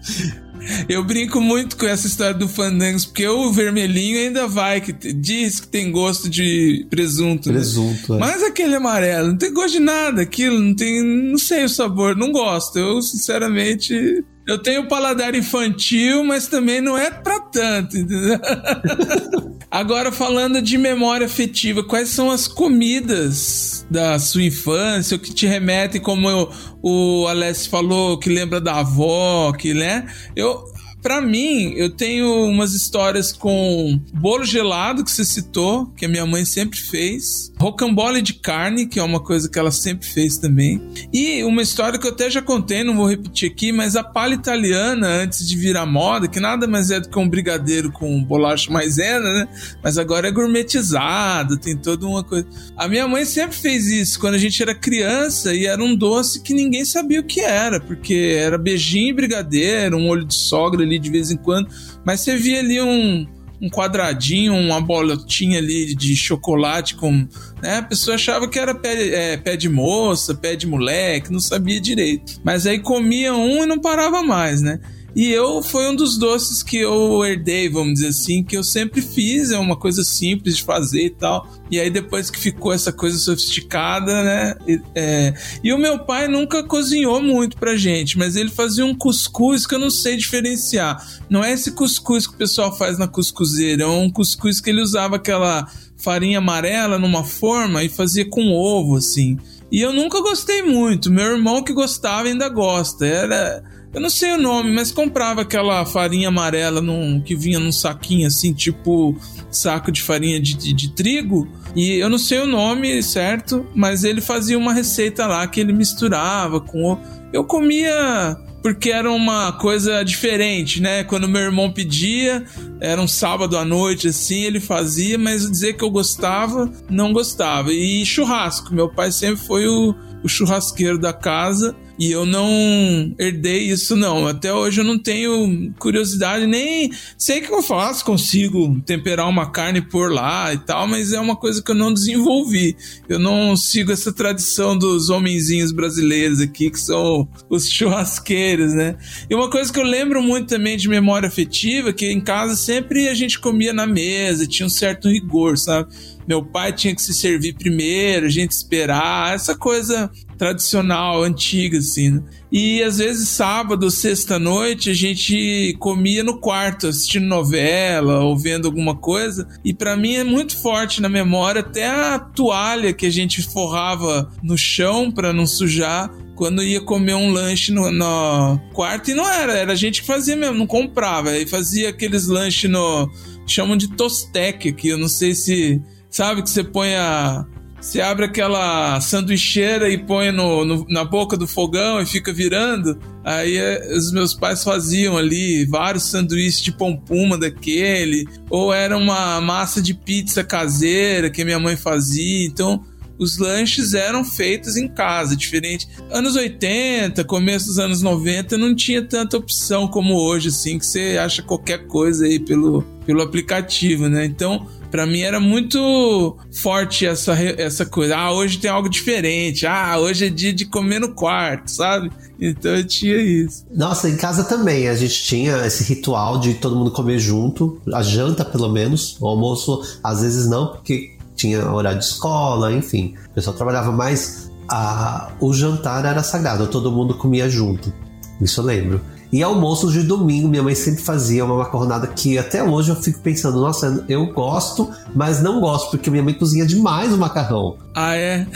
Eu 0.88 1.04
brinco 1.04 1.40
muito 1.40 1.76
com 1.76 1.86
essa 1.86 2.06
história 2.06 2.34
do 2.34 2.48
Fandangos, 2.48 3.04
porque 3.04 3.26
o 3.26 3.52
vermelhinho 3.52 4.18
ainda 4.18 4.46
vai, 4.46 4.80
que 4.80 4.92
diz 5.12 5.60
que 5.60 5.68
tem 5.68 5.90
gosto 5.90 6.28
de 6.28 6.86
presunto. 6.90 7.48
né? 7.48 7.56
Presunto, 7.56 8.14
é. 8.14 8.18
Mas 8.18 8.42
aquele 8.42 8.74
amarelo, 8.74 9.28
não 9.28 9.38
tem 9.38 9.52
gosto 9.52 9.72
de 9.72 9.80
nada, 9.80 10.22
aquilo, 10.22 10.58
não 10.58 10.74
tem. 10.74 11.02
Não 11.02 11.38
sei 11.38 11.64
o 11.64 11.68
sabor, 11.68 12.16
não 12.16 12.32
gosto. 12.32 12.78
Eu, 12.78 13.00
sinceramente. 13.02 14.24
Eu 14.46 14.58
tenho 14.58 14.86
paladar 14.88 15.34
infantil, 15.34 16.22
mas 16.24 16.46
também 16.48 16.80
não 16.80 16.98
é 16.98 17.10
pra 17.10 17.40
tanto? 17.40 17.96
Agora, 19.70 20.12
falando 20.12 20.62
de 20.62 20.78
memória 20.78 21.26
afetiva, 21.26 21.82
quais 21.82 22.10
são 22.10 22.30
as 22.30 22.46
comidas 22.46 23.84
da 23.90 24.18
sua 24.18 24.42
infância, 24.44 25.16
o 25.16 25.18
que 25.20 25.34
te 25.34 25.46
remetem, 25.46 26.00
como 26.00 26.28
eu- 26.30 26.50
o 26.82 27.26
Alessio 27.26 27.70
falou, 27.70 28.18
que 28.18 28.28
lembra 28.28 28.60
da 28.60 28.80
avó, 28.80 29.52
que, 29.52 29.74
né? 29.74 30.06
Eu, 30.36 30.62
Pra 31.04 31.20
mim, 31.20 31.74
eu 31.76 31.90
tenho 31.90 32.46
umas 32.46 32.72
histórias 32.72 33.30
com 33.30 34.00
bolo 34.14 34.42
gelado 34.42 35.04
que 35.04 35.10
você 35.10 35.22
citou, 35.22 35.84
que 35.94 36.06
a 36.06 36.08
minha 36.08 36.24
mãe 36.24 36.46
sempre 36.46 36.80
fez, 36.80 37.52
rocambole 37.60 38.22
de 38.22 38.32
carne, 38.32 38.86
que 38.86 38.98
é 38.98 39.02
uma 39.02 39.20
coisa 39.20 39.50
que 39.50 39.58
ela 39.58 39.70
sempre 39.70 40.08
fez 40.08 40.38
também, 40.38 40.80
e 41.12 41.44
uma 41.44 41.60
história 41.60 41.98
que 41.98 42.06
eu 42.06 42.10
até 42.10 42.30
já 42.30 42.40
contei, 42.40 42.82
não 42.82 42.96
vou 42.96 43.06
repetir 43.06 43.50
aqui, 43.50 43.70
mas 43.70 43.96
a 43.96 44.02
palha 44.02 44.32
italiana 44.32 45.06
antes 45.06 45.46
de 45.46 45.54
virar 45.58 45.84
moda, 45.84 46.26
que 46.26 46.40
nada 46.40 46.66
mais 46.66 46.90
é 46.90 46.98
do 46.98 47.10
que 47.10 47.18
um 47.18 47.28
brigadeiro 47.28 47.92
com 47.92 48.24
bolacha 48.24 48.72
maisena, 48.72 49.30
né? 49.30 49.48
Mas 49.82 49.98
agora 49.98 50.28
é 50.28 50.30
gourmetizado, 50.30 51.58
tem 51.58 51.76
toda 51.76 52.06
uma 52.06 52.24
coisa. 52.24 52.46
A 52.78 52.88
minha 52.88 53.06
mãe 53.06 53.26
sempre 53.26 53.58
fez 53.58 53.88
isso 53.88 54.18
quando 54.18 54.36
a 54.36 54.38
gente 54.38 54.62
era 54.62 54.74
criança 54.74 55.52
e 55.52 55.66
era 55.66 55.84
um 55.84 55.94
doce 55.94 56.40
que 56.40 56.54
ninguém 56.54 56.86
sabia 56.86 57.20
o 57.20 57.24
que 57.24 57.42
era, 57.42 57.78
porque 57.78 58.38
era 58.38 58.56
beijinho 58.56 59.10
e 59.10 59.12
brigadeiro, 59.12 59.98
um 59.98 60.08
olho 60.08 60.24
de 60.24 60.34
sogra 60.34 60.82
ali 60.82 60.93
de 60.98 61.10
vez 61.10 61.30
em 61.30 61.36
quando, 61.36 61.68
mas 62.04 62.20
você 62.20 62.36
via 62.36 62.60
ali 62.60 62.80
um, 62.80 63.26
um 63.60 63.68
quadradinho, 63.70 64.54
uma 64.54 64.80
bolotinha 64.80 65.58
ali 65.58 65.94
de 65.94 66.14
chocolate 66.16 66.94
com. 66.94 67.26
Né? 67.62 67.78
A 67.78 67.82
pessoa 67.82 68.16
achava 68.16 68.48
que 68.48 68.58
era 68.58 68.74
pé, 68.74 69.32
é, 69.32 69.36
pé 69.36 69.56
de 69.56 69.68
moça, 69.68 70.34
pé 70.34 70.54
de 70.56 70.66
moleque, 70.66 71.32
não 71.32 71.40
sabia 71.40 71.80
direito. 71.80 72.40
Mas 72.44 72.66
aí 72.66 72.78
comia 72.78 73.34
um 73.34 73.62
e 73.62 73.66
não 73.66 73.80
parava 73.80 74.22
mais, 74.22 74.60
né? 74.60 74.80
E 75.14 75.30
eu 75.30 75.62
foi 75.62 75.88
um 75.88 75.94
dos 75.94 76.18
doces 76.18 76.62
que 76.62 76.76
eu 76.76 77.24
herdei, 77.24 77.68
vamos 77.68 77.94
dizer 77.94 78.08
assim, 78.08 78.42
que 78.42 78.56
eu 78.56 78.64
sempre 78.64 79.00
fiz, 79.00 79.52
é 79.52 79.58
uma 79.58 79.76
coisa 79.76 80.02
simples 80.02 80.56
de 80.56 80.64
fazer 80.64 81.06
e 81.06 81.10
tal. 81.10 81.48
E 81.70 81.78
aí 81.78 81.88
depois 81.88 82.30
que 82.30 82.38
ficou 82.38 82.72
essa 82.72 82.92
coisa 82.92 83.16
sofisticada, 83.18 84.22
né? 84.22 84.56
E, 84.66 84.80
é, 84.94 85.34
e 85.62 85.72
o 85.72 85.78
meu 85.78 86.00
pai 86.00 86.26
nunca 86.26 86.64
cozinhou 86.64 87.22
muito 87.22 87.56
pra 87.56 87.76
gente, 87.76 88.18
mas 88.18 88.34
ele 88.34 88.50
fazia 88.50 88.84
um 88.84 88.94
cuscuz 88.94 89.66
que 89.66 89.74
eu 89.74 89.78
não 89.78 89.90
sei 89.90 90.16
diferenciar. 90.16 91.00
Não 91.30 91.44
é 91.44 91.52
esse 91.52 91.70
cuscuz 91.70 92.26
que 92.26 92.34
o 92.34 92.38
pessoal 92.38 92.76
faz 92.76 92.98
na 92.98 93.06
cuscuzeira, 93.06 93.84
é 93.84 93.86
um 93.86 94.10
cuscuz 94.10 94.60
que 94.60 94.70
ele 94.70 94.82
usava 94.82 95.16
aquela 95.16 95.68
farinha 95.96 96.38
amarela 96.38 96.98
numa 96.98 97.24
forma 97.24 97.84
e 97.84 97.88
fazia 97.88 98.28
com 98.28 98.52
ovo, 98.52 98.96
assim. 98.96 99.38
E 99.70 99.80
eu 99.80 99.92
nunca 99.92 100.20
gostei 100.20 100.62
muito. 100.62 101.10
Meu 101.10 101.24
irmão 101.32 101.62
que 101.62 101.72
gostava 101.72 102.28
ainda 102.28 102.48
gosta. 102.48 103.06
Era 103.06 103.64
eu 103.94 104.00
não 104.00 104.10
sei 104.10 104.32
o 104.32 104.38
nome, 104.38 104.72
mas 104.72 104.90
comprava 104.90 105.42
aquela 105.42 105.84
farinha 105.86 106.28
amarela 106.28 106.80
num, 106.80 107.20
que 107.20 107.34
vinha 107.34 107.58
num 107.60 107.72
saquinho 107.72 108.26
assim, 108.26 108.52
tipo 108.52 109.16
saco 109.50 109.92
de 109.92 110.02
farinha 110.02 110.40
de, 110.40 110.54
de, 110.54 110.72
de 110.72 110.90
trigo. 110.90 111.46
E 111.76 111.92
eu 111.94 112.08
não 112.10 112.18
sei 112.18 112.40
o 112.40 112.46
nome 112.46 113.02
certo, 113.02 113.66
mas 113.74 114.04
ele 114.04 114.20
fazia 114.20 114.58
uma 114.58 114.72
receita 114.72 115.26
lá 115.26 115.46
que 115.46 115.60
ele 115.60 115.72
misturava 115.72 116.60
com. 116.60 116.92
o- 116.92 116.98
Eu 117.32 117.44
comia 117.44 118.36
porque 118.62 118.90
era 118.90 119.10
uma 119.12 119.52
coisa 119.52 120.02
diferente, 120.02 120.80
né? 120.80 121.04
Quando 121.04 121.28
meu 121.28 121.42
irmão 121.42 121.70
pedia, 121.70 122.44
era 122.80 122.98
um 123.00 123.06
sábado 123.06 123.58
à 123.58 123.64
noite, 123.64 124.08
assim, 124.08 124.40
ele 124.42 124.58
fazia, 124.58 125.18
mas 125.18 125.50
dizer 125.50 125.74
que 125.74 125.84
eu 125.84 125.90
gostava, 125.90 126.72
não 126.88 127.12
gostava. 127.12 127.72
E 127.72 128.06
churrasco, 128.06 128.72
meu 128.74 128.88
pai 128.88 129.12
sempre 129.12 129.44
foi 129.44 129.66
o, 129.68 129.94
o 130.22 130.28
churrasqueiro 130.28 130.98
da 130.98 131.12
casa. 131.12 131.76
E 131.98 132.10
eu 132.10 132.26
não 132.26 133.14
herdei 133.18 133.70
isso, 133.70 133.94
não. 133.94 134.26
Até 134.26 134.52
hoje 134.52 134.80
eu 134.80 134.84
não 134.84 134.98
tenho 134.98 135.72
curiosidade, 135.78 136.46
nem 136.46 136.90
sei 137.16 137.38
o 137.38 137.42
que 137.42 137.52
eu 137.52 137.62
faço, 137.62 138.04
consigo 138.04 138.80
temperar 138.84 139.28
uma 139.28 139.50
carne 139.50 139.80
por 139.80 140.12
lá 140.12 140.52
e 140.52 140.58
tal, 140.58 140.88
mas 140.88 141.12
é 141.12 141.20
uma 141.20 141.36
coisa 141.36 141.62
que 141.62 141.70
eu 141.70 141.74
não 141.74 141.94
desenvolvi. 141.94 142.76
Eu 143.08 143.18
não 143.18 143.56
sigo 143.56 143.92
essa 143.92 144.12
tradição 144.12 144.76
dos 144.76 145.08
homenzinhos 145.08 145.70
brasileiros 145.70 146.40
aqui, 146.40 146.70
que 146.70 146.80
são 146.80 147.28
os 147.48 147.68
churrasqueiros, 147.68 148.74
né? 148.74 148.96
E 149.30 149.34
uma 149.34 149.48
coisa 149.48 149.72
que 149.72 149.78
eu 149.78 149.84
lembro 149.84 150.20
muito 150.22 150.48
também 150.48 150.76
de 150.76 150.88
memória 150.88 151.28
afetiva, 151.28 151.92
que 151.92 152.10
em 152.10 152.20
casa 152.20 152.56
sempre 152.56 153.08
a 153.08 153.14
gente 153.14 153.38
comia 153.38 153.72
na 153.72 153.86
mesa, 153.86 154.46
tinha 154.46 154.66
um 154.66 154.70
certo 154.70 155.08
rigor, 155.08 155.56
sabe? 155.56 155.94
Meu 156.26 156.44
pai 156.44 156.72
tinha 156.72 156.94
que 156.94 157.02
se 157.02 157.12
servir 157.12 157.54
primeiro, 157.54 158.26
a 158.26 158.30
gente 158.30 158.52
esperar, 158.52 159.34
essa 159.34 159.54
coisa 159.56 160.10
tradicional, 160.38 161.22
antiga, 161.22 161.78
assim. 161.78 162.10
Né? 162.10 162.22
E 162.50 162.82
às 162.82 162.98
vezes 162.98 163.28
sábado, 163.28 163.90
sexta-noite, 163.90 164.90
a 164.90 164.94
gente 164.94 165.76
comia 165.78 166.22
no 166.22 166.38
quarto, 166.40 166.88
assistindo 166.88 167.26
novela 167.26 168.20
ou 168.20 168.36
vendo 168.36 168.66
alguma 168.66 168.96
coisa. 168.96 169.48
E 169.64 169.72
para 169.72 169.96
mim 169.96 170.14
é 170.14 170.24
muito 170.24 170.60
forte 170.60 171.00
na 171.00 171.08
memória 171.08 171.60
até 171.60 171.88
a 171.88 172.18
toalha 172.18 172.92
que 172.92 173.06
a 173.06 173.10
gente 173.10 173.42
forrava 173.42 174.30
no 174.42 174.56
chão 174.56 175.10
para 175.10 175.32
não 175.32 175.46
sujar 175.46 176.10
quando 176.34 176.62
ia 176.62 176.80
comer 176.80 177.14
um 177.14 177.30
lanche 177.30 177.72
no, 177.72 177.90
no, 177.92 178.58
quarto 178.72 179.10
e 179.10 179.14
não 179.14 179.28
era, 179.28 179.52
era 179.52 179.72
a 179.72 179.76
gente 179.76 180.00
que 180.00 180.06
fazia 180.06 180.34
mesmo, 180.34 180.58
não 180.58 180.66
comprava, 180.66 181.36
e 181.38 181.46
fazia 181.46 181.90
aqueles 181.90 182.26
lanches 182.26 182.68
no 182.68 183.08
chamam 183.46 183.76
de 183.76 183.88
tostec 183.88 184.68
aqui, 184.68 184.88
eu 184.88 184.98
não 184.98 185.06
sei 185.06 185.34
se 185.34 185.80
sabe 186.14 186.42
que 186.42 186.50
você 186.50 186.62
põe 186.62 186.94
a 186.94 187.44
você 187.80 188.00
abre 188.00 188.24
aquela 188.24 188.98
sanduicheira 189.00 189.90
e 189.90 189.98
põe 189.98 190.32
no, 190.32 190.64
no, 190.64 190.86
na 190.88 191.04
boca 191.04 191.36
do 191.36 191.46
fogão 191.46 192.00
e 192.00 192.06
fica 192.06 192.32
virando. 192.32 192.98
Aí 193.22 193.58
é, 193.58 193.94
os 193.94 194.10
meus 194.10 194.32
pais 194.32 194.64
faziam 194.64 195.18
ali 195.18 195.66
vários 195.66 196.04
sanduíches 196.04 196.62
de 196.62 196.72
pompuma 196.72 197.36
daquele, 197.36 198.26
ou 198.48 198.72
era 198.72 198.96
uma 198.96 199.38
massa 199.42 199.82
de 199.82 199.92
pizza 199.92 200.42
caseira 200.42 201.28
que 201.28 201.44
minha 201.44 201.58
mãe 201.58 201.76
fazia. 201.76 202.46
Então, 202.46 202.82
os 203.18 203.36
lanches 203.36 203.92
eram 203.92 204.24
feitos 204.24 204.76
em 204.76 204.88
casa, 204.88 205.36
diferente. 205.36 205.86
Anos 206.10 206.36
80, 206.36 207.22
começo 207.24 207.66
dos 207.66 207.78
anos 207.78 208.00
90, 208.00 208.56
não 208.56 208.74
tinha 208.74 209.02
tanta 209.02 209.36
opção 209.36 209.86
como 209.88 210.14
hoje, 210.14 210.48
assim, 210.48 210.78
que 210.78 210.86
você 210.86 211.18
acha 211.20 211.42
qualquer 211.42 211.86
coisa 211.86 212.24
aí 212.24 212.38
pelo, 212.38 212.82
pelo 213.04 213.20
aplicativo, 213.20 214.08
né? 214.08 214.24
Então, 214.24 214.66
para 214.94 215.06
mim 215.06 215.22
era 215.22 215.40
muito 215.40 216.36
forte 216.52 217.04
essa, 217.04 217.32
essa 217.32 217.84
coisa. 217.84 218.16
Ah, 218.16 218.30
hoje 218.30 218.58
tem 218.58 218.70
algo 218.70 218.88
diferente. 218.88 219.66
Ah, 219.66 219.98
hoje 219.98 220.26
é 220.26 220.28
dia 220.28 220.52
de 220.52 220.66
comer 220.66 221.00
no 221.00 221.16
quarto, 221.16 221.68
sabe? 221.68 222.12
Então 222.40 222.76
eu 222.76 222.86
tinha 222.86 223.16
isso. 223.16 223.66
Nossa, 223.74 224.08
em 224.08 224.16
casa 224.16 224.44
também 224.44 224.88
a 224.88 224.94
gente 224.94 225.24
tinha 225.24 225.66
esse 225.66 225.82
ritual 225.82 226.38
de 226.38 226.54
todo 226.54 226.76
mundo 226.76 226.92
comer 226.92 227.18
junto, 227.18 227.82
a 227.92 228.02
janta 228.04 228.44
pelo 228.44 228.68
menos, 228.68 229.16
o 229.20 229.26
almoço 229.26 229.82
às 230.00 230.20
vezes 230.20 230.48
não, 230.48 230.68
porque 230.68 231.16
tinha 231.34 231.68
horário 231.72 231.98
de 231.98 232.04
escola, 232.04 232.72
enfim. 232.72 233.16
O 233.32 233.34
pessoal 233.34 233.56
trabalhava 233.56 233.90
mais. 233.90 234.48
A, 234.68 235.32
o 235.40 235.52
jantar 235.52 236.04
era 236.04 236.22
sagrado, 236.22 236.68
todo 236.68 236.92
mundo 236.92 237.14
comia 237.14 237.50
junto. 237.50 237.92
Isso 238.40 238.60
eu 238.60 238.64
lembro. 238.64 239.00
E 239.32 239.42
almoços 239.42 239.92
de 239.92 240.02
domingo, 240.02 240.48
minha 240.48 240.62
mãe 240.62 240.74
sempre 240.74 241.02
fazia 241.02 241.44
uma 241.44 241.56
macarronada 241.56 242.06
que 242.06 242.38
até 242.38 242.62
hoje 242.62 242.90
eu 242.90 242.96
fico 242.96 243.20
pensando, 243.20 243.60
nossa, 243.60 244.04
eu 244.08 244.26
gosto, 244.26 244.90
mas 245.14 245.42
não 245.42 245.60
gosto, 245.60 245.90
porque 245.90 246.10
minha 246.10 246.22
mãe 246.22 246.34
cozinha 246.34 246.64
demais 246.64 247.12
o 247.12 247.18
macarrão. 247.18 247.76
Ah, 247.94 248.16
é? 248.16 248.46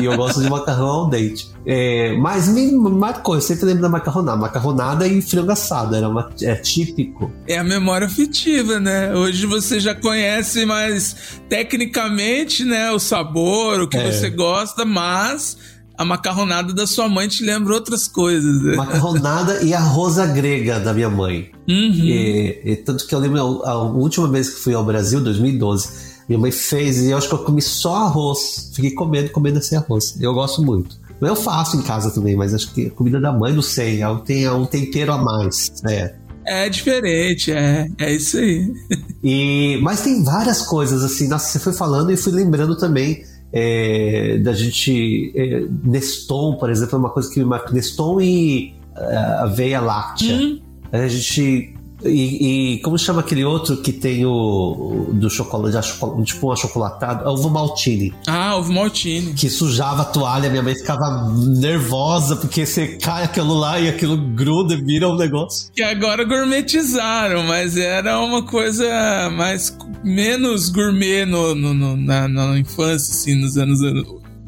e 0.00 0.04
eu 0.04 0.16
gosto 0.16 0.42
de 0.42 0.50
macarrão 0.50 0.86
ao 0.86 1.10
dente. 1.10 1.48
É, 1.64 2.16
mas 2.16 2.48
me 2.48 2.72
marcou, 2.72 3.34
eu 3.34 3.40
sempre 3.40 3.66
lembro 3.66 3.82
da 3.82 3.88
macarronada. 3.88 4.36
Macarronada 4.36 5.06
e 5.06 5.20
frango 5.22 5.52
assado, 5.52 5.94
era 5.94 6.08
uma, 6.08 6.30
é 6.42 6.54
típico. 6.56 7.30
É 7.46 7.58
a 7.58 7.64
memória 7.64 8.06
afetiva, 8.06 8.80
né? 8.80 9.14
Hoje 9.14 9.46
você 9.46 9.78
já 9.78 9.94
conhece 9.94 10.64
mais 10.64 11.40
tecnicamente, 11.48 12.64
né, 12.64 12.90
o 12.92 12.98
sabor, 12.98 13.80
o 13.80 13.88
que 13.88 13.96
é. 13.96 14.10
você 14.10 14.30
gosta, 14.30 14.84
mas 14.84 15.56
a 16.00 16.04
macarronada 16.04 16.72
da 16.72 16.86
sua 16.86 17.10
mãe 17.10 17.28
te 17.28 17.44
lembra 17.44 17.74
outras 17.74 18.08
coisas. 18.08 18.62
Né? 18.62 18.74
Macarronada 18.76 19.62
e 19.62 19.74
arroz 19.74 20.16
grega 20.32 20.80
da 20.80 20.94
minha 20.94 21.10
mãe. 21.10 21.50
Uhum. 21.68 21.92
E, 21.92 22.62
e, 22.64 22.76
tanto 22.76 23.06
que 23.06 23.14
eu 23.14 23.18
lembro 23.18 23.62
a, 23.62 23.70
a 23.72 23.82
última 23.82 24.26
vez 24.26 24.48
que 24.48 24.60
fui 24.62 24.72
ao 24.72 24.82
Brasil, 24.82 25.22
2012, 25.22 25.90
minha 26.26 26.38
mãe 26.38 26.50
fez 26.50 27.02
e 27.02 27.10
eu 27.10 27.18
acho 27.18 27.28
que 27.28 27.34
eu 27.34 27.40
comi 27.40 27.60
só 27.60 27.96
arroz. 27.96 28.70
Fiquei 28.74 28.92
comendo, 28.92 29.28
comendo 29.28 29.58
esse 29.58 29.76
arroz. 29.76 30.16
Eu 30.18 30.32
gosto 30.32 30.62
muito. 30.62 30.98
Eu 31.20 31.36
faço 31.36 31.76
em 31.76 31.82
casa 31.82 32.10
também, 32.10 32.34
mas 32.34 32.54
acho 32.54 32.72
que 32.72 32.86
a 32.86 32.90
comida 32.90 33.20
da 33.20 33.30
mãe, 33.30 33.52
não 33.52 33.60
sei, 33.60 34.00
tem 34.24 34.48
um 34.48 34.64
tempero 34.64 35.12
a 35.12 35.18
mais. 35.18 35.70
É. 35.86 36.14
É 36.46 36.70
diferente, 36.70 37.52
é, 37.52 37.86
é 37.98 38.14
isso 38.14 38.38
aí. 38.38 38.72
E, 39.22 39.78
mas 39.82 40.00
tem 40.00 40.24
várias 40.24 40.62
coisas 40.62 41.04
assim, 41.04 41.28
nossa, 41.28 41.46
você 41.46 41.58
foi 41.58 41.74
falando 41.74 42.10
e 42.10 42.16
fui 42.16 42.32
lembrando 42.32 42.74
também 42.74 43.22
é, 43.52 44.38
da 44.38 44.52
gente. 44.52 45.32
É, 45.34 45.64
Neston, 45.84 46.56
por 46.56 46.70
exemplo, 46.70 46.96
é 46.96 46.98
uma 46.98 47.10
coisa 47.10 47.32
que 47.32 47.38
me 47.38 47.46
marca. 47.46 47.72
Neston 47.72 48.20
e 48.20 48.74
uh, 48.96 49.44
aveia 49.44 49.80
láctea. 49.80 50.36
Hum. 50.36 50.60
A 50.92 51.06
gente 51.06 51.74
e, 52.04 52.74
e, 52.74 52.78
como 52.80 52.98
chama 52.98 53.20
aquele 53.20 53.44
outro 53.44 53.76
que 53.78 53.92
tem 53.92 54.24
o, 54.24 54.30
o 54.30 55.14
do 55.14 55.28
chocolate, 55.28 55.90
tipo 56.24 56.48
um 56.48 56.52
achocolatado? 56.52 57.28
Ovo 57.28 57.50
maltine. 57.50 58.14
Ah, 58.26 58.56
ovo 58.56 58.72
maltine. 58.72 59.34
Que 59.34 59.50
sujava 59.50 60.02
a 60.02 60.04
toalha, 60.04 60.48
minha 60.48 60.62
mãe 60.62 60.74
ficava 60.74 61.30
nervosa 61.34 62.36
porque 62.36 62.64
você 62.64 62.98
cai 62.98 63.24
aquilo 63.24 63.54
lá 63.54 63.78
e 63.78 63.88
aquilo 63.88 64.16
gruda 64.16 64.74
e 64.74 64.82
vira 64.82 65.08
um 65.08 65.16
negócio. 65.16 65.70
Que 65.74 65.82
agora 65.82 66.24
gourmetizaram, 66.24 67.42
mas 67.44 67.76
era 67.76 68.18
uma 68.20 68.42
coisa 68.44 69.30
mais 69.30 69.76
menos 70.02 70.68
gourmet 70.68 71.24
no, 71.26 71.54
no, 71.54 71.74
no 71.74 71.96
na, 71.96 72.28
na, 72.28 72.58
infância, 72.58 73.12
assim, 73.12 73.34
nos 73.34 73.56
anos 73.56 73.80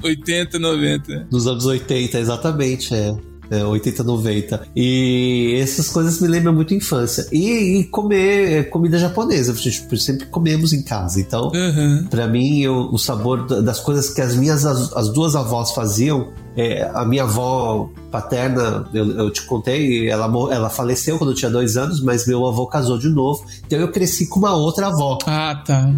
80, 0.03 0.59
90. 0.59 1.28
Nos 1.30 1.46
anos 1.46 1.66
80, 1.66 2.18
exatamente, 2.18 2.94
é 2.94 3.14
é, 3.53 3.62
80, 3.64 4.03
90. 4.03 4.68
E 4.74 5.59
essas 5.61 5.90
coisas 5.90 6.20
me 6.20 6.26
lembram 6.26 6.55
muito 6.55 6.72
infância. 6.72 7.26
E, 7.30 7.80
e 7.80 7.84
comer 7.84 8.53
é, 8.53 8.62
comida 8.62 8.98
japonesa, 8.98 9.55
gente 9.55 10.00
sempre 10.00 10.26
comemos 10.26 10.72
em 10.72 10.82
casa. 10.82 11.20
Então, 11.20 11.53
uhum. 11.55 12.07
para 12.09 12.26
mim, 12.26 12.61
eu, 12.61 12.88
o 12.90 12.98
sabor 12.98 13.46
das 13.62 13.78
coisas 13.78 14.09
que 14.09 14.22
as 14.22 14.34
minhas 14.34 14.64
as, 14.64 14.92
as 14.94 15.12
duas 15.12 15.36
avós 15.36 15.72
faziam 15.72 16.28
é, 16.57 16.90
a 16.94 17.05
minha 17.05 17.24
avó 17.24 17.90
paterna, 18.11 18.86
eu, 18.92 19.11
eu, 19.11 19.30
te 19.30 19.42
contei, 19.42 20.09
ela, 20.09 20.26
ela 20.50 20.70
faleceu 20.70 21.18
quando 21.18 21.30
eu 21.30 21.36
tinha 21.36 21.50
dois 21.50 21.76
anos, 21.76 22.03
mas 22.03 22.26
meu 22.26 22.46
avô 22.46 22.66
casou 22.66 22.98
de 22.98 23.09
novo. 23.09 23.44
Então 23.66 23.78
eu 23.78 23.90
cresci 23.90 24.26
com 24.26 24.38
uma 24.38 24.55
outra 24.55 24.88
avó. 24.88 25.18
Ah, 25.26 25.62
tá. 25.66 25.92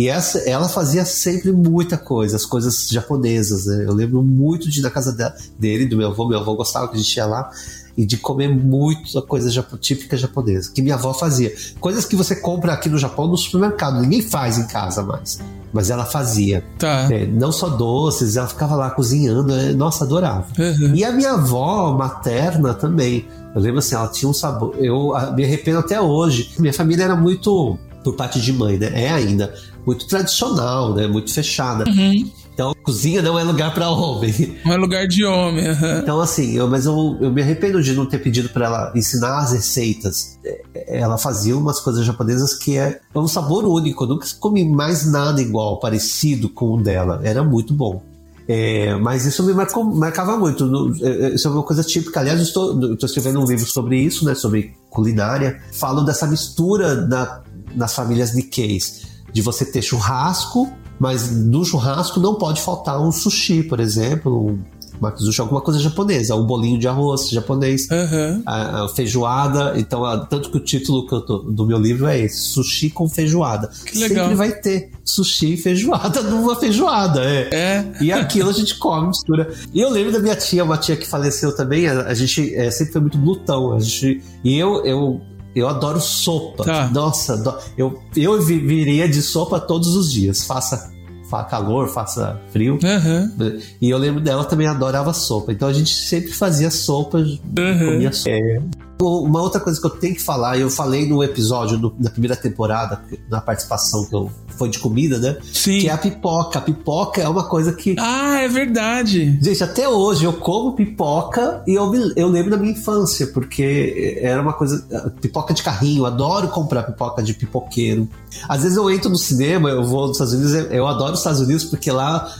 E 0.00 0.08
essa, 0.08 0.38
ela 0.48 0.66
fazia 0.66 1.04
sempre 1.04 1.52
muita 1.52 1.98
coisa, 1.98 2.34
as 2.34 2.46
coisas 2.46 2.88
japonesas, 2.88 3.66
né? 3.66 3.84
Eu 3.84 3.92
lembro 3.92 4.22
muito 4.22 4.70
de 4.70 4.80
ir 4.80 4.82
na 4.82 4.88
casa 4.88 5.14
dele, 5.58 5.84
do 5.84 5.94
meu 5.94 6.08
avô, 6.08 6.26
meu 6.26 6.38
avô 6.38 6.54
gostava 6.54 6.88
que 6.88 6.94
a 6.94 6.98
gente 6.98 7.14
ia 7.14 7.26
lá 7.26 7.50
e 7.98 8.06
de 8.06 8.16
comer 8.16 8.48
muito 8.48 9.20
coisa 9.20 9.50
típica 9.78 10.16
japonesa, 10.16 10.72
que 10.74 10.80
minha 10.80 10.94
avó 10.94 11.12
fazia. 11.12 11.54
Coisas 11.78 12.06
que 12.06 12.16
você 12.16 12.34
compra 12.34 12.72
aqui 12.72 12.88
no 12.88 12.96
Japão 12.96 13.26
no 13.26 13.36
supermercado, 13.36 14.00
ninguém 14.00 14.22
faz 14.22 14.56
em 14.56 14.66
casa 14.68 15.02
mais. 15.02 15.38
Mas 15.70 15.90
ela 15.90 16.06
fazia. 16.06 16.64
Tá. 16.78 17.06
É, 17.12 17.26
não 17.26 17.52
só 17.52 17.68
doces, 17.68 18.38
ela 18.38 18.48
ficava 18.48 18.76
lá 18.76 18.88
cozinhando, 18.88 19.54
é, 19.54 19.74
nossa, 19.74 20.04
adorava. 20.04 20.46
Uhum. 20.58 20.94
E 20.94 21.04
a 21.04 21.12
minha 21.12 21.32
avó 21.32 21.92
materna 21.92 22.72
também. 22.72 23.28
Eu 23.54 23.60
lembro 23.60 23.80
assim, 23.80 23.94
ela 23.94 24.08
tinha 24.08 24.30
um 24.30 24.32
sabor. 24.32 24.74
Eu 24.78 25.12
me 25.34 25.44
arrependo 25.44 25.78
até 25.78 26.00
hoje. 26.00 26.52
Minha 26.58 26.72
família 26.72 27.04
era 27.04 27.14
muito 27.14 27.78
por 28.02 28.16
parte 28.16 28.40
de 28.40 28.52
mãe, 28.52 28.78
né? 28.78 28.90
É 28.94 29.10
ainda 29.10 29.52
muito 29.86 30.06
tradicional, 30.06 30.94
né? 30.94 31.06
Muito 31.06 31.32
fechada. 31.32 31.84
Uhum. 31.88 32.30
Então, 32.52 32.74
cozinha 32.82 33.22
não 33.22 33.38
é 33.38 33.42
lugar 33.42 33.72
para 33.72 33.88
homem. 33.88 34.58
Não 34.64 34.74
é 34.74 34.76
lugar 34.76 35.06
de 35.06 35.24
homem. 35.24 35.66
Uhum. 35.66 35.98
Então, 35.98 36.20
assim, 36.20 36.56
eu, 36.56 36.68
mas 36.68 36.84
eu, 36.84 37.16
eu 37.20 37.30
me 37.32 37.40
arrependo 37.40 37.82
de 37.82 37.94
não 37.94 38.04
ter 38.04 38.18
pedido 38.18 38.50
para 38.50 38.66
ela 38.66 38.92
ensinar 38.94 39.38
as 39.38 39.52
receitas. 39.52 40.38
É, 40.44 41.00
ela 41.00 41.16
fazia 41.16 41.56
umas 41.56 41.80
coisas 41.80 42.04
japonesas 42.04 42.54
que 42.54 42.76
é, 42.76 43.00
é 43.14 43.18
um 43.18 43.26
sabor 43.26 43.64
único. 43.64 44.04
Eu 44.04 44.08
nunca 44.08 44.26
comi 44.38 44.62
mais 44.62 45.10
nada 45.10 45.40
igual, 45.40 45.80
parecido 45.80 46.50
com 46.50 46.74
o 46.74 46.82
dela. 46.82 47.20
Era 47.22 47.42
muito 47.42 47.72
bom. 47.72 48.02
É, 48.46 48.94
mas 48.96 49.24
isso 49.24 49.42
me 49.42 49.54
marcou, 49.54 49.84
marcava 49.84 50.36
muito. 50.36 50.92
É, 51.00 51.08
é, 51.08 51.34
isso 51.34 51.48
é 51.48 51.50
uma 51.50 51.62
coisa 51.62 51.82
típica. 51.82 52.20
Aliás, 52.20 52.40
estou, 52.40 52.92
estou 52.92 53.06
escrevendo 53.06 53.40
um 53.40 53.46
livro 53.46 53.64
sobre 53.64 53.98
isso, 53.98 54.24
né, 54.26 54.34
sobre 54.34 54.74
culinária. 54.90 55.62
Falo 55.72 56.02
dessa 56.02 56.26
mistura 56.26 56.94
da, 56.94 57.42
nas 57.74 57.94
famílias 57.94 58.34
Nikkeis 58.34 59.09
de 59.32 59.42
você 59.42 59.64
ter 59.64 59.82
churrasco, 59.82 60.72
mas 60.98 61.30
no 61.30 61.64
churrasco 61.64 62.20
não 62.20 62.34
pode 62.34 62.60
faltar 62.60 63.00
um 63.00 63.10
sushi, 63.10 63.62
por 63.62 63.80
exemplo, 63.80 64.50
um 64.50 64.58
makizushi, 65.00 65.40
alguma 65.40 65.60
coisa 65.60 65.80
japonesa, 65.80 66.36
um 66.36 66.44
bolinho 66.44 66.78
de 66.78 66.86
arroz 66.86 67.30
japonês, 67.30 67.88
uhum. 67.90 68.42
a, 68.44 68.84
a, 68.84 68.88
feijoada. 68.88 69.72
Então, 69.76 70.04
a, 70.04 70.18
tanto 70.18 70.50
que 70.50 70.58
o 70.58 70.60
título 70.60 71.06
que 71.06 71.26
tô, 71.26 71.38
do 71.38 71.66
meu 71.66 71.78
livro 71.78 72.06
é 72.06 72.20
esse: 72.20 72.40
Sushi 72.40 72.90
com 72.90 73.08
feijoada. 73.08 73.70
Que 73.86 73.98
legal. 73.98 74.24
Sempre 74.24 74.36
vai 74.36 74.52
ter 74.52 74.90
sushi 75.04 75.54
e 75.54 75.56
feijoada 75.56 76.22
numa 76.30 76.54
feijoada. 76.54 77.24
É. 77.24 77.48
é. 77.52 77.92
E 78.00 78.12
aquilo 78.12 78.50
a 78.50 78.52
gente 78.52 78.78
come, 78.78 79.08
mistura. 79.08 79.52
E 79.72 79.80
eu 79.80 79.90
lembro 79.90 80.12
da 80.12 80.20
minha 80.20 80.36
tia, 80.36 80.62
uma 80.62 80.76
tia 80.76 80.96
que 80.96 81.06
faleceu 81.06 81.54
também, 81.56 81.88
a, 81.88 82.02
a 82.02 82.14
gente 82.14 82.54
é, 82.54 82.70
sempre 82.70 82.92
foi 82.92 83.00
muito 83.00 83.18
glutão. 83.18 83.72
A 83.72 83.80
gente, 83.80 84.22
e 84.44 84.58
eu, 84.58 84.84
eu 84.84 85.20
eu 85.54 85.68
adoro 85.68 86.00
sopa. 86.00 86.64
Tá. 86.64 86.88
Nossa, 86.88 87.62
eu, 87.76 88.00
eu 88.16 88.40
viria 88.40 89.08
de 89.08 89.22
sopa 89.22 89.58
todos 89.58 89.94
os 89.96 90.12
dias. 90.12 90.44
Faça, 90.44 90.92
faça 91.28 91.48
calor, 91.48 91.88
faça 91.88 92.40
frio. 92.52 92.78
Uhum. 92.82 93.60
E 93.80 93.90
eu 93.90 93.98
lembro 93.98 94.20
dela 94.20 94.44
também 94.44 94.66
adorava 94.66 95.12
sopa. 95.12 95.52
Então 95.52 95.68
a 95.68 95.72
gente 95.72 95.94
sempre 95.94 96.32
fazia 96.32 96.70
sopa, 96.70 97.18
uhum. 97.18 97.38
comia 97.54 98.12
sopa. 98.12 98.30
É. 98.30 98.62
Uma 99.02 99.40
outra 99.40 99.58
coisa 99.58 99.80
que 99.80 99.86
eu 99.86 99.90
tenho 99.90 100.14
que 100.14 100.20
falar, 100.20 100.58
eu 100.58 100.68
falei 100.68 101.08
no 101.08 101.24
episódio 101.24 101.78
do, 101.78 101.90
da 101.98 102.10
primeira 102.10 102.36
temporada, 102.36 103.00
na 103.30 103.40
participação 103.40 104.04
que 104.06 104.14
eu 104.14 104.30
foi 104.60 104.68
de 104.68 104.78
comida, 104.78 105.18
né? 105.18 105.38
Sim. 105.54 105.78
Que 105.80 105.88
é 105.88 105.92
a 105.92 105.96
pipoca. 105.96 106.58
A 106.58 106.62
pipoca 106.62 107.22
é 107.22 107.26
uma 107.28 107.44
coisa 107.44 107.72
que. 107.72 107.96
Ah, 107.98 108.40
é 108.42 108.46
verdade. 108.48 109.38
Gente, 109.42 109.64
até 109.64 109.88
hoje 109.88 110.24
eu 110.24 110.34
como 110.34 110.74
pipoca 110.74 111.62
e 111.66 111.74
eu, 111.74 111.90
me- 111.90 112.12
eu 112.14 112.28
lembro 112.28 112.50
da 112.50 112.58
minha 112.58 112.72
infância, 112.72 113.26
porque 113.28 114.18
era 114.20 114.42
uma 114.42 114.52
coisa. 114.52 114.84
Pipoca 115.22 115.54
de 115.54 115.62
carrinho, 115.62 116.02
eu 116.02 116.06
adoro 116.06 116.48
comprar 116.48 116.82
pipoca 116.82 117.22
de 117.22 117.32
pipoqueiro. 117.32 118.06
Às 118.46 118.62
vezes 118.64 118.76
eu 118.76 118.90
entro 118.90 119.08
no 119.08 119.16
cinema, 119.16 119.70
eu 119.70 119.82
vou 119.82 120.08
nos 120.08 120.12
Estados 120.20 120.34
Unidos, 120.34 120.52
eu- 120.70 120.86
adoro 120.86 121.12
os 121.14 121.20
Estados 121.20 121.40
Unidos 121.40 121.64
porque 121.64 121.90
lá, 121.90 122.30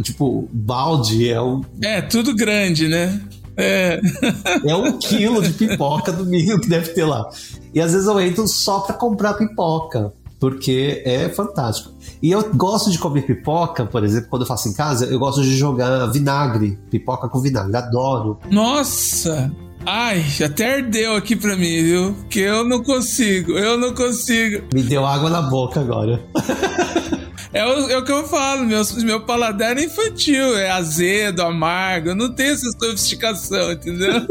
tipo, 0.00 0.48
balde 0.52 1.28
é 1.28 1.40
um, 1.42 1.60
É, 1.82 2.00
tudo 2.00 2.34
grande, 2.36 2.86
né? 2.86 3.20
É. 3.56 4.00
é 4.66 4.74
um 4.76 4.96
quilo 4.98 5.42
de 5.42 5.52
pipoca 5.52 6.12
do 6.12 6.24
mínimo 6.24 6.60
que 6.60 6.68
deve 6.68 6.90
ter 6.90 7.04
lá. 7.04 7.28
E 7.74 7.80
às 7.80 7.92
vezes 7.92 8.06
eu 8.06 8.20
entro 8.20 8.46
só 8.46 8.80
pra 8.80 8.94
comprar 8.94 9.34
pipoca, 9.34 10.12
porque 10.44 11.00
é 11.06 11.26
fantástico. 11.30 11.94
E 12.20 12.30
eu 12.30 12.52
gosto 12.52 12.90
de 12.90 12.98
comer 12.98 13.22
pipoca, 13.22 13.86
por 13.86 14.04
exemplo, 14.04 14.28
quando 14.28 14.42
eu 14.42 14.46
faço 14.46 14.68
em 14.68 14.74
casa, 14.74 15.06
eu 15.06 15.18
gosto 15.18 15.40
de 15.40 15.56
jogar 15.56 16.04
vinagre, 16.08 16.78
pipoca 16.90 17.30
com 17.30 17.40
vinagre, 17.40 17.74
adoro. 17.74 18.38
Nossa! 18.50 19.50
Ai, 19.86 20.22
até 20.44 20.76
ardeu 20.76 21.16
aqui 21.16 21.34
pra 21.34 21.56
mim, 21.56 21.82
viu? 21.82 22.14
Que 22.28 22.40
eu 22.40 22.62
não 22.62 22.82
consigo, 22.82 23.52
eu 23.52 23.78
não 23.78 23.94
consigo. 23.94 24.66
Me 24.74 24.82
deu 24.82 25.06
água 25.06 25.30
na 25.30 25.40
boca 25.40 25.80
agora. 25.80 26.22
É 27.54 27.64
o, 27.64 27.88
é 27.88 27.96
o 27.96 28.04
que 28.04 28.10
eu 28.10 28.26
falo, 28.26 28.64
meu, 28.66 28.82
meu 29.04 29.20
paladar 29.20 29.78
é 29.78 29.84
infantil, 29.84 30.58
é 30.58 30.70
azedo, 30.70 31.40
amargo, 31.40 32.08
eu 32.08 32.16
não 32.16 32.28
tenho 32.28 32.52
essa 32.52 32.68
sofisticação, 32.72 33.70
entendeu? 33.70 34.12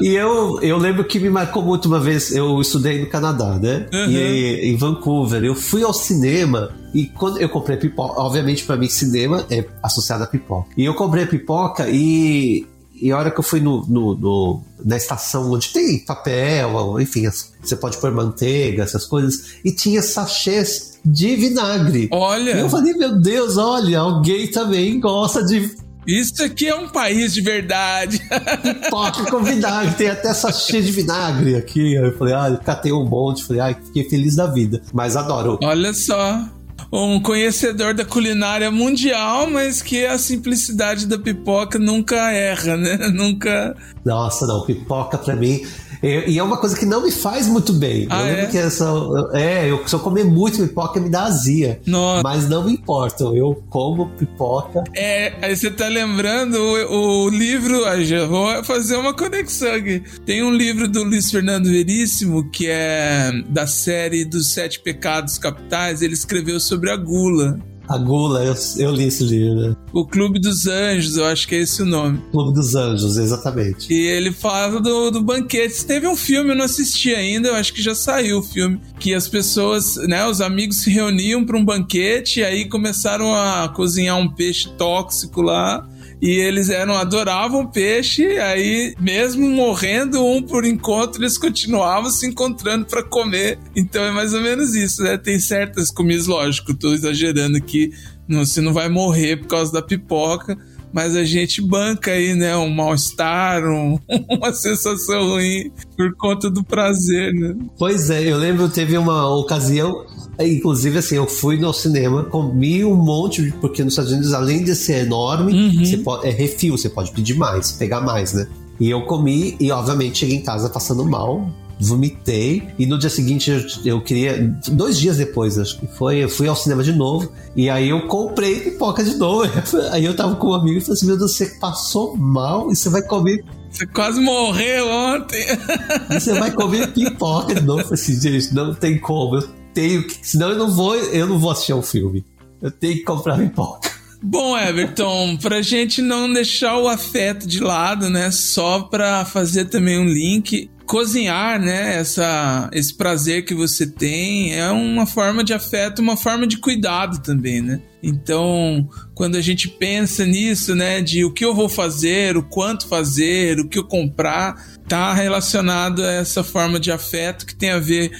E 0.00 0.14
eu, 0.14 0.60
eu 0.62 0.78
lembro 0.78 1.04
que 1.04 1.18
me 1.18 1.28
marcou 1.28 1.62
muito 1.62 1.86
uma 1.86 2.00
vez, 2.00 2.32
eu 2.32 2.60
estudei 2.60 3.00
no 3.00 3.06
Canadá, 3.06 3.58
né? 3.58 3.86
Uhum. 3.92 4.10
E 4.10 4.70
em 4.70 4.76
Vancouver, 4.76 5.44
eu 5.44 5.54
fui 5.54 5.82
ao 5.82 5.92
cinema 5.92 6.70
e 6.94 7.06
quando 7.06 7.38
eu 7.38 7.48
comprei 7.48 7.76
pipoca, 7.76 8.20
obviamente 8.20 8.64
pra 8.64 8.76
mim 8.76 8.88
cinema 8.88 9.44
é 9.50 9.64
associado 9.82 10.24
a 10.24 10.26
pipoca. 10.26 10.68
E 10.76 10.84
eu 10.84 10.94
comprei 10.94 11.26
pipoca 11.26 11.88
e, 11.90 12.66
e 13.00 13.10
a 13.12 13.18
hora 13.18 13.30
que 13.30 13.38
eu 13.38 13.44
fui 13.44 13.60
no, 13.60 13.84
no- 13.86 14.14
no- 14.16 14.62
na 14.84 14.96
estação 14.96 15.50
onde 15.52 15.68
tem 15.72 15.98
papel, 16.04 17.00
enfim, 17.00 17.24
você 17.62 17.76
pode 17.76 17.96
pôr 17.98 18.10
manteiga, 18.12 18.82
essas 18.82 19.04
coisas, 19.06 19.56
e 19.64 19.72
tinha 19.72 20.02
sachês 20.02 20.98
de 21.04 21.36
vinagre. 21.36 22.08
Olha, 22.12 22.52
E 22.56 22.60
eu 22.60 22.68
falei, 22.68 22.92
meu 22.94 23.18
Deus, 23.20 23.56
olha, 23.56 24.00
alguém 24.00 24.50
também 24.50 24.98
gosta 25.00 25.44
de 25.44 25.74
isso 26.08 26.40
aqui 26.44 26.68
é 26.68 26.74
um 26.76 26.88
país 26.88 27.34
de 27.34 27.40
verdade. 27.40 28.20
pipoca 28.62 29.28
com 29.28 29.42
vinagre, 29.42 29.92
tem 29.96 30.08
até 30.08 30.32
sachê 30.32 30.80
de 30.80 30.92
vinagre 30.92 31.56
aqui. 31.56 31.94
Eu 31.94 32.16
falei, 32.16 32.32
ah, 32.32 32.60
catei 32.64 32.92
um 32.92 33.04
monte, 33.04 33.44
falei, 33.44 33.60
ai, 33.60 33.74
fiquei 33.86 34.08
feliz 34.08 34.36
da 34.36 34.46
vida. 34.46 34.80
Mas 34.92 35.16
adoro. 35.16 35.58
Olha 35.64 35.92
só. 35.92 36.44
Um 36.92 37.20
conhecedor 37.20 37.94
da 37.94 38.04
culinária 38.04 38.70
mundial, 38.70 39.50
mas 39.50 39.82
que 39.82 40.06
a 40.06 40.16
simplicidade 40.18 41.06
da 41.06 41.18
pipoca 41.18 41.78
nunca 41.78 42.30
erra, 42.30 42.76
né? 42.76 42.96
Nunca. 43.12 43.76
Nossa, 44.04 44.46
não, 44.46 44.64
pipoca 44.64 45.18
pra 45.18 45.34
mim. 45.34 45.66
E, 46.02 46.32
e 46.32 46.38
é 46.38 46.42
uma 46.42 46.56
coisa 46.56 46.76
que 46.76 46.86
não 46.86 47.02
me 47.02 47.10
faz 47.10 47.46
muito 47.46 47.72
bem. 47.72 48.06
Ah, 48.10 48.20
eu 48.20 48.26
lembro 48.26 48.42
é? 48.42 48.46
que 48.46 48.58
essa. 48.58 48.84
É, 49.32 49.70
eu, 49.70 49.86
se 49.86 49.94
eu 49.94 50.00
comer 50.00 50.24
muito 50.24 50.58
pipoca 50.58 51.00
me 51.00 51.08
dá 51.08 51.24
azia. 51.24 51.80
Nossa. 51.86 52.22
Mas 52.22 52.48
não 52.48 52.64
me 52.64 52.72
importa, 52.72 53.24
eu 53.24 53.62
como 53.70 54.08
pipoca. 54.10 54.84
É, 54.94 55.34
aí 55.42 55.56
você 55.56 55.70
tá 55.70 55.88
lembrando 55.88 56.56
o, 56.56 57.24
o 57.24 57.28
livro, 57.28 57.82
já 58.04 58.26
vou 58.26 58.64
fazer 58.64 58.96
uma 58.96 59.14
conexão 59.14 59.74
aqui. 59.74 60.02
Tem 60.24 60.42
um 60.42 60.50
livro 60.50 60.88
do 60.88 61.02
Luiz 61.02 61.30
Fernando 61.30 61.66
Veríssimo, 61.66 62.50
que 62.50 62.66
é 62.68 63.30
da 63.48 63.66
série 63.66 64.24
dos 64.24 64.52
Sete 64.52 64.80
Pecados 64.80 65.38
Capitais, 65.38 66.02
ele 66.02 66.14
escreveu 66.14 66.60
sobre 66.60 66.90
a 66.90 66.96
gula. 66.96 67.58
A 67.88 67.98
gula, 67.98 68.44
eu, 68.44 68.54
eu 68.78 68.90
li 68.92 69.04
esse 69.04 69.22
livro, 69.24 69.54
né? 69.54 69.76
O 69.92 70.04
Clube 70.04 70.40
dos 70.40 70.66
Anjos, 70.66 71.16
eu 71.16 71.24
acho 71.24 71.46
que 71.46 71.54
é 71.54 71.58
esse 71.60 71.82
o 71.82 71.86
nome. 71.86 72.20
Clube 72.32 72.52
dos 72.52 72.74
Anjos, 72.74 73.16
exatamente. 73.16 73.92
E 73.92 74.06
ele 74.08 74.32
fala 74.32 74.80
do, 74.80 75.10
do 75.10 75.22
banquete. 75.22 75.84
Teve 75.84 76.06
um 76.08 76.16
filme, 76.16 76.50
eu 76.50 76.56
não 76.56 76.64
assisti 76.64 77.14
ainda, 77.14 77.48
eu 77.48 77.54
acho 77.54 77.72
que 77.72 77.82
já 77.82 77.94
saiu 77.94 78.38
o 78.38 78.42
filme. 78.42 78.80
Que 78.98 79.14
as 79.14 79.28
pessoas, 79.28 79.96
né, 80.08 80.26
os 80.26 80.40
amigos 80.40 80.78
se 80.78 80.90
reuniam 80.90 81.44
para 81.44 81.56
um 81.56 81.64
banquete 81.64 82.40
e 82.40 82.44
aí 82.44 82.68
começaram 82.68 83.34
a 83.34 83.68
cozinhar 83.68 84.18
um 84.18 84.28
peixe 84.28 84.68
tóxico 84.76 85.40
lá. 85.42 85.86
E 86.20 86.30
eles 86.30 86.70
eram, 86.70 86.94
adoravam 86.94 87.66
peixe, 87.66 88.24
aí 88.38 88.94
mesmo 88.98 89.48
morrendo 89.50 90.24
um 90.24 90.42
por 90.42 90.64
encontro, 90.64 91.20
eles 91.20 91.36
continuavam 91.36 92.10
se 92.10 92.26
encontrando 92.26 92.86
para 92.86 93.02
comer. 93.02 93.58
Então 93.74 94.02
é 94.02 94.10
mais 94.10 94.32
ou 94.32 94.40
menos 94.40 94.74
isso, 94.74 95.02
né? 95.02 95.18
Tem 95.18 95.38
certas 95.38 95.90
comidas, 95.90 96.26
lógico, 96.26 96.74
tô 96.74 96.94
exagerando 96.94 97.58
aqui, 97.58 97.92
não, 98.26 98.44
você 98.44 98.60
não 98.60 98.72
vai 98.72 98.88
morrer 98.88 99.36
por 99.36 99.46
causa 99.48 99.72
da 99.72 99.82
pipoca, 99.82 100.56
mas 100.96 101.14
a 101.14 101.24
gente 101.24 101.60
banca 101.60 102.10
aí, 102.12 102.32
né? 102.34 102.56
Um 102.56 102.70
mal-estar, 102.70 103.62
um- 103.62 103.98
uma 104.30 104.50
sensação 104.50 105.28
ruim 105.28 105.70
por 105.94 106.14
conta 106.16 106.48
do 106.48 106.64
prazer, 106.64 107.34
né? 107.34 107.54
Pois 107.78 108.08
é, 108.08 108.22
eu 108.32 108.38
lembro, 108.38 108.66
teve 108.70 108.96
uma 108.96 109.28
ocasião, 109.28 110.06
inclusive 110.40 110.96
assim, 110.96 111.16
eu 111.16 111.26
fui 111.26 111.58
no 111.58 111.70
cinema, 111.74 112.24
comi 112.24 112.82
um 112.82 112.94
monte, 112.96 113.52
porque 113.60 113.84
nos 113.84 113.92
Estados 113.92 114.10
Unidos, 114.12 114.32
além 114.32 114.64
de 114.64 114.74
ser 114.74 115.04
enorme, 115.04 115.52
Uhum. 115.52 115.84
você 115.84 115.98
pode, 115.98 116.26
é 116.26 116.30
refil, 116.30 116.78
você 116.78 116.88
pode 116.88 117.10
pedir 117.12 117.34
mais, 117.36 117.72
pegar 117.72 118.00
mais, 118.00 118.32
né? 118.32 118.46
E 118.80 118.88
eu 118.88 119.02
comi 119.02 119.54
e, 119.60 119.70
obviamente, 119.70 120.16
cheguei 120.20 120.36
em 120.36 120.42
casa 120.42 120.70
passando 120.70 121.04
mal, 121.04 121.46
vomitei, 121.78 122.68
e 122.78 122.86
no 122.86 122.98
dia 122.98 123.10
seguinte 123.10 123.50
eu, 123.50 123.60
eu 123.84 124.00
queria, 124.02 124.54
dois 124.68 124.98
dias 124.98 125.18
depois, 125.18 125.58
acho 125.58 125.78
que 125.78 125.86
foi, 125.86 126.24
eu 126.24 126.28
fui 126.28 126.48
ao 126.48 126.56
cinema 126.56 126.82
de 126.82 126.92
novo, 126.92 127.30
e 127.54 127.68
aí 127.70 127.90
eu 127.90 128.06
comprei 128.06 128.60
pipoca 128.60 129.02
de 129.02 129.14
novo. 129.16 129.50
Aí 129.90 130.04
eu 130.04 130.14
tava 130.14 130.36
com 130.36 130.48
um 130.48 130.54
amigo 130.54 130.78
e 130.78 130.80
falei 130.80 130.94
assim: 130.94 131.06
Meu 131.06 131.16
Deus, 131.16 131.32
você 131.32 131.46
passou 131.58 132.16
mal 132.16 132.70
e 132.70 132.76
você 132.76 132.88
vai 132.88 133.02
comer 133.02 133.44
Você 133.70 133.86
quase 133.86 134.20
morreu 134.20 134.86
ontem. 134.88 135.42
e 136.10 136.20
você 136.20 136.38
vai 136.38 136.50
comer 136.50 136.92
pipoca 136.92 137.54
de 137.54 137.62
novo. 137.62 137.80
Eu 137.80 137.84
falei 137.84 138.02
assim, 138.02 138.20
gente, 138.20 138.54
não 138.54 138.74
tem 138.74 138.98
como. 138.98 139.36
Eu 139.36 139.48
tenho 139.72 140.06
que. 140.06 140.18
Senão 140.26 140.50
eu 140.50 140.58
não 140.58 140.70
vou, 140.70 140.96
eu 140.96 141.26
não 141.26 141.38
vou 141.38 141.50
assistir 141.50 141.72
ao 141.72 141.82
filme. 141.82 142.24
Eu 142.60 142.70
tenho 142.70 142.96
que 142.96 143.04
comprar 143.04 143.38
pipoca. 143.38 143.90
Bom, 144.28 144.58
Everton, 144.58 145.36
pra 145.36 145.62
gente 145.62 146.02
não 146.02 146.32
deixar 146.32 146.78
o 146.78 146.88
afeto 146.88 147.46
de 147.46 147.60
lado, 147.60 148.10
né? 148.10 148.32
Só 148.32 148.80
pra 148.80 149.24
fazer 149.24 149.66
também 149.66 150.00
um 150.00 150.04
link. 150.04 150.68
Cozinhar, 150.84 151.60
né? 151.60 151.94
Essa, 151.94 152.68
esse 152.72 152.92
prazer 152.92 153.44
que 153.44 153.54
você 153.54 153.86
tem 153.86 154.52
é 154.52 154.68
uma 154.68 155.06
forma 155.06 155.44
de 155.44 155.54
afeto, 155.54 156.00
uma 156.00 156.16
forma 156.16 156.44
de 156.44 156.58
cuidado 156.58 157.22
também, 157.22 157.62
né? 157.62 157.80
Então, 158.02 158.88
quando 159.14 159.36
a 159.36 159.40
gente 159.40 159.68
pensa 159.68 160.26
nisso, 160.26 160.74
né? 160.74 161.00
De 161.00 161.24
o 161.24 161.32
que 161.32 161.44
eu 161.44 161.54
vou 161.54 161.68
fazer, 161.68 162.36
o 162.36 162.42
quanto 162.42 162.88
fazer, 162.88 163.60
o 163.60 163.68
que 163.68 163.78
eu 163.78 163.84
comprar, 163.84 164.60
tá 164.88 165.14
relacionado 165.14 166.02
a 166.02 166.10
essa 166.10 166.42
forma 166.42 166.80
de 166.80 166.90
afeto 166.90 167.46
que 167.46 167.54
tem 167.54 167.70
a 167.70 167.78
ver, 167.78 168.10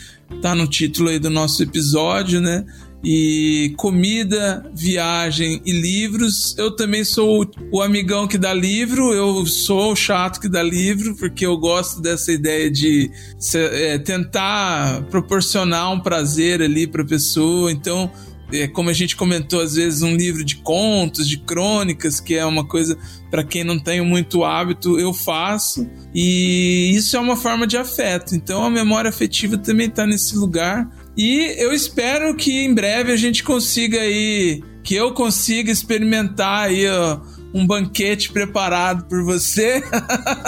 tá 0.40 0.54
no 0.54 0.68
título 0.68 1.08
aí 1.08 1.18
do 1.18 1.30
nosso 1.30 1.64
episódio, 1.64 2.40
né? 2.40 2.64
E 3.08 3.72
comida, 3.76 4.68
viagem 4.74 5.62
e 5.64 5.70
livros. 5.70 6.56
Eu 6.58 6.74
também 6.74 7.04
sou 7.04 7.48
o- 7.70 7.80
amigão 7.80 8.26
que 8.26 8.36
dá 8.36 8.52
livro, 8.52 9.14
eu 9.14 9.46
sou 9.46 9.92
o 9.92 9.96
chato 9.96 10.40
que 10.40 10.48
dá 10.48 10.60
livro, 10.60 11.14
porque 11.14 11.46
eu 11.46 11.56
gosto 11.56 12.02
dessa 12.02 12.32
ideia 12.32 12.68
de 12.68 13.08
é, 13.54 13.96
tentar 13.98 15.02
proporcionar 15.04 15.92
um 15.92 16.00
prazer 16.00 16.60
ali 16.60 16.84
para 16.84 17.02
a 17.02 17.06
pessoa. 17.06 17.70
Então, 17.70 18.10
é, 18.52 18.66
como 18.66 18.90
a 18.90 18.92
gente 18.92 19.14
comentou, 19.14 19.60
às 19.60 19.74
vezes 19.76 20.02
um 20.02 20.16
livro 20.16 20.44
de 20.44 20.56
contos, 20.56 21.28
de 21.28 21.38
crônicas, 21.38 22.18
que 22.18 22.34
é 22.34 22.44
uma 22.44 22.64
coisa 22.66 22.98
para 23.30 23.44
quem 23.44 23.62
não 23.62 23.78
tem 23.78 24.00
muito 24.00 24.42
hábito, 24.42 24.98
eu 24.98 25.14
faço. 25.14 25.88
E 26.12 26.90
isso 26.92 27.16
é 27.16 27.20
uma 27.20 27.36
forma 27.36 27.68
de 27.68 27.76
afeto. 27.76 28.34
Então 28.34 28.64
a 28.64 28.70
memória 28.70 29.10
afetiva 29.10 29.56
também 29.56 29.86
está 29.86 30.04
nesse 30.04 30.36
lugar. 30.36 30.88
E 31.16 31.54
eu 31.58 31.72
espero 31.72 32.34
que 32.34 32.64
em 32.64 32.74
breve 32.74 33.12
a 33.12 33.16
gente 33.16 33.42
consiga 33.42 34.00
aí, 34.00 34.62
que 34.82 34.94
eu 34.94 35.14
consiga 35.14 35.70
experimentar 35.70 36.66
aí, 36.66 36.86
ó, 36.88 37.20
um 37.54 37.66
banquete 37.66 38.30
preparado 38.30 39.04
por 39.08 39.24
você. 39.24 39.82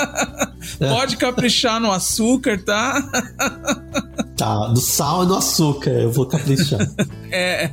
Pode 0.78 1.16
caprichar 1.16 1.81
no 1.81 1.90
açúcar, 1.90 2.62
tá? 2.62 3.03
Tá, 4.39 4.69
do 4.69 4.81
sal 4.81 5.24
e 5.24 5.27
no 5.27 5.35
açúcar, 5.35 5.90
eu 5.90 6.12
vou 6.12 6.24
caprichar. 6.24 6.78
É. 7.31 7.70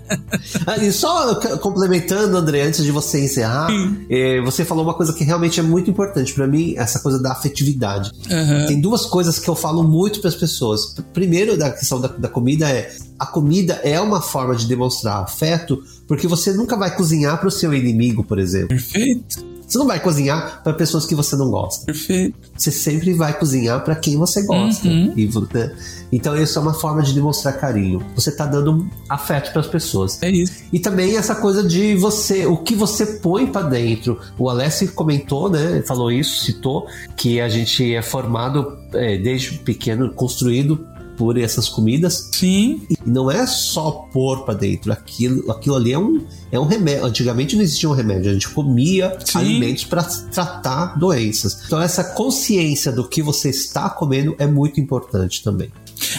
Ah, 0.67 0.75
e 0.83 0.91
só 0.91 1.35
complementando, 1.59 2.35
André, 2.35 2.63
antes 2.63 2.83
de 2.83 2.91
você 2.91 3.23
encerrar, 3.23 3.69
eh, 4.09 4.41
você 4.41 4.65
falou 4.65 4.83
uma 4.83 4.93
coisa 4.93 5.13
que 5.13 5.23
realmente 5.23 5.61
é 5.61 5.63
muito 5.63 5.89
importante 5.89 6.33
pra 6.33 6.45
mim, 6.45 6.73
essa 6.75 6.99
coisa 6.99 7.21
da 7.21 7.31
afetividade. 7.31 8.11
Aham. 8.29 8.65
Tem 8.65 8.81
duas 8.81 9.05
coisas 9.05 9.39
que 9.39 9.49
eu 9.49 9.55
falo 9.55 9.81
muito 9.81 10.19
para 10.19 10.27
as 10.27 10.35
pessoas. 10.35 10.93
Primeiro, 11.13 11.57
da 11.57 11.71
questão 11.71 12.01
da, 12.01 12.09
da 12.09 12.27
comida 12.27 12.69
é 12.69 12.93
a 13.17 13.25
comida 13.25 13.79
é 13.81 13.97
uma 14.01 14.21
forma 14.21 14.55
de 14.57 14.67
demonstrar 14.67 15.23
afeto, 15.23 15.81
porque 16.05 16.27
você 16.27 16.51
nunca 16.51 16.75
vai 16.75 16.93
cozinhar 16.93 17.37
para 17.37 17.47
o 17.47 17.51
seu 17.51 17.73
inimigo, 17.73 18.25
por 18.25 18.37
exemplo. 18.37 18.67
Perfeito. 18.67 19.54
Você 19.67 19.77
não 19.77 19.87
vai 19.87 19.99
cozinhar 19.99 20.61
para 20.63 20.73
pessoas 20.73 21.05
que 21.05 21.15
você 21.15 21.35
não 21.35 21.49
gosta. 21.49 21.85
Perfeito. 21.85 22.37
Você 22.55 22.71
sempre 22.71 23.13
vai 23.13 23.37
cozinhar 23.37 23.83
para 23.83 23.95
quem 23.95 24.17
você 24.17 24.43
gosta. 24.43 24.87
Uhum. 24.87 25.13
E, 25.15 25.29
né? 25.53 25.75
Então, 26.11 26.35
isso 26.35 26.57
é 26.57 26.61
uma 26.61 26.73
forma 26.73 27.01
de 27.01 27.13
demonstrar 27.13 27.57
carinho. 27.57 28.05
Você 28.15 28.31
tá 28.31 28.45
dando 28.45 28.87
afeto 29.09 29.51
para 29.51 29.61
as 29.61 29.67
pessoas. 29.67 30.21
É 30.21 30.29
isso. 30.29 30.63
E 30.71 30.79
também 30.79 31.17
essa 31.17 31.35
coisa 31.35 31.63
de 31.63 31.95
você, 31.95 32.45
o 32.45 32.57
que 32.57 32.75
você 32.75 33.05
põe 33.05 33.47
para 33.47 33.67
dentro. 33.67 34.19
O 34.37 34.49
Alessio 34.49 34.91
comentou, 34.93 35.49
né? 35.49 35.81
Falou 35.85 36.11
isso, 36.11 36.43
citou, 36.43 36.87
que 37.15 37.41
a 37.41 37.49
gente 37.49 37.93
é 37.93 38.01
formado 38.01 38.77
é, 38.93 39.17
desde 39.17 39.57
pequeno, 39.59 40.11
construído 40.13 40.85
por 41.17 41.37
essas 41.37 41.69
comidas. 41.69 42.29
Sim. 42.33 42.81
E 42.89 42.97
não 43.05 43.29
é 43.29 43.45
só 43.45 43.91
pôr 43.91 44.43
para 44.45 44.53
dentro. 44.53 44.91
Aquilo, 44.91 45.51
aquilo 45.51 45.75
ali 45.75 45.93
é 45.93 45.99
um, 45.99 46.25
é 46.51 46.59
um 46.59 46.65
remédio. 46.65 47.05
Antigamente 47.05 47.55
não 47.55 47.63
existia 47.63 47.89
um 47.89 47.93
remédio. 47.93 48.29
A 48.29 48.33
gente 48.33 48.49
comia 48.49 49.17
Sim. 49.23 49.39
alimentos 49.39 49.83
para 49.83 50.03
tratar 50.03 50.97
doenças. 50.97 51.63
Então, 51.65 51.81
essa 51.81 52.03
consciência 52.03 52.91
do 52.91 53.07
que 53.07 53.21
você 53.21 53.49
está 53.49 53.89
comendo 53.89 54.35
é 54.37 54.47
muito 54.47 54.79
importante 54.79 55.43
também. 55.43 55.71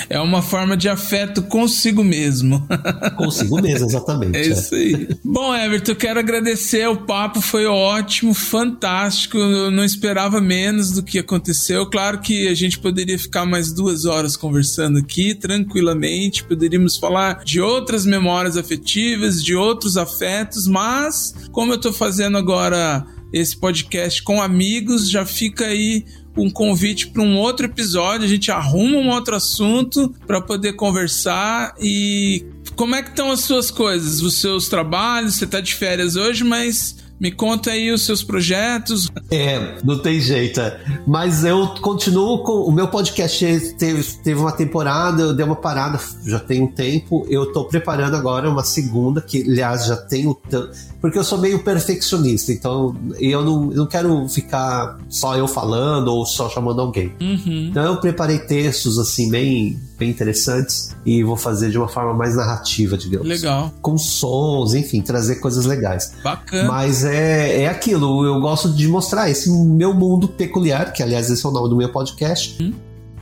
É 0.09 0.21
uma 0.21 0.43
forma 0.43 0.77
de 0.77 0.89
afeto 0.89 1.43
consigo 1.43 2.03
mesmo. 2.05 2.67
Consigo 3.17 3.61
mesmo, 3.61 3.87
exatamente. 3.87 4.37
É 4.37 4.47
isso 4.47 4.75
aí. 4.75 5.09
Bom, 5.25 5.55
Everton, 5.55 5.93
eu 5.93 5.97
quero 5.97 6.19
agradecer. 6.21 6.87
O 6.89 6.97
papo 6.99 7.41
foi 7.41 7.67
ótimo, 7.67 8.35
fantástico. 8.35 9.39
Eu 9.39 9.71
não 9.71 9.85
esperava 9.85 10.41
menos 10.41 10.93
do 10.93 11.03
que 11.03 11.19
aconteceu. 11.19 11.87
Claro 11.87 12.21
que 12.21 12.49
a 12.49 12.55
gente 12.55 12.79
poderia 12.79 13.19
ficar 13.19 13.47
mais 13.47 13.73
duas 13.73 14.05
horas 14.05 14.37
conversando 14.37 14.99
aqui, 14.99 15.35
tranquilamente. 15.35 16.45
Poderíamos 16.45 16.97
falar 16.97 17.45
de 17.45 17.61
outras 17.61 18.05
memórias 18.05 18.57
afetivas, 18.57 19.43
de 19.43 19.55
outros 19.55 19.97
afetos, 19.97 20.67
mas 20.67 21.35
como 21.53 21.73
eu 21.73 21.81
tô 21.81 21.93
fazendo 21.93 22.37
agora 22.37 23.07
esse 23.33 23.57
podcast 23.57 24.23
com 24.23 24.41
amigos, 24.41 25.11
já 25.11 25.27
fica 25.27 25.67
aí 25.67 26.05
um 26.37 26.51
convite 26.51 27.09
para 27.09 27.23
um 27.23 27.37
outro 27.39 27.67
episódio. 27.67 28.25
A 28.25 28.29
gente 28.29 28.51
arruma 28.51 28.99
um 28.99 29.09
outro 29.11 29.35
assunto 29.35 30.15
para 30.27 30.41
poder 30.41 30.75
conversar 30.75 31.75
e 31.81 32.45
como 32.75 32.95
é 32.95 33.03
que 33.03 33.11
estão 33.11 33.31
as 33.31 33.41
suas 33.41 33.71
coisas, 33.71 34.21
os 34.21 34.35
seus 34.35 34.69
trabalhos? 34.69 35.37
Você 35.37 35.45
está 35.45 35.61
de 35.61 35.75
férias 35.75 36.15
hoje, 36.15 36.45
mas 36.45 36.97
me 37.19 37.31
conta 37.33 37.71
aí 37.71 37.91
os 37.91 38.05
seus 38.05 38.23
projetos. 38.23 39.09
É, 39.31 39.77
não 39.85 39.99
tem 39.99 40.21
jeito. 40.21 40.61
é. 40.61 40.79
Mas 41.07 41.45
eu 41.45 41.67
continuo 41.81 42.43
com. 42.43 42.53
O 42.63 42.73
meu 42.73 42.89
podcast 42.89 43.75
teve, 43.79 44.03
teve 44.23 44.39
uma 44.41 44.53
temporada, 44.53 45.23
eu 45.23 45.35
dei 45.35 45.45
uma 45.45 45.57
parada 45.57 45.99
já 46.27 46.39
tem 46.39 46.63
um 46.63 46.67
tempo. 46.67 47.27
Eu 47.31 47.53
tô 47.53 47.65
preparando 47.65 48.17
agora 48.17 48.49
uma 48.51 48.65
segunda, 48.65 49.21
que 49.21 49.43
aliás 49.43 49.87
já 49.87 49.97
tenho. 49.97 50.35
tan- 50.49 50.69
Porque 51.01 51.19
eu 51.19 51.25
sou 51.25 51.39
meio 51.39 51.61
perfeccionista, 51.63 52.53
então 52.53 52.95
eu 53.19 53.43
não, 53.45 53.71
eu 53.71 53.77
não 53.79 53.87
quero 53.87 54.29
ficar 54.29 54.99
só 55.09 55.37
eu 55.37 55.49
falando 55.49 56.09
ou 56.09 56.27
só 56.27 56.49
chamando 56.51 56.81
alguém. 56.81 57.13
Uhum. 57.21 57.69
Então 57.71 57.83
eu 57.85 57.97
preparei 58.01 58.39
textos 58.41 58.99
assim 58.99 59.31
bem, 59.31 59.79
bem 59.99 60.11
interessantes 60.11 60.95
e 61.05 61.23
vou 61.23 61.37
fazer 61.37 61.71
de 61.71 61.79
uma 61.79 61.89
forma 61.89 62.13
mais 62.15 62.37
narrativa, 62.37 62.97
digamos. 62.97 63.27
Legal, 63.27 63.73
Com 63.81 63.97
sons, 63.97 64.75
enfim, 64.75 65.01
trazer 65.03 65.37
coisas 65.37 65.65
legais. 65.65 66.13
bacana. 66.23 66.69
Mas 66.69 67.05
é, 67.05 67.63
é 67.63 67.69
aquilo, 67.69 68.25
eu 68.25 68.41
gosto 68.41 68.71
de 68.71 68.87
mostrar 68.89 69.31
esse 69.31 69.51
meu 69.51 69.95
mundo 69.95 70.29
peculiar, 70.29 70.93
que 70.93 71.03
aliás 71.03 71.31
esse 71.31 71.45
é 71.45 71.49
o 71.49 71.53
nome 71.53 71.69
do 71.69 71.77
meu 71.77 71.91
podcast. 71.91 72.57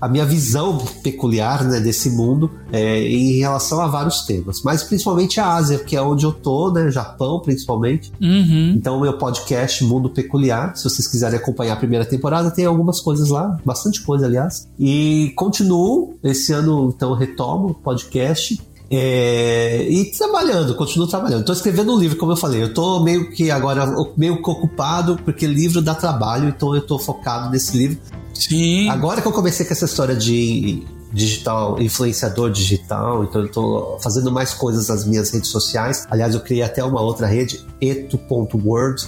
A 0.05 0.09
minha 0.09 0.27
visão 0.27 0.77
peculiar 1.03 1.65
né, 1.65 1.81
desse 1.81 2.11
mundo 2.11 2.51
é, 2.71 3.01
em 3.01 3.39
relação 3.39 3.81
a 3.81 3.87
vários 3.87 4.21
temas, 4.27 4.61
mas 4.63 4.83
principalmente 4.83 5.41
a 5.41 5.55
Ásia, 5.55 5.79
que 5.79 5.97
é 5.97 6.03
onde 6.03 6.27
eu 6.27 6.33
tô, 6.33 6.71
né? 6.71 6.91
Japão 6.91 7.41
principalmente. 7.41 8.13
Uhum. 8.21 8.75
Então, 8.77 9.01
meu 9.01 9.17
podcast 9.17 9.83
Mundo 9.83 10.11
Peculiar, 10.11 10.77
se 10.77 10.85
vocês 10.85 11.09
quiserem 11.09 11.39
acompanhar 11.39 11.73
a 11.73 11.77
primeira 11.77 12.05
temporada, 12.05 12.51
tem 12.51 12.67
algumas 12.67 13.01
coisas 13.01 13.31
lá, 13.31 13.59
bastante 13.65 14.03
coisa, 14.03 14.27
aliás. 14.27 14.69
E 14.79 15.33
continuo, 15.37 16.19
esse 16.23 16.53
ano, 16.53 16.93
então, 16.95 17.15
retomo 17.15 17.69
o 17.69 17.75
podcast. 17.75 18.61
É, 18.91 19.89
e 19.89 20.11
trabalhando, 20.11 20.75
continuo 20.75 21.09
trabalhando. 21.09 21.41
Estou 21.41 21.55
escrevendo 21.55 21.95
um 21.95 21.99
livro, 21.99 22.19
como 22.19 22.33
eu 22.33 22.37
falei. 22.37 22.61
Eu 22.61 22.67
estou 22.67 23.03
meio 23.03 23.31
que 23.31 23.51
agora 23.51 23.91
meio 24.19 24.43
que 24.43 24.51
ocupado, 24.51 25.19
porque 25.25 25.47
livro 25.47 25.81
dá 25.81 25.95
trabalho, 25.95 26.51
então 26.51 26.75
eu 26.75 26.83
estou 26.83 26.99
focado 26.99 27.51
nesse 27.51 27.75
livro. 27.75 27.99
Sim. 28.35 28.89
Agora 28.89 29.23
que 29.23 29.29
eu 29.29 29.33
comecei 29.33 29.65
com 29.65 29.73
essa 29.73 29.85
história 29.85 30.15
de 30.15 30.83
digital, 31.13 31.81
influenciador 31.81 32.51
digital, 32.51 33.25
então 33.25 33.43
eu 33.43 33.49
tô 33.51 33.99
fazendo 34.03 34.33
mais 34.33 34.53
coisas 34.53 34.89
nas 34.89 35.07
minhas 35.07 35.31
redes 35.31 35.49
sociais. 35.51 36.05
Aliás, 36.11 36.35
eu 36.35 36.41
criei 36.41 36.63
até 36.63 36.83
uma 36.85 37.01
outra 37.01 37.27
rede, 37.27 37.65
eto.world. 37.81 39.03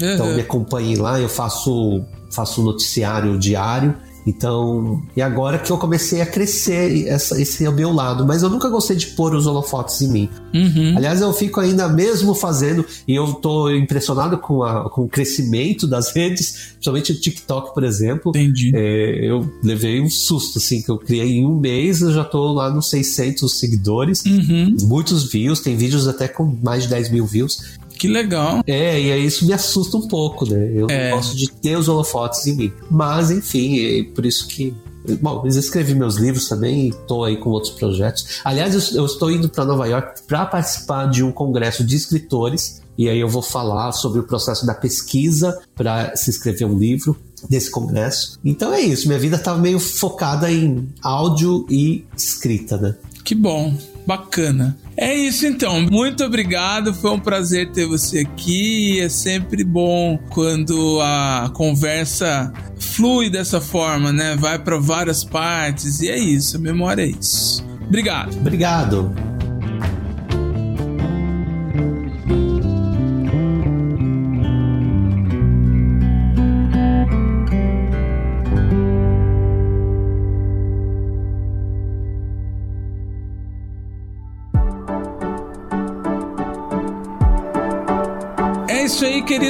Então 0.00 0.28
Uhum. 0.28 0.34
me 0.34 0.40
acompanhem 0.40 0.96
lá, 0.96 1.20
eu 1.20 1.28
faço 1.28 2.02
faço 2.32 2.62
noticiário 2.62 3.36
diário. 3.38 3.94
Então, 4.26 5.02
e 5.16 5.22
agora 5.22 5.58
que 5.58 5.70
eu 5.70 5.78
comecei 5.78 6.20
a 6.20 6.26
crescer, 6.26 7.06
essa, 7.08 7.40
esse 7.40 7.64
é 7.64 7.68
o 7.68 7.72
meu 7.72 7.92
lado, 7.92 8.26
mas 8.26 8.42
eu 8.42 8.50
nunca 8.50 8.68
gostei 8.68 8.96
de 8.96 9.06
pôr 9.08 9.34
os 9.34 9.46
holofotes 9.46 10.00
em 10.02 10.08
mim. 10.08 10.28
Uhum. 10.54 10.94
Aliás, 10.96 11.20
eu 11.20 11.32
fico 11.32 11.58
ainda 11.60 11.88
mesmo 11.88 12.34
fazendo, 12.34 12.84
e 13.08 13.14
eu 13.14 13.32
tô 13.34 13.70
impressionado 13.70 14.38
com, 14.38 14.62
a- 14.62 14.88
com 14.90 15.02
o 15.04 15.08
crescimento 15.08 15.86
das 15.86 16.12
redes, 16.14 16.72
principalmente 16.72 17.12
o 17.12 17.20
TikTok, 17.20 17.72
por 17.74 17.82
exemplo. 17.84 18.30
Entendi. 18.30 18.72
É, 18.74 19.28
eu 19.30 19.50
levei 19.62 20.00
um 20.00 20.10
susto, 20.10 20.58
assim, 20.58 20.82
que 20.82 20.90
eu 20.90 20.98
criei 20.98 21.38
em 21.38 21.46
um 21.46 21.58
mês, 21.58 22.00
eu 22.00 22.12
já 22.12 22.24
tô 22.24 22.52
lá 22.52 22.70
nos 22.70 22.90
600 22.90 23.58
seguidores, 23.58 24.24
Uhum. 24.24 24.76
muitos 24.82 25.30
views, 25.30 25.60
tem 25.60 25.76
vídeos 25.76 26.06
até 26.06 26.28
com 26.28 26.56
mais 26.62 26.84
de 26.84 26.88
10 26.90 27.10
mil 27.10 27.26
views. 27.26 27.78
Que 28.00 28.08
legal. 28.08 28.62
É, 28.66 29.00
e 29.00 29.12
aí 29.12 29.26
isso 29.26 29.46
me 29.46 29.52
assusta 29.52 29.96
um 29.96 30.08
pouco, 30.08 30.48
né? 30.48 30.72
Eu 30.74 30.86
É. 30.88 31.10
gosto 31.10 31.36
de 31.36 31.50
ter 31.52 31.76
os 31.76 31.86
holofotes 31.88 32.46
em 32.46 32.56
mim. 32.56 32.72
Mas, 32.90 33.30
enfim, 33.30 33.78
é 33.78 34.02
por 34.14 34.24
isso 34.24 34.46
que. 34.48 34.74
Bom, 35.20 35.42
eu 35.44 35.48
escrevi 35.48 35.94
meus 35.94 36.16
livros 36.16 36.48
também 36.48 36.88
e 36.88 36.92
tô 37.06 37.24
aí 37.24 37.36
com 37.36 37.50
outros 37.50 37.72
projetos. 37.72 38.40
Aliás, 38.44 38.74
eu, 38.92 39.00
eu 39.00 39.06
estou 39.06 39.30
indo 39.30 39.48
para 39.48 39.64
Nova 39.64 39.86
York 39.86 40.22
para 40.26 40.44
participar 40.46 41.06
de 41.10 41.22
um 41.22 41.30
congresso 41.32 41.84
de 41.84 41.96
escritores. 41.96 42.80
E 42.98 43.08
aí 43.08 43.18
eu 43.18 43.28
vou 43.28 43.40
falar 43.42 43.92
sobre 43.92 44.20
o 44.20 44.22
processo 44.24 44.66
da 44.66 44.74
pesquisa 44.74 45.58
para 45.74 46.14
se 46.16 46.28
escrever 46.30 46.66
um 46.66 46.78
livro 46.78 47.16
desse 47.48 47.70
congresso. 47.70 48.38
Então 48.44 48.74
é 48.74 48.80
isso, 48.80 49.06
minha 49.08 49.18
vida 49.18 49.38
tá 49.38 49.54
meio 49.54 49.80
focada 49.80 50.50
em 50.52 50.86
áudio 51.02 51.64
e 51.70 52.04
escrita, 52.14 52.76
né? 52.76 52.94
Que 53.24 53.34
bom. 53.34 53.74
Bacana. 54.06 54.76
É 54.96 55.14
isso 55.14 55.46
então. 55.46 55.80
Muito 55.80 56.24
obrigado. 56.24 56.92
Foi 56.92 57.10
um 57.12 57.18
prazer 57.18 57.70
ter 57.72 57.86
você 57.86 58.20
aqui. 58.20 59.00
É 59.00 59.08
sempre 59.08 59.64
bom 59.64 60.18
quando 60.30 61.00
a 61.00 61.50
conversa 61.54 62.52
flui 62.78 63.30
dessa 63.30 63.60
forma, 63.60 64.12
né? 64.12 64.36
Vai 64.36 64.58
para 64.58 64.78
várias 64.78 65.24
partes 65.24 66.00
e 66.00 66.08
é 66.08 66.18
isso. 66.18 66.56
A 66.56 66.60
memória 66.60 67.02
é 67.02 67.06
isso. 67.06 67.64
Obrigado. 67.86 68.36
Obrigado. 68.36 69.29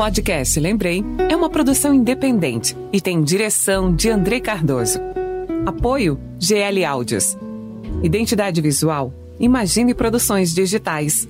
Podcast 0.05 0.61
Lembrei 0.61 1.03
é 1.31 1.35
uma 1.35 1.49
produção 1.49 1.95
independente 1.95 2.77
e 2.93 3.01
tem 3.01 3.23
direção 3.23 3.91
de 3.91 4.11
Andrei 4.11 4.39
Cardoso. 4.39 5.01
Apoio 5.65 6.21
GL 6.39 6.85
Áudios. 6.85 7.39
Identidade 8.03 8.61
visual 8.61 9.15
Imagine 9.41 9.95
Produções 9.95 10.55
Digitais. 10.55 11.27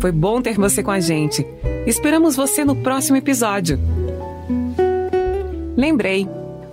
Foi 0.00 0.10
bom 0.10 0.40
ter 0.40 0.56
você 0.56 0.82
com 0.82 0.90
a 0.90 1.00
gente. 1.00 1.46
Esperamos 1.86 2.34
você 2.34 2.64
no 2.64 2.76
próximo 2.76 3.18
episódio. 3.18 3.78
Lembrei, 5.76 6.26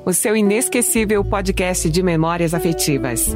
o 0.06 0.14
seu 0.14 0.38
inesquecível 0.38 1.22
podcast 1.22 1.90
de 1.90 2.02
memórias 2.02 2.54
afetivas. 2.54 3.36